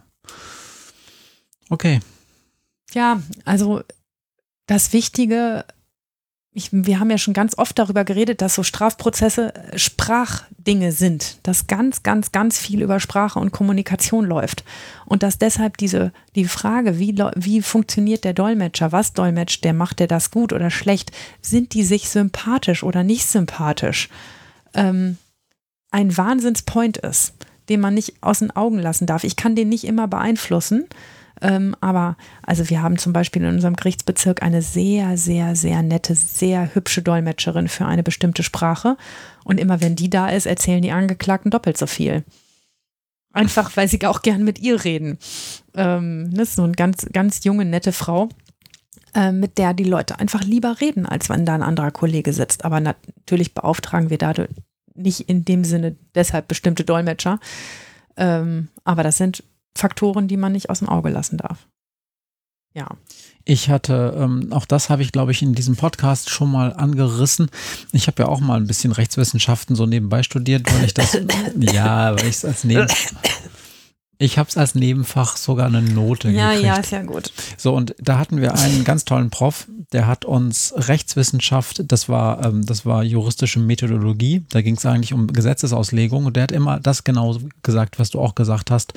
Okay. 1.68 2.00
Ja, 2.92 3.20
also 3.44 3.82
das 4.66 4.92
Wichtige, 4.92 5.64
ich, 6.54 6.68
wir 6.72 7.00
haben 7.00 7.10
ja 7.10 7.18
schon 7.18 7.34
ganz 7.34 7.56
oft 7.56 7.78
darüber 7.78 8.04
geredet, 8.04 8.42
dass 8.42 8.54
so 8.54 8.62
Strafprozesse 8.62 9.54
äh, 9.54 9.78
Sprachdinge 9.78 10.92
sind, 10.92 11.38
dass 11.44 11.66
ganz, 11.66 12.02
ganz, 12.02 12.30
ganz 12.30 12.58
viel 12.58 12.82
über 12.82 13.00
Sprache 13.00 13.38
und 13.38 13.52
Kommunikation 13.52 14.26
läuft. 14.26 14.64
Und 15.06 15.22
dass 15.22 15.38
deshalb 15.38 15.78
diese, 15.78 16.12
die 16.34 16.44
Frage, 16.44 16.98
wie, 16.98 17.16
wie 17.36 17.62
funktioniert 17.62 18.24
der 18.24 18.34
Dolmetscher, 18.34 18.92
was 18.92 19.14
dolmetscht 19.14 19.64
der, 19.64 19.72
macht 19.72 19.98
der 19.98 20.08
das 20.08 20.30
gut 20.30 20.52
oder 20.52 20.70
schlecht, 20.70 21.10
sind 21.40 21.72
die 21.72 21.84
sich 21.84 22.10
sympathisch 22.10 22.82
oder 22.82 23.02
nicht 23.02 23.26
sympathisch, 23.26 24.10
ähm, 24.74 25.16
ein 25.90 26.16
Wahnsinnspoint 26.16 26.98
ist, 26.98 27.34
den 27.68 27.80
man 27.80 27.94
nicht 27.94 28.14
aus 28.22 28.40
den 28.40 28.50
Augen 28.50 28.78
lassen 28.78 29.06
darf. 29.06 29.24
Ich 29.24 29.36
kann 29.36 29.54
den 29.54 29.68
nicht 29.68 29.84
immer 29.84 30.08
beeinflussen. 30.08 30.86
Ähm, 31.42 31.74
aber 31.80 32.16
also 32.42 32.70
wir 32.70 32.82
haben 32.82 32.98
zum 32.98 33.12
Beispiel 33.12 33.42
in 33.42 33.48
unserem 33.48 33.74
Gerichtsbezirk 33.74 34.42
eine 34.42 34.62
sehr, 34.62 35.18
sehr, 35.18 35.56
sehr 35.56 35.82
nette, 35.82 36.14
sehr 36.14 36.72
hübsche 36.74 37.02
Dolmetscherin 37.02 37.68
für 37.68 37.84
eine 37.84 38.04
bestimmte 38.04 38.44
Sprache. 38.44 38.96
Und 39.44 39.58
immer 39.58 39.80
wenn 39.80 39.96
die 39.96 40.08
da 40.08 40.28
ist, 40.28 40.46
erzählen 40.46 40.82
die 40.82 40.92
Angeklagten 40.92 41.50
doppelt 41.50 41.76
so 41.76 41.86
viel. 41.86 42.24
Einfach, 43.32 43.76
weil 43.76 43.88
sie 43.88 44.04
auch 44.06 44.22
gern 44.22 44.44
mit 44.44 44.60
ihr 44.60 44.84
reden. 44.84 45.18
Ähm, 45.74 46.30
das 46.32 46.50
ist 46.50 46.56
so 46.56 46.62
eine 46.62 46.72
ganz, 46.72 47.06
ganz 47.12 47.42
junge, 47.42 47.64
nette 47.64 47.92
Frau, 47.92 48.28
äh, 49.14 49.32
mit 49.32 49.58
der 49.58 49.74
die 49.74 49.84
Leute 49.84 50.20
einfach 50.20 50.44
lieber 50.44 50.80
reden, 50.80 51.06
als 51.06 51.28
wenn 51.28 51.44
da 51.44 51.54
ein 51.54 51.62
anderer 51.62 51.90
Kollege 51.90 52.32
sitzt. 52.32 52.64
Aber 52.64 52.78
natürlich 52.78 53.52
beauftragen 53.52 54.10
wir 54.10 54.18
dadurch 54.18 54.50
nicht 54.94 55.28
in 55.28 55.44
dem 55.44 55.64
Sinne 55.64 55.96
deshalb 56.14 56.46
bestimmte 56.46 56.84
Dolmetscher. 56.84 57.40
Ähm, 58.16 58.68
aber 58.84 59.02
das 59.02 59.16
sind 59.16 59.42
Faktoren, 59.76 60.28
die 60.28 60.36
man 60.36 60.52
nicht 60.52 60.70
aus 60.70 60.80
dem 60.80 60.88
Auge 60.88 61.10
lassen 61.10 61.38
darf. 61.38 61.68
Ja. 62.74 62.86
Ich 63.44 63.68
hatte, 63.68 64.14
ähm, 64.16 64.52
auch 64.52 64.64
das 64.64 64.88
habe 64.88 65.02
ich, 65.02 65.12
glaube 65.12 65.32
ich, 65.32 65.42
in 65.42 65.54
diesem 65.54 65.76
Podcast 65.76 66.30
schon 66.30 66.50
mal 66.50 66.72
angerissen. 66.72 67.50
Ich 67.92 68.06
habe 68.06 68.22
ja 68.22 68.28
auch 68.28 68.40
mal 68.40 68.56
ein 68.56 68.66
bisschen 68.66 68.92
Rechtswissenschaften 68.92 69.76
so 69.76 69.84
nebenbei 69.84 70.22
studiert, 70.22 70.72
weil 70.72 70.84
ich 70.84 70.94
das, 70.94 71.18
ja, 71.58 72.14
weil 72.14 72.28
ich 72.28 72.36
es 72.36 72.44
als 72.44 72.64
Neben, 72.64 72.86
ich 74.22 74.38
habe 74.38 74.48
es 74.48 74.56
als 74.56 74.76
Nebenfach 74.76 75.36
sogar 75.36 75.66
eine 75.66 75.82
Note 75.82 76.30
ja, 76.30 76.50
gekriegt. 76.50 76.66
Ja, 76.66 76.76
ist 76.76 76.92
ja 76.92 77.02
gut. 77.02 77.32
So, 77.56 77.74
und 77.74 77.96
da 77.98 78.18
hatten 78.18 78.40
wir 78.40 78.54
einen 78.54 78.84
ganz 78.84 79.04
tollen 79.04 79.30
Prof, 79.30 79.66
der 79.92 80.06
hat 80.06 80.24
uns 80.24 80.72
Rechtswissenschaft, 80.76 81.82
das 81.90 82.08
war, 82.08 82.44
ähm, 82.44 82.64
das 82.64 82.86
war 82.86 83.02
juristische 83.02 83.58
Methodologie, 83.58 84.44
da 84.50 84.62
ging 84.62 84.76
es 84.76 84.86
eigentlich 84.86 85.12
um 85.12 85.26
Gesetzesauslegung 85.26 86.26
und 86.26 86.36
der 86.36 86.44
hat 86.44 86.52
immer 86.52 86.78
das 86.78 87.02
genau 87.02 87.36
gesagt, 87.64 87.98
was 87.98 88.10
du 88.10 88.20
auch 88.20 88.36
gesagt 88.36 88.70
hast. 88.70 88.94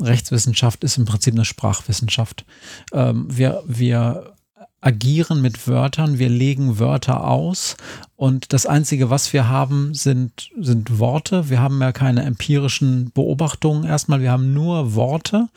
Rechtswissenschaft 0.00 0.84
ist 0.84 0.98
im 0.98 1.04
Prinzip 1.04 1.34
eine 1.34 1.44
Sprachwissenschaft. 1.44 2.44
Ähm, 2.92 3.26
wir, 3.28 3.62
wir 3.66 4.34
agieren 4.80 5.42
mit 5.42 5.66
Wörtern, 5.66 6.18
wir 6.18 6.28
legen 6.28 6.78
Wörter 6.78 7.24
aus 7.24 7.76
und 8.14 8.52
das 8.52 8.66
Einzige, 8.66 9.10
was 9.10 9.32
wir 9.32 9.48
haben, 9.48 9.94
sind, 9.94 10.50
sind 10.60 10.98
Worte. 10.98 11.50
Wir 11.50 11.60
haben 11.60 11.80
ja 11.80 11.92
keine 11.92 12.22
empirischen 12.22 13.10
Beobachtungen 13.12 13.84
erstmal, 13.84 14.20
wir 14.20 14.30
haben 14.30 14.54
nur 14.54 14.94
Worte. 14.94 15.48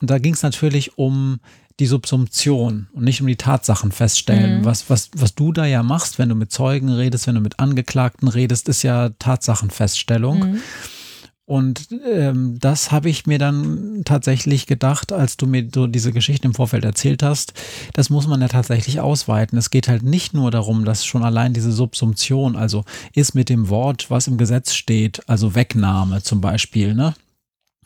Und 0.00 0.10
da 0.10 0.18
ging 0.18 0.34
es 0.34 0.42
natürlich 0.42 0.96
um 0.96 1.40
die 1.80 1.86
Subsumption 1.86 2.88
und 2.92 3.04
nicht 3.04 3.20
um 3.20 3.26
die 3.26 3.36
Tatsachen 3.36 3.90
feststellen. 3.90 4.60
Mhm. 4.60 4.64
Was, 4.64 4.88
was, 4.88 5.10
was 5.14 5.34
du 5.34 5.52
da 5.52 5.66
ja 5.66 5.82
machst, 5.82 6.18
wenn 6.18 6.28
du 6.28 6.34
mit 6.34 6.52
Zeugen 6.52 6.88
redest, 6.88 7.26
wenn 7.26 7.34
du 7.34 7.40
mit 7.40 7.58
Angeklagten 7.58 8.28
redest, 8.28 8.68
ist 8.68 8.82
ja 8.82 9.10
Tatsachenfeststellung. 9.18 10.52
Mhm. 10.52 10.60
Und 11.46 11.88
ähm, 12.10 12.58
das 12.58 12.90
habe 12.90 13.10
ich 13.10 13.26
mir 13.26 13.38
dann 13.38 14.02
tatsächlich 14.06 14.66
gedacht, 14.66 15.12
als 15.12 15.36
du 15.36 15.46
mir 15.46 15.68
so 15.72 15.86
diese 15.86 16.10
Geschichte 16.10 16.48
im 16.48 16.54
Vorfeld 16.54 16.84
erzählt 16.84 17.22
hast. 17.22 17.52
Das 17.92 18.08
muss 18.08 18.26
man 18.26 18.40
ja 18.40 18.48
tatsächlich 18.48 19.00
ausweiten. 19.00 19.58
Es 19.58 19.68
geht 19.68 19.88
halt 19.88 20.02
nicht 20.02 20.32
nur 20.32 20.50
darum, 20.50 20.86
dass 20.86 21.04
schon 21.04 21.22
allein 21.22 21.52
diese 21.52 21.70
Subsumption, 21.70 22.56
also 22.56 22.84
ist 23.12 23.34
mit 23.34 23.50
dem 23.50 23.68
Wort, 23.68 24.10
was 24.10 24.26
im 24.26 24.38
Gesetz 24.38 24.72
steht, 24.72 25.28
also 25.28 25.54
Wegnahme 25.54 26.22
zum 26.22 26.40
Beispiel, 26.40 26.94
ne? 26.94 27.14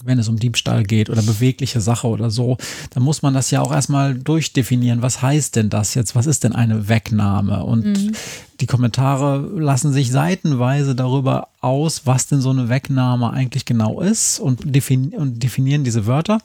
Wenn 0.05 0.19
es 0.19 0.29
um 0.29 0.39
Diebstahl 0.39 0.85
geht 0.85 1.11
oder 1.11 1.23
bewegliche 1.23 1.81
Sache 1.81 2.07
oder 2.07 2.31
so, 2.31 2.57
dann 2.91 3.03
muss 3.03 3.23
man 3.23 3.35
das 3.35 3.51
ja 3.51 3.61
auch 3.61 3.73
erstmal 3.73 4.15
durchdefinieren. 4.15 5.03
Was 5.03 5.23
heißt 5.23 5.57
denn 5.57 5.71
das 5.71 5.95
jetzt? 5.95 6.15
Was 6.15 6.27
ist 6.27 6.45
denn 6.45 6.53
eine 6.53 6.89
Wegnahme? 6.89 7.65
Und 7.65 7.85
mhm. 7.85 8.13
die 8.61 8.67
Kommentare 8.67 9.39
lassen 9.57 9.93
sich 9.93 10.11
seitenweise 10.11 10.95
darüber 10.95 11.49
aus, 11.61 12.03
was 12.05 12.27
denn 12.27 12.41
so 12.41 12.51
eine 12.51 12.69
Wegnahme 12.69 13.31
eigentlich 13.31 13.65
genau 13.65 14.01
ist 14.01 14.41
und, 14.41 14.61
definieren 14.65 15.85
diese 15.85 16.07
Wörter. 16.07 16.39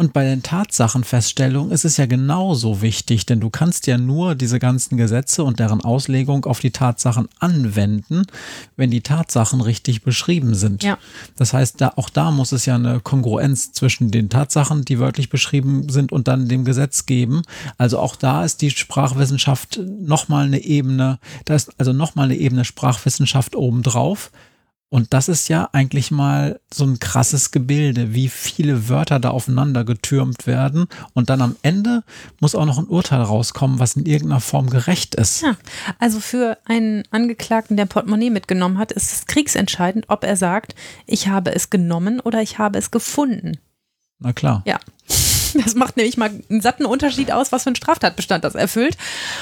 Und 0.00 0.14
bei 0.14 0.24
den 0.24 0.42
Tatsachenfeststellungen 0.42 1.72
ist 1.72 1.84
es 1.84 1.98
ja 1.98 2.06
genauso 2.06 2.80
wichtig, 2.80 3.26
denn 3.26 3.38
du 3.38 3.50
kannst 3.50 3.86
ja 3.86 3.98
nur 3.98 4.34
diese 4.34 4.58
ganzen 4.58 4.96
Gesetze 4.96 5.44
und 5.44 5.60
deren 5.60 5.82
Auslegung 5.82 6.46
auf 6.46 6.58
die 6.58 6.70
Tatsachen 6.70 7.28
anwenden, 7.38 8.22
wenn 8.78 8.90
die 8.90 9.02
Tatsachen 9.02 9.60
richtig 9.60 10.00
beschrieben 10.00 10.54
sind. 10.54 10.84
Ja. 10.84 10.96
Das 11.36 11.52
heißt, 11.52 11.82
da, 11.82 11.92
auch 11.96 12.08
da 12.08 12.30
muss 12.30 12.52
es 12.52 12.64
ja 12.64 12.76
eine 12.76 13.00
Kongruenz 13.00 13.72
zwischen 13.72 14.10
den 14.10 14.30
Tatsachen, 14.30 14.86
die 14.86 14.98
wörtlich 14.98 15.28
beschrieben 15.28 15.90
sind, 15.90 16.12
und 16.12 16.28
dann 16.28 16.48
dem 16.48 16.64
Gesetz 16.64 17.04
geben. 17.04 17.42
Also 17.76 17.98
auch 17.98 18.16
da 18.16 18.42
ist 18.42 18.62
die 18.62 18.70
Sprachwissenschaft 18.70 19.80
nochmal 20.00 20.46
eine 20.46 20.64
Ebene, 20.64 21.18
da 21.44 21.54
ist 21.54 21.72
also 21.76 21.92
nochmal 21.92 22.24
eine 22.24 22.36
Ebene 22.36 22.64
Sprachwissenschaft 22.64 23.54
obendrauf. 23.54 24.30
Und 24.90 25.14
das 25.14 25.28
ist 25.28 25.48
ja 25.48 25.68
eigentlich 25.72 26.10
mal 26.10 26.58
so 26.74 26.84
ein 26.84 26.98
krasses 26.98 27.52
Gebilde, 27.52 28.12
wie 28.12 28.28
viele 28.28 28.88
Wörter 28.88 29.20
da 29.20 29.30
aufeinander 29.30 29.84
getürmt 29.84 30.48
werden. 30.48 30.88
Und 31.14 31.30
dann 31.30 31.40
am 31.42 31.54
Ende 31.62 32.02
muss 32.40 32.56
auch 32.56 32.66
noch 32.66 32.76
ein 32.76 32.88
Urteil 32.88 33.22
rauskommen, 33.22 33.78
was 33.78 33.94
in 33.94 34.04
irgendeiner 34.04 34.40
Form 34.40 34.68
gerecht 34.68 35.14
ist. 35.14 35.42
Ja, 35.42 35.56
also 36.00 36.18
für 36.18 36.58
einen 36.64 37.04
Angeklagten, 37.12 37.76
der 37.76 37.86
Portemonnaie 37.86 38.30
mitgenommen 38.30 38.78
hat, 38.78 38.90
ist 38.90 39.12
es 39.12 39.26
kriegsentscheidend, 39.26 40.06
ob 40.08 40.24
er 40.24 40.36
sagt, 40.36 40.74
ich 41.06 41.28
habe 41.28 41.54
es 41.54 41.70
genommen 41.70 42.18
oder 42.18 42.42
ich 42.42 42.58
habe 42.58 42.76
es 42.76 42.90
gefunden. 42.90 43.58
Na 44.18 44.32
klar. 44.32 44.62
Ja. 44.66 44.78
Das 45.52 45.74
macht 45.74 45.96
nämlich 45.96 46.16
mal 46.16 46.30
einen 46.48 46.60
satten 46.60 46.86
Unterschied 46.86 47.32
aus, 47.32 47.50
was 47.50 47.64
für 47.64 47.70
ein 47.70 47.74
Straftatbestand 47.74 48.44
das 48.44 48.54
erfüllt. 48.54 48.96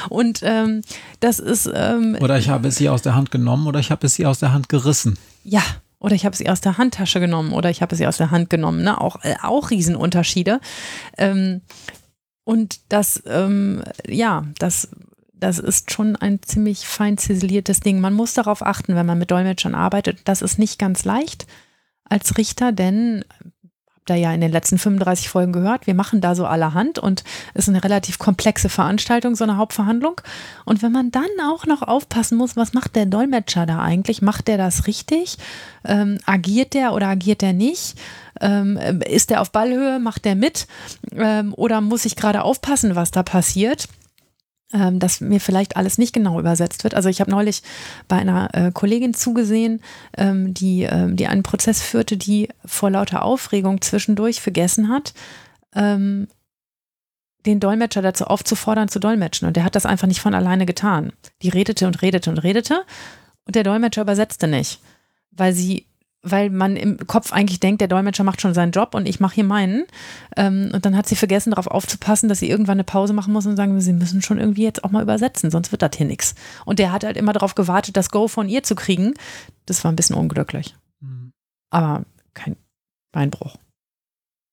Und 0.09 0.41
ähm, 0.43 0.81
das 1.21 1.39
ist. 1.39 1.71
Ähm, 1.71 2.17
oder 2.19 2.39
ich 2.39 2.49
habe 2.49 2.67
es 2.67 2.81
ihr 2.81 2.95
aus 2.95 3.03
der 3.03 3.15
Hand 3.15 3.31
genommen 3.31 3.67
oder 3.67 3.79
ich 3.79 3.91
habe 3.91 4.07
es 4.07 4.19
ihr 4.19 4.31
aus 4.31 4.39
der 4.39 4.55
Hand 4.55 4.71
gerissen. 4.71 5.19
Ja, 5.43 5.63
oder 5.99 6.15
ich 6.15 6.25
habe 6.25 6.37
sie 6.37 6.49
aus 6.49 6.61
der 6.61 6.79
Handtasche 6.79 7.21
genommen 7.21 7.53
oder 7.53 7.71
ich 7.71 7.83
habe 7.83 7.97
sie 7.97 8.07
aus 8.07 8.19
der 8.19 8.31
Hand 8.31 8.51
genommen. 8.51 8.83
Ne? 8.83 9.01
Auch, 9.01 9.25
äh, 9.25 9.35
auch 9.43 9.71
Riesenunterschiede. 9.71 10.61
Ähm, 11.17 11.63
und 12.45 12.81
das, 12.89 13.23
ähm, 13.27 13.83
ja, 14.07 14.45
das, 14.59 14.89
das 15.35 15.59
ist 15.59 15.91
schon 15.91 16.17
ein 16.17 16.41
ziemlich 16.43 16.87
fein 16.87 17.19
ziseliertes 17.19 17.81
Ding. 17.81 18.01
Man 18.01 18.15
muss 18.15 18.35
darauf 18.35 18.65
achten, 18.65 18.95
wenn 18.95 19.07
man 19.07 19.19
mit 19.19 19.31
Dolmetschern 19.31 19.75
arbeitet. 19.75 20.21
Das 20.25 20.41
ist 20.41 20.59
nicht 20.59 20.79
ganz 20.79 21.05
leicht 21.05 21.47
als 22.05 22.39
Richter, 22.39 22.73
denn 22.73 23.25
da 24.09 24.15
ja 24.15 24.33
in 24.33 24.41
den 24.41 24.53
letzten 24.53 24.79
35 24.79 25.29
Folgen 25.29 25.53
gehört. 25.53 25.87
Wir 25.87 25.95
machen 25.95 26.21
da 26.21 26.35
so 26.35 26.47
allerhand 26.47 26.99
und 26.99 27.25
es 27.55 27.65
ist 27.65 27.69
eine 27.69 27.85
relativ 27.85 28.19
komplexe 28.19 28.69
Veranstaltung, 28.69 29.37
so 29.37 29.45
eine 29.45 29.57
Hauptverhandlung. 29.57 30.21
Und 30.65 30.83
wenn 30.83 30.93
man 30.93 31.11
dann 31.11 31.29
auch 31.51 31.67
noch 31.67 31.83
aufpassen 31.83 32.37
muss, 32.39 32.57
was 32.57 32.73
macht 32.73 32.97
der 32.97 33.07
Dolmetscher 33.07 33.67
da 33.67 33.81
eigentlich? 33.81 34.23
Macht 34.23 34.49
der 34.49 34.59
das 34.59 34.87
richtig? 34.87 35.37
Ähm, 35.85 36.19
agiert 36.27 36.75
der 36.75 36.93
oder 36.93 37.09
agiert 37.09 37.43
der 37.43 37.53
nicht? 37.53 37.95
Ähm, 38.41 38.79
ist 39.07 39.31
der 39.31 39.41
auf 39.41 39.51
Ballhöhe? 39.51 39.99
Macht 39.99 40.25
der 40.25 40.35
mit? 40.35 40.67
Ähm, 41.13 41.55
oder 41.55 41.81
muss 41.81 42.05
ich 42.05 42.17
gerade 42.17 42.43
aufpassen, 42.43 42.95
was 42.95 43.11
da 43.11 43.23
passiert? 43.23 43.89
Ähm, 44.73 44.99
dass 44.99 45.21
mir 45.21 45.41
vielleicht 45.41 45.77
alles 45.77 45.99
nicht 45.99 46.13
genau 46.13 46.39
übersetzt 46.39 46.85
wird. 46.85 46.95
Also 46.95 47.09
ich 47.09 47.21
habe 47.21 47.31
neulich 47.31 47.63
bei 48.07 48.17
einer 48.17 48.55
äh, 48.55 48.71
Kollegin 48.73 49.15
zugesehen, 49.15 49.81
ähm, 50.17 50.53
die, 50.53 50.83
ähm, 50.83 51.17
die 51.17 51.27
einen 51.27 51.43
Prozess 51.43 51.83
führte, 51.83 52.17
die 52.17 52.49
vor 52.65 52.91
lauter 52.91 53.23
Aufregung 53.25 53.81
zwischendurch 53.81 54.41
vergessen 54.41 54.89
hat, 54.89 55.15
ähm, 55.75 56.29
den 57.47 57.61
Dolmetscher 57.61 58.03
dazu 58.03 58.27
aufzufordern, 58.27 58.89
zu 58.89 58.99
dolmetschen. 58.99 59.49
Und 59.49 59.57
der 59.57 59.65
hat 59.65 59.75
das 59.75 59.87
einfach 59.87 60.07
nicht 60.07 60.21
von 60.21 60.35
alleine 60.35 60.67
getan. 60.67 61.13
Die 61.43 61.49
redete 61.49 61.87
und 61.87 62.03
redete 62.03 62.31
und 62.31 62.39
redete 62.39 62.85
und 63.47 63.55
der 63.55 63.65
Dolmetscher 63.65 64.03
übersetzte 64.03 64.49
nicht, 64.49 64.81
weil 65.31 65.55
sie 65.55 65.87
weil 66.23 66.51
man 66.51 66.77
im 66.77 66.99
Kopf 67.07 67.33
eigentlich 67.33 67.61
denkt, 67.61 67.81
der 67.81 67.89
Dolmetscher 67.89 68.25
macht 68.25 68.41
schon 68.41 68.55
seinen 68.55 68.73
Job 68.73 68.95
und 68.95 69.09
ich 69.09 69.21
mache 69.21 69.37
hier 69.37 69.45
meinen. 69.45 69.85
Ähm, 70.37 70.71
und 70.73 70.85
dann 70.85 70.97
hat 70.97 71.07
sie 71.07 71.17
vergessen, 71.17 71.51
darauf 71.51 71.69
aufzupassen, 71.69 72.29
dass 72.29 72.41
sie 72.41 72.51
irgendwann 72.51 72.75
eine 72.75 72.85
Pause 72.85 73.13
machen 73.13 73.33
muss 73.33 73.47
und 73.47 73.57
sagen, 73.57 73.81
sie 73.81 73.93
müssen 73.93 74.23
schon 74.23 74.39
irgendwie 74.39 74.65
jetzt 74.65 74.85
auch 74.85 74.91
mal 74.91 75.03
übersetzen, 75.03 75.51
sonst 75.51 75.71
wird 75.71 75.83
das 75.83 75.93
hier 75.97 76.07
nichts. 76.07 76.35
Und 76.65 76.79
der 76.79 76.93
hat 76.93 77.05
halt 77.05 77.17
immer 77.17 77.33
darauf 77.33 77.55
gewartet, 77.55 77.97
das 77.97 78.11
Go 78.11 78.27
von 78.29 78.49
ihr 78.49 78.63
zu 78.63 78.75
kriegen. 78.75 79.15
Das 79.67 79.85
war 79.85 79.93
ein 79.93 79.97
bisschen 79.97 80.17
unglücklich. 80.17 80.75
Mhm. 81.01 81.33
Aber 81.71 82.05
kein 82.35 82.57
Beinbruch. 83.13 83.57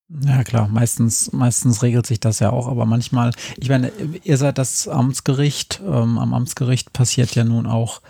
Ja, 0.07 0.43
klar, 0.43 0.67
meistens, 0.67 1.33
meistens 1.33 1.81
regelt 1.81 2.05
sich 2.05 2.19
das 2.19 2.37
ja 2.37 2.51
auch, 2.51 2.67
aber 2.67 2.85
manchmal, 2.85 3.31
ich 3.57 3.69
meine, 3.69 3.91
ihr 4.23 4.37
seid 4.37 4.59
das 4.59 4.87
Amtsgericht, 4.87 5.81
ähm, 5.83 6.19
am 6.19 6.35
Amtsgericht 6.35 6.93
passiert 6.93 7.33
ja 7.33 7.43
nun 7.43 7.65
auch 7.65 8.03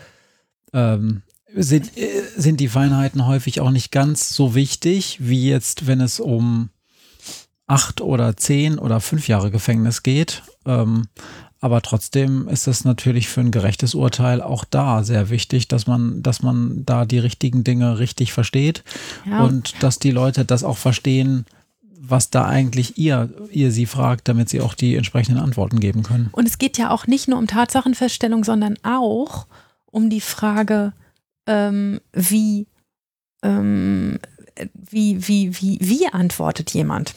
ähm, 0.74 1.22
sind, 1.54 1.96
äh, 1.96 2.22
sind 2.36 2.60
die 2.60 2.68
Feinheiten 2.68 3.26
häufig 3.26 3.60
auch 3.60 3.70
nicht 3.70 3.92
ganz 3.92 4.30
so 4.34 4.54
wichtig, 4.54 5.18
wie 5.20 5.48
jetzt, 5.48 5.86
wenn 5.86 6.00
es 6.00 6.20
um 6.20 6.70
acht 7.66 8.00
oder 8.00 8.36
zehn 8.36 8.78
oder 8.78 9.00
fünf 9.00 9.28
Jahre 9.28 9.50
Gefängnis 9.50 10.02
geht. 10.02 10.42
Ähm, 10.64 11.08
aber 11.60 11.82
trotzdem 11.82 12.48
ist 12.48 12.68
es 12.68 12.84
natürlich 12.84 13.28
für 13.28 13.40
ein 13.40 13.50
gerechtes 13.50 13.94
Urteil 13.94 14.42
auch 14.42 14.64
da 14.64 15.02
sehr 15.02 15.30
wichtig, 15.30 15.68
dass 15.68 15.86
man, 15.86 16.22
dass 16.22 16.42
man 16.42 16.84
da 16.84 17.04
die 17.06 17.18
richtigen 17.18 17.64
Dinge 17.64 17.98
richtig 17.98 18.32
versteht 18.32 18.84
ja. 19.28 19.42
und 19.42 19.74
dass 19.82 19.98
die 19.98 20.10
Leute 20.10 20.44
das 20.44 20.62
auch 20.62 20.76
verstehen, 20.76 21.46
was 21.98 22.30
da 22.30 22.44
eigentlich 22.44 22.98
ihr, 22.98 23.30
ihr 23.50 23.72
sie 23.72 23.86
fragt, 23.86 24.28
damit 24.28 24.48
sie 24.48 24.60
auch 24.60 24.74
die 24.74 24.94
entsprechenden 24.94 25.40
Antworten 25.40 25.80
geben 25.80 26.02
können. 26.02 26.28
Und 26.32 26.46
es 26.46 26.58
geht 26.58 26.78
ja 26.78 26.90
auch 26.90 27.06
nicht 27.06 27.26
nur 27.26 27.38
um 27.38 27.46
Tatsachenfeststellung, 27.46 28.44
sondern 28.44 28.76
auch 28.82 29.46
um 29.86 30.10
die 30.10 30.20
Frage, 30.20 30.92
ähm, 31.46 32.00
wie, 32.12 32.66
ähm, 33.42 34.18
wie, 34.74 35.26
wie, 35.28 35.60
wie, 35.60 35.78
wie 35.80 36.08
antwortet 36.08 36.72
jemand? 36.72 37.14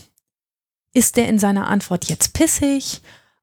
Ist 0.94 1.18
der 1.18 1.28
in 1.28 1.40
seiner 1.40 1.68
Antwort 1.68 2.06
jetzt 2.06 2.34
pissig 2.34 3.02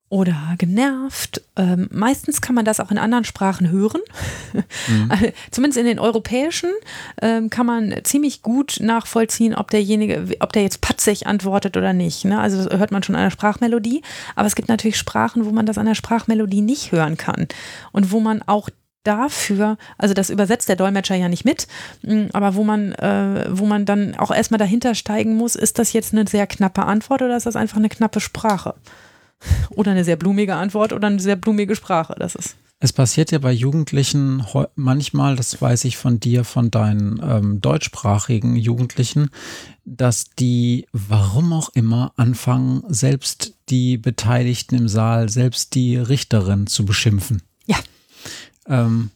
oder 0.08 0.54
genervt? 0.58 1.42
Ähm, 1.56 1.88
meistens 1.92 2.40
kann 2.40 2.54
man 2.54 2.64
das 2.64 2.80
auch 2.80 2.90
in 2.90 2.98
anderen 2.98 3.24
Sprachen 3.24 3.70
hören. 3.70 4.00
Mhm. 4.88 5.12
Zumindest 5.50 5.78
in 5.78 5.86
den 5.86 6.00
europäischen 6.00 6.70
ähm, 7.22 7.48
kann 7.48 7.66
man 7.66 7.94
ziemlich 8.02 8.42
gut 8.42 8.78
nachvollziehen, 8.80 9.54
ob 9.54 9.70
derjenige, 9.70 10.36
ob 10.40 10.52
der 10.52 10.62
jetzt 10.62 10.80
patzig 10.80 11.26
antwortet 11.26 11.76
oder 11.76 11.92
nicht. 11.92 12.24
Ne? 12.24 12.40
Also 12.40 12.64
das 12.64 12.78
hört 12.78 12.90
man 12.90 13.02
schon 13.02 13.14
an 13.14 13.22
der 13.22 13.30
Sprachmelodie. 13.30 14.02
Aber 14.34 14.46
es 14.46 14.56
gibt 14.56 14.68
natürlich 14.68 14.98
Sprachen, 14.98 15.44
wo 15.44 15.50
man 15.50 15.66
das 15.66 15.78
an 15.78 15.86
der 15.86 15.94
Sprachmelodie 15.94 16.62
nicht 16.62 16.90
hören 16.90 17.16
kann 17.16 17.46
und 17.92 18.10
wo 18.10 18.18
man 18.18 18.42
auch 18.42 18.68
dafür, 19.06 19.78
also 19.98 20.14
das 20.14 20.30
übersetzt 20.30 20.68
der 20.68 20.76
Dolmetscher 20.76 21.14
ja 21.14 21.28
nicht 21.28 21.44
mit, 21.44 21.66
mm, 22.02 22.26
aber 22.32 22.54
wo 22.54 22.64
man, 22.64 22.92
äh, 22.92 23.46
wo 23.50 23.66
man 23.66 23.84
dann 23.84 24.14
auch 24.14 24.30
erstmal 24.30 24.58
dahinter 24.58 24.94
steigen 24.94 25.36
muss, 25.36 25.54
ist 25.54 25.78
das 25.78 25.92
jetzt 25.92 26.12
eine 26.12 26.26
sehr 26.26 26.46
knappe 26.46 26.84
Antwort 26.84 27.22
oder 27.22 27.36
ist 27.36 27.46
das 27.46 27.56
einfach 27.56 27.78
eine 27.78 27.88
knappe 27.88 28.20
Sprache? 28.20 28.74
Oder 29.70 29.90
eine 29.90 30.02
sehr 30.02 30.16
blumige 30.16 30.54
Antwort 30.54 30.94
oder 30.94 31.08
eine 31.08 31.20
sehr 31.20 31.36
blumige 31.36 31.76
Sprache. 31.76 32.14
Das 32.18 32.34
ist. 32.34 32.56
Es 32.78 32.92
passiert 32.92 33.32
ja 33.32 33.38
bei 33.38 33.52
Jugendlichen 33.52 34.44
manchmal, 34.74 35.34
das 35.36 35.60
weiß 35.60 35.84
ich 35.86 35.96
von 35.96 36.20
dir, 36.20 36.44
von 36.44 36.70
deinen 36.70 37.20
ähm, 37.22 37.60
deutschsprachigen 37.62 38.54
Jugendlichen, 38.56 39.30
dass 39.86 40.26
die, 40.38 40.86
warum 40.92 41.54
auch 41.54 41.70
immer, 41.70 42.12
anfangen, 42.16 42.82
selbst 42.88 43.54
die 43.70 43.96
Beteiligten 43.96 44.74
im 44.74 44.88
Saal, 44.88 45.30
selbst 45.30 45.74
die 45.74 45.96
Richterin 45.96 46.66
zu 46.66 46.84
beschimpfen. 46.84 47.42
Ja. 47.64 47.76
Ähm, 48.68 49.10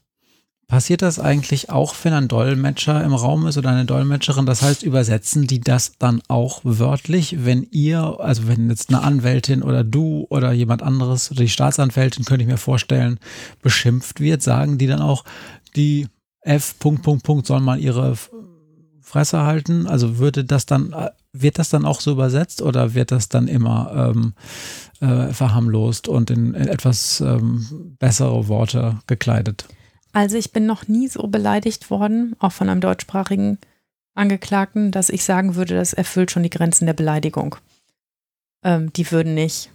passiert 0.71 1.03
das 1.03 1.19
eigentlich 1.19 1.69
auch, 1.71 1.95
wenn 2.03 2.13
ein 2.13 2.29
Dolmetscher 2.29 3.03
im 3.03 3.13
Raum 3.13 3.47
ist 3.47 3.59
oder 3.59 3.71
eine 3.71 3.85
Dolmetscherin? 3.85 4.47
Das 4.47 4.63
heißt, 4.63 4.85
übersetzen 4.85 5.47
die 5.47 5.61
das 5.61 5.99
dann 5.99 6.23
auch 6.29 6.61
wörtlich, 6.63 7.45
wenn 7.45 7.67
ihr, 7.73 8.17
also 8.21 8.47
wenn 8.47 8.71
jetzt 8.71 8.89
eine 8.89 9.03
Anwältin 9.03 9.63
oder 9.63 9.83
du 9.83 10.27
oder 10.31 10.53
jemand 10.53 10.83
anderes 10.83 11.31
oder 11.31 11.43
die 11.43 11.49
Staatsanwältin, 11.49 12.25
könnte 12.25 12.45
ich 12.45 12.49
mir 12.49 12.57
vorstellen, 12.57 13.19
beschimpft 13.63 14.21
wird, 14.21 14.43
sagen 14.43 14.79
die 14.79 14.87
dann 14.87 15.03
auch, 15.03 15.25
die 15.75 16.07
F. 16.43 16.79
Punkt, 16.79 17.03
Punkt, 17.03 17.25
Punkt 17.25 17.47
soll 17.47 17.61
mal 17.61 17.79
ihre 17.79 18.17
Fresse 19.01 19.43
halten? 19.43 19.87
Also 19.89 20.19
würde 20.19 20.45
das 20.45 20.67
dann, 20.67 20.93
äh, 20.93 21.11
wird 21.33 21.59
das 21.59 21.69
dann 21.69 21.85
auch 21.85 22.01
so 22.01 22.13
übersetzt 22.13 22.63
oder 22.63 22.95
wird 22.95 23.13
das 23.13 23.29
dann 23.29 23.49
immer 23.49 24.13
ähm, 24.15 24.35
äh, 25.01 25.33
verharmlost 25.33 26.09
und 26.09 26.31
in, 26.31 26.55
in 26.55 26.69
etwas 26.69 27.21
ähm, 27.21 27.97
bessere 27.99 28.49
Worte 28.49 28.99
gekleidet? 29.07 29.67
Also 30.13 30.37
ich 30.37 30.53
bin 30.53 30.67
noch 30.67 30.89
nie 30.89 31.09
so 31.09 31.29
beleidigt 31.29 31.91
worden, 31.91 32.35
auch 32.41 32.53
von 32.53 32.69
einem 32.69 32.81
deutschsprachigen 32.81 33.59
Angeklagten, 34.15 34.91
dass 34.91 35.09
ich 35.09 35.25
sagen 35.25 35.55
würde, 35.55 35.75
das 35.75 35.93
erfüllt 35.93 36.31
schon 36.33 36.43
die 36.43 36.51
Grenzen 36.51 36.87
der 36.87 36.95
Beleidigung. 36.95 37.57
Ähm, 38.65 38.93
die 38.93 39.11
würden 39.11 39.35
nicht 39.35 39.71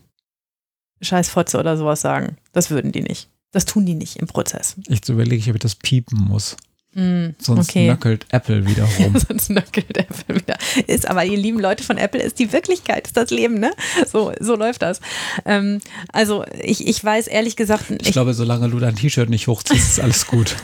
Scheißfotze 1.02 1.58
oder 1.58 1.78
sowas 1.78 2.02
sagen. 2.02 2.38
Das 2.52 2.70
würden 2.70 2.92
die 2.92 3.02
nicht. 3.02 3.30
Das 3.52 3.66
tun 3.66 3.86
die 3.86 3.96
nicht 3.96 4.18
im 4.18 4.28
Prozess. 4.28 4.76
Ich 4.88 5.08
überlege, 5.08 5.38
ich, 5.38 5.50
ob 5.50 5.56
ich 5.56 5.62
das 5.62 5.76
piepen 5.76 6.20
muss. 6.20 6.58
Mm, 6.96 7.36
Sonst 7.40 7.70
okay. 7.70 7.88
nöckelt 7.88 8.26
Apple 8.30 8.66
wieder 8.66 8.86
rum. 9.00 9.16
Sonst 9.28 9.50
nöckelt 9.50 9.98
Apple 9.98 10.36
wieder. 10.36 10.58
Ist 10.88 11.08
aber, 11.08 11.26
ihr 11.26 11.38
lieben 11.38 11.60
Leute 11.60 11.84
von 11.84 11.98
Apple, 11.98 12.22
ist 12.22 12.40
die 12.40 12.54
Wirklichkeit, 12.54 13.08
ist 13.08 13.18
das 13.18 13.32
Leben, 13.32 13.60
ne? 13.60 13.72
So, 14.10 14.32
so 14.40 14.56
läuft 14.56 14.82
das. 14.82 15.02
Ähm, 15.44 15.82
also, 16.14 16.46
ich, 16.62 16.88
ich 16.88 17.04
weiß 17.04 17.28
ehrlich 17.28 17.58
gesagt. 17.58 17.86
Ich, 18.02 18.14
glaube, 18.14 18.34
solange 18.34 18.70
du 18.70 18.80
dein 18.80 18.96
T-Shirt 18.96 19.30
nicht 19.30 19.48
hochziehst, 19.48 19.90
ist 19.90 20.00
alles 20.00 20.26
gut. 20.26 20.56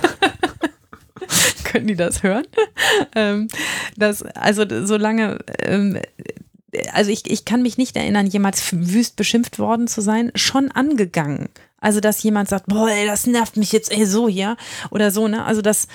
Können 1.65 1.87
die 1.87 1.95
das 1.95 2.23
hören? 2.23 2.45
ähm, 3.15 3.49
das, 3.97 4.23
also, 4.23 4.65
solange. 4.85 5.39
Ähm, 5.59 5.99
also 6.93 7.11
ich, 7.11 7.29
ich 7.29 7.43
kann 7.43 7.61
mich 7.61 7.77
nicht 7.77 7.97
erinnern, 7.97 8.27
jemals 8.27 8.63
wüst 8.71 9.17
beschimpft 9.17 9.59
worden 9.59 9.87
zu 9.87 9.99
sein, 9.99 10.31
schon 10.35 10.71
angegangen. 10.71 11.49
Also, 11.81 11.99
dass 11.99 12.23
jemand 12.23 12.47
sagt, 12.47 12.67
boah, 12.67 12.89
ey, 12.89 13.05
das 13.05 13.27
nervt 13.27 13.57
mich 13.57 13.73
jetzt 13.73 13.91
ey, 13.91 14.05
so 14.05 14.29
hier 14.29 14.55
oder 14.91 15.11
so, 15.11 15.27
ne? 15.27 15.43
Also, 15.43 15.61
das 15.61 15.87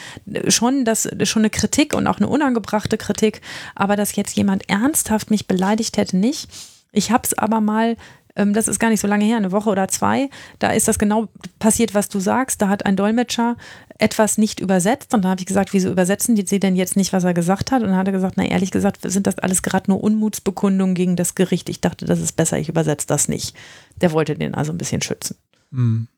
schon, 0.49 0.85
das 0.85 1.09
schon 1.23 1.43
eine 1.43 1.51
Kritik 1.51 1.95
und 1.95 2.07
auch 2.07 2.19
eine 2.19 2.29
unangebrachte 2.29 2.99
Kritik, 2.99 3.41
aber 3.75 3.97
dass 3.97 4.17
jetzt 4.17 4.37
jemand 4.37 4.69
ernsthaft 4.69 5.31
mich 5.31 5.47
beleidigt 5.47 5.97
hätte, 5.97 6.19
nicht. 6.19 6.49
Ich 6.93 7.11
habe 7.11 7.23
es 7.25 7.37
aber 7.39 7.61
mal 7.61 7.97
ähm, 8.37 8.53
das 8.53 8.69
ist 8.69 8.79
gar 8.79 8.91
nicht 8.91 9.01
so 9.01 9.09
lange 9.09 9.25
her, 9.25 9.39
eine 9.39 9.51
Woche 9.51 9.71
oder 9.71 9.89
zwei, 9.89 10.29
da 10.59 10.71
ist 10.71 10.87
das 10.87 10.99
genau 10.99 11.29
passiert, 11.59 11.95
was 11.95 12.09
du 12.09 12.21
sagst. 12.21 12.63
Da 12.63 12.69
hat 12.69 12.87
ein 12.87 12.97
Dolmetscher 12.97 13.57
etwas 13.99 14.39
nicht 14.39 14.61
übersetzt 14.61 15.15
und 15.15 15.25
da 15.25 15.31
habe 15.31 15.41
ich 15.41 15.47
gesagt, 15.47 15.73
wieso 15.73 15.91
übersetzen 15.91 16.35
die 16.35 16.47
sie 16.47 16.61
denn 16.61 16.77
jetzt 16.77 16.97
nicht, 16.97 17.13
was 17.13 17.25
er 17.25 17.35
gesagt 17.35 17.73
hat? 17.73 17.83
Und 17.83 17.89
dann 17.89 17.97
hat 17.97 18.07
er 18.07 18.13
gesagt, 18.13 18.35
na 18.37 18.45
ehrlich 18.45 18.71
gesagt, 18.71 18.99
sind 19.03 19.27
das 19.27 19.39
alles 19.39 19.63
gerade 19.63 19.91
nur 19.91 20.05
Unmutsbekundungen 20.05 20.95
gegen 20.95 21.17
das 21.17 21.35
Gericht. 21.35 21.69
Ich 21.71 21.81
dachte, 21.81 22.05
das 22.05 22.21
ist 22.21 22.37
besser, 22.37 22.59
ich 22.59 22.69
übersetze 22.69 23.07
das 23.07 23.29
nicht. 23.29 23.57
Der 24.01 24.13
wollte 24.13 24.37
den 24.37 24.55
also 24.55 24.73
ein 24.73 24.79
bisschen 24.79 25.01
schützen. 25.01 25.37
Mhm. 25.77 26.09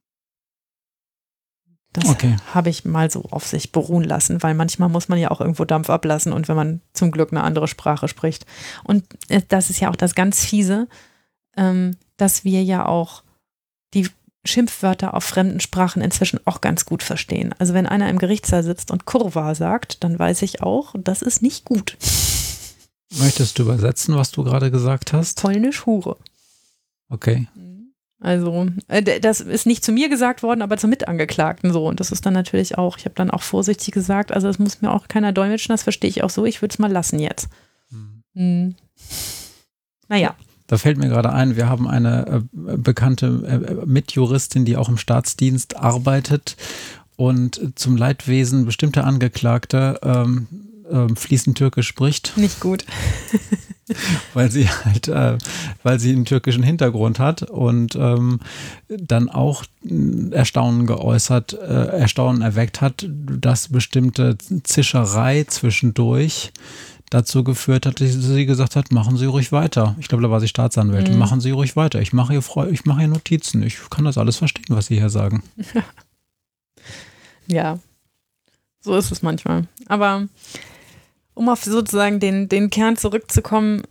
Das 1.92 2.10
okay. 2.10 2.36
habe 2.54 2.68
ich 2.68 2.84
mal 2.84 3.10
so 3.10 3.24
auf 3.30 3.46
sich 3.46 3.72
beruhen 3.72 4.04
lassen, 4.04 4.42
weil 4.42 4.54
manchmal 4.54 4.88
muss 4.88 5.08
man 5.08 5.18
ja 5.18 5.30
auch 5.30 5.40
irgendwo 5.40 5.64
Dampf 5.64 5.90
ablassen 5.90 6.32
und 6.32 6.46
wenn 6.46 6.56
man 6.56 6.80
zum 6.92 7.10
Glück 7.10 7.32
eine 7.32 7.42
andere 7.42 7.66
Sprache 7.66 8.08
spricht. 8.08 8.46
Und 8.84 9.04
äh, 9.28 9.42
das 9.48 9.70
ist 9.70 9.80
ja 9.80 9.90
auch 9.90 9.96
das 9.96 10.14
ganz 10.14 10.44
fiese, 10.44 10.86
ähm, 11.56 11.96
dass 12.16 12.44
wir 12.44 12.62
ja 12.62 12.86
auch 12.86 13.22
die 13.94 14.08
Schimpfwörter 14.44 15.14
auf 15.14 15.24
fremden 15.24 15.60
Sprachen 15.60 16.02
inzwischen 16.02 16.40
auch 16.46 16.60
ganz 16.60 16.84
gut 16.84 17.02
verstehen. 17.02 17.54
Also 17.58 17.74
wenn 17.74 17.86
einer 17.86 18.08
im 18.08 18.18
Gerichtssaal 18.18 18.62
sitzt 18.62 18.90
und 18.90 19.04
Kurva 19.04 19.54
sagt, 19.54 20.04
dann 20.04 20.18
weiß 20.18 20.42
ich 20.42 20.62
auch, 20.62 20.94
das 20.96 21.22
ist 21.22 21.42
nicht 21.42 21.64
gut. 21.64 21.96
Möchtest 23.18 23.58
du 23.58 23.62
übersetzen, 23.62 24.14
was 24.14 24.30
du 24.30 24.44
gerade 24.44 24.70
gesagt 24.70 25.12
hast? 25.12 25.40
Polnisch 25.40 25.86
Hure. 25.86 26.16
Okay. 27.08 27.48
Also, 28.20 28.66
äh, 28.88 29.20
das 29.20 29.40
ist 29.40 29.66
nicht 29.66 29.84
zu 29.84 29.92
mir 29.92 30.08
gesagt 30.08 30.42
worden, 30.42 30.62
aber 30.62 30.76
zum 30.76 30.90
Mitangeklagten 30.90 31.72
so. 31.72 31.86
Und 31.86 32.00
das 32.00 32.10
ist 32.10 32.26
dann 32.26 32.34
natürlich 32.34 32.76
auch, 32.76 32.98
ich 32.98 33.04
habe 33.04 33.14
dann 33.14 33.30
auch 33.30 33.42
vorsichtig 33.42 33.94
gesagt, 33.94 34.32
also 34.32 34.48
das 34.48 34.58
muss 34.58 34.82
mir 34.82 34.92
auch 34.92 35.06
keiner 35.08 35.32
dolmetschen, 35.32 35.72
das 35.72 35.84
verstehe 35.84 36.10
ich 36.10 36.24
auch 36.24 36.30
so, 36.30 36.44
ich 36.44 36.60
würde 36.60 36.72
es 36.72 36.78
mal 36.78 36.90
lassen 36.90 37.20
jetzt. 37.20 37.48
Hm. 37.90 38.22
Hm. 38.34 38.74
Naja. 40.08 40.34
Da 40.66 40.76
fällt 40.76 40.98
mir 40.98 41.08
gerade 41.08 41.32
ein, 41.32 41.56
wir 41.56 41.68
haben 41.68 41.88
eine 41.88 42.42
äh, 42.66 42.76
bekannte 42.76 43.26
äh, 43.26 43.86
Mitjuristin, 43.86 44.64
die 44.64 44.76
auch 44.76 44.88
im 44.88 44.98
Staatsdienst 44.98 45.76
arbeitet 45.76 46.56
und 47.16 47.72
zum 47.76 47.96
Leidwesen 47.96 48.66
bestimmter 48.66 49.04
Angeklagte 49.04 49.98
ähm, 50.02 50.46
äh, 50.90 51.14
fließend 51.14 51.56
Türkisch 51.56 51.88
spricht. 51.88 52.36
Nicht 52.36 52.60
gut. 52.60 52.84
weil 54.34 54.50
sie 54.50 54.68
halt, 54.68 55.08
äh, 55.08 55.38
weil 55.82 55.98
sie 55.98 56.12
einen 56.12 56.24
türkischen 56.24 56.62
Hintergrund 56.62 57.18
hat 57.18 57.42
und 57.42 57.96
ähm, 57.96 58.40
dann 58.88 59.28
auch 59.28 59.64
Erstaunen 60.30 60.86
geäußert, 60.86 61.54
äh, 61.54 61.98
Erstaunen 61.98 62.42
erweckt 62.42 62.80
hat, 62.80 63.06
dass 63.08 63.68
bestimmte 63.68 64.36
Zischerei 64.64 65.44
zwischendurch 65.44 66.52
dazu 67.10 67.42
geführt 67.42 67.86
hat, 67.86 68.00
dass 68.00 68.12
sie 68.12 68.46
gesagt 68.46 68.76
hat, 68.76 68.92
machen 68.92 69.16
Sie 69.16 69.26
ruhig 69.26 69.52
weiter. 69.52 69.96
Ich 69.98 70.08
glaube, 70.08 70.22
da 70.22 70.30
war 70.30 70.40
sie 70.40 70.48
Staatsanwältin. 70.48 71.14
Mhm. 71.14 71.18
Machen 71.18 71.40
Sie 71.40 71.50
ruhig 71.50 71.76
weiter. 71.76 72.00
Ich 72.00 72.12
mache 72.12 72.32
hier, 72.32 72.66
ich 72.70 72.84
mache 72.84 72.98
hier 72.98 73.08
Notizen. 73.08 73.62
Ich 73.62 73.78
kann 73.90 74.04
das 74.04 74.18
alles 74.18 74.36
verstehen, 74.36 74.66
was 74.68 74.86
Sie 74.86 74.96
hier 74.96 75.10
sagen. 75.10 75.42
ja, 77.46 77.78
so 78.80 78.96
ist 78.96 79.10
es 79.10 79.22
manchmal. 79.22 79.66
Aber 79.86 80.28
um 81.38 81.48
auf 81.48 81.62
sozusagen 81.62 82.20
den, 82.20 82.48
den 82.48 82.68
Kern 82.68 82.96
zurückzukommen, 82.96 83.82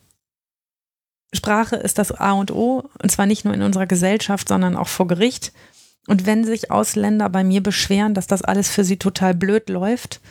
Sprache 1.33 1.75
ist 1.77 1.97
das 1.97 2.11
A 2.11 2.33
und 2.33 2.51
O, 2.51 2.89
und 3.01 3.11
zwar 3.11 3.25
nicht 3.25 3.45
nur 3.45 3.53
in 3.53 3.61
unserer 3.61 3.87
Gesellschaft, 3.87 4.47
sondern 4.47 4.75
auch 4.75 4.87
vor 4.87 5.07
Gericht. 5.07 5.53
Und 6.07 6.25
wenn 6.25 6.45
sich 6.45 6.71
Ausländer 6.71 7.29
bei 7.29 7.43
mir 7.43 7.61
beschweren, 7.61 8.13
dass 8.13 8.27
das 8.27 8.41
alles 8.41 8.69
für 8.69 8.83
sie 8.83 8.97
total 8.97 9.33
blöd 9.33 9.69
läuft, 9.69 10.21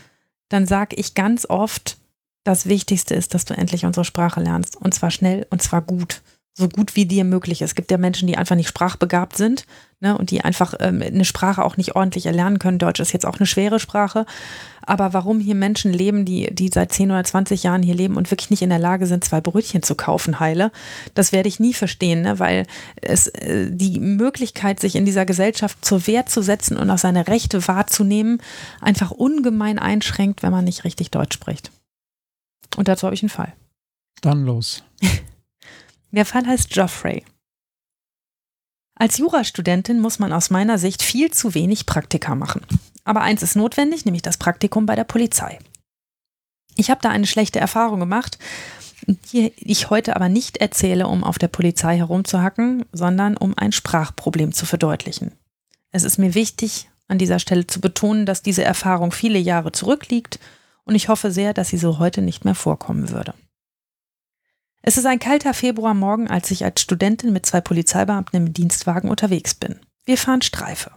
dann 0.49 0.67
sage 0.67 0.97
ich 0.97 1.14
ganz 1.14 1.47
oft, 1.49 1.99
das 2.45 2.67
Wichtigste 2.67 3.14
ist, 3.14 3.35
dass 3.35 3.45
du 3.45 3.55
endlich 3.55 3.85
unsere 3.85 4.05
Sprache 4.05 4.41
lernst. 4.41 4.77
Und 4.77 4.95
zwar 4.95 5.11
schnell 5.11 5.47
und 5.51 5.62
zwar 5.62 5.83
gut. 5.83 6.23
So 6.55 6.69
gut 6.69 6.97
wie 6.97 7.05
dir 7.05 7.25
möglich. 7.25 7.61
Es 7.61 7.75
gibt 7.75 7.91
ja 7.91 7.99
Menschen, 7.99 8.29
die 8.29 8.39
einfach 8.39 8.57
nicht 8.57 8.69
sprachbegabt 8.69 9.37
sind 9.37 9.67
ne, 10.01 10.17
und 10.17 10.31
die 10.31 10.43
einfach 10.43 10.75
ähm, 10.81 11.03
eine 11.03 11.27
Sprache 11.27 11.62
auch 11.62 11.77
nicht 11.77 11.97
ordentlich 11.97 12.25
erlernen 12.25 12.59
können. 12.59 12.79
Deutsch 12.79 13.01
ist 13.01 13.12
jetzt 13.12 13.27
auch 13.27 13.39
eine 13.39 13.47
schwere 13.47 13.79
Sprache. 13.79 14.25
Aber 14.87 15.12
warum 15.12 15.41
hier 15.41 15.57
Menschen 15.57 15.93
leben, 15.93 16.24
die, 16.24 16.49
die 16.55 16.70
seit 16.72 16.93
10 16.93 17.11
oder 17.11 17.24
20 17.24 17.64
Jahren 17.64 17.82
hier 17.82 17.95
leben 17.95 18.16
und 18.16 18.30
wirklich 18.30 18.51
nicht 18.51 18.62
in 18.62 18.70
der 18.70 18.78
Lage 18.78 19.07
sind, 19.07 19.24
zwei 19.24 19.41
Brötchen 19.41 19.82
zu 19.82 19.97
kaufen, 19.97 20.39
heile, 20.39 20.70
das 21.14 21.32
werde 21.32 21.49
ich 21.49 21.59
nie 21.59 21.74
verstehen, 21.74 22.22
ne, 22.22 22.39
weil 22.39 22.66
es 23.03 23.26
äh, 23.26 23.68
die 23.70 23.99
Möglichkeit, 23.99 24.78
sich 24.78 24.95
in 24.95 25.05
dieser 25.05 25.26
Gesellschaft 25.26 25.84
zur 25.84 26.07
Wehr 26.07 26.26
zu 26.26 26.41
setzen 26.41 26.76
und 26.76 26.89
auch 26.89 26.99
seine 26.99 27.26
Rechte 27.26 27.66
wahrzunehmen, 27.66 28.41
einfach 28.80 29.11
ungemein 29.11 29.80
einschränkt, 29.80 30.45
wenn 30.45 30.53
man 30.53 30.64
nicht 30.64 30.84
richtig 30.84 31.11
Deutsch 31.11 31.34
spricht. 31.34 31.72
Und 32.76 32.87
dazu 32.87 33.07
habe 33.07 33.14
ich 33.14 33.22
einen 33.22 33.30
Fall. 33.30 33.53
Dann 34.20 34.45
los. 34.45 34.84
Der 36.12 36.24
Fall 36.24 36.47
heißt 36.47 36.70
Geoffrey. 36.70 37.24
Als 38.95 39.18
Jurastudentin 39.18 40.01
muss 40.01 40.18
man 40.18 40.32
aus 40.32 40.49
meiner 40.49 40.78
Sicht 40.78 41.03
viel 41.03 41.30
zu 41.30 41.55
wenig 41.55 41.84
Praktika 41.87 42.34
machen. 42.34 42.62
Aber 43.07 43.23
eins 43.23 43.43
ist 43.43 43.57
notwendig, 43.57 44.05
nämlich 44.05 44.23
das 44.23 44.37
Praktikum 44.37 44.85
bei 44.85 44.97
der 44.97 45.05
Polizei. 45.05 45.59
Ich 46.75 46.91
habe 46.91 47.01
da 47.01 47.09
eine 47.09 47.27
schlechte 47.27 47.61
Erfahrung 47.61 48.01
gemacht, 48.01 48.39
die 49.07 49.53
ich 49.59 49.89
heute 49.89 50.17
aber 50.17 50.29
nicht 50.29 50.57
erzähle, 50.57 51.07
um 51.07 51.23
auf 51.23 51.39
der 51.39 51.49
Polizei 51.49 51.97
herumzuhacken, 51.97 52.85
sondern 52.93 53.37
um 53.37 53.57
ein 53.57 53.73
Sprachproblem 53.73 54.53
zu 54.53 54.67
verdeutlichen. 54.67 55.33
Es 55.93 56.03
ist 56.03 56.19
mir 56.19 56.35
wichtig, 56.35 56.91
an 57.07 57.19
dieser 57.19 57.39
Stelle 57.39 57.69
zu 57.69 57.81
betonen, 57.81 58.27
dass 58.27 58.43
diese 58.43 58.65
Erfahrung 58.65 59.13
viele 59.13 59.39
Jahre 59.39 59.71
zurückliegt 59.71 60.41
und 60.85 60.97
ich 60.97 61.09
hoffe 61.09 61.31
sehr, 61.31 61.55
dass 61.55 61.69
sie 61.69 61.79
so 61.79 62.01
heute 62.01 62.23
nicht 62.23 62.45
mehr 62.45 62.57
vorkommen 62.57 63.11
würde. 63.11 63.35
Es 64.83 64.99
ist 64.99 65.07
ein 65.07 65.21
kalter 65.21 65.55
Februarmorgen, 65.55 66.29
als 66.29 66.51
ich 66.51 66.65
als 66.65 66.81
Studentin 66.81 67.33
mit 67.33 67.47
zwei 67.47 67.61
Polizeibeamten 67.61 68.37
im 68.37 68.53
Dienstwagen 68.53 69.09
unterwegs 69.11 69.55
bin. 69.55 69.79
Wir 70.05 70.19
fahren 70.19 70.43
Streife. 70.43 70.91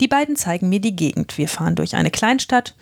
Die 0.00 0.08
beiden 0.08 0.36
zeigen 0.36 0.68
mir 0.68 0.80
die 0.80 0.96
Gegend. 0.96 1.38
Wir 1.38 1.48
fahren 1.48 1.76
durch 1.76 1.94
eine 1.94 2.10
Kleinstadt 2.10 2.74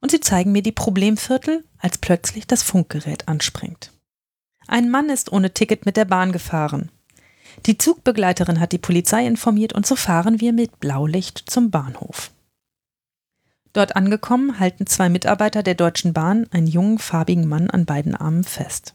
und 0.00 0.10
sie 0.10 0.20
zeigen 0.20 0.52
mir 0.52 0.62
die 0.62 0.72
Problemviertel, 0.72 1.64
als 1.78 1.98
plötzlich 1.98 2.46
das 2.46 2.62
Funkgerät 2.62 3.28
anspringt. 3.28 3.92
Ein 4.66 4.90
Mann 4.90 5.10
ist 5.10 5.32
ohne 5.32 5.52
Ticket 5.52 5.86
mit 5.86 5.96
der 5.96 6.04
Bahn 6.04 6.32
gefahren. 6.32 6.90
Die 7.66 7.78
Zugbegleiterin 7.78 8.60
hat 8.60 8.72
die 8.72 8.78
Polizei 8.78 9.26
informiert 9.26 9.72
und 9.72 9.86
so 9.86 9.96
fahren 9.96 10.40
wir 10.40 10.52
mit 10.52 10.80
Blaulicht 10.80 11.44
zum 11.46 11.70
Bahnhof. 11.70 12.30
Dort 13.72 13.96
angekommen, 13.96 14.58
halten 14.58 14.86
zwei 14.86 15.08
Mitarbeiter 15.08 15.62
der 15.62 15.74
Deutschen 15.74 16.12
Bahn 16.12 16.46
einen 16.50 16.66
jungen, 16.66 16.98
farbigen 16.98 17.48
Mann 17.48 17.70
an 17.70 17.86
beiden 17.86 18.14
Armen 18.14 18.44
fest. 18.44 18.94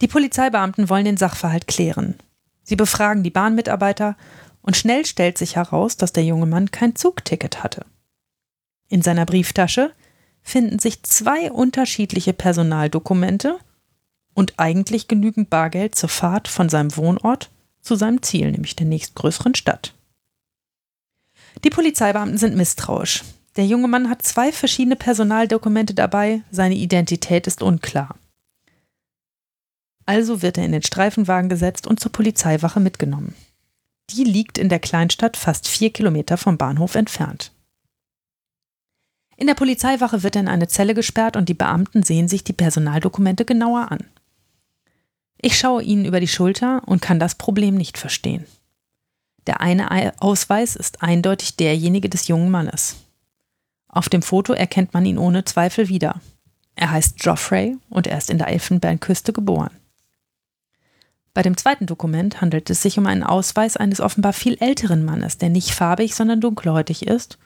Die 0.00 0.08
Polizeibeamten 0.08 0.88
wollen 0.88 1.04
den 1.04 1.16
Sachverhalt 1.16 1.66
klären. 1.66 2.14
Sie 2.62 2.76
befragen 2.76 3.22
die 3.22 3.30
Bahnmitarbeiter 3.30 4.16
und 4.66 4.76
schnell 4.76 5.06
stellt 5.06 5.38
sich 5.38 5.56
heraus, 5.56 5.96
dass 5.96 6.12
der 6.12 6.24
junge 6.24 6.44
Mann 6.44 6.70
kein 6.70 6.94
Zugticket 6.94 7.62
hatte. 7.62 7.86
In 8.88 9.00
seiner 9.00 9.24
Brieftasche 9.24 9.92
finden 10.42 10.78
sich 10.78 11.02
zwei 11.04 11.50
unterschiedliche 11.50 12.32
Personaldokumente 12.32 13.58
und 14.34 14.58
eigentlich 14.58 15.08
genügend 15.08 15.48
Bargeld 15.48 15.94
zur 15.94 16.08
Fahrt 16.08 16.48
von 16.48 16.68
seinem 16.68 16.94
Wohnort 16.96 17.50
zu 17.80 17.94
seinem 17.94 18.22
Ziel, 18.22 18.50
nämlich 18.50 18.76
der 18.76 18.86
nächstgrößeren 18.86 19.54
Stadt. 19.54 19.94
Die 21.64 21.70
Polizeibeamten 21.70 22.36
sind 22.36 22.56
misstrauisch. 22.56 23.22
Der 23.56 23.64
junge 23.64 23.88
Mann 23.88 24.10
hat 24.10 24.22
zwei 24.22 24.52
verschiedene 24.52 24.96
Personaldokumente 24.96 25.94
dabei, 25.94 26.42
seine 26.50 26.74
Identität 26.74 27.46
ist 27.46 27.62
unklar. 27.62 28.16
Also 30.04 30.42
wird 30.42 30.58
er 30.58 30.64
in 30.64 30.72
den 30.72 30.82
Streifenwagen 30.82 31.48
gesetzt 31.48 31.86
und 31.86 31.98
zur 31.98 32.12
Polizeiwache 32.12 32.80
mitgenommen. 32.80 33.34
Die 34.10 34.24
liegt 34.24 34.58
in 34.58 34.68
der 34.68 34.78
Kleinstadt 34.78 35.36
fast 35.36 35.68
vier 35.68 35.92
Kilometer 35.92 36.36
vom 36.36 36.56
Bahnhof 36.56 36.94
entfernt. 36.94 37.52
In 39.36 39.46
der 39.46 39.54
Polizeiwache 39.54 40.22
wird 40.22 40.36
er 40.36 40.42
in 40.42 40.48
eine 40.48 40.68
Zelle 40.68 40.94
gesperrt 40.94 41.36
und 41.36 41.48
die 41.48 41.54
Beamten 41.54 42.02
sehen 42.02 42.28
sich 42.28 42.42
die 42.42 42.54
Personaldokumente 42.54 43.44
genauer 43.44 43.90
an. 43.90 44.04
Ich 45.38 45.58
schaue 45.58 45.82
ihnen 45.82 46.06
über 46.06 46.20
die 46.20 46.28
Schulter 46.28 46.82
und 46.86 47.02
kann 47.02 47.18
das 47.18 47.34
Problem 47.34 47.74
nicht 47.74 47.98
verstehen. 47.98 48.46
Der 49.46 49.60
eine 49.60 50.14
Ausweis 50.20 50.74
ist 50.74 51.02
eindeutig 51.02 51.56
derjenige 51.56 52.08
des 52.08 52.28
jungen 52.28 52.50
Mannes. 52.50 52.96
Auf 53.88 54.08
dem 54.08 54.22
Foto 54.22 54.52
erkennt 54.52 54.94
man 54.94 55.04
ihn 55.04 55.18
ohne 55.18 55.44
Zweifel 55.44 55.88
wieder. 55.88 56.20
Er 56.74 56.90
heißt 56.90 57.18
Geoffrey 57.18 57.76
und 57.88 58.06
er 58.06 58.18
ist 58.18 58.30
in 58.30 58.38
der 58.38 58.48
Elfenbeinküste 58.48 59.32
geboren. 59.32 59.70
Bei 61.36 61.42
dem 61.42 61.58
zweiten 61.58 61.84
Dokument 61.84 62.40
handelt 62.40 62.70
es 62.70 62.80
sich 62.80 62.98
um 62.98 63.04
einen 63.04 63.22
Ausweis 63.22 63.76
eines 63.76 64.00
offenbar 64.00 64.32
viel 64.32 64.56
älteren 64.58 65.04
Mannes, 65.04 65.36
der 65.36 65.50
nicht 65.50 65.72
farbig, 65.72 66.14
sondern 66.14 66.40
dunkelhäutig 66.40 67.06
ist 67.06 67.36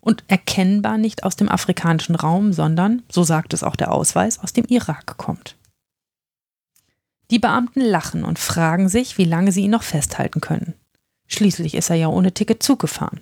und 0.00 0.24
erkennbar 0.26 0.98
nicht 0.98 1.22
aus 1.22 1.36
dem 1.36 1.48
afrikanischen 1.48 2.16
Raum, 2.16 2.52
sondern, 2.52 3.04
so 3.08 3.22
sagt 3.22 3.54
es 3.54 3.62
auch 3.62 3.76
der 3.76 3.92
Ausweis, 3.92 4.40
aus 4.40 4.54
dem 4.54 4.64
Irak 4.64 5.16
kommt. 5.18 5.56
Die 7.30 7.38
Beamten 7.38 7.80
lachen 7.80 8.24
und 8.24 8.40
fragen 8.40 8.88
sich, 8.88 9.18
wie 9.18 9.24
lange 9.24 9.52
sie 9.52 9.62
ihn 9.62 9.70
noch 9.70 9.84
festhalten 9.84 10.40
können. 10.40 10.74
Schließlich 11.28 11.76
ist 11.76 11.90
er 11.90 11.96
ja 11.96 12.08
ohne 12.08 12.34
Ticket 12.34 12.60
Zug 12.60 12.80
gefahren. 12.80 13.20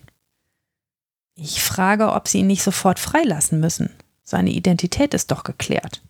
Ich 1.34 1.62
frage, 1.62 2.14
ob 2.14 2.26
sie 2.26 2.38
ihn 2.38 2.46
nicht 2.46 2.62
sofort 2.62 2.98
freilassen 2.98 3.60
müssen. 3.60 3.90
Seine 4.24 4.48
Identität 4.48 5.12
ist 5.12 5.30
doch 5.30 5.44
geklärt. 5.44 6.00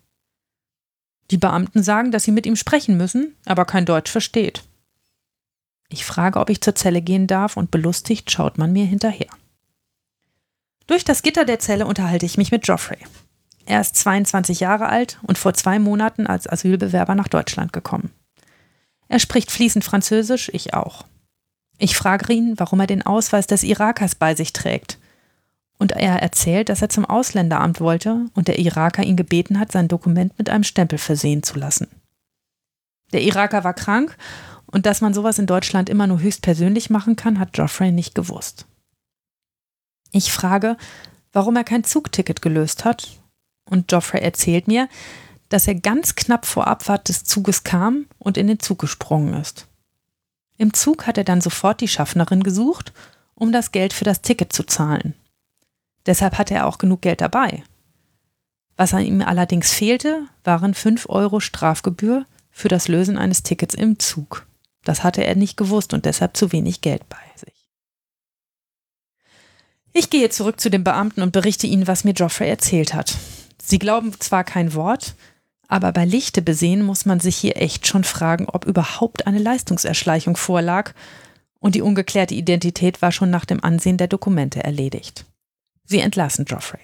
Die 1.31 1.37
Beamten 1.37 1.83
sagen, 1.83 2.11
dass 2.11 2.23
sie 2.23 2.31
mit 2.31 2.45
ihm 2.45 2.55
sprechen 2.55 2.97
müssen, 2.97 3.35
aber 3.45 3.65
kein 3.65 3.85
Deutsch 3.85 4.11
versteht. 4.11 4.63
Ich 5.89 6.05
frage, 6.05 6.39
ob 6.39 6.49
ich 6.49 6.61
zur 6.61 6.75
Zelle 6.75 7.01
gehen 7.01 7.27
darf 7.27 7.57
und 7.57 7.71
belustigt 7.71 8.31
schaut 8.31 8.57
man 8.57 8.73
mir 8.73 8.85
hinterher. 8.85 9.29
Durch 10.85 11.03
das 11.03 11.21
Gitter 11.21 11.45
der 11.45 11.59
Zelle 11.59 11.85
unterhalte 11.85 12.25
ich 12.25 12.37
mich 12.37 12.51
mit 12.51 12.63
Geoffrey. 12.63 12.99
Er 13.65 13.81
ist 13.81 13.95
22 13.97 14.61
Jahre 14.61 14.87
alt 14.87 15.19
und 15.23 15.37
vor 15.37 15.53
zwei 15.53 15.79
Monaten 15.79 16.27
als 16.27 16.47
Asylbewerber 16.47 17.15
nach 17.15 17.27
Deutschland 17.27 17.73
gekommen. 17.73 18.11
Er 19.09 19.19
spricht 19.19 19.51
fließend 19.51 19.83
Französisch, 19.83 20.49
ich 20.53 20.73
auch. 20.73 21.05
Ich 21.77 21.97
frage 21.97 22.33
ihn, 22.33 22.53
warum 22.57 22.79
er 22.79 22.87
den 22.87 23.05
Ausweis 23.05 23.47
des 23.47 23.63
Irakers 23.63 24.15
bei 24.15 24.35
sich 24.35 24.53
trägt 24.53 24.97
und 25.77 25.91
er 25.91 26.21
erzählt, 26.21 26.69
dass 26.69 26.81
er 26.81 26.89
zum 26.89 27.05
Ausländeramt 27.05 27.79
wollte 27.79 28.25
und 28.33 28.47
der 28.47 28.59
Iraker 28.59 29.03
ihn 29.03 29.15
gebeten 29.15 29.59
hat, 29.59 29.71
sein 29.71 29.87
Dokument 29.87 30.37
mit 30.37 30.49
einem 30.49 30.63
Stempel 30.63 30.97
versehen 30.97 31.43
zu 31.43 31.57
lassen. 31.59 31.87
Der 33.13 33.21
Iraker 33.21 33.63
war 33.63 33.73
krank 33.73 34.17
und 34.65 34.85
dass 34.85 35.01
man 35.01 35.13
sowas 35.13 35.39
in 35.39 35.47
Deutschland 35.47 35.89
immer 35.89 36.07
nur 36.07 36.19
höchstpersönlich 36.19 36.89
machen 36.89 37.15
kann, 37.15 37.39
hat 37.39 37.53
Geoffrey 37.53 37.91
nicht 37.91 38.15
gewusst. 38.15 38.65
Ich 40.11 40.31
frage, 40.31 40.77
warum 41.31 41.55
er 41.55 41.63
kein 41.63 41.83
Zugticket 41.83 42.41
gelöst 42.41 42.85
hat 42.85 43.19
und 43.69 43.87
Geoffrey 43.87 44.21
erzählt 44.21 44.67
mir, 44.67 44.89
dass 45.49 45.67
er 45.67 45.75
ganz 45.75 46.15
knapp 46.15 46.45
vor 46.45 46.67
Abfahrt 46.67 47.07
des 47.07 47.23
Zuges 47.23 47.63
kam 47.63 48.05
und 48.17 48.37
in 48.37 48.47
den 48.47 48.59
Zug 48.59 48.79
gesprungen 48.79 49.33
ist. 49.35 49.67
Im 50.57 50.73
Zug 50.73 51.07
hat 51.07 51.17
er 51.17 51.23
dann 51.23 51.39
sofort 51.39 51.81
die 51.81 51.87
Schaffnerin 51.87 52.43
gesucht, 52.43 52.91
um 53.35 53.51
das 53.51 53.71
Geld 53.71 53.93
für 53.93 54.03
das 54.03 54.21
Ticket 54.21 54.51
zu 54.51 54.63
zahlen. 54.63 55.13
Deshalb 56.07 56.37
hatte 56.37 56.55
er 56.55 56.65
auch 56.65 56.77
genug 56.77 57.01
Geld 57.01 57.21
dabei. 57.21 57.63
Was 58.77 58.93
an 58.93 59.05
ihm 59.05 59.21
allerdings 59.21 59.71
fehlte, 59.73 60.23
waren 60.43 60.73
5 60.73 61.09
Euro 61.09 61.39
Strafgebühr 61.39 62.25
für 62.49 62.69
das 62.69 62.87
Lösen 62.87 63.17
eines 63.17 63.43
Tickets 63.43 63.75
im 63.75 63.99
Zug. 63.99 64.47
Das 64.83 65.03
hatte 65.03 65.23
er 65.23 65.35
nicht 65.35 65.57
gewusst 65.57 65.93
und 65.93 66.05
deshalb 66.05 66.37
zu 66.37 66.51
wenig 66.51 66.81
Geld 66.81 67.07
bei 67.09 67.17
sich. 67.35 67.53
Ich 69.93 70.09
gehe 70.09 70.29
zurück 70.29 70.59
zu 70.59 70.69
den 70.69 70.83
Beamten 70.83 71.21
und 71.21 71.33
berichte 71.33 71.67
ihnen, 71.67 71.87
was 71.87 72.03
mir 72.03 72.13
Geoffrey 72.13 72.47
erzählt 72.47 72.93
hat. 72.93 73.15
Sie 73.61 73.79
glauben 73.79 74.13
zwar 74.19 74.43
kein 74.43 74.75
Wort, 74.75 75.15
aber 75.67 75.91
bei 75.91 76.05
Lichte 76.05 76.41
besehen 76.41 76.83
muss 76.83 77.05
man 77.05 77.19
sich 77.19 77.35
hier 77.35 77.57
echt 77.57 77.87
schon 77.87 78.03
fragen, 78.03 78.47
ob 78.47 78.65
überhaupt 78.65 79.27
eine 79.27 79.39
Leistungserschleichung 79.39 80.37
vorlag 80.37 80.93
und 81.59 81.75
die 81.75 81.81
ungeklärte 81.81 82.35
Identität 82.35 83.01
war 83.01 83.11
schon 83.11 83.29
nach 83.29 83.45
dem 83.45 83.63
Ansehen 83.63 83.97
der 83.97 84.07
Dokumente 84.07 84.63
erledigt. 84.63 85.25
Sie 85.87 85.99
entlassen 85.99 86.45
Geoffrey. 86.45 86.81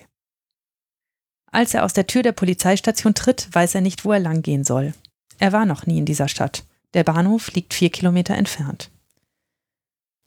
Als 1.51 1.74
er 1.74 1.84
aus 1.84 1.93
der 1.93 2.08
Tür 2.08 2.24
der 2.24 2.32
Polizeistation 2.32 3.14
tritt, 3.14 3.47
weiß 3.51 3.76
er 3.76 3.82
nicht, 3.82 4.06
wo 4.06 4.12
er 4.12 4.20
lang 4.20 4.41
gehen 4.41 4.64
soll. 4.64 4.93
Er 5.38 5.51
war 5.51 5.66
noch 5.66 5.86
nie 5.86 5.99
in 5.99 6.06
dieser 6.06 6.28
Stadt. 6.28 6.64
Der 6.95 7.04
Bahnhof 7.04 7.51
liegt 7.51 7.74
vier 7.74 7.91
Kilometer 7.91 8.36
entfernt. 8.36 8.89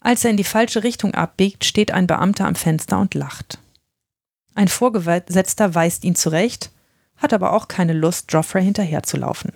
Als 0.01 0.25
er 0.25 0.31
in 0.31 0.37
die 0.37 0.45
falsche 0.45 0.85
Richtung 0.85 1.15
abbiegt, 1.15 1.65
steht 1.65 1.91
ein 1.91 2.07
Beamter 2.07 2.47
am 2.47 2.55
Fenster 2.55 3.01
und 3.01 3.15
lacht. 3.15 3.59
Ein 4.55 4.69
Vorgesetzter 4.69 5.75
weist 5.75 6.05
ihn 6.05 6.15
zurecht, 6.15 6.71
hat 7.17 7.33
aber 7.33 7.53
auch 7.55 7.67
keine 7.67 7.93
Lust, 7.93 8.29
Geoffrey 8.29 8.63
hinterherzulaufen. 8.63 9.53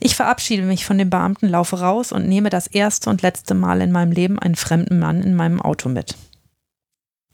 Ich 0.00 0.16
verabschiede 0.16 0.64
mich 0.64 0.84
von 0.84 0.98
dem 0.98 1.08
Beamten, 1.08 1.48
laufe 1.48 1.80
raus 1.80 2.12
und 2.12 2.28
nehme 2.28 2.50
das 2.50 2.66
erste 2.66 3.08
und 3.10 3.22
letzte 3.22 3.54
Mal 3.54 3.80
in 3.80 3.92
meinem 3.92 4.12
Leben 4.12 4.38
einen 4.38 4.56
fremden 4.56 4.98
Mann 4.98 5.22
in 5.22 5.34
meinem 5.34 5.62
Auto 5.62 5.88
mit. 5.88 6.16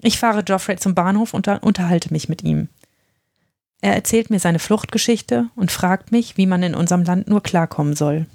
Ich 0.03 0.19
fahre 0.19 0.43
Geoffrey 0.43 0.77
zum 0.77 0.95
Bahnhof 0.95 1.35
und 1.35 1.47
unterhalte 1.49 2.13
mich 2.13 2.29
mit 2.29 2.43
ihm. 2.43 2.69
Er 3.83 3.95
erzählt 3.95 4.31
mir 4.31 4.41
seine 4.41 4.59
Fluchtgeschichte 4.59 5.49
und 5.57 5.73
fragt 5.73 6.13
mich, 6.13 6.37
wie 6.37 6.47
man 6.47 6.63
in 6.63 6.75
unserem 6.75 7.03
Land 7.03 7.29
nur 7.29 7.43
klarkommen 7.43 7.97
soll. 7.97 8.27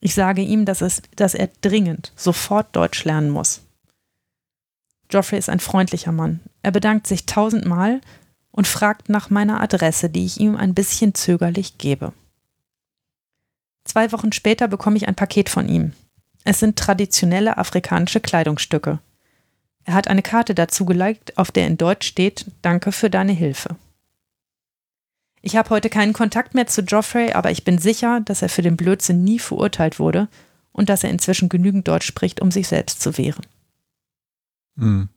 Ich 0.00 0.14
sage 0.14 0.42
ihm, 0.42 0.66
dass, 0.66 0.82
es, 0.82 1.02
dass 1.16 1.34
er 1.34 1.48
dringend, 1.62 2.12
sofort 2.14 2.76
Deutsch 2.76 3.04
lernen 3.04 3.30
muss. 3.30 3.62
Geoffrey 5.08 5.38
ist 5.38 5.48
ein 5.48 5.60
freundlicher 5.60 6.12
Mann. 6.12 6.40
Er 6.62 6.72
bedankt 6.72 7.06
sich 7.06 7.24
tausendmal 7.24 8.00
und 8.50 8.66
fragt 8.66 9.08
nach 9.08 9.30
meiner 9.30 9.60
Adresse, 9.60 10.10
die 10.10 10.26
ich 10.26 10.40
ihm 10.40 10.56
ein 10.56 10.74
bisschen 10.74 11.14
zögerlich 11.14 11.78
gebe. 11.78 12.12
Zwei 13.84 14.12
Wochen 14.12 14.32
später 14.32 14.68
bekomme 14.68 14.96
ich 14.96 15.08
ein 15.08 15.14
Paket 15.14 15.48
von 15.48 15.68
ihm. 15.68 15.92
Es 16.44 16.60
sind 16.60 16.78
traditionelle 16.78 17.56
afrikanische 17.56 18.20
Kleidungsstücke. 18.20 18.98
Er 19.84 19.94
hat 19.94 20.08
eine 20.08 20.22
Karte 20.22 20.54
dazu 20.54 20.84
geliked, 20.84 21.36
auf 21.36 21.50
der 21.52 21.66
in 21.66 21.76
Deutsch 21.76 22.06
steht 22.06 22.46
Danke 22.62 22.90
für 22.90 23.10
deine 23.10 23.32
Hilfe. 23.32 23.76
Ich 25.42 25.56
habe 25.56 25.68
heute 25.70 25.90
keinen 25.90 26.14
Kontakt 26.14 26.54
mehr 26.54 26.66
zu 26.66 26.84
Geoffrey, 26.84 27.32
aber 27.32 27.50
ich 27.50 27.64
bin 27.64 27.76
sicher, 27.76 28.20
dass 28.24 28.40
er 28.40 28.48
für 28.48 28.62
den 28.62 28.78
Blödsinn 28.78 29.24
nie 29.24 29.38
verurteilt 29.38 29.98
wurde 29.98 30.28
und 30.72 30.88
dass 30.88 31.04
er 31.04 31.10
inzwischen 31.10 31.50
genügend 31.50 31.86
Deutsch 31.86 32.06
spricht, 32.06 32.40
um 32.40 32.50
sich 32.50 32.66
selbst 32.66 33.02
zu 33.02 33.18
wehren. 33.18 33.44
Hm. 34.78 35.10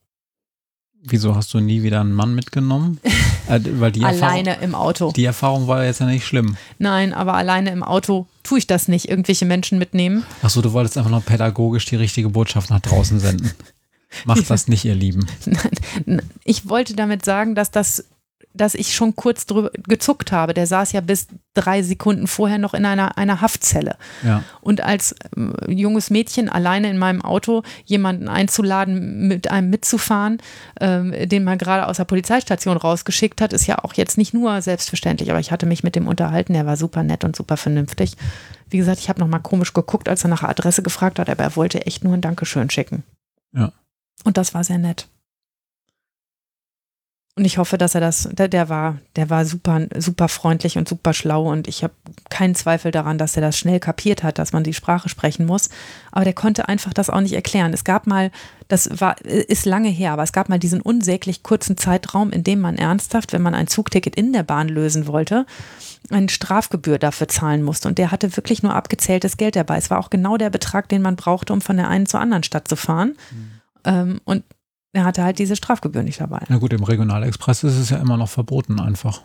Wieso 1.02 1.36
hast 1.36 1.54
du 1.54 1.62
nie 1.62 1.82
wieder 1.82 2.02
einen 2.02 2.14
Mann 2.14 2.36
mitgenommen? 2.36 3.00
Äh, 3.50 3.62
weil 3.80 3.94
die 3.94 4.04
alleine 4.04 4.50
Erfahrung, 4.50 4.68
im 4.68 4.76
Auto. 4.76 5.12
Die 5.14 5.24
Erfahrung 5.24 5.68
war 5.68 5.86
jetzt 5.86 6.02
ja 6.02 6.06
nicht 6.06 6.26
schlimm. 6.26 6.58
Nein, 6.80 7.14
aber 7.14 7.36
alleine 7.36 7.72
im 7.72 7.82
Auto 7.82 8.28
tue 8.44 8.58
ich 8.58 8.68
das 8.68 8.90
nicht, 8.90 9.08
irgendwelche 9.08 9.46
Menschen 9.46 9.78
mitnehmen. 9.78 10.26
Achso, 10.42 10.62
du 10.62 10.74
wolltest 10.74 10.98
einfach 10.98 11.10
noch 11.10 11.24
pädagogisch 11.24 11.86
die 11.86 11.96
richtige 11.96 12.28
Botschaft 12.28 12.70
nach 12.70 12.82
draußen 12.82 13.22
senden. 13.22 13.54
Macht 14.26 14.50
das 14.50 14.68
nicht, 14.68 14.86
ihr 14.86 14.96
Lieben. 14.96 15.28
Ich 16.44 16.70
wollte 16.70 16.96
damit 16.96 17.26
sagen, 17.26 17.56
dass 17.56 17.72
das 17.72 18.06
dass 18.58 18.76
ich 18.76 18.94
schon 18.94 19.16
kurz 19.16 19.46
drüber 19.46 19.72
gezuckt 19.88 20.32
habe. 20.32 20.54
Der 20.54 20.68
saß 20.68 20.92
ja 20.92 21.02
bis 21.02 21.28
drei 21.54 21.82
Sekunden 21.84 22.28
vorher 22.28 22.58
noch 22.58 22.74
in 22.74 22.86
einer, 22.86 23.18
einer 23.18 23.42
Haftzelle. 23.42 23.96
Ja. 24.24 24.44
Und 24.62 24.82
als 24.82 25.14
äh, 25.36 25.72
junges 25.72 26.10
Mädchen 26.10 26.50
alleine 26.50 26.90
in 26.90 26.98
meinem 26.98 27.22
Auto 27.22 27.64
jemanden 27.86 28.28
einzuladen, 28.28 29.28
mit 29.28 29.50
einem 29.50 29.70
mitzufahren, 29.70 30.40
äh, 30.76 31.28
den 31.28 31.44
man 31.44 31.58
gerade 31.58 31.88
aus 31.88 31.98
der 31.98 32.06
Polizeistation 32.06 32.78
rausgeschickt 32.78 33.42
hat, 33.42 33.54
ist 33.54 33.68
ja 33.68 33.84
auch 33.84 33.94
jetzt 33.94 34.18
nicht 34.18 34.34
nur 34.34 34.62
selbstverständlich. 34.62 35.30
Aber 35.30 35.40
ich 35.40 35.52
hatte 35.52 35.66
mich 35.66 35.84
mit 35.84 35.96
dem 35.96 36.08
unterhalten. 36.08 36.56
Er 36.56 36.66
war 36.66 36.78
super 36.78 37.04
nett 37.04 37.24
und 37.24 37.36
super 37.36 37.58
vernünftig. 37.58 38.14
Wie 38.70 38.78
gesagt, 38.78 39.00
ich 39.00 39.10
habe 39.10 39.20
noch 39.20 39.28
mal 39.28 39.40
komisch 39.40 39.74
geguckt, 39.74 40.10
als 40.10 40.24
er 40.24 40.30
nach 40.30 40.42
der 40.42 40.50
Adresse 40.50 40.84
gefragt 40.84 41.20
hat, 41.20 41.30
aber 41.30 41.44
er 41.44 41.56
wollte 41.56 41.86
echt 41.86 42.04
nur 42.04 42.14
ein 42.14 42.22
Dankeschön 42.22 42.70
schicken. 42.70 43.04
Ja. 43.54 43.72
Und 44.24 44.38
das 44.38 44.54
war 44.54 44.64
sehr 44.64 44.78
nett. 44.78 45.08
Und 47.38 47.46
ich 47.46 47.60
hoffe, 47.60 47.78
dass 47.78 47.94
er 47.94 48.02
das, 48.02 48.28
der, 48.32 48.48
der 48.48 48.68
war, 48.68 48.98
der 49.16 49.30
war 49.30 49.46
super, 49.46 49.86
super 49.96 50.28
freundlich 50.28 50.76
und 50.76 50.90
super 50.90 51.14
schlau 51.14 51.52
und 51.52 51.68
ich 51.68 51.84
habe 51.84 51.94
keinen 52.32 52.56
Zweifel 52.56 52.90
daran, 52.90 53.20
dass 53.20 53.36
er 53.36 53.44
das 53.44 53.60
schnell 53.60 53.80
kapiert 53.80 54.24
hat, 54.24 54.40
dass 54.40 54.54
man 54.54 54.64
die 54.64 54.74
Sprache 54.74 55.08
sprechen 55.08 55.46
muss. 55.46 55.70
Aber 56.12 56.24
der 56.26 56.34
konnte 56.34 56.68
einfach 56.68 56.96
das 56.96 57.12
auch 57.12 57.22
nicht 57.22 57.34
erklären. 57.34 57.74
Es 57.74 57.84
gab 57.84 58.08
mal, 58.08 58.32
das 58.70 58.90
war, 59.00 59.24
ist 59.24 59.68
lange 59.68 59.90
her, 59.90 60.14
aber 60.14 60.24
es 60.24 60.32
gab 60.32 60.50
mal 60.50 60.58
diesen 60.58 60.82
unsäglich 60.82 61.44
kurzen 61.44 61.78
Zeitraum, 61.78 62.32
in 62.32 62.44
dem 62.44 62.60
man 62.60 62.76
ernsthaft, 62.76 63.34
wenn 63.34 63.44
man 63.44 63.54
ein 63.54 63.68
Zugticket 63.68 64.16
in 64.16 64.34
der 64.34 64.42
Bahn 64.42 64.68
lösen 64.68 65.06
wollte, 65.06 65.46
eine 66.10 66.30
Strafgebühr 66.30 66.98
dafür 66.98 67.28
zahlen 67.28 67.62
musste. 67.62 67.88
Und 67.88 68.00
der 68.00 68.10
hatte 68.10 68.36
wirklich 68.36 68.64
nur 68.64 68.74
abgezähltes 68.74 69.38
Geld 69.38 69.56
dabei. 69.56 69.78
Es 69.78 69.92
war 69.92 70.00
auch 70.00 70.10
genau 70.10 70.38
der 70.38 70.50
Betrag, 70.50 70.90
den 70.90 71.04
man 71.04 71.16
brauchte, 71.16 71.54
um 71.54 71.62
von 71.62 71.78
der 71.78 71.88
einen 71.88 72.08
zur 72.08 72.20
anderen 72.20 72.42
Stadt 72.42 72.68
zu 72.68 72.76
fahren. 72.76 73.16
Mhm. 73.30 73.57
Ähm, 73.88 74.20
und 74.26 74.44
er 74.92 75.06
hatte 75.06 75.24
halt 75.24 75.40
diese 75.40 75.56
Strafgebühr 75.56 76.04
nicht 76.04 76.20
dabei. 76.20 76.44
Na 76.50 76.58
gut, 76.58 76.74
im 76.74 76.84
Regionalexpress 76.84 77.64
ist 77.64 77.78
es 77.78 77.90
ja 77.90 77.98
immer 77.98 78.18
noch 78.18 78.30
verboten 78.30 78.80
einfach. 78.80 79.24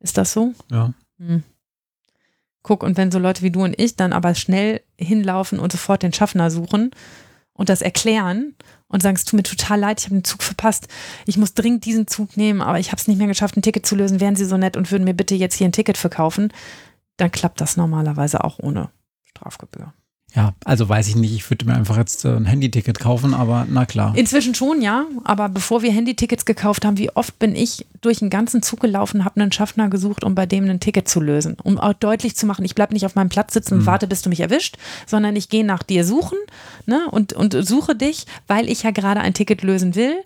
Ist 0.00 0.16
das 0.16 0.32
so? 0.32 0.54
Ja. 0.70 0.92
Hm. 1.18 1.42
Guck, 2.62 2.82
und 2.82 2.96
wenn 2.96 3.12
so 3.12 3.18
Leute 3.18 3.42
wie 3.42 3.50
du 3.50 3.62
und 3.62 3.78
ich 3.78 3.94
dann 3.94 4.14
aber 4.14 4.34
schnell 4.34 4.80
hinlaufen 4.98 5.58
und 5.58 5.70
sofort 5.70 6.02
den 6.02 6.14
Schaffner 6.14 6.50
suchen 6.50 6.92
und 7.52 7.68
das 7.68 7.82
erklären 7.82 8.54
und 8.88 9.02
sagen, 9.02 9.16
es 9.16 9.24
tut 9.24 9.36
mir 9.36 9.42
total 9.42 9.80
leid, 9.80 10.00
ich 10.00 10.06
habe 10.06 10.16
den 10.16 10.24
Zug 10.24 10.42
verpasst, 10.42 10.88
ich 11.26 11.36
muss 11.36 11.52
dringend 11.52 11.84
diesen 11.84 12.06
Zug 12.06 12.38
nehmen, 12.38 12.62
aber 12.62 12.78
ich 12.78 12.90
habe 12.90 13.00
es 13.00 13.06
nicht 13.06 13.18
mehr 13.18 13.26
geschafft, 13.26 13.56
ein 13.56 13.62
Ticket 13.62 13.84
zu 13.84 13.96
lösen, 13.96 14.20
wären 14.20 14.36
Sie 14.36 14.46
so 14.46 14.56
nett 14.56 14.78
und 14.78 14.90
würden 14.90 15.04
mir 15.04 15.14
bitte 15.14 15.34
jetzt 15.34 15.56
hier 15.56 15.68
ein 15.68 15.72
Ticket 15.72 15.98
verkaufen, 15.98 16.52
dann 17.18 17.30
klappt 17.30 17.60
das 17.60 17.76
normalerweise 17.76 18.42
auch 18.42 18.58
ohne 18.58 18.88
Strafgebühr. 19.24 19.92
Ja, 20.36 20.52
also 20.64 20.88
weiß 20.88 21.06
ich 21.06 21.14
nicht, 21.14 21.32
ich 21.32 21.48
würde 21.48 21.64
mir 21.64 21.74
einfach 21.74 21.96
jetzt 21.96 22.24
äh, 22.24 22.34
ein 22.34 22.44
Handyticket 22.44 22.98
kaufen, 22.98 23.34
aber 23.34 23.66
na 23.70 23.86
klar. 23.86 24.16
Inzwischen 24.16 24.54
schon, 24.56 24.82
ja. 24.82 25.04
Aber 25.22 25.48
bevor 25.48 25.82
wir 25.82 25.92
Handytickets 25.92 26.44
gekauft 26.44 26.84
haben, 26.84 26.98
wie 26.98 27.10
oft 27.10 27.38
bin 27.38 27.54
ich 27.54 27.86
durch 28.00 28.18
den 28.18 28.30
ganzen 28.30 28.60
Zug 28.60 28.80
gelaufen, 28.80 29.24
habe 29.24 29.40
einen 29.40 29.52
Schaffner 29.52 29.88
gesucht, 29.88 30.24
um 30.24 30.34
bei 30.34 30.44
dem 30.44 30.68
ein 30.68 30.80
Ticket 30.80 31.08
zu 31.08 31.20
lösen. 31.20 31.56
Um 31.62 31.78
auch 31.78 31.92
deutlich 31.92 32.34
zu 32.34 32.46
machen, 32.46 32.64
ich 32.64 32.74
bleibe 32.74 32.94
nicht 32.94 33.06
auf 33.06 33.14
meinem 33.14 33.28
Platz 33.28 33.54
sitzen 33.54 33.74
und 33.74 33.80
Mhm. 33.82 33.86
warte, 33.86 34.08
bis 34.08 34.22
du 34.22 34.28
mich 34.28 34.40
erwischt, 34.40 34.76
sondern 35.06 35.36
ich 35.36 35.48
gehe 35.50 35.64
nach 35.64 35.84
dir 35.84 36.04
suchen 36.04 36.38
ne, 36.86 37.06
und, 37.12 37.32
und 37.32 37.52
suche 37.64 37.94
dich, 37.94 38.26
weil 38.48 38.68
ich 38.68 38.82
ja 38.82 38.90
gerade 38.90 39.20
ein 39.20 39.34
Ticket 39.34 39.62
lösen 39.62 39.94
will. 39.94 40.16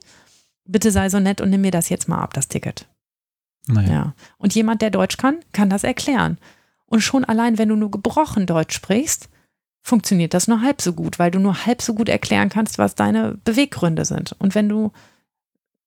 Bitte 0.65 0.91
sei 0.91 1.11
so 1.11 1.21
nett 1.21 1.43
und 1.43 1.51
nimm 1.51 1.61
mir 1.61 1.71
das 1.71 1.91
jetzt 1.91 2.09
mal 2.09 2.21
ab, 2.23 2.33
das 2.33 2.49
Ticket. 2.49 2.87
Naja. 3.67 3.91
Ja. 3.91 4.15
Und 4.39 4.55
jemand, 4.55 4.81
der 4.81 4.91
Deutsch 4.91 5.19
kann, 5.19 5.37
kann 5.53 5.69
das 5.69 5.85
erklären. 5.85 6.39
Und 6.87 7.03
schon 7.03 7.27
allein, 7.27 7.59
wenn 7.59 7.69
du 7.69 7.77
nur 7.77 7.91
gebrochen 7.91 8.47
Deutsch 8.47 8.75
sprichst, 8.75 9.29
funktioniert 9.89 10.35
das 10.35 10.47
nur 10.47 10.61
halb 10.61 10.81
so 10.81 10.93
gut, 10.93 11.19
weil 11.19 11.31
du 11.31 11.39
nur 11.39 11.67
halb 11.67 11.83
so 11.83 11.95
gut 11.95 12.09
erklären 12.09 12.49
kannst, 12.49 12.79
was 12.79 12.95
deine 12.95 13.39
Beweggründe 13.45 14.05
sind. 14.05 14.37
Und 14.39 14.55
wenn 14.55 14.69
du, 14.69 14.93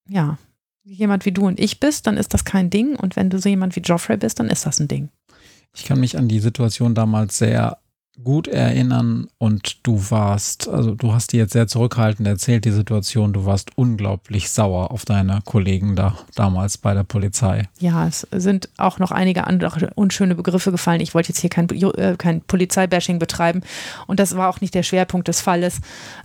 ja, 0.09 0.37
jemand 0.83 1.25
wie 1.25 1.31
du 1.31 1.45
und 1.47 1.59
ich 1.59 1.79
bist, 1.79 2.07
dann 2.07 2.17
ist 2.17 2.33
das 2.33 2.43
kein 2.43 2.69
Ding. 2.69 2.95
Und 2.95 3.15
wenn 3.15 3.29
du 3.29 3.39
so 3.39 3.47
jemand 3.47 3.75
wie 3.75 3.81
Geoffrey 3.81 4.17
bist, 4.17 4.39
dann 4.39 4.49
ist 4.49 4.65
das 4.65 4.79
ein 4.79 4.87
Ding. 4.87 5.09
Ich 5.73 5.85
kann 5.85 5.99
mich 5.99 6.17
an 6.17 6.27
die 6.27 6.39
Situation 6.39 6.95
damals 6.95 7.37
sehr 7.37 7.77
gut 8.23 8.47
erinnern 8.47 9.27
und 9.37 9.85
du 9.87 10.11
warst, 10.11 10.67
also 10.67 10.93
du 10.93 11.13
hast 11.13 11.33
die 11.33 11.37
jetzt 11.37 11.53
sehr 11.53 11.67
zurückhaltend 11.67 12.27
erzählt, 12.27 12.65
die 12.65 12.71
Situation, 12.71 13.33
du 13.33 13.45
warst 13.45 13.71
unglaublich 13.77 14.49
sauer 14.49 14.91
auf 14.91 15.05
deine 15.05 15.39
Kollegen 15.45 15.95
da 15.95 16.17
damals 16.35 16.77
bei 16.77 16.93
der 16.93 17.03
Polizei. 17.03 17.67
Ja, 17.79 18.07
es 18.07 18.27
sind 18.31 18.69
auch 18.77 18.99
noch 18.99 19.11
einige 19.11 19.47
andere 19.47 19.91
unschöne 19.95 20.35
Begriffe 20.35 20.71
gefallen. 20.71 21.01
Ich 21.01 21.15
wollte 21.15 21.29
jetzt 21.29 21.39
hier 21.39 21.49
kein, 21.49 21.69
äh, 21.69 22.15
kein 22.17 22.41
Polizeibashing 22.41 23.17
betreiben 23.17 23.61
und 24.07 24.19
das 24.19 24.35
war 24.35 24.49
auch 24.49 24.61
nicht 24.61 24.75
der 24.75 24.83
Schwerpunkt 24.83 25.27
des 25.27 25.41
Falles. 25.41 25.79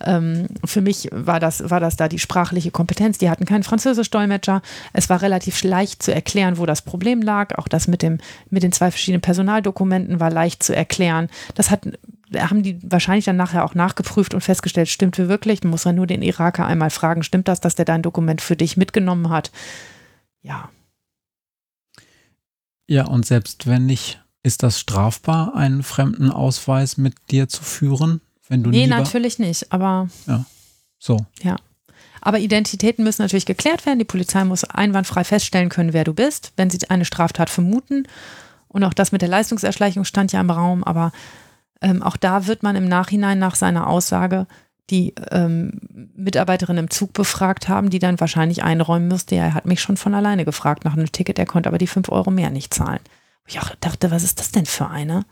Ähm, 0.04 0.48
für 0.64 0.80
mich 0.80 1.08
war 1.12 1.40
das, 1.40 1.70
war 1.70 1.80
das 1.80 1.96
da 1.96 2.08
die 2.08 2.18
sprachliche 2.18 2.70
Kompetenz. 2.70 3.18
Die 3.18 3.30
hatten 3.30 3.46
keinen 3.46 3.62
Französisch-Dolmetscher. 3.62 4.60
Es 4.92 5.08
war 5.08 5.22
relativ 5.22 5.62
leicht 5.62 6.02
zu 6.02 6.12
erklären, 6.12 6.58
wo 6.58 6.66
das 6.66 6.82
Problem 6.82 7.22
lag. 7.22 7.56
Auch 7.56 7.68
das 7.68 7.88
mit, 7.88 8.02
dem, 8.02 8.18
mit 8.50 8.62
den 8.62 8.72
zwei 8.72 8.90
verschiedenen 8.90 9.22
Personaldokumenten 9.22 10.20
war 10.20 10.30
leicht 10.30 10.62
zu 10.62 10.74
erklären. 10.74 11.28
Das 11.54 11.70
hat 11.70 11.75
haben 12.34 12.62
die 12.62 12.78
wahrscheinlich 12.82 13.24
dann 13.24 13.36
nachher 13.36 13.64
auch 13.64 13.74
nachgeprüft 13.74 14.34
und 14.34 14.40
festgestellt, 14.40 14.88
stimmt 14.88 15.18
wir 15.18 15.28
wirklich? 15.28 15.62
Man 15.62 15.70
muss 15.70 15.84
ja 15.84 15.92
nur 15.92 16.06
den 16.06 16.22
Iraker 16.22 16.66
einmal 16.66 16.90
fragen, 16.90 17.22
stimmt 17.22 17.48
das, 17.48 17.60
dass 17.60 17.74
der 17.74 17.84
dein 17.84 18.02
Dokument 18.02 18.40
für 18.40 18.56
dich 18.56 18.76
mitgenommen 18.76 19.30
hat? 19.30 19.50
Ja, 20.42 20.70
Ja, 22.88 23.06
und 23.06 23.26
selbst 23.26 23.66
wenn 23.66 23.86
nicht, 23.86 24.20
ist 24.42 24.62
das 24.62 24.78
strafbar, 24.78 25.56
einen 25.56 25.82
fremden 25.82 26.30
Ausweis 26.30 26.96
mit 26.96 27.14
dir 27.30 27.48
zu 27.48 27.62
führen? 27.62 28.20
Wenn 28.48 28.62
du 28.62 28.70
nee, 28.70 28.86
natürlich 28.86 29.38
nicht, 29.38 29.72
aber 29.72 30.08
So, 30.98 31.26
Aber 32.20 32.38
Identitäten 32.38 33.04
müssen 33.04 33.22
natürlich 33.22 33.46
geklärt 33.46 33.86
werden. 33.86 33.98
Die 33.98 34.04
Polizei 34.04 34.44
muss 34.44 34.64
einwandfrei 34.64 35.24
feststellen 35.24 35.68
können, 35.68 35.92
wer 35.92 36.04
du 36.04 36.14
bist, 36.14 36.52
wenn 36.56 36.70
sie 36.70 36.78
eine 36.88 37.04
Straftat 37.04 37.50
vermuten. 37.50 38.06
Und 38.68 38.84
auch 38.84 38.94
das 38.94 39.12
mit 39.12 39.22
der 39.22 39.28
Leistungserschleichung 39.28 40.04
stand 40.04 40.32
ja 40.32 40.40
im 40.40 40.50
Raum. 40.50 40.82
Aber 40.84 41.12
ähm, 41.80 42.02
auch 42.02 42.16
da 42.16 42.46
wird 42.46 42.62
man 42.62 42.76
im 42.76 42.88
Nachhinein 42.88 43.38
nach 43.38 43.54
seiner 43.54 43.86
Aussage 43.86 44.46
die 44.90 45.14
ähm, 45.32 45.80
Mitarbeiterin 46.14 46.78
im 46.78 46.90
Zug 46.90 47.12
befragt 47.12 47.68
haben, 47.68 47.90
die 47.90 47.98
dann 47.98 48.20
wahrscheinlich 48.20 48.62
einräumen 48.62 49.08
müsste, 49.08 49.34
ja, 49.34 49.44
er 49.44 49.54
hat 49.54 49.66
mich 49.66 49.80
schon 49.80 49.96
von 49.96 50.14
alleine 50.14 50.44
gefragt 50.44 50.84
nach 50.84 50.92
einem 50.92 51.10
Ticket, 51.10 51.38
er 51.38 51.46
konnte 51.46 51.68
aber 51.68 51.78
die 51.78 51.88
fünf 51.88 52.08
Euro 52.08 52.30
mehr 52.30 52.50
nicht 52.50 52.72
zahlen. 52.72 53.00
Ich 53.46 53.60
auch 53.60 53.74
dachte, 53.80 54.10
was 54.10 54.22
ist 54.22 54.38
das 54.38 54.52
denn 54.52 54.66
für 54.66 54.88
eine? 54.88 55.24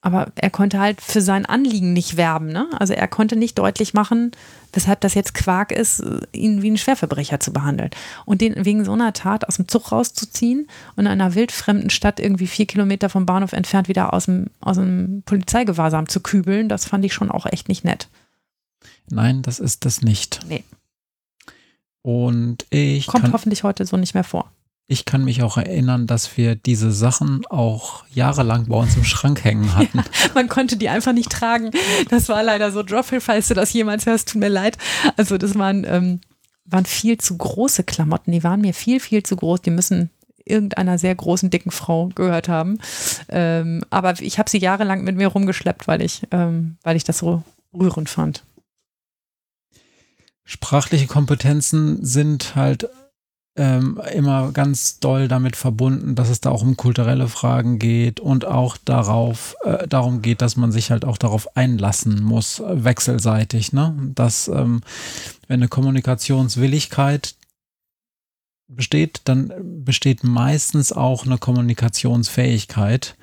Aber 0.00 0.28
er 0.36 0.50
konnte 0.50 0.78
halt 0.78 1.00
für 1.00 1.20
sein 1.20 1.44
Anliegen 1.44 1.92
nicht 1.92 2.16
werben. 2.16 2.48
Ne? 2.52 2.68
Also 2.78 2.92
er 2.92 3.08
konnte 3.08 3.34
nicht 3.34 3.58
deutlich 3.58 3.94
machen, 3.94 4.30
weshalb 4.72 5.00
das 5.00 5.14
jetzt 5.14 5.34
Quark 5.34 5.72
ist, 5.72 6.04
ihn 6.32 6.62
wie 6.62 6.68
einen 6.68 6.78
Schwerverbrecher 6.78 7.40
zu 7.40 7.52
behandeln. 7.52 7.90
Und 8.24 8.40
den 8.40 8.64
wegen 8.64 8.84
so 8.84 8.92
einer 8.92 9.12
Tat 9.12 9.48
aus 9.48 9.56
dem 9.56 9.66
Zug 9.66 9.90
rauszuziehen 9.90 10.68
und 10.94 11.06
in 11.06 11.10
einer 11.10 11.34
wildfremden 11.34 11.90
Stadt 11.90 12.20
irgendwie 12.20 12.46
vier 12.46 12.66
Kilometer 12.66 13.08
vom 13.08 13.26
Bahnhof 13.26 13.52
entfernt 13.52 13.88
wieder 13.88 14.12
aus 14.12 14.26
dem, 14.26 14.46
aus 14.60 14.76
dem 14.76 15.22
Polizeigewahrsam 15.26 16.08
zu 16.08 16.20
kübeln, 16.20 16.68
das 16.68 16.84
fand 16.84 17.04
ich 17.04 17.12
schon 17.12 17.30
auch 17.30 17.46
echt 17.46 17.68
nicht 17.68 17.84
nett. 17.84 18.08
nein, 19.10 19.42
das 19.42 19.58
ist 19.58 19.84
das 19.84 20.02
nicht. 20.02 20.40
Nee. 20.48 20.62
Und 22.02 22.66
ich 22.70 23.08
Kommt 23.08 23.32
hoffentlich 23.32 23.64
heute 23.64 23.84
so 23.84 23.96
nicht 23.96 24.14
mehr 24.14 24.24
vor. 24.24 24.52
Ich 24.90 25.04
kann 25.04 25.22
mich 25.22 25.42
auch 25.42 25.58
erinnern, 25.58 26.06
dass 26.06 26.38
wir 26.38 26.56
diese 26.56 26.90
Sachen 26.90 27.44
auch 27.50 28.04
jahrelang 28.08 28.66
bei 28.68 28.76
uns 28.76 28.96
im 28.96 29.04
Schrank 29.04 29.44
hängen 29.44 29.76
hatten. 29.76 30.02
Man 30.34 30.48
konnte 30.48 30.78
die 30.78 30.88
einfach 30.88 31.12
nicht 31.12 31.30
tragen. 31.30 31.70
Das 32.08 32.30
war 32.30 32.42
leider 32.42 32.72
so. 32.72 32.82
Geoffrey, 32.82 33.20
falls 33.20 33.48
du 33.48 33.54
das 33.54 33.74
jemals 33.74 34.06
hörst, 34.06 34.30
tut 34.30 34.40
mir 34.40 34.48
leid. 34.48 34.78
Also 35.18 35.36
das 35.36 35.56
waren, 35.56 35.84
ähm, 35.86 36.22
waren 36.64 36.86
viel 36.86 37.18
zu 37.18 37.36
große 37.36 37.84
Klamotten. 37.84 38.32
Die 38.32 38.42
waren 38.42 38.62
mir 38.62 38.72
viel, 38.72 38.98
viel 38.98 39.22
zu 39.22 39.36
groß. 39.36 39.60
Die 39.60 39.70
müssen 39.70 40.08
irgendeiner 40.46 40.96
sehr 40.96 41.14
großen, 41.14 41.50
dicken 41.50 41.70
Frau 41.70 42.08
gehört 42.14 42.48
haben. 42.48 42.78
Ähm, 43.28 43.84
aber 43.90 44.18
ich 44.22 44.38
habe 44.38 44.48
sie 44.48 44.58
jahrelang 44.58 45.04
mit 45.04 45.16
mir 45.16 45.28
rumgeschleppt, 45.28 45.86
weil 45.86 46.00
ich, 46.00 46.22
ähm, 46.30 46.78
weil 46.82 46.96
ich 46.96 47.04
das 47.04 47.18
so 47.18 47.42
rührend 47.78 48.08
fand. 48.08 48.42
Sprachliche 50.44 51.08
Kompetenzen 51.08 52.02
sind 52.02 52.56
halt 52.56 52.88
ähm, 53.58 54.00
immer 54.14 54.52
ganz 54.52 55.00
doll 55.00 55.26
damit 55.28 55.56
verbunden, 55.56 56.14
dass 56.14 56.30
es 56.30 56.40
da 56.40 56.50
auch 56.50 56.62
um 56.62 56.76
kulturelle 56.76 57.28
Fragen 57.28 57.78
geht 57.78 58.20
und 58.20 58.44
auch 58.44 58.76
darauf, 58.76 59.56
äh, 59.64 59.86
darum 59.88 60.22
geht, 60.22 60.40
dass 60.40 60.56
man 60.56 60.70
sich 60.70 60.90
halt 60.90 61.04
auch 61.04 61.18
darauf 61.18 61.56
einlassen 61.56 62.22
muss, 62.22 62.60
äh, 62.60 62.84
wechselseitig, 62.84 63.72
ne? 63.72 63.94
Dass 64.14 64.48
ähm, 64.48 64.80
wenn 65.48 65.60
eine 65.60 65.68
Kommunikationswilligkeit 65.68 67.34
besteht, 68.68 69.22
dann 69.24 69.52
besteht 69.84 70.22
meistens 70.22 70.92
auch 70.92 71.26
eine 71.26 71.38
Kommunikationsfähigkeit. 71.38 73.16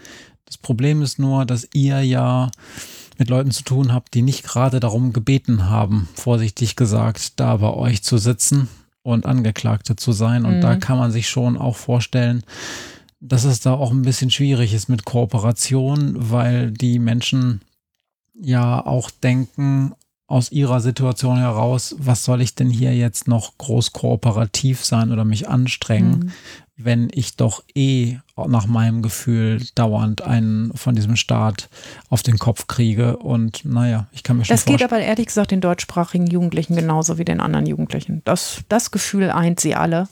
Das 0.46 0.58
Problem 0.58 1.02
ist 1.02 1.18
nur, 1.18 1.46
dass 1.46 1.70
ihr 1.74 2.02
ja 2.02 2.52
mit 3.18 3.30
Leuten 3.30 3.52
zu 3.52 3.64
tun 3.64 3.94
habt, 3.94 4.14
die 4.14 4.22
nicht 4.22 4.44
gerade 4.44 4.82
darum 4.82 5.14
gebeten 5.14 5.70
haben, 5.70 6.10
vorsichtig 6.16 6.76
gesagt, 6.76 7.40
da 7.40 7.56
bei 7.58 7.72
euch 7.72 8.04
zu 8.04 8.18
sitzen 8.18 8.68
und 9.06 9.26
Angeklagte 9.26 9.96
zu 9.96 10.12
sein. 10.12 10.46
Und 10.46 10.58
Mhm. 10.58 10.62
da 10.62 10.76
kann 10.76 10.98
man 10.98 11.12
sich 11.12 11.30
schon 11.30 11.58
auch 11.58 11.76
vorstellen, 11.76 12.44
dass 13.20 13.44
es 13.44 13.60
da 13.60 13.74
auch 13.74 13.92
ein 13.92 14.02
bisschen 14.02 14.32
schwierig 14.32 14.74
ist 14.74 14.90
mit 14.90 15.06
Kooperation, 15.06 16.16
weil 16.32 16.72
die 16.72 16.98
Menschen 17.00 17.62
ja 18.40 18.86
auch 18.86 19.10
denken, 19.12 19.94
aus 20.28 20.52
ihrer 20.52 20.80
Situation 20.82 21.38
heraus, 21.38 21.96
was 22.00 22.24
soll 22.24 22.42
ich 22.42 22.56
denn 22.56 22.72
hier 22.72 22.96
jetzt 22.96 23.28
noch 23.28 23.60
groß 23.60 23.94
kooperativ 23.94 24.84
sein 24.84 25.12
oder 25.12 25.24
mich 25.24 25.48
anstrengen, 25.48 26.12
Mhm. 26.20 26.32
Wenn 26.78 27.10
ich 27.14 27.38
doch 27.38 27.64
eh 27.74 28.18
nach 28.36 28.68
meinem 28.68 29.02
Gefühl 29.02 29.62
dauernd 29.76 30.22
einen 30.22 30.74
von 30.76 30.94
diesem 30.94 31.16
Staat 31.16 31.70
auf 32.10 32.22
den 32.22 32.38
Kopf 32.38 32.68
kriege. 32.68 33.18
Und 33.18 33.64
naja, 33.64 34.08
ich 34.12 34.24
kann 34.24 34.38
mir 34.38 34.46
schon 34.46 34.54
Das 34.56 34.66
geht 34.66 34.84
aber 34.84 35.00
ehrlich 35.00 35.28
gesagt 35.28 35.52
den 35.52 35.62
deutschsprachigen 35.62 36.28
Jugendlichen 36.28 36.76
genauso 36.76 37.18
wie 37.18 37.26
den 37.26 37.40
anderen 37.40 37.66
Jugendlichen. 37.66 38.22
Das, 38.26 38.62
das 38.68 38.92
Gefühl 38.92 39.30
eint 39.32 39.60
sie 39.60 39.76
alle. 39.76 40.10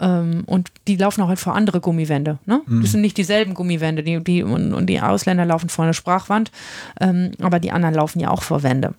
Ähm, 0.00 0.44
und 0.46 0.70
die 0.86 0.96
laufen 0.96 1.22
auch 1.22 1.28
halt 1.28 1.38
vor 1.38 1.54
andere 1.54 1.80
Gummiwände. 1.80 2.38
Ne? 2.44 2.62
Mhm. 2.66 2.82
Das 2.82 2.92
sind 2.92 3.00
nicht 3.00 3.16
dieselben 3.16 3.54
Gummiwände. 3.54 4.02
Die, 4.02 4.22
die, 4.22 4.42
und, 4.42 4.74
und 4.74 4.86
die 4.86 5.00
Ausländer 5.00 5.44
laufen 5.44 5.68
vor 5.68 5.84
eine 5.84 5.94
Sprachwand, 5.94 6.50
ähm, 7.00 7.32
aber 7.40 7.60
die 7.60 7.70
anderen 7.72 7.94
laufen 7.94 8.20
ja 8.20 8.30
auch 8.30 8.42
vor 8.42 8.62
Wände. 8.62 8.94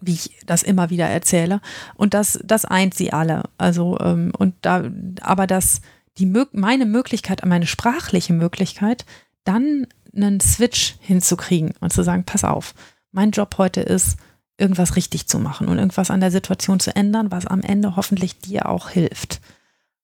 Wie 0.00 0.14
ich 0.14 0.38
das 0.46 0.62
immer 0.62 0.90
wieder 0.90 1.06
erzähle. 1.06 1.60
Und 1.94 2.14
das, 2.14 2.38
das 2.44 2.64
eint 2.64 2.94
sie 2.94 3.12
alle. 3.12 3.44
Also, 3.58 3.98
ähm, 4.00 4.32
und 4.36 4.54
da, 4.62 4.84
aber 5.20 5.46
das, 5.46 5.80
die, 6.18 6.32
meine 6.52 6.86
Möglichkeit, 6.86 7.44
meine 7.44 7.66
sprachliche 7.66 8.32
Möglichkeit, 8.32 9.04
dann 9.44 9.86
einen 10.14 10.40
Switch 10.40 10.96
hinzukriegen 11.00 11.74
und 11.80 11.92
zu 11.92 12.02
sagen, 12.02 12.24
pass 12.24 12.44
auf, 12.44 12.74
mein 13.12 13.30
Job 13.30 13.56
heute 13.58 13.80
ist, 13.80 14.16
irgendwas 14.58 14.96
richtig 14.96 15.28
zu 15.28 15.38
machen 15.38 15.68
und 15.68 15.78
irgendwas 15.78 16.10
an 16.10 16.20
der 16.20 16.30
Situation 16.30 16.80
zu 16.80 16.94
ändern, 16.94 17.30
was 17.30 17.46
am 17.46 17.62
Ende 17.62 17.96
hoffentlich 17.96 18.38
dir 18.38 18.68
auch 18.68 18.90
hilft. 18.90 19.40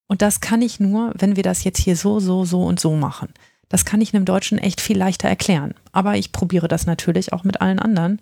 Und 0.07 0.23
das 0.23 0.41
kann 0.41 0.62
ich 0.62 0.81
nur, 0.81 1.12
wenn 1.19 1.37
wir 1.37 1.43
das 1.43 1.65
jetzt 1.65 1.81
hier 1.81 1.97
so, 1.97 2.21
so, 2.21 2.45
so 2.45 2.62
und 2.62 2.79
so 2.79 2.95
machen. 2.95 3.29
Das 3.69 3.85
kann 3.85 4.01
ich 4.01 4.15
einem 4.15 4.25
Deutschen 4.25 4.59
echt 4.59 4.81
viel 4.81 4.97
leichter 4.97 5.29
erklären. 5.29 5.75
Aber 5.93 6.16
ich 6.16 6.31
probiere 6.31 6.69
das 6.69 6.87
natürlich 6.87 7.33
auch 7.33 7.43
mit 7.43 7.61
allen 7.61 7.81
anderen, 7.81 8.21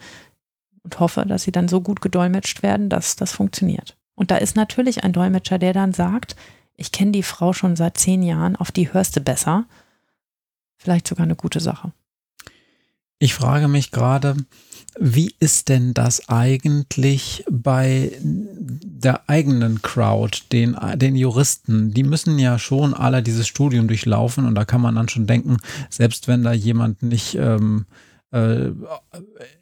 und 0.84 1.00
hoffe, 1.00 1.24
dass 1.26 1.44
sie 1.44 1.52
dann 1.52 1.68
so 1.68 1.80
gut 1.80 2.00
gedolmetscht 2.00 2.62
werden, 2.62 2.88
dass 2.88 3.16
das 3.16 3.32
funktioniert. 3.32 3.96
Und 4.14 4.30
da 4.30 4.36
ist 4.36 4.56
natürlich 4.56 5.04
ein 5.04 5.12
Dolmetscher, 5.12 5.58
der 5.58 5.72
dann 5.72 5.92
sagt, 5.92 6.36
ich 6.76 6.92
kenne 6.92 7.12
die 7.12 7.22
Frau 7.22 7.52
schon 7.52 7.76
seit 7.76 7.98
zehn 7.98 8.22
Jahren, 8.22 8.56
auf 8.56 8.72
die 8.72 8.92
hörst 8.92 9.16
du 9.16 9.20
besser. 9.20 9.66
Vielleicht 10.76 11.06
sogar 11.06 11.24
eine 11.24 11.36
gute 11.36 11.60
Sache. 11.60 11.92
Ich 13.18 13.34
frage 13.34 13.68
mich 13.68 13.92
gerade, 13.92 14.36
wie 14.98 15.34
ist 15.38 15.68
denn 15.68 15.94
das 15.94 16.28
eigentlich 16.28 17.44
bei 17.48 18.12
der 18.20 19.28
eigenen 19.28 19.80
Crowd, 19.80 20.38
den, 20.50 20.76
den 20.96 21.14
Juristen? 21.14 21.94
Die 21.94 22.02
müssen 22.02 22.38
ja 22.38 22.58
schon 22.58 22.92
alle 22.92 23.22
dieses 23.22 23.46
Studium 23.46 23.86
durchlaufen 23.86 24.44
und 24.44 24.54
da 24.56 24.64
kann 24.64 24.80
man 24.80 24.96
dann 24.96 25.08
schon 25.08 25.26
denken, 25.26 25.58
selbst 25.88 26.26
wenn 26.26 26.42
da 26.42 26.52
jemand 26.52 27.02
nicht 27.02 27.36
ähm, 27.36 27.86
äh, 28.32 28.72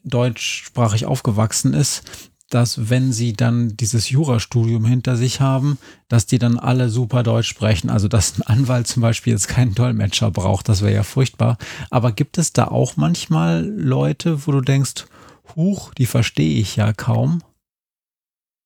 deutschsprachig 0.05 1.07
aufgewachsen 1.07 1.75
ist, 1.75 2.03
dass 2.51 2.91
wenn 2.91 3.13
sie 3.13 3.33
dann 3.33 3.77
dieses 3.77 4.11
Jurastudium 4.11 4.85
hinter 4.85 5.17
sich 5.17 5.41
haben, 5.41 5.79
dass 6.09 6.27
die 6.27 6.39
dann 6.39 6.59
alle 6.59 6.89
super 6.89 7.23
Deutsch 7.23 7.49
sprechen. 7.49 7.91
Also 7.91 8.09
dass 8.09 8.39
ein 8.39 8.43
Anwalt 8.43 8.89
zum 8.89 9.03
Beispiel 9.03 9.33
jetzt 9.33 9.49
keinen 9.49 9.75
Dolmetscher 9.75 10.31
braucht, 10.31 10.69
das 10.69 10.83
wäre 10.83 10.93
ja 10.93 11.03
furchtbar. 11.05 11.59
Aber 11.91 12.13
gibt 12.13 12.39
es 12.39 12.53
da 12.53 12.67
auch 12.67 12.97
manchmal 12.97 13.65
Leute, 13.65 14.47
wo 14.47 14.53
du 14.53 14.61
denkst, 14.61 15.07
huch, 15.55 15.95
die 15.95 16.07
verstehe 16.07 16.61
ich 16.61 16.77
ja 16.77 16.93
kaum? 16.93 17.43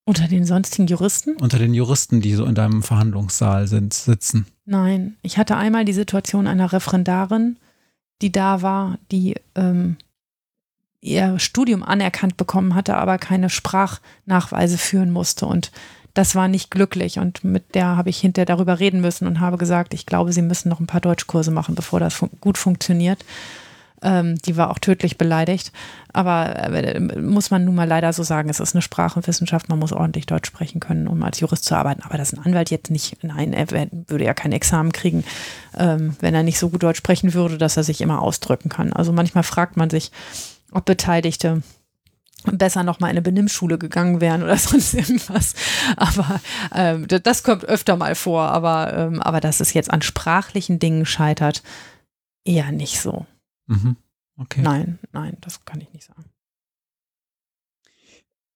Unter 0.06 0.28
den 0.28 0.44
sonstigen 0.44 0.86
Juristen? 0.86 1.36
Unter 1.40 1.58
den 1.58 1.72
Juristen, 1.72 2.20
die 2.20 2.34
so 2.34 2.44
in 2.44 2.54
deinem 2.54 2.82
Verhandlungssaal 2.82 3.68
sind, 3.68 3.94
sitzen. 3.94 4.46
Nein, 4.66 5.16
ich 5.22 5.38
hatte 5.38 5.56
einmal 5.56 5.84
die 5.86 5.94
Situation 5.94 6.46
einer 6.46 6.72
Referendarin, 6.72 7.58
die 8.22 8.32
da 8.32 8.62
war, 8.62 8.98
die 9.10 9.34
ähm, 9.54 9.96
ihr 11.00 11.38
Studium 11.38 11.82
anerkannt 11.82 12.36
bekommen 12.36 12.74
hatte, 12.74 12.96
aber 12.96 13.18
keine 13.18 13.50
Sprachnachweise 13.50 14.78
führen 14.78 15.10
musste. 15.10 15.46
Und 15.46 15.70
das 16.14 16.34
war 16.34 16.48
nicht 16.48 16.70
glücklich. 16.70 17.18
Und 17.18 17.44
mit 17.44 17.74
der 17.74 17.96
habe 17.96 18.08
ich 18.08 18.18
hinterher 18.18 18.46
darüber 18.46 18.80
reden 18.80 19.00
müssen 19.00 19.26
und 19.26 19.40
habe 19.40 19.58
gesagt, 19.58 19.92
ich 19.92 20.06
glaube, 20.06 20.32
sie 20.32 20.42
müssen 20.42 20.68
noch 20.68 20.80
ein 20.80 20.86
paar 20.86 21.00
Deutschkurse 21.00 21.50
machen, 21.50 21.74
bevor 21.74 22.00
das 22.00 22.14
fun 22.14 22.30
gut 22.40 22.56
funktioniert. 22.56 23.24
Ähm, 24.04 24.36
die 24.36 24.56
war 24.56 24.70
auch 24.70 24.78
tödlich 24.78 25.18
beleidigt. 25.18 25.72
Aber 26.12 26.54
äh, 26.56 27.00
muss 27.00 27.50
man 27.50 27.64
nun 27.64 27.74
mal 27.74 27.88
leider 27.88 28.12
so 28.12 28.22
sagen, 28.22 28.50
es 28.50 28.60
ist 28.60 28.74
eine 28.74 28.82
Sprachenwissenschaft, 28.82 29.68
man 29.68 29.78
muss 29.78 29.92
ordentlich 29.92 30.26
Deutsch 30.26 30.46
sprechen 30.46 30.78
können, 30.78 31.08
um 31.08 31.22
als 31.22 31.40
Jurist 31.40 31.64
zu 31.64 31.74
arbeiten. 31.74 32.02
Aber 32.02 32.18
dass 32.18 32.32
ein 32.32 32.44
Anwalt 32.44 32.70
jetzt 32.70 32.90
nicht, 32.90 33.24
nein, 33.24 33.52
er 33.52 33.70
würde 33.70 34.24
ja 34.24 34.34
kein 34.34 34.52
Examen 34.52 34.92
kriegen, 34.92 35.24
ähm, 35.76 36.16
wenn 36.20 36.34
er 36.34 36.42
nicht 36.42 36.58
so 36.58 36.68
gut 36.68 36.82
Deutsch 36.82 36.98
sprechen 36.98 37.34
würde, 37.34 37.58
dass 37.58 37.76
er 37.76 37.82
sich 37.82 38.00
immer 38.02 38.22
ausdrücken 38.22 38.68
kann. 38.68 38.92
Also 38.92 39.12
manchmal 39.12 39.42
fragt 39.42 39.76
man 39.76 39.90
sich, 39.90 40.12
ob 40.70 40.84
Beteiligte 40.84 41.62
besser 42.52 42.82
nochmal 42.82 43.10
in 43.10 43.16
eine 43.16 43.22
Benimmschule 43.22 43.78
gegangen 43.78 44.20
wären 44.20 44.42
oder 44.42 44.56
sonst 44.58 44.94
irgendwas. 44.94 45.54
Aber 45.96 46.40
ähm, 46.74 47.06
das 47.08 47.42
kommt 47.42 47.64
öfter 47.64 47.96
mal 47.96 48.14
vor. 48.14 48.42
Aber, 48.42 48.92
ähm, 48.94 49.22
aber 49.22 49.40
dass 49.40 49.60
es 49.60 49.72
jetzt 49.72 49.90
an 49.90 50.02
sprachlichen 50.02 50.78
Dingen 50.78 51.06
scheitert, 51.06 51.62
eher 52.44 52.70
nicht 52.70 53.00
so. 53.00 53.26
Mhm. 53.66 53.96
Okay. 54.36 54.62
Nein, 54.62 54.98
nein, 55.12 55.36
das 55.40 55.64
kann 55.64 55.80
ich 55.80 55.92
nicht 55.92 56.06
sagen. 56.06 56.24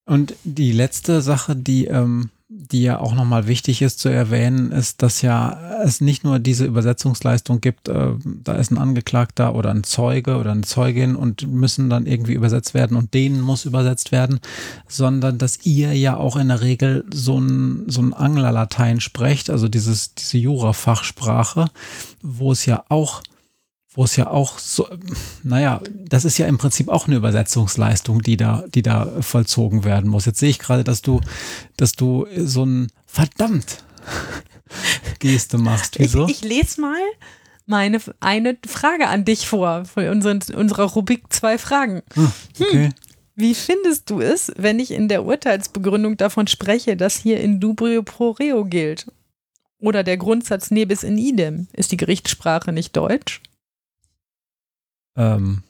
Und 0.05 0.35
die 0.45 0.73
letzte 0.73 1.21
Sache, 1.21 1.55
die 1.55 1.87
ähm, 1.87 2.31
die 2.51 2.83
ja 2.83 2.99
auch 2.99 3.15
nochmal 3.15 3.47
wichtig 3.47 3.83
ist 3.83 3.99
zu 3.99 4.09
erwähnen, 4.09 4.73
ist, 4.73 5.03
dass 5.03 5.21
ja 5.21 5.83
es 5.85 6.01
nicht 6.01 6.25
nur 6.25 6.39
diese 6.39 6.65
Übersetzungsleistung 6.65 7.61
gibt, 7.61 7.89
äh, 7.89 8.13
da 8.25 8.55
ist 8.55 8.71
ein 8.71 8.79
Angeklagter 8.79 9.55
oder 9.55 9.71
ein 9.71 9.85
Zeuge 9.85 10.39
oder 10.39 10.53
eine 10.53 10.63
Zeugin 10.63 11.15
und 11.15 11.47
müssen 11.47 11.91
dann 11.91 12.07
irgendwie 12.07 12.33
übersetzt 12.33 12.73
werden 12.73 12.97
und 12.97 13.13
denen 13.13 13.43
muss 13.43 13.67
übersetzt 13.67 14.13
werden, 14.13 14.41
sondern 14.87 15.37
dass 15.37 15.67
ihr 15.67 15.93
ja 15.93 16.17
auch 16.17 16.37
in 16.37 16.49
der 16.49 16.63
Regel 16.63 17.05
so 17.13 17.39
ein, 17.39 17.85
so 17.87 18.01
ein 18.01 18.15
Anglerlatein 18.15 19.01
sprecht, 19.01 19.51
also 19.51 19.69
dieses, 19.69 20.15
diese 20.15 20.39
Jura-Fachsprache, 20.39 21.67
wo 22.23 22.53
es 22.53 22.65
ja 22.65 22.83
auch 22.89 23.23
wo 23.99 24.05
es 24.05 24.15
ja 24.15 24.29
auch 24.31 24.61
so, 24.61 24.87
naja, 25.43 25.81
das 25.91 26.25
ist 26.25 26.39
ja 26.39 26.47
im 26.47 26.57
Prinzip 26.57 26.89
auch 26.89 27.09
eine 27.09 27.17
Übersetzungsleistung, 27.17 28.23
die 28.23 28.37
da, 28.37 28.63
die 28.73 28.83
da 28.83 29.11
vollzogen 29.23 29.83
werden 29.83 30.09
muss. 30.09 30.25
Jetzt 30.25 30.39
sehe 30.39 30.51
ich 30.51 30.61
gerade, 30.61 30.85
dass 30.85 31.03
du, 31.03 31.21
dass 31.77 31.95
du 31.95 32.25
so 32.37 32.65
ein 32.65 32.93
verdammt 33.07 33.83
Geste 35.19 35.59
machst. 35.59 35.99
Wieso? 35.99 36.29
Ich, 36.29 36.45
ich 36.45 36.49
lese 36.49 36.81
mal 36.81 37.01
meine 37.67 38.01
eine 38.21 38.57
Frage 38.69 39.09
an 39.09 39.25
dich 39.25 39.49
vor, 39.49 39.85
von 39.85 40.07
unseren, 40.07 40.45
unserer 40.55 40.85
Rubrik 40.85 41.25
zwei 41.31 41.59
Fragen. 41.59 42.03
Hm, 42.15 42.33
okay. 42.61 42.85
Hm. 42.85 42.95
Wie 43.35 43.55
findest 43.57 44.11
du 44.11 44.21
es, 44.21 44.53
wenn 44.57 44.79
ich 44.79 44.93
in 44.93 45.09
der 45.09 45.25
Urteilsbegründung 45.25 46.17
davon 46.17 46.47
spreche, 46.47 46.97
dass 46.97 47.17
hier 47.17 47.41
in 47.41 47.59
dubrio 47.59 48.05
pro 48.05 48.31
reo 48.31 48.65
gilt? 48.65 49.11
Oder 49.81 50.05
der 50.05 50.19
Grundsatz 50.19 50.71
nebis 50.71 51.03
in 51.03 51.19
idem? 51.19 51.67
Ist 51.73 51.91
die 51.91 51.97
Gerichtssprache 51.97 52.71
nicht 52.71 52.97
Deutsch? 52.97 53.43
Ähm, 55.19 55.63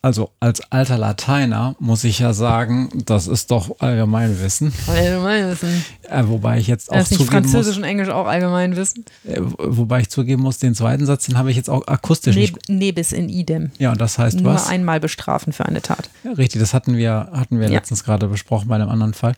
also 0.00 0.32
als 0.40 0.60
alter 0.72 0.98
Lateiner 0.98 1.76
muss 1.78 2.04
ich 2.04 2.18
ja 2.18 2.32
sagen, 2.32 2.88
das 3.04 3.26
ist 3.26 3.50
doch 3.50 3.80
Allgemeinwissen. 3.80 4.72
Allgemeinwissen. 4.86 5.84
Äh, 6.02 6.24
wobei 6.26 6.58
ich 6.58 6.66
jetzt 6.66 6.90
auch 6.90 6.96
ist 6.96 7.10
nicht 7.10 7.24
Französisch 7.24 7.76
muss, 7.76 7.78
und 7.78 7.84
Englisch 7.84 8.08
auch 8.08 8.26
Allgemeinwissen. 8.26 9.04
Äh, 9.24 9.40
wobei 9.40 10.00
ich 10.00 10.10
zugeben 10.10 10.42
muss, 10.42 10.58
den 10.58 10.74
zweiten 10.74 11.06
Satz, 11.06 11.26
den 11.26 11.36
habe 11.36 11.50
ich 11.50 11.56
jetzt 11.56 11.70
auch 11.70 11.86
akustisch 11.86 12.36
Neb, 12.36 12.54
nicht. 12.54 12.68
Nebis 12.68 13.12
in 13.12 13.28
idem. 13.28 13.70
Ja, 13.78 13.92
und 13.92 14.00
das 14.00 14.18
heißt 14.18 14.40
Nur 14.40 14.54
was? 14.54 14.64
Nur 14.64 14.72
einmal 14.72 15.00
bestrafen 15.00 15.52
für 15.52 15.66
eine 15.66 15.82
Tat. 15.82 16.10
Ja, 16.24 16.32
richtig, 16.32 16.60
das 16.60 16.74
hatten 16.74 16.96
wir, 16.96 17.30
hatten 17.32 17.58
wir 17.58 17.66
ja. 17.66 17.74
letztens 17.74 18.04
gerade 18.04 18.28
besprochen 18.28 18.68
bei 18.68 18.76
einem 18.76 18.88
anderen 18.88 19.14
Fall. 19.14 19.34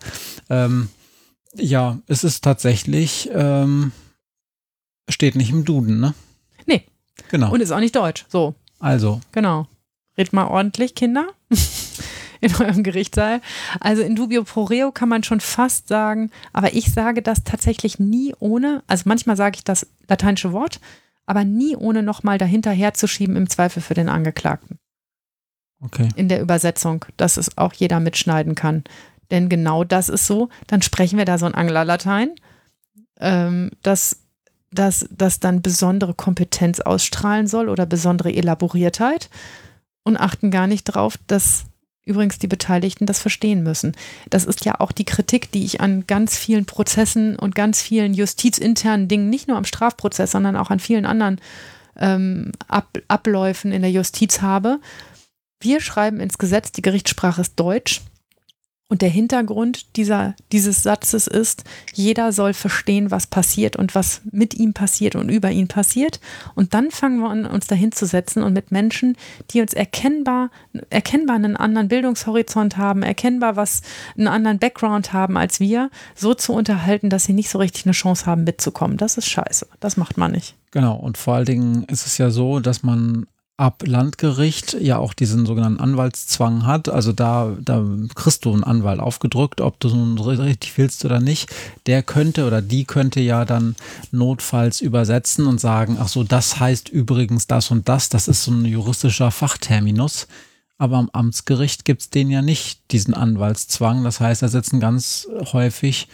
Ähm, 0.51 0.89
ja, 1.57 1.99
es 2.07 2.25
ist 2.25 2.43
tatsächlich, 2.45 3.31
ähm, 3.33 3.93
steht 5.09 5.37
nicht 5.37 5.51
im 5.51 5.65
Duden, 5.65 6.01
ne? 6.01 6.15
Nee. 6.67 6.85
Genau. 7.31 7.53
Und 7.53 7.61
ist 7.61 7.71
auch 7.71 7.81
nicht 7.81 7.97
deutsch. 7.97 8.25
So. 8.29 8.55
Also. 8.79 9.21
Genau. 9.33 9.67
Red 10.17 10.33
mal 10.33 10.47
ordentlich, 10.47 10.95
Kinder. 10.95 11.29
in 12.45 12.55
eurem 12.57 12.83
Gerichtssaal. 12.83 13.41
Also 13.81 14.03
in 14.03 14.17
dubio 14.17 14.45
pro 14.45 14.65
reo 14.65 14.93
kann 14.93 15.09
man 15.09 15.23
schon 15.23 15.41
fast 15.41 15.89
sagen, 15.89 16.31
aber 16.53 16.75
ich 16.75 16.93
sage 16.93 17.23
das 17.23 17.43
tatsächlich 17.43 17.99
nie 17.99 18.35
ohne, 18.39 18.83
also 18.87 19.05
manchmal 19.07 19.37
sage 19.37 19.57
ich 19.57 19.65
das 19.65 19.87
lateinische 20.09 20.53
Wort, 20.53 20.81
aber 21.27 21.45
nie 21.45 21.75
ohne 21.75 22.03
nochmal 22.03 22.37
dahinter 22.37 22.71
herzuschieben 22.71 23.37
im 23.37 23.49
Zweifel 23.49 23.83
für 23.83 23.95
den 23.95 24.11
Angeklagten. 24.11 24.79
Okay. 25.81 26.09
In 26.17 26.29
der 26.29 26.41
Übersetzung, 26.41 27.05
dass 27.17 27.37
es 27.37 27.57
auch 27.57 27.73
jeder 27.73 28.01
mitschneiden 28.01 28.55
kann. 28.55 28.85
Denn 29.31 29.49
genau 29.49 29.85
das 29.85 30.09
ist 30.09 30.27
so, 30.27 30.51
dann 30.67 30.83
sprechen 30.83 31.19
wir 31.19 31.25
da 31.25 31.39
so 31.39 31.47
ein 31.47 31.55
Anglerlatein, 31.55 32.33
ähm, 33.21 33.71
das 33.83 34.24
dass 34.75 35.07
das 35.11 35.41
dann 35.41 35.63
besondere 35.63 36.15
Kompetenz 36.15 36.81
ausstrahlen 36.81 37.47
soll 37.47 37.69
oder 37.69 37.87
besondere 37.87 38.33
Elaboriertheit 38.33 39.31
und 40.03 40.17
achten 40.17 40.51
gar 40.51 40.67
nicht 40.67 40.85
drauf, 40.85 41.19
dass 41.27 41.65
übrigens 42.05 42.39
die 42.39 42.47
Beteiligten 42.47 43.07
das 43.07 43.19
verstehen 43.19 43.63
müssen. 43.63 43.97
Das 44.29 44.45
ist 44.45 44.65
ja 44.65 44.79
auch 44.81 44.93
die 44.93 45.07
Kritik, 45.07 45.51
die 45.53 45.65
ich 45.65 45.81
an 45.81 46.07
ganz 46.07 46.37
vielen 46.37 46.67
Prozessen 46.67 47.37
und 47.37 47.55
ganz 47.55 47.81
vielen 47.81 48.13
justizinternen 48.15 49.09
Dingen, 49.09 49.31
nicht 49.31 49.49
nur 49.49 49.57
am 49.57 49.65
Strafprozess, 49.65 50.33
sondern 50.33 50.57
auch 50.57 50.71
an 50.71 50.81
vielen 50.81 51.07
anderen 51.07 51.41
ähm, 51.97 52.53
Ab 52.69 52.99
Abläufen 53.09 53.73
in 53.73 53.83
der 53.83 53.91
Justiz 53.91 54.43
habe. 54.43 54.81
Wir 55.61 55.81
schreiben 55.81 56.21
ins 56.21 56.39
Gesetz, 56.39 56.73
die 56.73 56.83
Gerichtssprache 56.83 57.41
ist 57.41 57.59
Deutsch. 57.59 58.03
Und 58.87 59.01
der 59.01 59.09
Hintergrund 59.09 59.97
dieser, 59.97 60.35
dieses 60.53 60.83
Satzes 60.83 61.27
ist, 61.27 61.65
jeder 61.95 62.33
soll 62.33 62.53
verstehen, 62.53 63.11
was 63.11 63.27
passiert 63.27 63.77
und 63.77 63.95
was 63.95 64.21
mit 64.31 64.53
ihm 64.55 64.75
passiert 64.75 65.17
und 65.17 65.31
über 65.31 65.51
ihn 65.51 65.69
passiert. 65.69 66.21
Und 66.55 66.75
dann 66.75 66.91
fangen 66.91 67.21
wir 67.21 67.31
an, 67.31 67.47
uns 67.47 67.67
dahin 67.67 67.93
zu 67.93 68.05
setzen 68.05 68.43
und 68.43 68.53
mit 68.53 68.73
Menschen, 68.73 69.17
die 69.51 69.63
uns 69.63 69.73
erkennbar, 69.73 70.51
erkennbar 70.91 71.37
einen 71.37 71.57
anderen 71.57 71.89
Bildungshorizont 71.89 72.77
haben, 72.77 73.03
erkennbar 73.03 73.57
was, 73.57 73.81
einen 74.19 74.29
anderen 74.29 74.59
Background 74.59 75.15
haben 75.15 75.39
als 75.39 75.61
wir, 75.61 75.91
so 76.15 76.35
zu 76.35 76.53
unterhalten, 76.53 77.09
dass 77.09 77.25
sie 77.25 77.33
nicht 77.33 77.49
so 77.49 77.59
richtig 77.59 77.87
eine 77.87 77.93
Chance 77.93 78.27
haben, 78.27 78.45
mitzukommen. 78.45 78.99
Das 78.99 79.17
ist 79.17 79.31
scheiße. 79.31 79.67
Das 79.81 79.97
macht 79.97 80.19
man 80.19 80.33
nicht. 80.33 80.57
Genau. 80.73 80.97
Und 80.97 81.17
vor 81.17 81.37
allen 81.37 81.47
Dingen 81.47 81.85
ist 81.85 82.07
es 82.07 82.19
ja 82.19 82.31
so, 82.31 82.61
dass 82.61 82.83
man 82.83 83.27
ab 83.57 83.85
Landgericht 83.87 84.75
ja 84.81 84.99
auch 84.99 85.15
diesen 85.15 85.47
sogenannten 85.47 85.81
Anwaltszwang 85.81 86.67
hat. 86.67 86.89
Also 86.89 87.13
da, 87.13 87.57
da 87.61 87.85
kriegst 88.15 88.45
du 88.45 88.53
einen 88.53 88.65
Anwalt 88.65 88.99
aufgedrückt, 88.99 89.61
ob 89.61 89.79
du 89.79 89.89
nun 89.89 90.19
richtig 90.19 90.77
willst 90.77 91.05
oder 91.05 91.21
nicht. 91.21 91.49
Der 91.87 92.03
könnte 92.03 92.47
oder 92.47 92.63
die 92.63 92.85
könnte 92.85 93.21
ja 93.21 93.45
dann 93.45 93.77
notfalls 94.11 94.81
übersetzen 94.81 95.47
und 95.47 95.61
sagen, 95.61 95.99
ach 96.01 96.09
so, 96.09 96.25
das 96.25 96.59
heißt 96.59 96.89
übrigens 96.89 97.47
das 97.47 97.71
und 97.71 97.89
das. 97.89 98.09
Das 98.09 98.27
ist 98.27 98.43
so 98.43 98.51
ein 98.51 98.65
juristischer 98.65 99.31
Fachterminus. 99.31 100.27
Aber 100.77 100.97
am 100.97 101.09
Amtsgericht 101.13 101.85
gibt 101.85 102.01
es 102.03 102.11
den 102.11 102.31
ja 102.31 102.43
nicht, 102.43 102.91
diesen 102.91 103.15
Anwaltszwang. 103.15 104.03
Das 104.03 104.19
heißt, 104.19 104.43
da 104.43 104.49
sitzen 104.49 104.81
ganz 104.81 105.29
häufig 105.53 106.09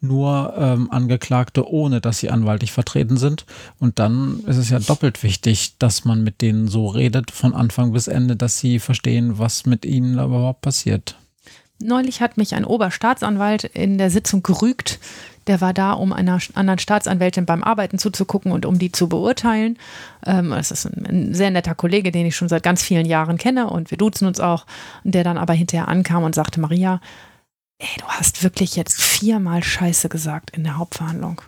nur 0.00 0.54
ähm, 0.56 0.88
Angeklagte, 0.90 1.68
ohne 1.68 2.00
dass 2.00 2.18
sie 2.18 2.30
anwaltlich 2.30 2.70
vertreten 2.70 3.16
sind. 3.16 3.44
Und 3.80 3.98
dann 3.98 4.40
ist 4.46 4.56
es 4.56 4.70
ja 4.70 4.78
doppelt 4.78 5.24
wichtig, 5.24 5.78
dass 5.78 6.04
man 6.04 6.22
mit 6.22 6.42
denen 6.42 6.68
so 6.68 6.86
redet, 6.86 7.32
von 7.32 7.54
Anfang 7.54 7.92
bis 7.92 8.06
Ende, 8.06 8.36
dass 8.36 8.60
sie 8.60 8.78
verstehen, 8.78 9.38
was 9.38 9.66
mit 9.66 9.84
ihnen 9.84 10.14
überhaupt 10.14 10.60
passiert. 10.60 11.16
neulich 11.80 12.20
hat 12.20 12.36
mich 12.36 12.54
ein 12.54 12.64
Oberstaatsanwalt 12.64 13.64
in 13.64 13.98
der 13.98 14.10
Sitzung 14.10 14.44
gerügt. 14.44 15.00
Der 15.46 15.60
war 15.60 15.74
da, 15.74 15.92
um 15.92 16.12
einer 16.12 16.38
anderen 16.54 16.78
Staatsanwältin 16.78 17.46
beim 17.46 17.62
Arbeiten 17.62 17.98
zuzugucken 17.98 18.52
und 18.52 18.66
um 18.66 18.78
die 18.78 18.92
zu 18.92 19.08
beurteilen. 19.08 19.78
Ähm, 20.24 20.50
das 20.50 20.70
ist 20.70 20.86
ein, 20.86 21.06
ein, 21.06 21.34
sehr 21.34 21.50
netter 21.50 21.74
Kollege, 21.74 22.12
den 22.12 22.26
ich 22.26 22.36
schon 22.36 22.48
seit 22.48 22.62
ganz 22.62 22.82
vielen 22.82 23.06
Jahren 23.06 23.38
kenne 23.38 23.68
und 23.68 23.90
wir 23.90 23.98
duzen 23.98 24.26
uns 24.26 24.40
auch. 24.40 24.66
Der 25.02 25.24
dann 25.24 25.38
aber 25.38 25.52
hinterher 25.52 25.88
ankam 25.88 26.24
und 26.24 26.34
sagte, 26.34 26.60
Maria, 26.60 27.00
ey, 27.78 27.88
du 27.98 28.06
hast 28.06 28.42
wirklich 28.42 28.76
jetzt 28.76 29.02
viermal 29.02 29.62
Scheiße 29.62 30.08
gesagt 30.08 30.50
in 30.50 30.64
der 30.64 30.78
Hauptverhandlung. 30.78 31.42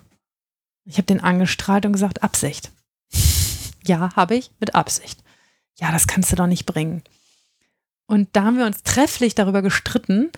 Ich 0.85 0.99
habe 0.99 1.07
den 1.07 1.21
angestrahlt 1.21 1.87
und 1.87 1.93
gesagt, 1.93 2.23
Absicht. 2.23 2.71
ja, 3.85 4.15
habe 4.15 4.37
ich, 4.37 4.51
mit 4.61 4.75
Absicht. 4.75 5.23
Ja, 5.79 5.93
das 5.93 6.07
kannst 6.07 6.33
du 6.33 6.37
doch 6.37 6.47
nicht 6.47 6.67
bringen. 6.67 7.03
Und 8.07 8.29
da 8.33 8.45
haben 8.45 8.59
wir 8.59 8.67
uns 8.67 8.83
trefflich 8.83 9.35
darüber 9.35 9.63
gestritten, 9.63 10.31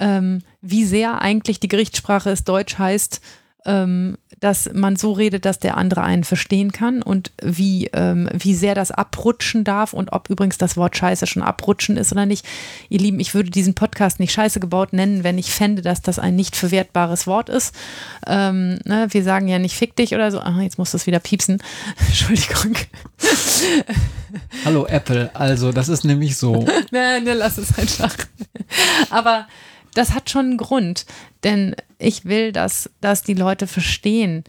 ähm, 0.00 0.42
wie 0.60 0.84
sehr 0.84 1.22
eigentlich 1.22 1.60
die 1.60 1.68
Gerichtssprache 1.68 2.30
es 2.30 2.44
Deutsch 2.44 2.78
heißt, 2.78 3.20
ähm, 3.66 4.16
dass 4.40 4.70
man 4.72 4.96
so 4.96 5.12
redet, 5.12 5.44
dass 5.44 5.58
der 5.58 5.76
andere 5.76 6.02
einen 6.02 6.24
verstehen 6.24 6.72
kann 6.72 7.02
und 7.02 7.30
wie, 7.42 7.90
ähm, 7.92 8.28
wie 8.32 8.54
sehr 8.54 8.74
das 8.74 8.90
abrutschen 8.90 9.64
darf 9.64 9.92
und 9.92 10.12
ob 10.12 10.30
übrigens 10.30 10.56
das 10.56 10.78
Wort 10.78 10.96
Scheiße 10.96 11.26
schon 11.26 11.42
abrutschen 11.42 11.98
ist 11.98 12.10
oder 12.10 12.24
nicht. 12.24 12.46
Ihr 12.88 13.00
Lieben, 13.00 13.20
ich 13.20 13.34
würde 13.34 13.50
diesen 13.50 13.74
Podcast 13.74 14.18
nicht 14.18 14.32
Scheiße 14.32 14.60
gebaut 14.60 14.94
nennen, 14.94 15.24
wenn 15.24 15.36
ich 15.36 15.50
fände, 15.50 15.82
dass 15.82 16.00
das 16.00 16.18
ein 16.18 16.36
nicht 16.36 16.56
verwertbares 16.56 17.26
Wort 17.26 17.50
ist. 17.50 17.74
Ähm, 18.26 18.78
ne, 18.84 19.08
wir 19.10 19.22
sagen 19.22 19.46
ja 19.46 19.58
nicht 19.58 19.76
fick 19.76 19.94
dich 19.94 20.14
oder 20.14 20.30
so. 20.30 20.40
Ach, 20.40 20.58
jetzt 20.60 20.78
muss 20.78 20.92
das 20.92 21.06
wieder 21.06 21.20
piepsen. 21.20 21.62
Entschuldigung. 22.06 22.76
Hallo 24.64 24.86
Apple, 24.86 25.30
also 25.34 25.70
das 25.70 25.90
ist 25.90 26.04
nämlich 26.04 26.36
so. 26.36 26.64
Nein, 26.90 27.24
ne, 27.24 27.34
lass 27.34 27.58
es 27.58 27.76
einfach. 27.76 28.16
Aber 29.10 29.46
das 29.94 30.12
hat 30.12 30.30
schon 30.30 30.46
einen 30.46 30.56
Grund, 30.56 31.06
denn 31.44 31.74
ich 31.98 32.24
will, 32.24 32.52
dass, 32.52 32.90
dass 33.00 33.22
die 33.22 33.34
Leute 33.34 33.66
verstehen, 33.66 34.44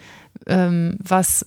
ähm, 0.47 0.97
was, 0.99 1.43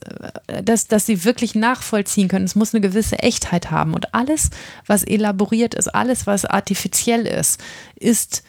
äh, 0.46 0.62
dass, 0.62 0.86
dass 0.86 1.06
sie 1.06 1.24
wirklich 1.24 1.54
nachvollziehen 1.54 2.28
können. 2.28 2.44
Es 2.44 2.54
muss 2.54 2.74
eine 2.74 2.80
gewisse 2.80 3.18
Echtheit 3.18 3.70
haben. 3.70 3.94
Und 3.94 4.14
alles, 4.14 4.50
was 4.86 5.02
elaboriert 5.02 5.74
ist, 5.74 5.88
alles, 5.88 6.26
was 6.26 6.44
artifiziell 6.44 7.26
ist, 7.26 7.60
ist 7.96 8.42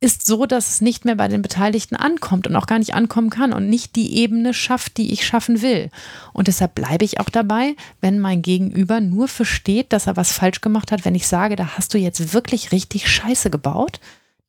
ist 0.00 0.26
so, 0.26 0.44
dass 0.44 0.68
es 0.68 0.80
nicht 0.82 1.06
mehr 1.06 1.14
bei 1.14 1.28
den 1.28 1.40
Beteiligten 1.40 1.96
ankommt 1.96 2.46
und 2.46 2.54
auch 2.56 2.66
gar 2.66 2.78
nicht 2.78 2.92
ankommen 2.92 3.30
kann 3.30 3.54
und 3.54 3.70
nicht 3.70 3.96
die 3.96 4.18
Ebene 4.18 4.52
schafft, 4.52 4.98
die 4.98 5.14
ich 5.14 5.26
schaffen 5.26 5.62
will. 5.62 5.88
Und 6.34 6.46
deshalb 6.46 6.74
bleibe 6.74 7.06
ich 7.06 7.20
auch 7.20 7.30
dabei, 7.30 7.74
wenn 8.02 8.20
mein 8.20 8.42
Gegenüber 8.42 9.00
nur 9.00 9.28
versteht, 9.28 9.94
dass 9.94 10.06
er 10.06 10.16
was 10.16 10.30
falsch 10.30 10.60
gemacht 10.60 10.92
hat, 10.92 11.06
wenn 11.06 11.14
ich 11.14 11.26
sage, 11.26 11.56
da 11.56 11.78
hast 11.78 11.94
du 11.94 11.98
jetzt 11.98 12.34
wirklich 12.34 12.70
richtig 12.70 13.08
Scheiße 13.08 13.48
gebaut, 13.48 13.98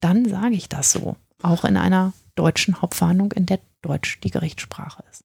dann 0.05 0.29
sage 0.29 0.53
ich 0.53 0.69
das 0.69 0.91
so. 0.91 1.15
Auch 1.41 1.65
in 1.65 1.77
einer 1.77 2.13
deutschen 2.35 2.81
Hauptverhandlung, 2.81 3.31
in 3.31 3.47
der 3.47 3.59
Deutsch 3.81 4.19
die 4.21 4.29
Gerichtssprache 4.29 5.03
ist. 5.11 5.23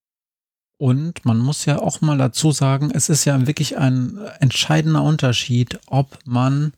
Und 0.78 1.26
man 1.26 1.38
muss 1.38 1.66
ja 1.66 1.78
auch 1.78 2.00
mal 2.00 2.16
dazu 2.16 2.52
sagen, 2.52 2.90
es 2.90 3.10
ist 3.10 3.26
ja 3.26 3.46
wirklich 3.46 3.76
ein 3.76 4.18
entscheidender 4.38 5.02
Unterschied, 5.02 5.78
ob 5.86 6.18
man 6.24 6.72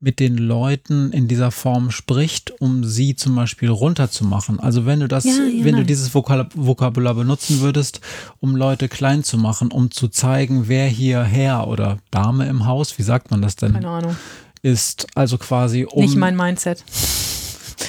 mit 0.00 0.20
den 0.20 0.38
Leuten 0.38 1.12
in 1.12 1.28
dieser 1.28 1.50
Form 1.50 1.90
spricht, 1.90 2.58
um 2.60 2.84
sie 2.84 3.16
zum 3.16 3.34
Beispiel 3.34 3.68
runterzumachen. 3.68 4.60
Also 4.60 4.86
wenn 4.86 5.00
du 5.00 5.08
das, 5.08 5.24
ja, 5.24 5.32
ja, 5.32 5.64
wenn 5.64 5.72
nein. 5.72 5.82
du 5.82 5.84
dieses 5.86 6.14
Vokabular 6.14 7.14
benutzen 7.14 7.60
würdest, 7.60 8.00
um 8.40 8.56
Leute 8.56 8.88
klein 8.88 9.22
zu 9.22 9.36
machen, 9.36 9.70
um 9.70 9.90
zu 9.90 10.08
zeigen, 10.08 10.68
wer 10.68 10.86
hier 10.86 11.22
Herr 11.22 11.68
oder 11.68 11.98
Dame 12.10 12.46
im 12.48 12.64
Haus, 12.66 12.98
wie 12.98 13.02
sagt 13.02 13.30
man 13.30 13.42
das 13.42 13.56
denn? 13.56 13.74
Keine 13.74 13.88
Ahnung. 13.88 14.16
Ist 14.64 15.06
also 15.14 15.36
quasi 15.36 15.84
um. 15.84 16.02
Nicht 16.02 16.16
mein 16.16 16.36
Mindset 16.36 16.82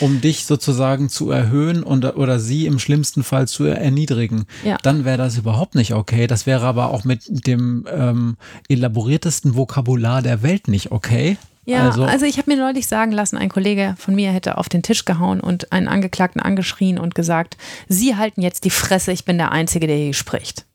um 0.02 0.20
dich 0.20 0.46
sozusagen 0.46 1.08
zu 1.08 1.32
erhöhen 1.32 1.84
und, 1.84 2.04
oder 2.18 2.40
sie 2.40 2.66
im 2.66 2.80
schlimmsten 2.80 3.24
Fall 3.24 3.48
zu 3.48 3.64
erniedrigen, 3.64 4.46
ja. 4.64 4.78
dann 4.84 5.06
wäre 5.06 5.18
das 5.18 5.38
überhaupt 5.38 5.76
nicht 5.76 5.94
okay. 5.94 6.28
Das 6.28 6.46
wäre 6.46 6.66
aber 6.66 6.92
auch 6.92 7.06
mit 7.06 7.24
dem 7.48 7.86
ähm, 7.90 8.36
elaboriertesten 8.68 9.56
Vokabular 9.56 10.22
der 10.22 10.44
Welt 10.44 10.68
nicht 10.68 10.92
okay. 10.92 11.38
Ja, 11.66 11.88
also, 11.88 12.04
also 12.04 12.26
ich 12.26 12.38
habe 12.38 12.52
mir 12.52 12.58
neulich 12.58 12.88
sagen 12.88 13.12
lassen, 13.12 13.38
ein 13.38 13.50
Kollege 13.50 13.96
von 13.98 14.14
mir 14.14 14.32
hätte 14.32 14.58
auf 14.58 14.70
den 14.70 14.84
Tisch 14.84 15.06
gehauen 15.06 15.40
und 15.40 15.72
einen 15.72 15.88
Angeklagten 15.88 16.42
angeschrien 16.42 17.00
und 17.00 17.16
gesagt, 17.16 17.58
Sie 17.88 18.16
halten 18.16 18.42
jetzt 18.42 18.66
die 18.66 18.70
Fresse, 18.70 19.12
ich 19.12 19.26
bin 19.26 19.38
der 19.38 19.52
Einzige, 19.52 19.88
der 19.88 19.98
hier 19.98 20.14
spricht. 20.14 20.66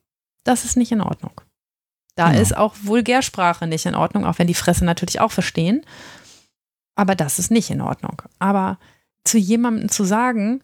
Das 0.43 0.65
ist 0.65 0.75
nicht 0.75 0.91
in 0.91 1.01
Ordnung. 1.01 1.31
Da 2.15 2.29
genau. 2.29 2.41
ist 2.41 2.55
auch 2.55 2.75
Vulgärsprache 2.81 3.67
nicht 3.67 3.85
in 3.85 3.95
Ordnung, 3.95 4.25
auch 4.25 4.39
wenn 4.39 4.47
die 4.47 4.53
Fresse 4.53 4.85
natürlich 4.85 5.19
auch 5.19 5.31
verstehen. 5.31 5.85
Aber 6.95 7.15
das 7.15 7.39
ist 7.39 7.51
nicht 7.51 7.69
in 7.69 7.81
Ordnung. 7.81 8.21
Aber 8.39 8.77
zu 9.23 9.37
jemandem 9.37 9.89
zu 9.89 10.03
sagen, 10.03 10.61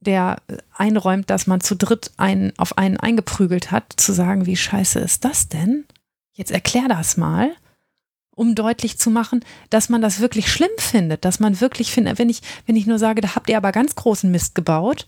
der 0.00 0.36
einräumt, 0.72 1.30
dass 1.30 1.46
man 1.46 1.60
zu 1.60 1.74
dritt 1.76 2.12
einen 2.16 2.52
auf 2.58 2.78
einen 2.78 2.98
eingeprügelt 2.98 3.70
hat, 3.70 3.92
zu 3.96 4.12
sagen, 4.12 4.46
wie 4.46 4.56
scheiße 4.56 4.98
ist 5.00 5.24
das 5.24 5.48
denn? 5.48 5.84
Jetzt 6.32 6.50
erklär 6.50 6.88
das 6.88 7.16
mal, 7.16 7.52
um 8.34 8.54
deutlich 8.54 8.98
zu 8.98 9.10
machen, 9.10 9.44
dass 9.70 9.88
man 9.88 10.02
das 10.02 10.20
wirklich 10.20 10.50
schlimm 10.52 10.70
findet, 10.78 11.24
dass 11.24 11.40
man 11.40 11.60
wirklich 11.60 11.92
findet, 11.92 12.18
wenn 12.18 12.28
ich, 12.28 12.42
wenn 12.66 12.76
ich 12.76 12.86
nur 12.86 12.98
sage, 12.98 13.20
da 13.20 13.34
habt 13.34 13.48
ihr 13.48 13.56
aber 13.56 13.72
ganz 13.72 13.94
großen 13.94 14.30
Mist 14.30 14.54
gebaut, 14.54 15.06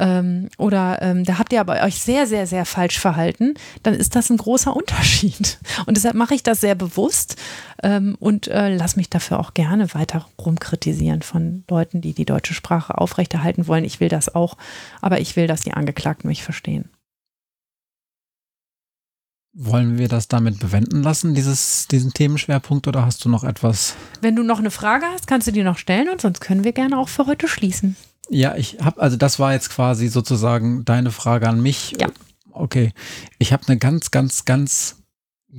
ähm, 0.00 0.48
oder 0.56 1.00
ähm, 1.02 1.24
da 1.24 1.38
habt 1.38 1.52
ihr 1.52 1.60
aber 1.60 1.82
euch 1.82 2.00
sehr, 2.00 2.26
sehr, 2.26 2.46
sehr 2.46 2.64
falsch 2.64 2.98
verhalten, 2.98 3.54
dann 3.82 3.94
ist 3.94 4.16
das 4.16 4.30
ein 4.30 4.38
großer 4.38 4.74
Unterschied. 4.74 5.58
Und 5.86 5.96
deshalb 5.96 6.14
mache 6.14 6.34
ich 6.34 6.42
das 6.42 6.60
sehr 6.60 6.74
bewusst 6.74 7.36
ähm, 7.82 8.16
und 8.18 8.48
äh, 8.48 8.74
lass 8.74 8.96
mich 8.96 9.10
dafür 9.10 9.38
auch 9.38 9.54
gerne 9.54 9.92
weiter 9.94 10.26
rumkritisieren 10.38 11.22
von 11.22 11.64
Leuten, 11.68 12.00
die 12.00 12.12
die 12.12 12.24
deutsche 12.24 12.54
Sprache 12.54 12.98
aufrechterhalten 12.98 13.66
wollen. 13.66 13.84
Ich 13.84 14.00
will 14.00 14.08
das 14.08 14.34
auch, 14.34 14.56
aber 15.00 15.20
ich 15.20 15.36
will, 15.36 15.46
dass 15.46 15.62
die 15.62 15.74
Angeklagten 15.74 16.28
mich 16.28 16.42
verstehen. 16.42 16.88
Wollen 19.52 19.98
wir 19.98 20.08
das 20.08 20.28
damit 20.28 20.60
bewenden 20.60 21.02
lassen, 21.02 21.34
dieses, 21.34 21.88
diesen 21.88 22.12
Themenschwerpunkt, 22.12 22.86
oder 22.86 23.04
hast 23.04 23.24
du 23.24 23.28
noch 23.28 23.42
etwas? 23.42 23.96
Wenn 24.20 24.36
du 24.36 24.44
noch 24.44 24.60
eine 24.60 24.70
Frage 24.70 25.06
hast, 25.12 25.26
kannst 25.26 25.48
du 25.48 25.52
die 25.52 25.64
noch 25.64 25.76
stellen 25.76 26.08
und 26.08 26.20
sonst 26.20 26.40
können 26.40 26.62
wir 26.62 26.72
gerne 26.72 26.96
auch 26.98 27.08
für 27.08 27.26
heute 27.26 27.48
schließen. 27.48 27.96
Ja, 28.30 28.54
ich 28.54 28.78
habe, 28.80 29.00
also 29.02 29.16
das 29.16 29.40
war 29.40 29.52
jetzt 29.52 29.70
quasi 29.70 30.06
sozusagen 30.06 30.84
deine 30.84 31.10
Frage 31.10 31.48
an 31.48 31.60
mich. 31.60 31.96
Ja. 32.00 32.06
Okay. 32.52 32.92
Ich 33.38 33.52
habe 33.52 33.66
eine 33.66 33.76
ganz, 33.76 34.12
ganz, 34.12 34.44
ganz, 34.44 35.02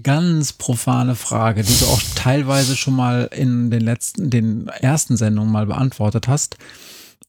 ganz 0.01 0.53
profane 0.53 1.15
Frage, 1.15 1.63
die 1.63 1.77
du 1.77 1.85
auch 1.87 2.01
teilweise 2.15 2.77
schon 2.77 2.95
mal 2.95 3.29
in 3.35 3.71
den 3.71 3.81
letzten, 3.81 4.29
den 4.29 4.69
ersten 4.69 5.17
Sendungen 5.17 5.51
mal 5.51 5.65
beantwortet 5.65 6.29
hast. 6.29 6.57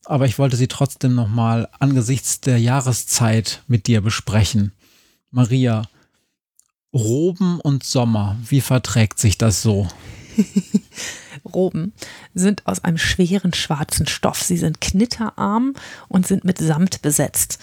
Aber 0.04 0.26
ich 0.26 0.38
wollte 0.38 0.56
sie 0.56 0.68
trotzdem 0.68 1.14
nochmal 1.16 1.68
angesichts 1.80 2.40
der 2.40 2.58
Jahreszeit 2.58 3.62
mit 3.66 3.88
dir 3.88 4.00
besprechen. 4.00 4.72
Maria, 5.32 5.82
Roben 6.94 7.58
und 7.58 7.82
Sommer, 7.82 8.36
wie 8.48 8.60
verträgt 8.60 9.18
sich 9.18 9.38
das 9.38 9.60
so? 9.60 9.88
Roben 11.44 11.94
sind 12.34 12.66
aus 12.66 12.84
einem 12.84 12.98
schweren 12.98 13.54
schwarzen 13.54 14.06
Stoff. 14.06 14.42
Sie 14.42 14.56
sind 14.56 14.80
knitterarm 14.80 15.74
und 16.08 16.26
sind 16.26 16.44
mit 16.44 16.58
Samt 16.58 17.02
besetzt. 17.02 17.58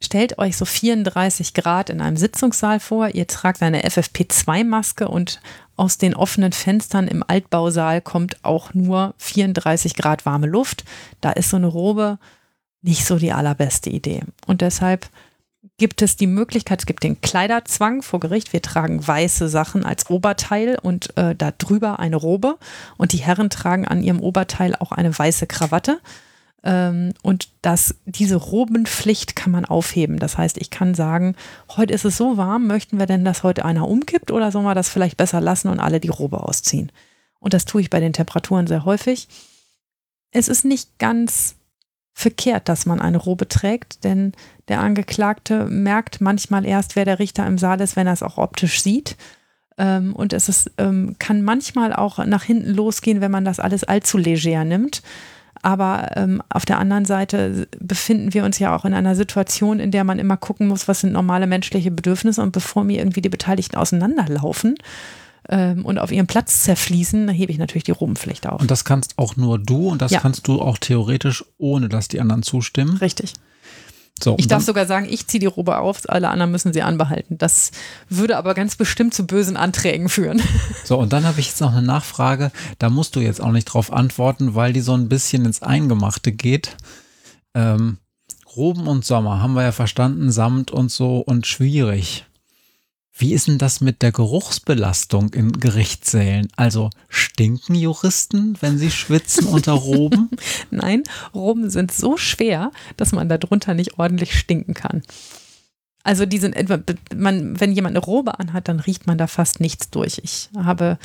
Stellt 0.00 0.38
euch 0.38 0.56
so 0.56 0.64
34 0.64 1.54
Grad 1.54 1.90
in 1.90 2.00
einem 2.00 2.16
Sitzungssaal 2.16 2.78
vor. 2.78 3.08
Ihr 3.08 3.26
tragt 3.26 3.62
eine 3.62 3.82
FFP2-Maske 3.82 5.08
und 5.08 5.40
aus 5.76 5.98
den 5.98 6.14
offenen 6.14 6.52
Fenstern 6.52 7.08
im 7.08 7.24
Altbausaal 7.26 8.00
kommt 8.00 8.44
auch 8.44 8.74
nur 8.74 9.14
34 9.18 9.94
Grad 9.94 10.24
warme 10.24 10.46
Luft. 10.46 10.84
Da 11.20 11.32
ist 11.32 11.50
so 11.50 11.56
eine 11.56 11.66
Robe 11.66 12.18
nicht 12.82 13.04
so 13.06 13.18
die 13.18 13.32
allerbeste 13.32 13.90
Idee. 13.90 14.22
Und 14.46 14.60
deshalb 14.60 15.08
gibt 15.78 16.02
es 16.02 16.16
die 16.16 16.26
Möglichkeit, 16.26 16.80
es 16.80 16.86
gibt 16.86 17.04
den 17.04 17.20
Kleiderzwang 17.20 18.02
vor 18.02 18.20
Gericht. 18.20 18.52
Wir 18.52 18.60
tragen 18.60 19.06
weiße 19.06 19.48
Sachen 19.48 19.84
als 19.84 20.10
Oberteil 20.10 20.76
und 20.82 21.16
äh, 21.16 21.36
da 21.36 21.52
drüber 21.52 22.00
eine 22.00 22.16
Robe. 22.16 22.58
Und 22.96 23.12
die 23.12 23.18
Herren 23.18 23.48
tragen 23.48 23.86
an 23.86 24.02
ihrem 24.02 24.20
Oberteil 24.20 24.74
auch 24.74 24.90
eine 24.90 25.16
weiße 25.16 25.46
Krawatte. 25.46 26.00
Ähm, 26.64 27.14
und 27.22 27.50
das, 27.62 27.94
diese 28.04 28.34
Robenpflicht 28.34 29.36
kann 29.36 29.52
man 29.52 29.64
aufheben. 29.64 30.18
Das 30.18 30.36
heißt, 30.36 30.58
ich 30.58 30.70
kann 30.70 30.96
sagen, 30.96 31.36
heute 31.76 31.94
ist 31.94 32.04
es 32.04 32.16
so 32.16 32.36
warm, 32.36 32.66
möchten 32.66 32.98
wir 32.98 33.06
denn, 33.06 33.24
dass 33.24 33.44
heute 33.44 33.64
einer 33.64 33.88
umkippt 33.88 34.32
oder 34.32 34.50
sollen 34.50 34.66
wir 34.66 34.74
das 34.74 34.88
vielleicht 34.88 35.16
besser 35.16 35.40
lassen 35.40 35.68
und 35.68 35.78
alle 35.78 36.00
die 36.00 36.08
Robe 36.08 36.42
ausziehen? 36.42 36.90
Und 37.38 37.54
das 37.54 37.64
tue 37.64 37.80
ich 37.80 37.90
bei 37.90 38.00
den 38.00 38.12
Temperaturen 38.12 38.66
sehr 38.66 38.84
häufig. 38.84 39.28
Es 40.32 40.48
ist 40.48 40.64
nicht 40.64 40.98
ganz 40.98 41.54
verkehrt, 42.12 42.68
dass 42.68 42.84
man 42.84 43.00
eine 43.00 43.18
Robe 43.18 43.46
trägt, 43.46 44.02
denn 44.02 44.32
der 44.68 44.80
Angeklagte 44.80 45.66
merkt 45.66 46.20
manchmal 46.20 46.66
erst, 46.66 46.96
wer 46.96 47.04
der 47.04 47.18
Richter 47.18 47.46
im 47.46 47.58
Saal 47.58 47.80
ist, 47.80 47.96
wenn 47.96 48.06
er 48.06 48.12
es 48.12 48.22
auch 48.22 48.38
optisch 48.38 48.82
sieht. 48.82 49.16
Ähm, 49.78 50.14
und 50.14 50.32
es 50.32 50.48
ist, 50.48 50.70
ähm, 50.78 51.16
kann 51.18 51.42
manchmal 51.42 51.92
auch 51.92 52.24
nach 52.26 52.42
hinten 52.42 52.74
losgehen, 52.74 53.20
wenn 53.20 53.30
man 53.30 53.44
das 53.44 53.60
alles 53.60 53.84
allzu 53.84 54.18
leger 54.18 54.64
nimmt. 54.64 55.02
Aber 55.62 56.16
ähm, 56.16 56.42
auf 56.50 56.64
der 56.64 56.78
anderen 56.78 57.04
Seite 57.04 57.66
befinden 57.80 58.32
wir 58.32 58.44
uns 58.44 58.58
ja 58.58 58.76
auch 58.76 58.84
in 58.84 58.94
einer 58.94 59.16
Situation, 59.16 59.80
in 59.80 59.90
der 59.90 60.04
man 60.04 60.18
immer 60.18 60.36
gucken 60.36 60.68
muss, 60.68 60.86
was 60.86 61.00
sind 61.00 61.12
normale 61.12 61.46
menschliche 61.46 61.90
Bedürfnisse 61.90 62.42
und 62.42 62.52
bevor 62.52 62.84
mir 62.84 62.98
irgendwie 62.98 63.22
die 63.22 63.28
Beteiligten 63.28 63.76
auseinanderlaufen, 63.76 64.76
ähm, 65.48 65.84
und 65.84 65.98
auf 65.98 66.12
ihrem 66.12 66.26
Platz 66.26 66.62
zerfließen, 66.64 67.26
dann 67.26 67.34
hebe 67.34 67.50
ich 67.50 67.58
natürlich 67.58 67.84
die 67.84 67.92
Robenpflicht 67.92 68.46
auf. 68.46 68.60
Und 68.60 68.70
das 68.70 68.84
kannst 68.84 69.16
auch 69.16 69.36
nur 69.36 69.58
du 69.58 69.88
und 69.88 70.02
das 70.02 70.12
ja. 70.12 70.20
kannst 70.20 70.46
du 70.46 70.60
auch 70.60 70.78
theoretisch, 70.78 71.44
ohne 71.56 71.88
dass 71.88 72.08
die 72.08 72.20
anderen 72.20 72.42
zustimmen. 72.42 72.98
Richtig. 72.98 73.32
So, 74.22 74.36
ich 74.38 74.48
darf 74.48 74.62
sogar 74.62 74.86
sagen, 74.86 75.06
ich 75.08 75.26
ziehe 75.26 75.40
die 75.40 75.46
Robe 75.46 75.78
auf, 75.78 76.02
alle 76.08 76.28
anderen 76.28 76.50
müssen 76.50 76.72
sie 76.72 76.82
anbehalten. 76.82 77.38
Das 77.38 77.70
würde 78.08 78.36
aber 78.36 78.54
ganz 78.54 78.76
bestimmt 78.76 79.14
zu 79.14 79.26
bösen 79.26 79.56
Anträgen 79.56 80.08
führen. 80.08 80.42
So, 80.84 80.98
und 80.98 81.12
dann 81.12 81.26
habe 81.26 81.38
ich 81.38 81.48
jetzt 81.48 81.60
noch 81.60 81.72
eine 81.72 81.82
Nachfrage. 81.82 82.50
Da 82.78 82.88
musst 82.88 83.14
du 83.14 83.20
jetzt 83.20 83.42
auch 83.42 83.52
nicht 83.52 83.66
drauf 83.66 83.92
antworten, 83.92 84.54
weil 84.54 84.72
die 84.72 84.80
so 84.80 84.94
ein 84.94 85.08
bisschen 85.10 85.44
ins 85.44 85.60
Eingemachte 85.60 86.32
geht. 86.32 86.76
Ähm, 87.54 87.98
Roben 88.56 88.86
und 88.86 89.04
Sommer 89.04 89.42
haben 89.42 89.52
wir 89.52 89.62
ja 89.62 89.72
verstanden, 89.72 90.32
Samt 90.32 90.70
und 90.70 90.90
so 90.90 91.18
und 91.18 91.46
schwierig. 91.46 92.24
Wie 93.18 93.34
ist 93.34 93.48
denn 93.48 93.58
das 93.58 93.80
mit 93.80 94.02
der 94.02 94.12
Geruchsbelastung 94.12 95.30
in 95.34 95.50
Gerichtssälen? 95.50 96.46
Also 96.54 96.90
stinken 97.08 97.74
Juristen, 97.74 98.56
wenn 98.60 98.78
sie 98.78 98.92
schwitzen 98.92 99.46
unter 99.46 99.72
Roben? 99.72 100.30
Nein, 100.70 101.02
Roben 101.34 101.68
sind 101.68 101.90
so 101.90 102.16
schwer, 102.16 102.70
dass 102.96 103.10
man 103.10 103.28
darunter 103.28 103.74
nicht 103.74 103.98
ordentlich 103.98 104.38
stinken 104.38 104.74
kann. 104.74 105.02
Also 106.04 106.26
die 106.26 106.38
sind 106.38 106.54
etwa, 106.54 106.78
man, 107.12 107.58
wenn 107.60 107.72
jemand 107.72 107.96
eine 107.96 108.04
Robe 108.04 108.38
anhat, 108.38 108.68
dann 108.68 108.78
riecht 108.78 109.08
man 109.08 109.18
da 109.18 109.26
fast 109.26 109.58
nichts 109.58 109.90
durch. 109.90 110.20
Ich 110.22 110.48
habe, 110.56 110.96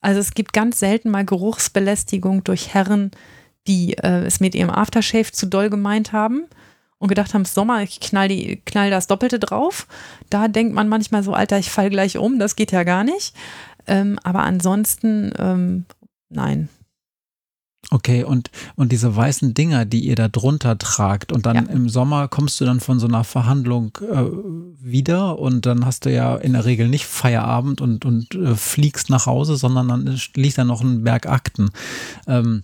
also 0.00 0.20
es 0.20 0.32
gibt 0.32 0.54
ganz 0.54 0.78
selten 0.78 1.10
mal 1.10 1.26
Geruchsbelästigung 1.26 2.44
durch 2.44 2.72
Herren, 2.72 3.10
die 3.66 3.92
äh, 3.98 4.24
es 4.24 4.40
mit 4.40 4.54
ihrem 4.54 4.70
Aftershave 4.70 5.32
zu 5.32 5.46
doll 5.46 5.68
gemeint 5.68 6.12
haben 6.12 6.44
und 7.02 7.08
gedacht 7.08 7.34
haben, 7.34 7.44
Sommer, 7.44 7.82
ich 7.82 7.98
knall, 7.98 8.28
die, 8.28 8.62
knall 8.64 8.88
das 8.88 9.08
Doppelte 9.08 9.40
drauf. 9.40 9.88
Da 10.30 10.46
denkt 10.46 10.72
man 10.72 10.88
manchmal 10.88 11.24
so, 11.24 11.34
Alter, 11.34 11.58
ich 11.58 11.68
fall 11.68 11.90
gleich 11.90 12.16
um, 12.16 12.38
das 12.38 12.54
geht 12.54 12.70
ja 12.70 12.84
gar 12.84 13.02
nicht. 13.02 13.34
Ähm, 13.88 14.20
aber 14.22 14.44
ansonsten, 14.44 15.32
ähm, 15.36 15.84
nein. 16.28 16.68
Okay, 17.90 18.22
und, 18.22 18.52
und 18.76 18.92
diese 18.92 19.16
weißen 19.16 19.52
Dinger, 19.52 19.84
die 19.84 20.06
ihr 20.06 20.14
da 20.14 20.28
drunter 20.28 20.78
tragt 20.78 21.32
und 21.32 21.44
dann 21.44 21.56
ja. 21.56 21.62
im 21.72 21.88
Sommer 21.88 22.28
kommst 22.28 22.60
du 22.60 22.64
dann 22.64 22.78
von 22.78 23.00
so 23.00 23.08
einer 23.08 23.24
Verhandlung 23.24 23.98
äh, 24.08 24.22
wieder 24.80 25.40
und 25.40 25.66
dann 25.66 25.84
hast 25.84 26.04
du 26.04 26.12
ja 26.12 26.36
in 26.36 26.52
der 26.52 26.64
Regel 26.66 26.88
nicht 26.88 27.06
Feierabend 27.06 27.80
und, 27.80 28.04
und 28.04 28.36
äh, 28.36 28.54
fliegst 28.54 29.10
nach 29.10 29.26
Hause, 29.26 29.56
sondern 29.56 29.88
dann 29.88 30.20
liegt 30.36 30.56
da 30.56 30.62
noch 30.62 30.82
ein 30.82 31.02
Berg 31.02 31.26
Akten. 31.26 31.70
Ähm, 32.28 32.62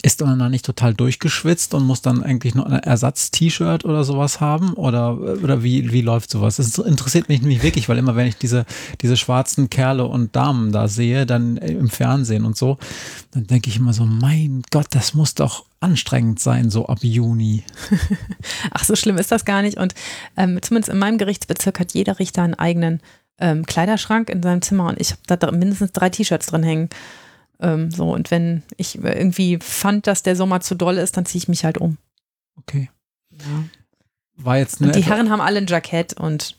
ist 0.00 0.20
man 0.24 0.38
dann 0.38 0.50
nicht 0.50 0.64
total 0.64 0.94
durchgeschwitzt 0.94 1.74
und 1.74 1.84
muss 1.84 2.00
dann 2.00 2.22
eigentlich 2.22 2.54
noch 2.54 2.64
ein 2.64 2.80
Ersatz-T-Shirt 2.80 3.84
oder 3.84 4.04
sowas 4.04 4.40
haben? 4.40 4.72
Oder, 4.72 5.18
oder 5.18 5.62
wie, 5.62 5.92
wie 5.92 6.00
läuft 6.00 6.30
sowas? 6.30 6.56
Das 6.56 6.78
interessiert 6.78 7.28
mich 7.28 7.42
nämlich 7.42 7.62
wirklich, 7.62 7.88
weil 7.88 7.98
immer 7.98 8.16
wenn 8.16 8.26
ich 8.26 8.36
diese, 8.36 8.64
diese 9.02 9.18
schwarzen 9.18 9.68
Kerle 9.68 10.06
und 10.06 10.34
Damen 10.34 10.72
da 10.72 10.88
sehe, 10.88 11.26
dann 11.26 11.58
im 11.58 11.90
Fernsehen 11.90 12.46
und 12.46 12.56
so, 12.56 12.78
dann 13.32 13.46
denke 13.46 13.68
ich 13.68 13.76
immer 13.76 13.92
so, 13.92 14.04
mein 14.04 14.62
Gott, 14.70 14.86
das 14.90 15.12
muss 15.12 15.34
doch 15.34 15.66
anstrengend 15.80 16.40
sein, 16.40 16.70
so 16.70 16.86
ab 16.86 16.98
Juni. 17.02 17.62
Ach, 18.70 18.84
so 18.84 18.96
schlimm 18.96 19.18
ist 19.18 19.30
das 19.30 19.44
gar 19.44 19.60
nicht. 19.60 19.76
Und 19.76 19.94
ähm, 20.38 20.58
zumindest 20.62 20.90
in 20.90 20.98
meinem 20.98 21.18
Gerichtsbezirk 21.18 21.78
hat 21.78 21.92
jeder 21.92 22.18
Richter 22.18 22.42
einen 22.42 22.54
eigenen 22.54 23.00
ähm, 23.38 23.66
Kleiderschrank 23.66 24.30
in 24.30 24.42
seinem 24.42 24.62
Zimmer 24.62 24.86
und 24.86 25.00
ich 25.00 25.12
habe 25.12 25.36
da 25.36 25.50
mindestens 25.50 25.92
drei 25.92 26.08
T-Shirts 26.08 26.46
drin 26.46 26.62
hängen. 26.62 26.88
Ähm, 27.62 27.90
so, 27.90 28.12
und 28.12 28.30
wenn 28.30 28.62
ich 28.76 29.02
irgendwie 29.02 29.58
fand, 29.62 30.06
dass 30.06 30.22
der 30.22 30.36
Sommer 30.36 30.60
zu 30.60 30.74
doll 30.74 30.98
ist, 30.98 31.16
dann 31.16 31.24
ziehe 31.24 31.38
ich 31.38 31.48
mich 31.48 31.64
halt 31.64 31.78
um. 31.78 31.96
Okay. 32.58 32.90
Ja. 33.30 33.64
War 34.36 34.58
jetzt 34.58 34.80
eine 34.80 34.88
und 34.88 34.96
die 34.96 35.04
Herren 35.04 35.30
haben 35.30 35.40
alle 35.40 35.58
ein 35.58 35.66
Jackett 35.66 36.14
und, 36.14 36.56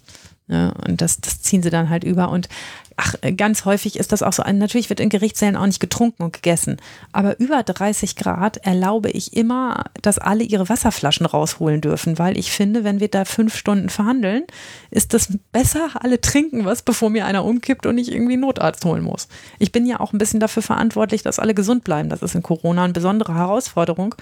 ja, 0.47 0.73
und 0.87 1.01
das, 1.01 1.21
das 1.21 1.41
ziehen 1.41 1.63
sie 1.63 1.69
dann 1.69 1.89
halt 1.89 2.03
über. 2.03 2.29
Und 2.29 2.49
ach, 2.97 3.15
ganz 3.37 3.63
häufig 3.63 3.97
ist 3.97 4.11
das 4.11 4.21
auch 4.21 4.33
so. 4.33 4.43
Natürlich 4.43 4.89
wird 4.89 4.99
in 4.99 5.07
Gerichtssälen 5.07 5.55
auch 5.55 5.65
nicht 5.65 5.79
getrunken 5.79 6.21
und 6.21 6.33
gegessen. 6.33 6.77
Aber 7.13 7.39
über 7.39 7.63
30 7.63 8.17
Grad 8.17 8.57
erlaube 8.57 9.09
ich 9.09 9.37
immer, 9.37 9.85
dass 10.01 10.19
alle 10.19 10.43
ihre 10.43 10.67
Wasserflaschen 10.67 11.25
rausholen 11.25 11.79
dürfen, 11.79 12.19
weil 12.19 12.37
ich 12.37 12.51
finde, 12.51 12.83
wenn 12.83 12.99
wir 12.99 13.07
da 13.07 13.23
fünf 13.23 13.55
Stunden 13.55 13.87
verhandeln, 13.87 14.43
ist 14.91 15.13
das 15.13 15.29
besser, 15.53 15.91
alle 15.93 16.19
trinken 16.19 16.65
was, 16.65 16.81
bevor 16.81 17.09
mir 17.09 17.25
einer 17.25 17.45
umkippt 17.45 17.85
und 17.85 17.97
ich 17.97 18.11
irgendwie 18.11 18.33
einen 18.33 18.41
Notarzt 18.41 18.83
holen 18.83 19.03
muss. 19.03 19.29
Ich 19.59 19.71
bin 19.71 19.85
ja 19.85 20.01
auch 20.01 20.11
ein 20.11 20.17
bisschen 20.17 20.41
dafür 20.41 20.61
verantwortlich, 20.61 21.23
dass 21.23 21.39
alle 21.39 21.53
gesund 21.53 21.85
bleiben. 21.85 22.09
Das 22.09 22.21
ist 22.21 22.35
in 22.35 22.43
Corona 22.43 22.83
eine 22.83 22.93
besondere 22.93 23.33
Herausforderung. 23.33 24.13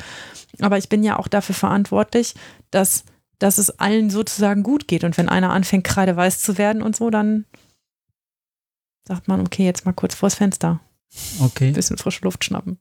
Aber 0.60 0.78
ich 0.78 0.88
bin 0.88 1.04
ja 1.04 1.18
auch 1.18 1.28
dafür 1.28 1.56
verantwortlich, 1.56 2.36
dass 2.70 3.06
dass 3.42 3.58
es 3.58 3.80
allen 3.80 4.12
sozusagen 4.12 4.62
gut 4.62 4.88
geht. 4.88 5.04
Und 5.04 5.18
wenn 5.18 5.28
einer 5.28 5.52
anfängt, 5.52 5.84
kreideweiß 5.84 6.40
zu 6.40 6.58
werden 6.60 6.84
und 6.84 6.96
so, 6.96 7.10
dann 7.10 7.46
sagt 9.08 9.28
man, 9.28 9.42
okay, 9.42 9.66
jetzt 9.66 9.86
mal 9.86 9.94
kurz 9.94 10.14
vors 10.14 10.36
Fenster. 10.36 10.80
Okay. 11.40 11.68
Ein 11.68 11.74
bisschen 11.74 11.98
frische 11.98 12.24
Luft 12.24 12.46
schnappen. 12.46 12.78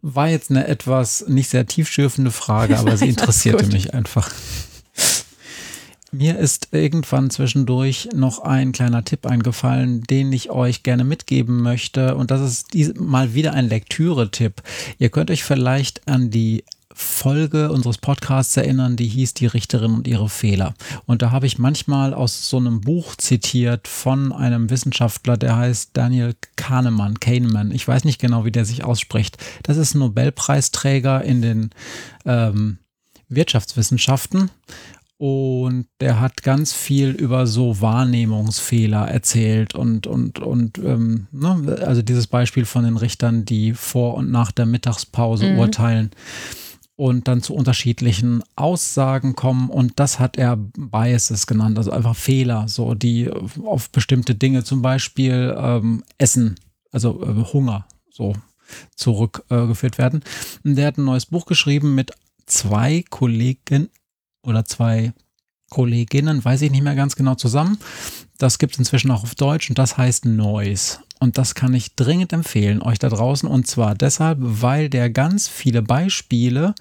War 0.00 0.28
jetzt 0.28 0.50
eine 0.50 0.66
etwas 0.68 1.26
nicht 1.28 1.50
sehr 1.50 1.66
tiefschürfende 1.66 2.30
Frage, 2.30 2.78
aber 2.78 2.96
sie 2.96 3.08
interessierte 3.10 3.66
mich 3.66 3.92
einfach. 3.92 4.30
Mir 6.12 6.38
ist 6.38 6.68
irgendwann 6.70 7.30
zwischendurch 7.30 8.08
noch 8.14 8.40
ein 8.40 8.72
kleiner 8.72 9.04
Tipp 9.04 9.26
eingefallen, 9.26 10.02
den 10.04 10.32
ich 10.32 10.50
euch 10.50 10.84
gerne 10.84 11.04
mitgeben 11.04 11.62
möchte. 11.62 12.14
Und 12.14 12.30
das 12.30 12.64
ist 12.72 13.00
mal 13.00 13.34
wieder 13.34 13.54
ein 13.54 13.68
Lektüre-Tipp. 13.68 14.62
Ihr 14.98 15.10
könnt 15.10 15.30
euch 15.30 15.42
vielleicht 15.42 16.06
an 16.08 16.30
die 16.30 16.64
Folge 17.00 17.72
unseres 17.72 17.98
Podcasts 17.98 18.56
erinnern, 18.56 18.96
die 18.96 19.08
hieß 19.08 19.34
Die 19.34 19.46
Richterin 19.46 19.92
und 19.92 20.06
ihre 20.06 20.28
Fehler. 20.28 20.74
Und 21.06 21.22
da 21.22 21.30
habe 21.30 21.46
ich 21.46 21.58
manchmal 21.58 22.14
aus 22.14 22.48
so 22.48 22.58
einem 22.58 22.80
Buch 22.80 23.16
zitiert 23.16 23.88
von 23.88 24.32
einem 24.32 24.70
Wissenschaftler, 24.70 25.36
der 25.36 25.56
heißt 25.56 25.90
Daniel 25.94 26.34
Kahnemann, 26.56 27.18
Kahneman. 27.18 27.72
Ich 27.72 27.86
weiß 27.86 28.04
nicht 28.04 28.20
genau, 28.20 28.44
wie 28.44 28.52
der 28.52 28.64
sich 28.64 28.84
ausspricht. 28.84 29.38
Das 29.62 29.76
ist 29.76 29.94
ein 29.94 30.00
Nobelpreisträger 30.00 31.24
in 31.24 31.42
den 31.42 31.70
ähm, 32.26 32.78
Wirtschaftswissenschaften. 33.28 34.50
Und 35.16 35.86
der 36.00 36.20
hat 36.20 36.42
ganz 36.42 36.72
viel 36.72 37.10
über 37.10 37.46
so 37.46 37.82
Wahrnehmungsfehler 37.82 39.06
erzählt 39.06 39.74
und, 39.74 40.06
und, 40.06 40.38
und 40.38 40.78
ähm, 40.78 41.26
ne? 41.30 41.78
also 41.84 42.00
dieses 42.00 42.26
Beispiel 42.26 42.64
von 42.64 42.84
den 42.84 42.96
Richtern, 42.96 43.44
die 43.44 43.74
vor 43.74 44.14
und 44.14 44.30
nach 44.30 44.50
der 44.50 44.64
Mittagspause 44.64 45.50
mhm. 45.50 45.58
urteilen 45.58 46.10
und 47.00 47.28
dann 47.28 47.40
zu 47.40 47.54
unterschiedlichen 47.54 48.44
Aussagen 48.56 49.34
kommen. 49.34 49.70
Und 49.70 49.98
das 49.98 50.18
hat 50.18 50.36
er 50.36 50.56
Biases 50.58 51.46
genannt, 51.46 51.78
also 51.78 51.92
einfach 51.92 52.14
Fehler, 52.14 52.68
so 52.68 52.92
die 52.92 53.30
auf 53.64 53.88
bestimmte 53.88 54.34
Dinge, 54.34 54.64
zum 54.64 54.82
Beispiel 54.82 55.56
ähm, 55.56 56.04
Essen, 56.18 56.56
also 56.92 57.22
äh, 57.22 57.52
Hunger, 57.54 57.86
so 58.10 58.34
zurückgeführt 58.96 59.94
äh, 59.94 59.98
werden. 59.98 60.22
Und 60.62 60.76
der 60.76 60.88
hat 60.88 60.98
ein 60.98 61.06
neues 61.06 61.24
Buch 61.24 61.46
geschrieben 61.46 61.94
mit 61.94 62.10
zwei 62.44 63.02
Kollegen 63.08 63.88
oder 64.42 64.66
zwei 64.66 65.14
Kolleginnen, 65.70 66.44
weiß 66.44 66.62
ich 66.62 66.70
nicht 66.70 66.82
mehr 66.82 66.94
ganz 66.94 67.16
genau 67.16 67.34
zusammen. 67.36 67.78
Das 68.38 68.58
gibt 68.58 68.74
es 68.74 68.78
inzwischen 68.78 69.10
auch 69.10 69.22
auf 69.22 69.34
Deutsch 69.34 69.70
und 69.70 69.78
das 69.78 69.96
heißt 69.96 70.26
Noise. 70.26 70.98
Und 71.20 71.36
das 71.36 71.54
kann 71.54 71.74
ich 71.74 71.94
dringend 71.94 72.32
empfehlen, 72.32 72.82
euch 72.82 72.98
da 72.98 73.08
draußen. 73.08 73.48
Und 73.48 73.66
zwar 73.66 73.94
deshalb, 73.94 74.38
weil 74.40 74.88
der 74.88 75.10
ganz 75.10 75.48
viele 75.48 75.82
Beispiele 75.82 76.74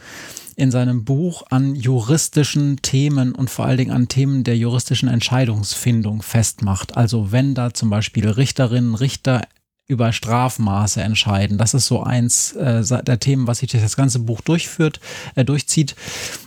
in 0.55 0.71
seinem 0.71 1.03
Buch 1.05 1.43
an 1.49 1.75
juristischen 1.75 2.81
Themen 2.81 3.33
und 3.33 3.49
vor 3.49 3.65
allen 3.65 3.77
Dingen 3.77 3.91
an 3.91 4.07
Themen 4.07 4.43
der 4.43 4.57
juristischen 4.57 5.09
Entscheidungsfindung 5.09 6.21
festmacht. 6.21 6.97
Also 6.97 7.31
wenn 7.31 7.53
da 7.53 7.73
zum 7.73 7.89
Beispiel 7.89 8.27
Richterinnen, 8.29 8.95
Richter 8.95 9.41
über 9.89 10.13
Strafmaße 10.13 11.01
entscheiden. 11.01 11.57
Das 11.57 11.73
ist 11.73 11.87
so 11.87 12.03
eins 12.03 12.53
äh, 12.53 12.83
der 13.03 13.19
Themen, 13.19 13.47
was 13.47 13.57
sich 13.57 13.71
das 13.71 13.95
ganze 13.97 14.19
Buch 14.19 14.39
durchführt, 14.41 14.99
äh, 15.35 15.43
durchzieht. 15.43 15.95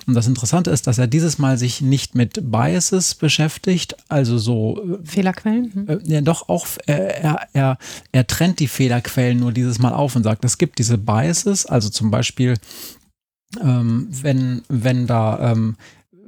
Und 0.06 0.14
das 0.14 0.28
Interessante 0.28 0.70
ist, 0.70 0.86
dass 0.86 0.98
er 0.98 1.08
dieses 1.08 1.38
Mal 1.38 1.58
sich 1.58 1.80
nicht 1.80 2.14
mit 2.14 2.50
Biases 2.50 3.16
beschäftigt, 3.16 3.96
also 4.08 4.38
so 4.38 4.80
äh, 4.80 5.06
Fehlerquellen. 5.06 5.72
Hm. 5.74 5.88
Äh, 5.88 5.98
ja, 6.04 6.20
doch 6.20 6.48
auch 6.48 6.66
er, 6.86 7.48
er, 7.52 7.78
er 8.12 8.26
trennt 8.28 8.60
die 8.60 8.68
Fehlerquellen 8.68 9.40
nur 9.40 9.52
dieses 9.52 9.80
Mal 9.80 9.92
auf 9.92 10.14
und 10.14 10.22
sagt, 10.22 10.44
es 10.44 10.56
gibt 10.56 10.78
diese 10.78 10.96
Biases, 10.96 11.66
also 11.66 11.88
zum 11.88 12.12
Beispiel 12.12 12.54
ähm, 13.60 14.08
wenn, 14.10 14.62
wenn 14.68 15.06
da 15.06 15.52
ähm, 15.52 15.76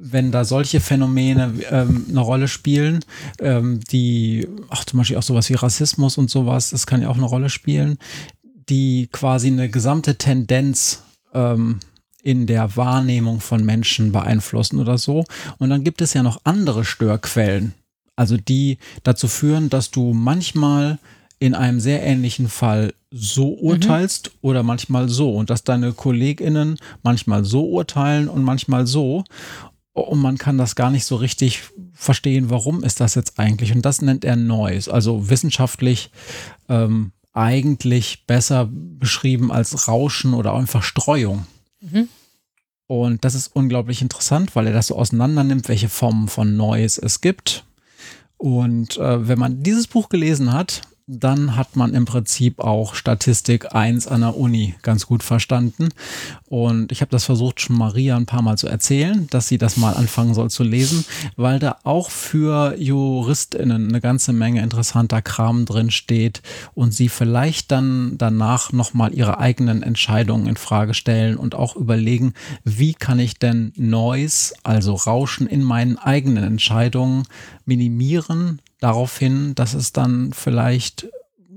wenn 0.06 0.30
da 0.30 0.44
solche 0.44 0.80
Phänomene 0.80 1.54
ähm, 1.70 2.04
eine 2.10 2.20
Rolle 2.20 2.46
spielen, 2.46 3.00
ähm, 3.40 3.80
die, 3.90 4.46
ach 4.68 4.84
zum 4.84 4.98
Beispiel 4.98 5.16
auch 5.16 5.22
sowas 5.22 5.48
wie 5.48 5.54
Rassismus 5.54 6.18
und 6.18 6.28
sowas, 6.28 6.70
das 6.70 6.86
kann 6.86 7.00
ja 7.00 7.08
auch 7.08 7.16
eine 7.16 7.24
Rolle 7.24 7.48
spielen, 7.48 7.96
die 8.68 9.08
quasi 9.10 9.46
eine 9.46 9.70
gesamte 9.70 10.16
Tendenz 10.16 11.02
ähm, 11.32 11.80
in 12.22 12.46
der 12.46 12.76
Wahrnehmung 12.76 13.40
von 13.40 13.64
Menschen 13.64 14.12
beeinflussen 14.12 14.78
oder 14.78 14.98
so. 14.98 15.24
Und 15.58 15.70
dann 15.70 15.84
gibt 15.84 16.02
es 16.02 16.12
ja 16.12 16.22
noch 16.22 16.42
andere 16.44 16.84
Störquellen, 16.84 17.72
also 18.14 18.36
die 18.36 18.76
dazu 19.04 19.26
führen, 19.26 19.70
dass 19.70 19.90
du 19.90 20.12
manchmal 20.12 20.98
in 21.38 21.54
einem 21.54 21.80
sehr 21.80 22.02
ähnlichen 22.02 22.48
Fall 22.48 22.92
so 23.10 23.56
mhm. 23.56 23.68
urteilst 23.68 24.26
mhm. 24.28 24.38
oder 24.42 24.62
manchmal 24.62 25.08
so 25.08 25.34
und 25.34 25.48
dass 25.48 25.64
deine 25.64 25.92
KollegInnen 25.92 26.78
manchmal 27.02 27.44
so 27.44 27.64
urteilen 27.64 28.28
und 28.28 28.42
manchmal 28.42 28.86
so 28.86 29.24
und 29.94 30.20
man 30.20 30.38
kann 30.38 30.58
das 30.58 30.74
gar 30.74 30.90
nicht 30.90 31.04
so 31.04 31.16
richtig 31.16 31.62
verstehen, 31.92 32.50
warum 32.50 32.82
ist 32.82 33.00
das 33.00 33.14
jetzt 33.14 33.38
eigentlich. 33.38 33.72
Und 33.74 33.82
das 33.82 34.02
nennt 34.02 34.24
er 34.24 34.36
Noise, 34.36 34.92
also 34.92 35.30
wissenschaftlich 35.30 36.10
ähm, 36.68 37.12
eigentlich 37.32 38.26
besser 38.26 38.68
beschrieben 38.70 39.50
als 39.50 39.88
Rauschen 39.88 40.34
oder 40.34 40.52
einfach 40.54 40.82
Streuung. 40.82 41.46
Mhm. 41.80 42.08
Und 42.86 43.24
das 43.24 43.34
ist 43.34 43.48
unglaublich 43.54 44.02
interessant, 44.02 44.54
weil 44.56 44.66
er 44.66 44.72
das 44.72 44.88
so 44.88 44.96
auseinander 44.96 45.44
nimmt, 45.44 45.68
welche 45.68 45.88
Formen 45.88 46.28
von 46.28 46.56
Noise 46.56 47.00
es 47.00 47.20
gibt. 47.20 47.64
Und 48.36 48.96
äh, 48.98 49.26
wenn 49.26 49.38
man 49.38 49.62
dieses 49.62 49.86
Buch 49.86 50.08
gelesen 50.08 50.52
hat, 50.52 50.82
dann 51.06 51.54
hat 51.54 51.76
man 51.76 51.92
im 51.92 52.06
Prinzip 52.06 52.60
auch 52.60 52.94
Statistik 52.94 53.74
1 53.74 54.06
an 54.06 54.22
der 54.22 54.38
Uni 54.38 54.74
ganz 54.80 55.06
gut 55.06 55.22
verstanden. 55.22 55.90
Und 56.46 56.90
ich 56.92 57.02
habe 57.02 57.10
das 57.10 57.24
versucht, 57.24 57.60
schon 57.60 57.76
Maria 57.76 58.16
ein 58.16 58.24
paar 58.24 58.40
Mal 58.40 58.56
zu 58.56 58.68
erzählen, 58.68 59.26
dass 59.28 59.48
sie 59.48 59.58
das 59.58 59.76
mal 59.76 59.92
anfangen 59.92 60.32
soll 60.32 60.48
zu 60.48 60.62
lesen, 60.62 61.04
weil 61.36 61.58
da 61.58 61.76
auch 61.84 62.10
für 62.10 62.76
JuristInnen 62.78 63.88
eine 63.88 64.00
ganze 64.00 64.32
Menge 64.32 64.62
interessanter 64.62 65.20
Kram 65.20 65.66
drin 65.66 65.90
steht 65.90 66.40
und 66.72 66.94
sie 66.94 67.10
vielleicht 67.10 67.70
dann 67.70 68.16
danach 68.16 68.72
nochmal 68.72 69.12
ihre 69.12 69.38
eigenen 69.38 69.82
Entscheidungen 69.82 70.46
in 70.46 70.56
Frage 70.56 70.94
stellen 70.94 71.36
und 71.36 71.54
auch 71.54 71.76
überlegen, 71.76 72.32
wie 72.64 72.94
kann 72.94 73.18
ich 73.18 73.38
denn 73.38 73.72
Noise, 73.76 74.54
also 74.62 74.94
Rauschen 74.94 75.46
in 75.46 75.62
meinen 75.62 75.98
eigenen 75.98 76.44
Entscheidungen 76.44 77.24
minimieren, 77.66 78.60
darauf 78.84 79.18
hin, 79.18 79.54
dass 79.54 79.72
es 79.72 79.94
dann 79.94 80.34
vielleicht 80.34 81.08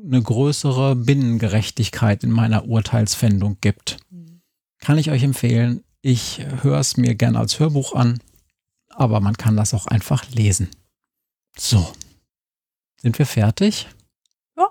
eine 0.05 0.21
größere 0.21 0.95
Binnengerechtigkeit 0.95 2.23
in 2.23 2.31
meiner 2.31 2.69
Urteilsfindung 2.69 3.57
gibt. 3.59 3.97
Kann 4.79 4.97
ich 4.97 5.11
euch 5.11 5.23
empfehlen. 5.23 5.83
Ich 6.01 6.39
höre 6.61 6.79
es 6.79 6.95
mir 6.95 7.15
gerne 7.15 7.39
als 7.39 7.59
Hörbuch 7.59 7.93
an, 7.93 8.19
aber 8.87 9.19
man 9.19 9.35
kann 9.35 9.57
das 9.57 9.73
auch 9.73 9.87
einfach 9.87 10.29
lesen. 10.29 10.69
So. 11.57 11.93
Sind 13.01 13.19
wir 13.19 13.25
fertig? 13.25 13.89
Ja. 14.55 14.69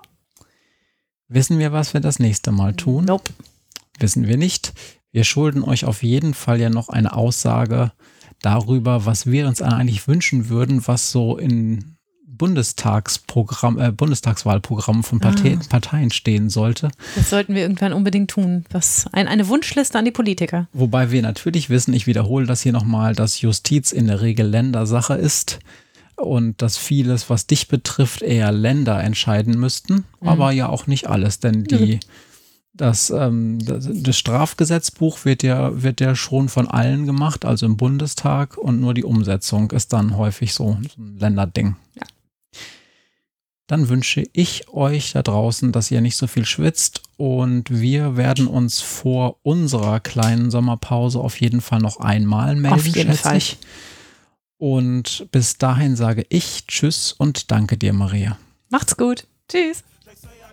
Wissen 1.27 1.59
wir, 1.59 1.71
was 1.71 1.93
wir 1.93 2.01
das 2.01 2.17
nächste 2.17 2.51
Mal 2.51 2.73
tun? 2.73 3.05
Nope. 3.05 3.31
Wissen 3.99 4.25
wir 4.25 4.37
nicht. 4.37 4.73
Wir 5.11 5.23
schulden 5.23 5.63
euch 5.63 5.85
auf 5.85 6.01
jeden 6.01 6.33
Fall 6.33 6.59
ja 6.59 6.71
noch 6.71 6.89
eine 6.89 7.13
Aussage 7.13 7.91
darüber, 8.41 9.05
was 9.05 9.27
wir 9.27 9.47
uns 9.47 9.61
eigentlich 9.61 10.07
wünschen 10.07 10.49
würden, 10.49 10.87
was 10.87 11.11
so 11.11 11.37
in 11.37 11.96
Bundestagsprogramm, 12.37 13.79
äh, 13.79 13.91
Bundestagswahlprogramm 13.91 15.03
von 15.03 15.19
Partei, 15.19 15.57
ah. 15.59 15.65
Parteien 15.69 16.11
stehen 16.11 16.49
sollte. 16.49 16.89
Das 17.15 17.29
sollten 17.29 17.55
wir 17.55 17.61
irgendwann 17.61 17.93
unbedingt 17.93 18.29
tun. 18.29 18.65
Was, 18.71 19.07
ein, 19.11 19.27
eine 19.27 19.47
Wunschliste 19.47 19.97
an 19.97 20.05
die 20.05 20.11
Politiker. 20.11 20.67
Wobei 20.73 21.11
wir 21.11 21.21
natürlich 21.21 21.69
wissen, 21.69 21.93
ich 21.93 22.07
wiederhole 22.07 22.45
das 22.45 22.61
hier 22.61 22.73
nochmal, 22.73 23.15
dass 23.15 23.41
Justiz 23.41 23.91
in 23.91 24.07
der 24.07 24.21
Regel 24.21 24.47
Ländersache 24.47 25.15
ist 25.15 25.59
und 26.15 26.61
dass 26.61 26.77
vieles, 26.77 27.29
was 27.29 27.47
dich 27.47 27.67
betrifft, 27.67 28.21
eher 28.21 28.51
Länder 28.51 29.03
entscheiden 29.03 29.59
müssten, 29.59 30.05
mhm. 30.19 30.27
aber 30.27 30.51
ja 30.51 30.69
auch 30.69 30.87
nicht 30.87 31.07
alles, 31.07 31.39
denn 31.39 31.63
die 31.63 31.95
mhm. 31.95 31.99
Das, 32.77 33.09
ähm, 33.09 33.57
das, 33.65 33.89
das, 33.91 34.17
Strafgesetzbuch 34.19 35.25
wird 35.25 35.41
ja, 35.41 35.81
wird 35.81 35.99
ja 35.99 36.13
schon 36.13 36.47
von 36.47 36.67
allen 36.67 37.07
gemacht, 37.07 37.43
also 37.43 37.65
im 37.65 37.75
Bundestag, 37.75 38.55
und 38.55 38.79
nur 38.79 38.93
die 38.93 39.03
Umsetzung 39.03 39.71
ist 39.71 39.93
dann 39.93 40.15
häufig 40.15 40.53
so, 40.53 40.77
so 40.95 41.01
ein 41.01 41.17
Länderding. 41.17 41.75
Ja 41.95 42.03
dann 43.67 43.89
wünsche 43.89 44.23
ich 44.33 44.69
euch 44.69 45.11
da 45.11 45.21
draußen, 45.21 45.71
dass 45.71 45.91
ihr 45.91 46.01
nicht 46.01 46.15
so 46.15 46.25
viel 46.27 46.45
schwitzt 46.45 47.01
und 47.17 47.69
wir 47.69 48.15
werden 48.15 48.47
uns 48.47 48.79
vor 48.79 49.37
unserer 49.43 49.99
kleinen 49.99 50.49
Sommerpause 50.49 51.19
auf 51.19 51.39
jeden 51.39 51.61
Fall 51.61 51.79
noch 51.79 51.99
einmal 51.99 52.55
melden. 52.55 52.75
Auf 52.75 52.87
jeden 52.87 53.13
Fall. 53.13 53.37
Ich. 53.37 53.57
Und 54.57 55.27
bis 55.31 55.57
dahin 55.57 55.95
sage 55.95 56.25
ich 56.29 56.65
Tschüss 56.67 57.11
und 57.11 57.51
danke 57.51 57.77
dir, 57.77 57.93
Maria. 57.93 58.37
Macht's 58.69 58.97
gut. 58.97 59.27
Tschüss. 59.49 59.83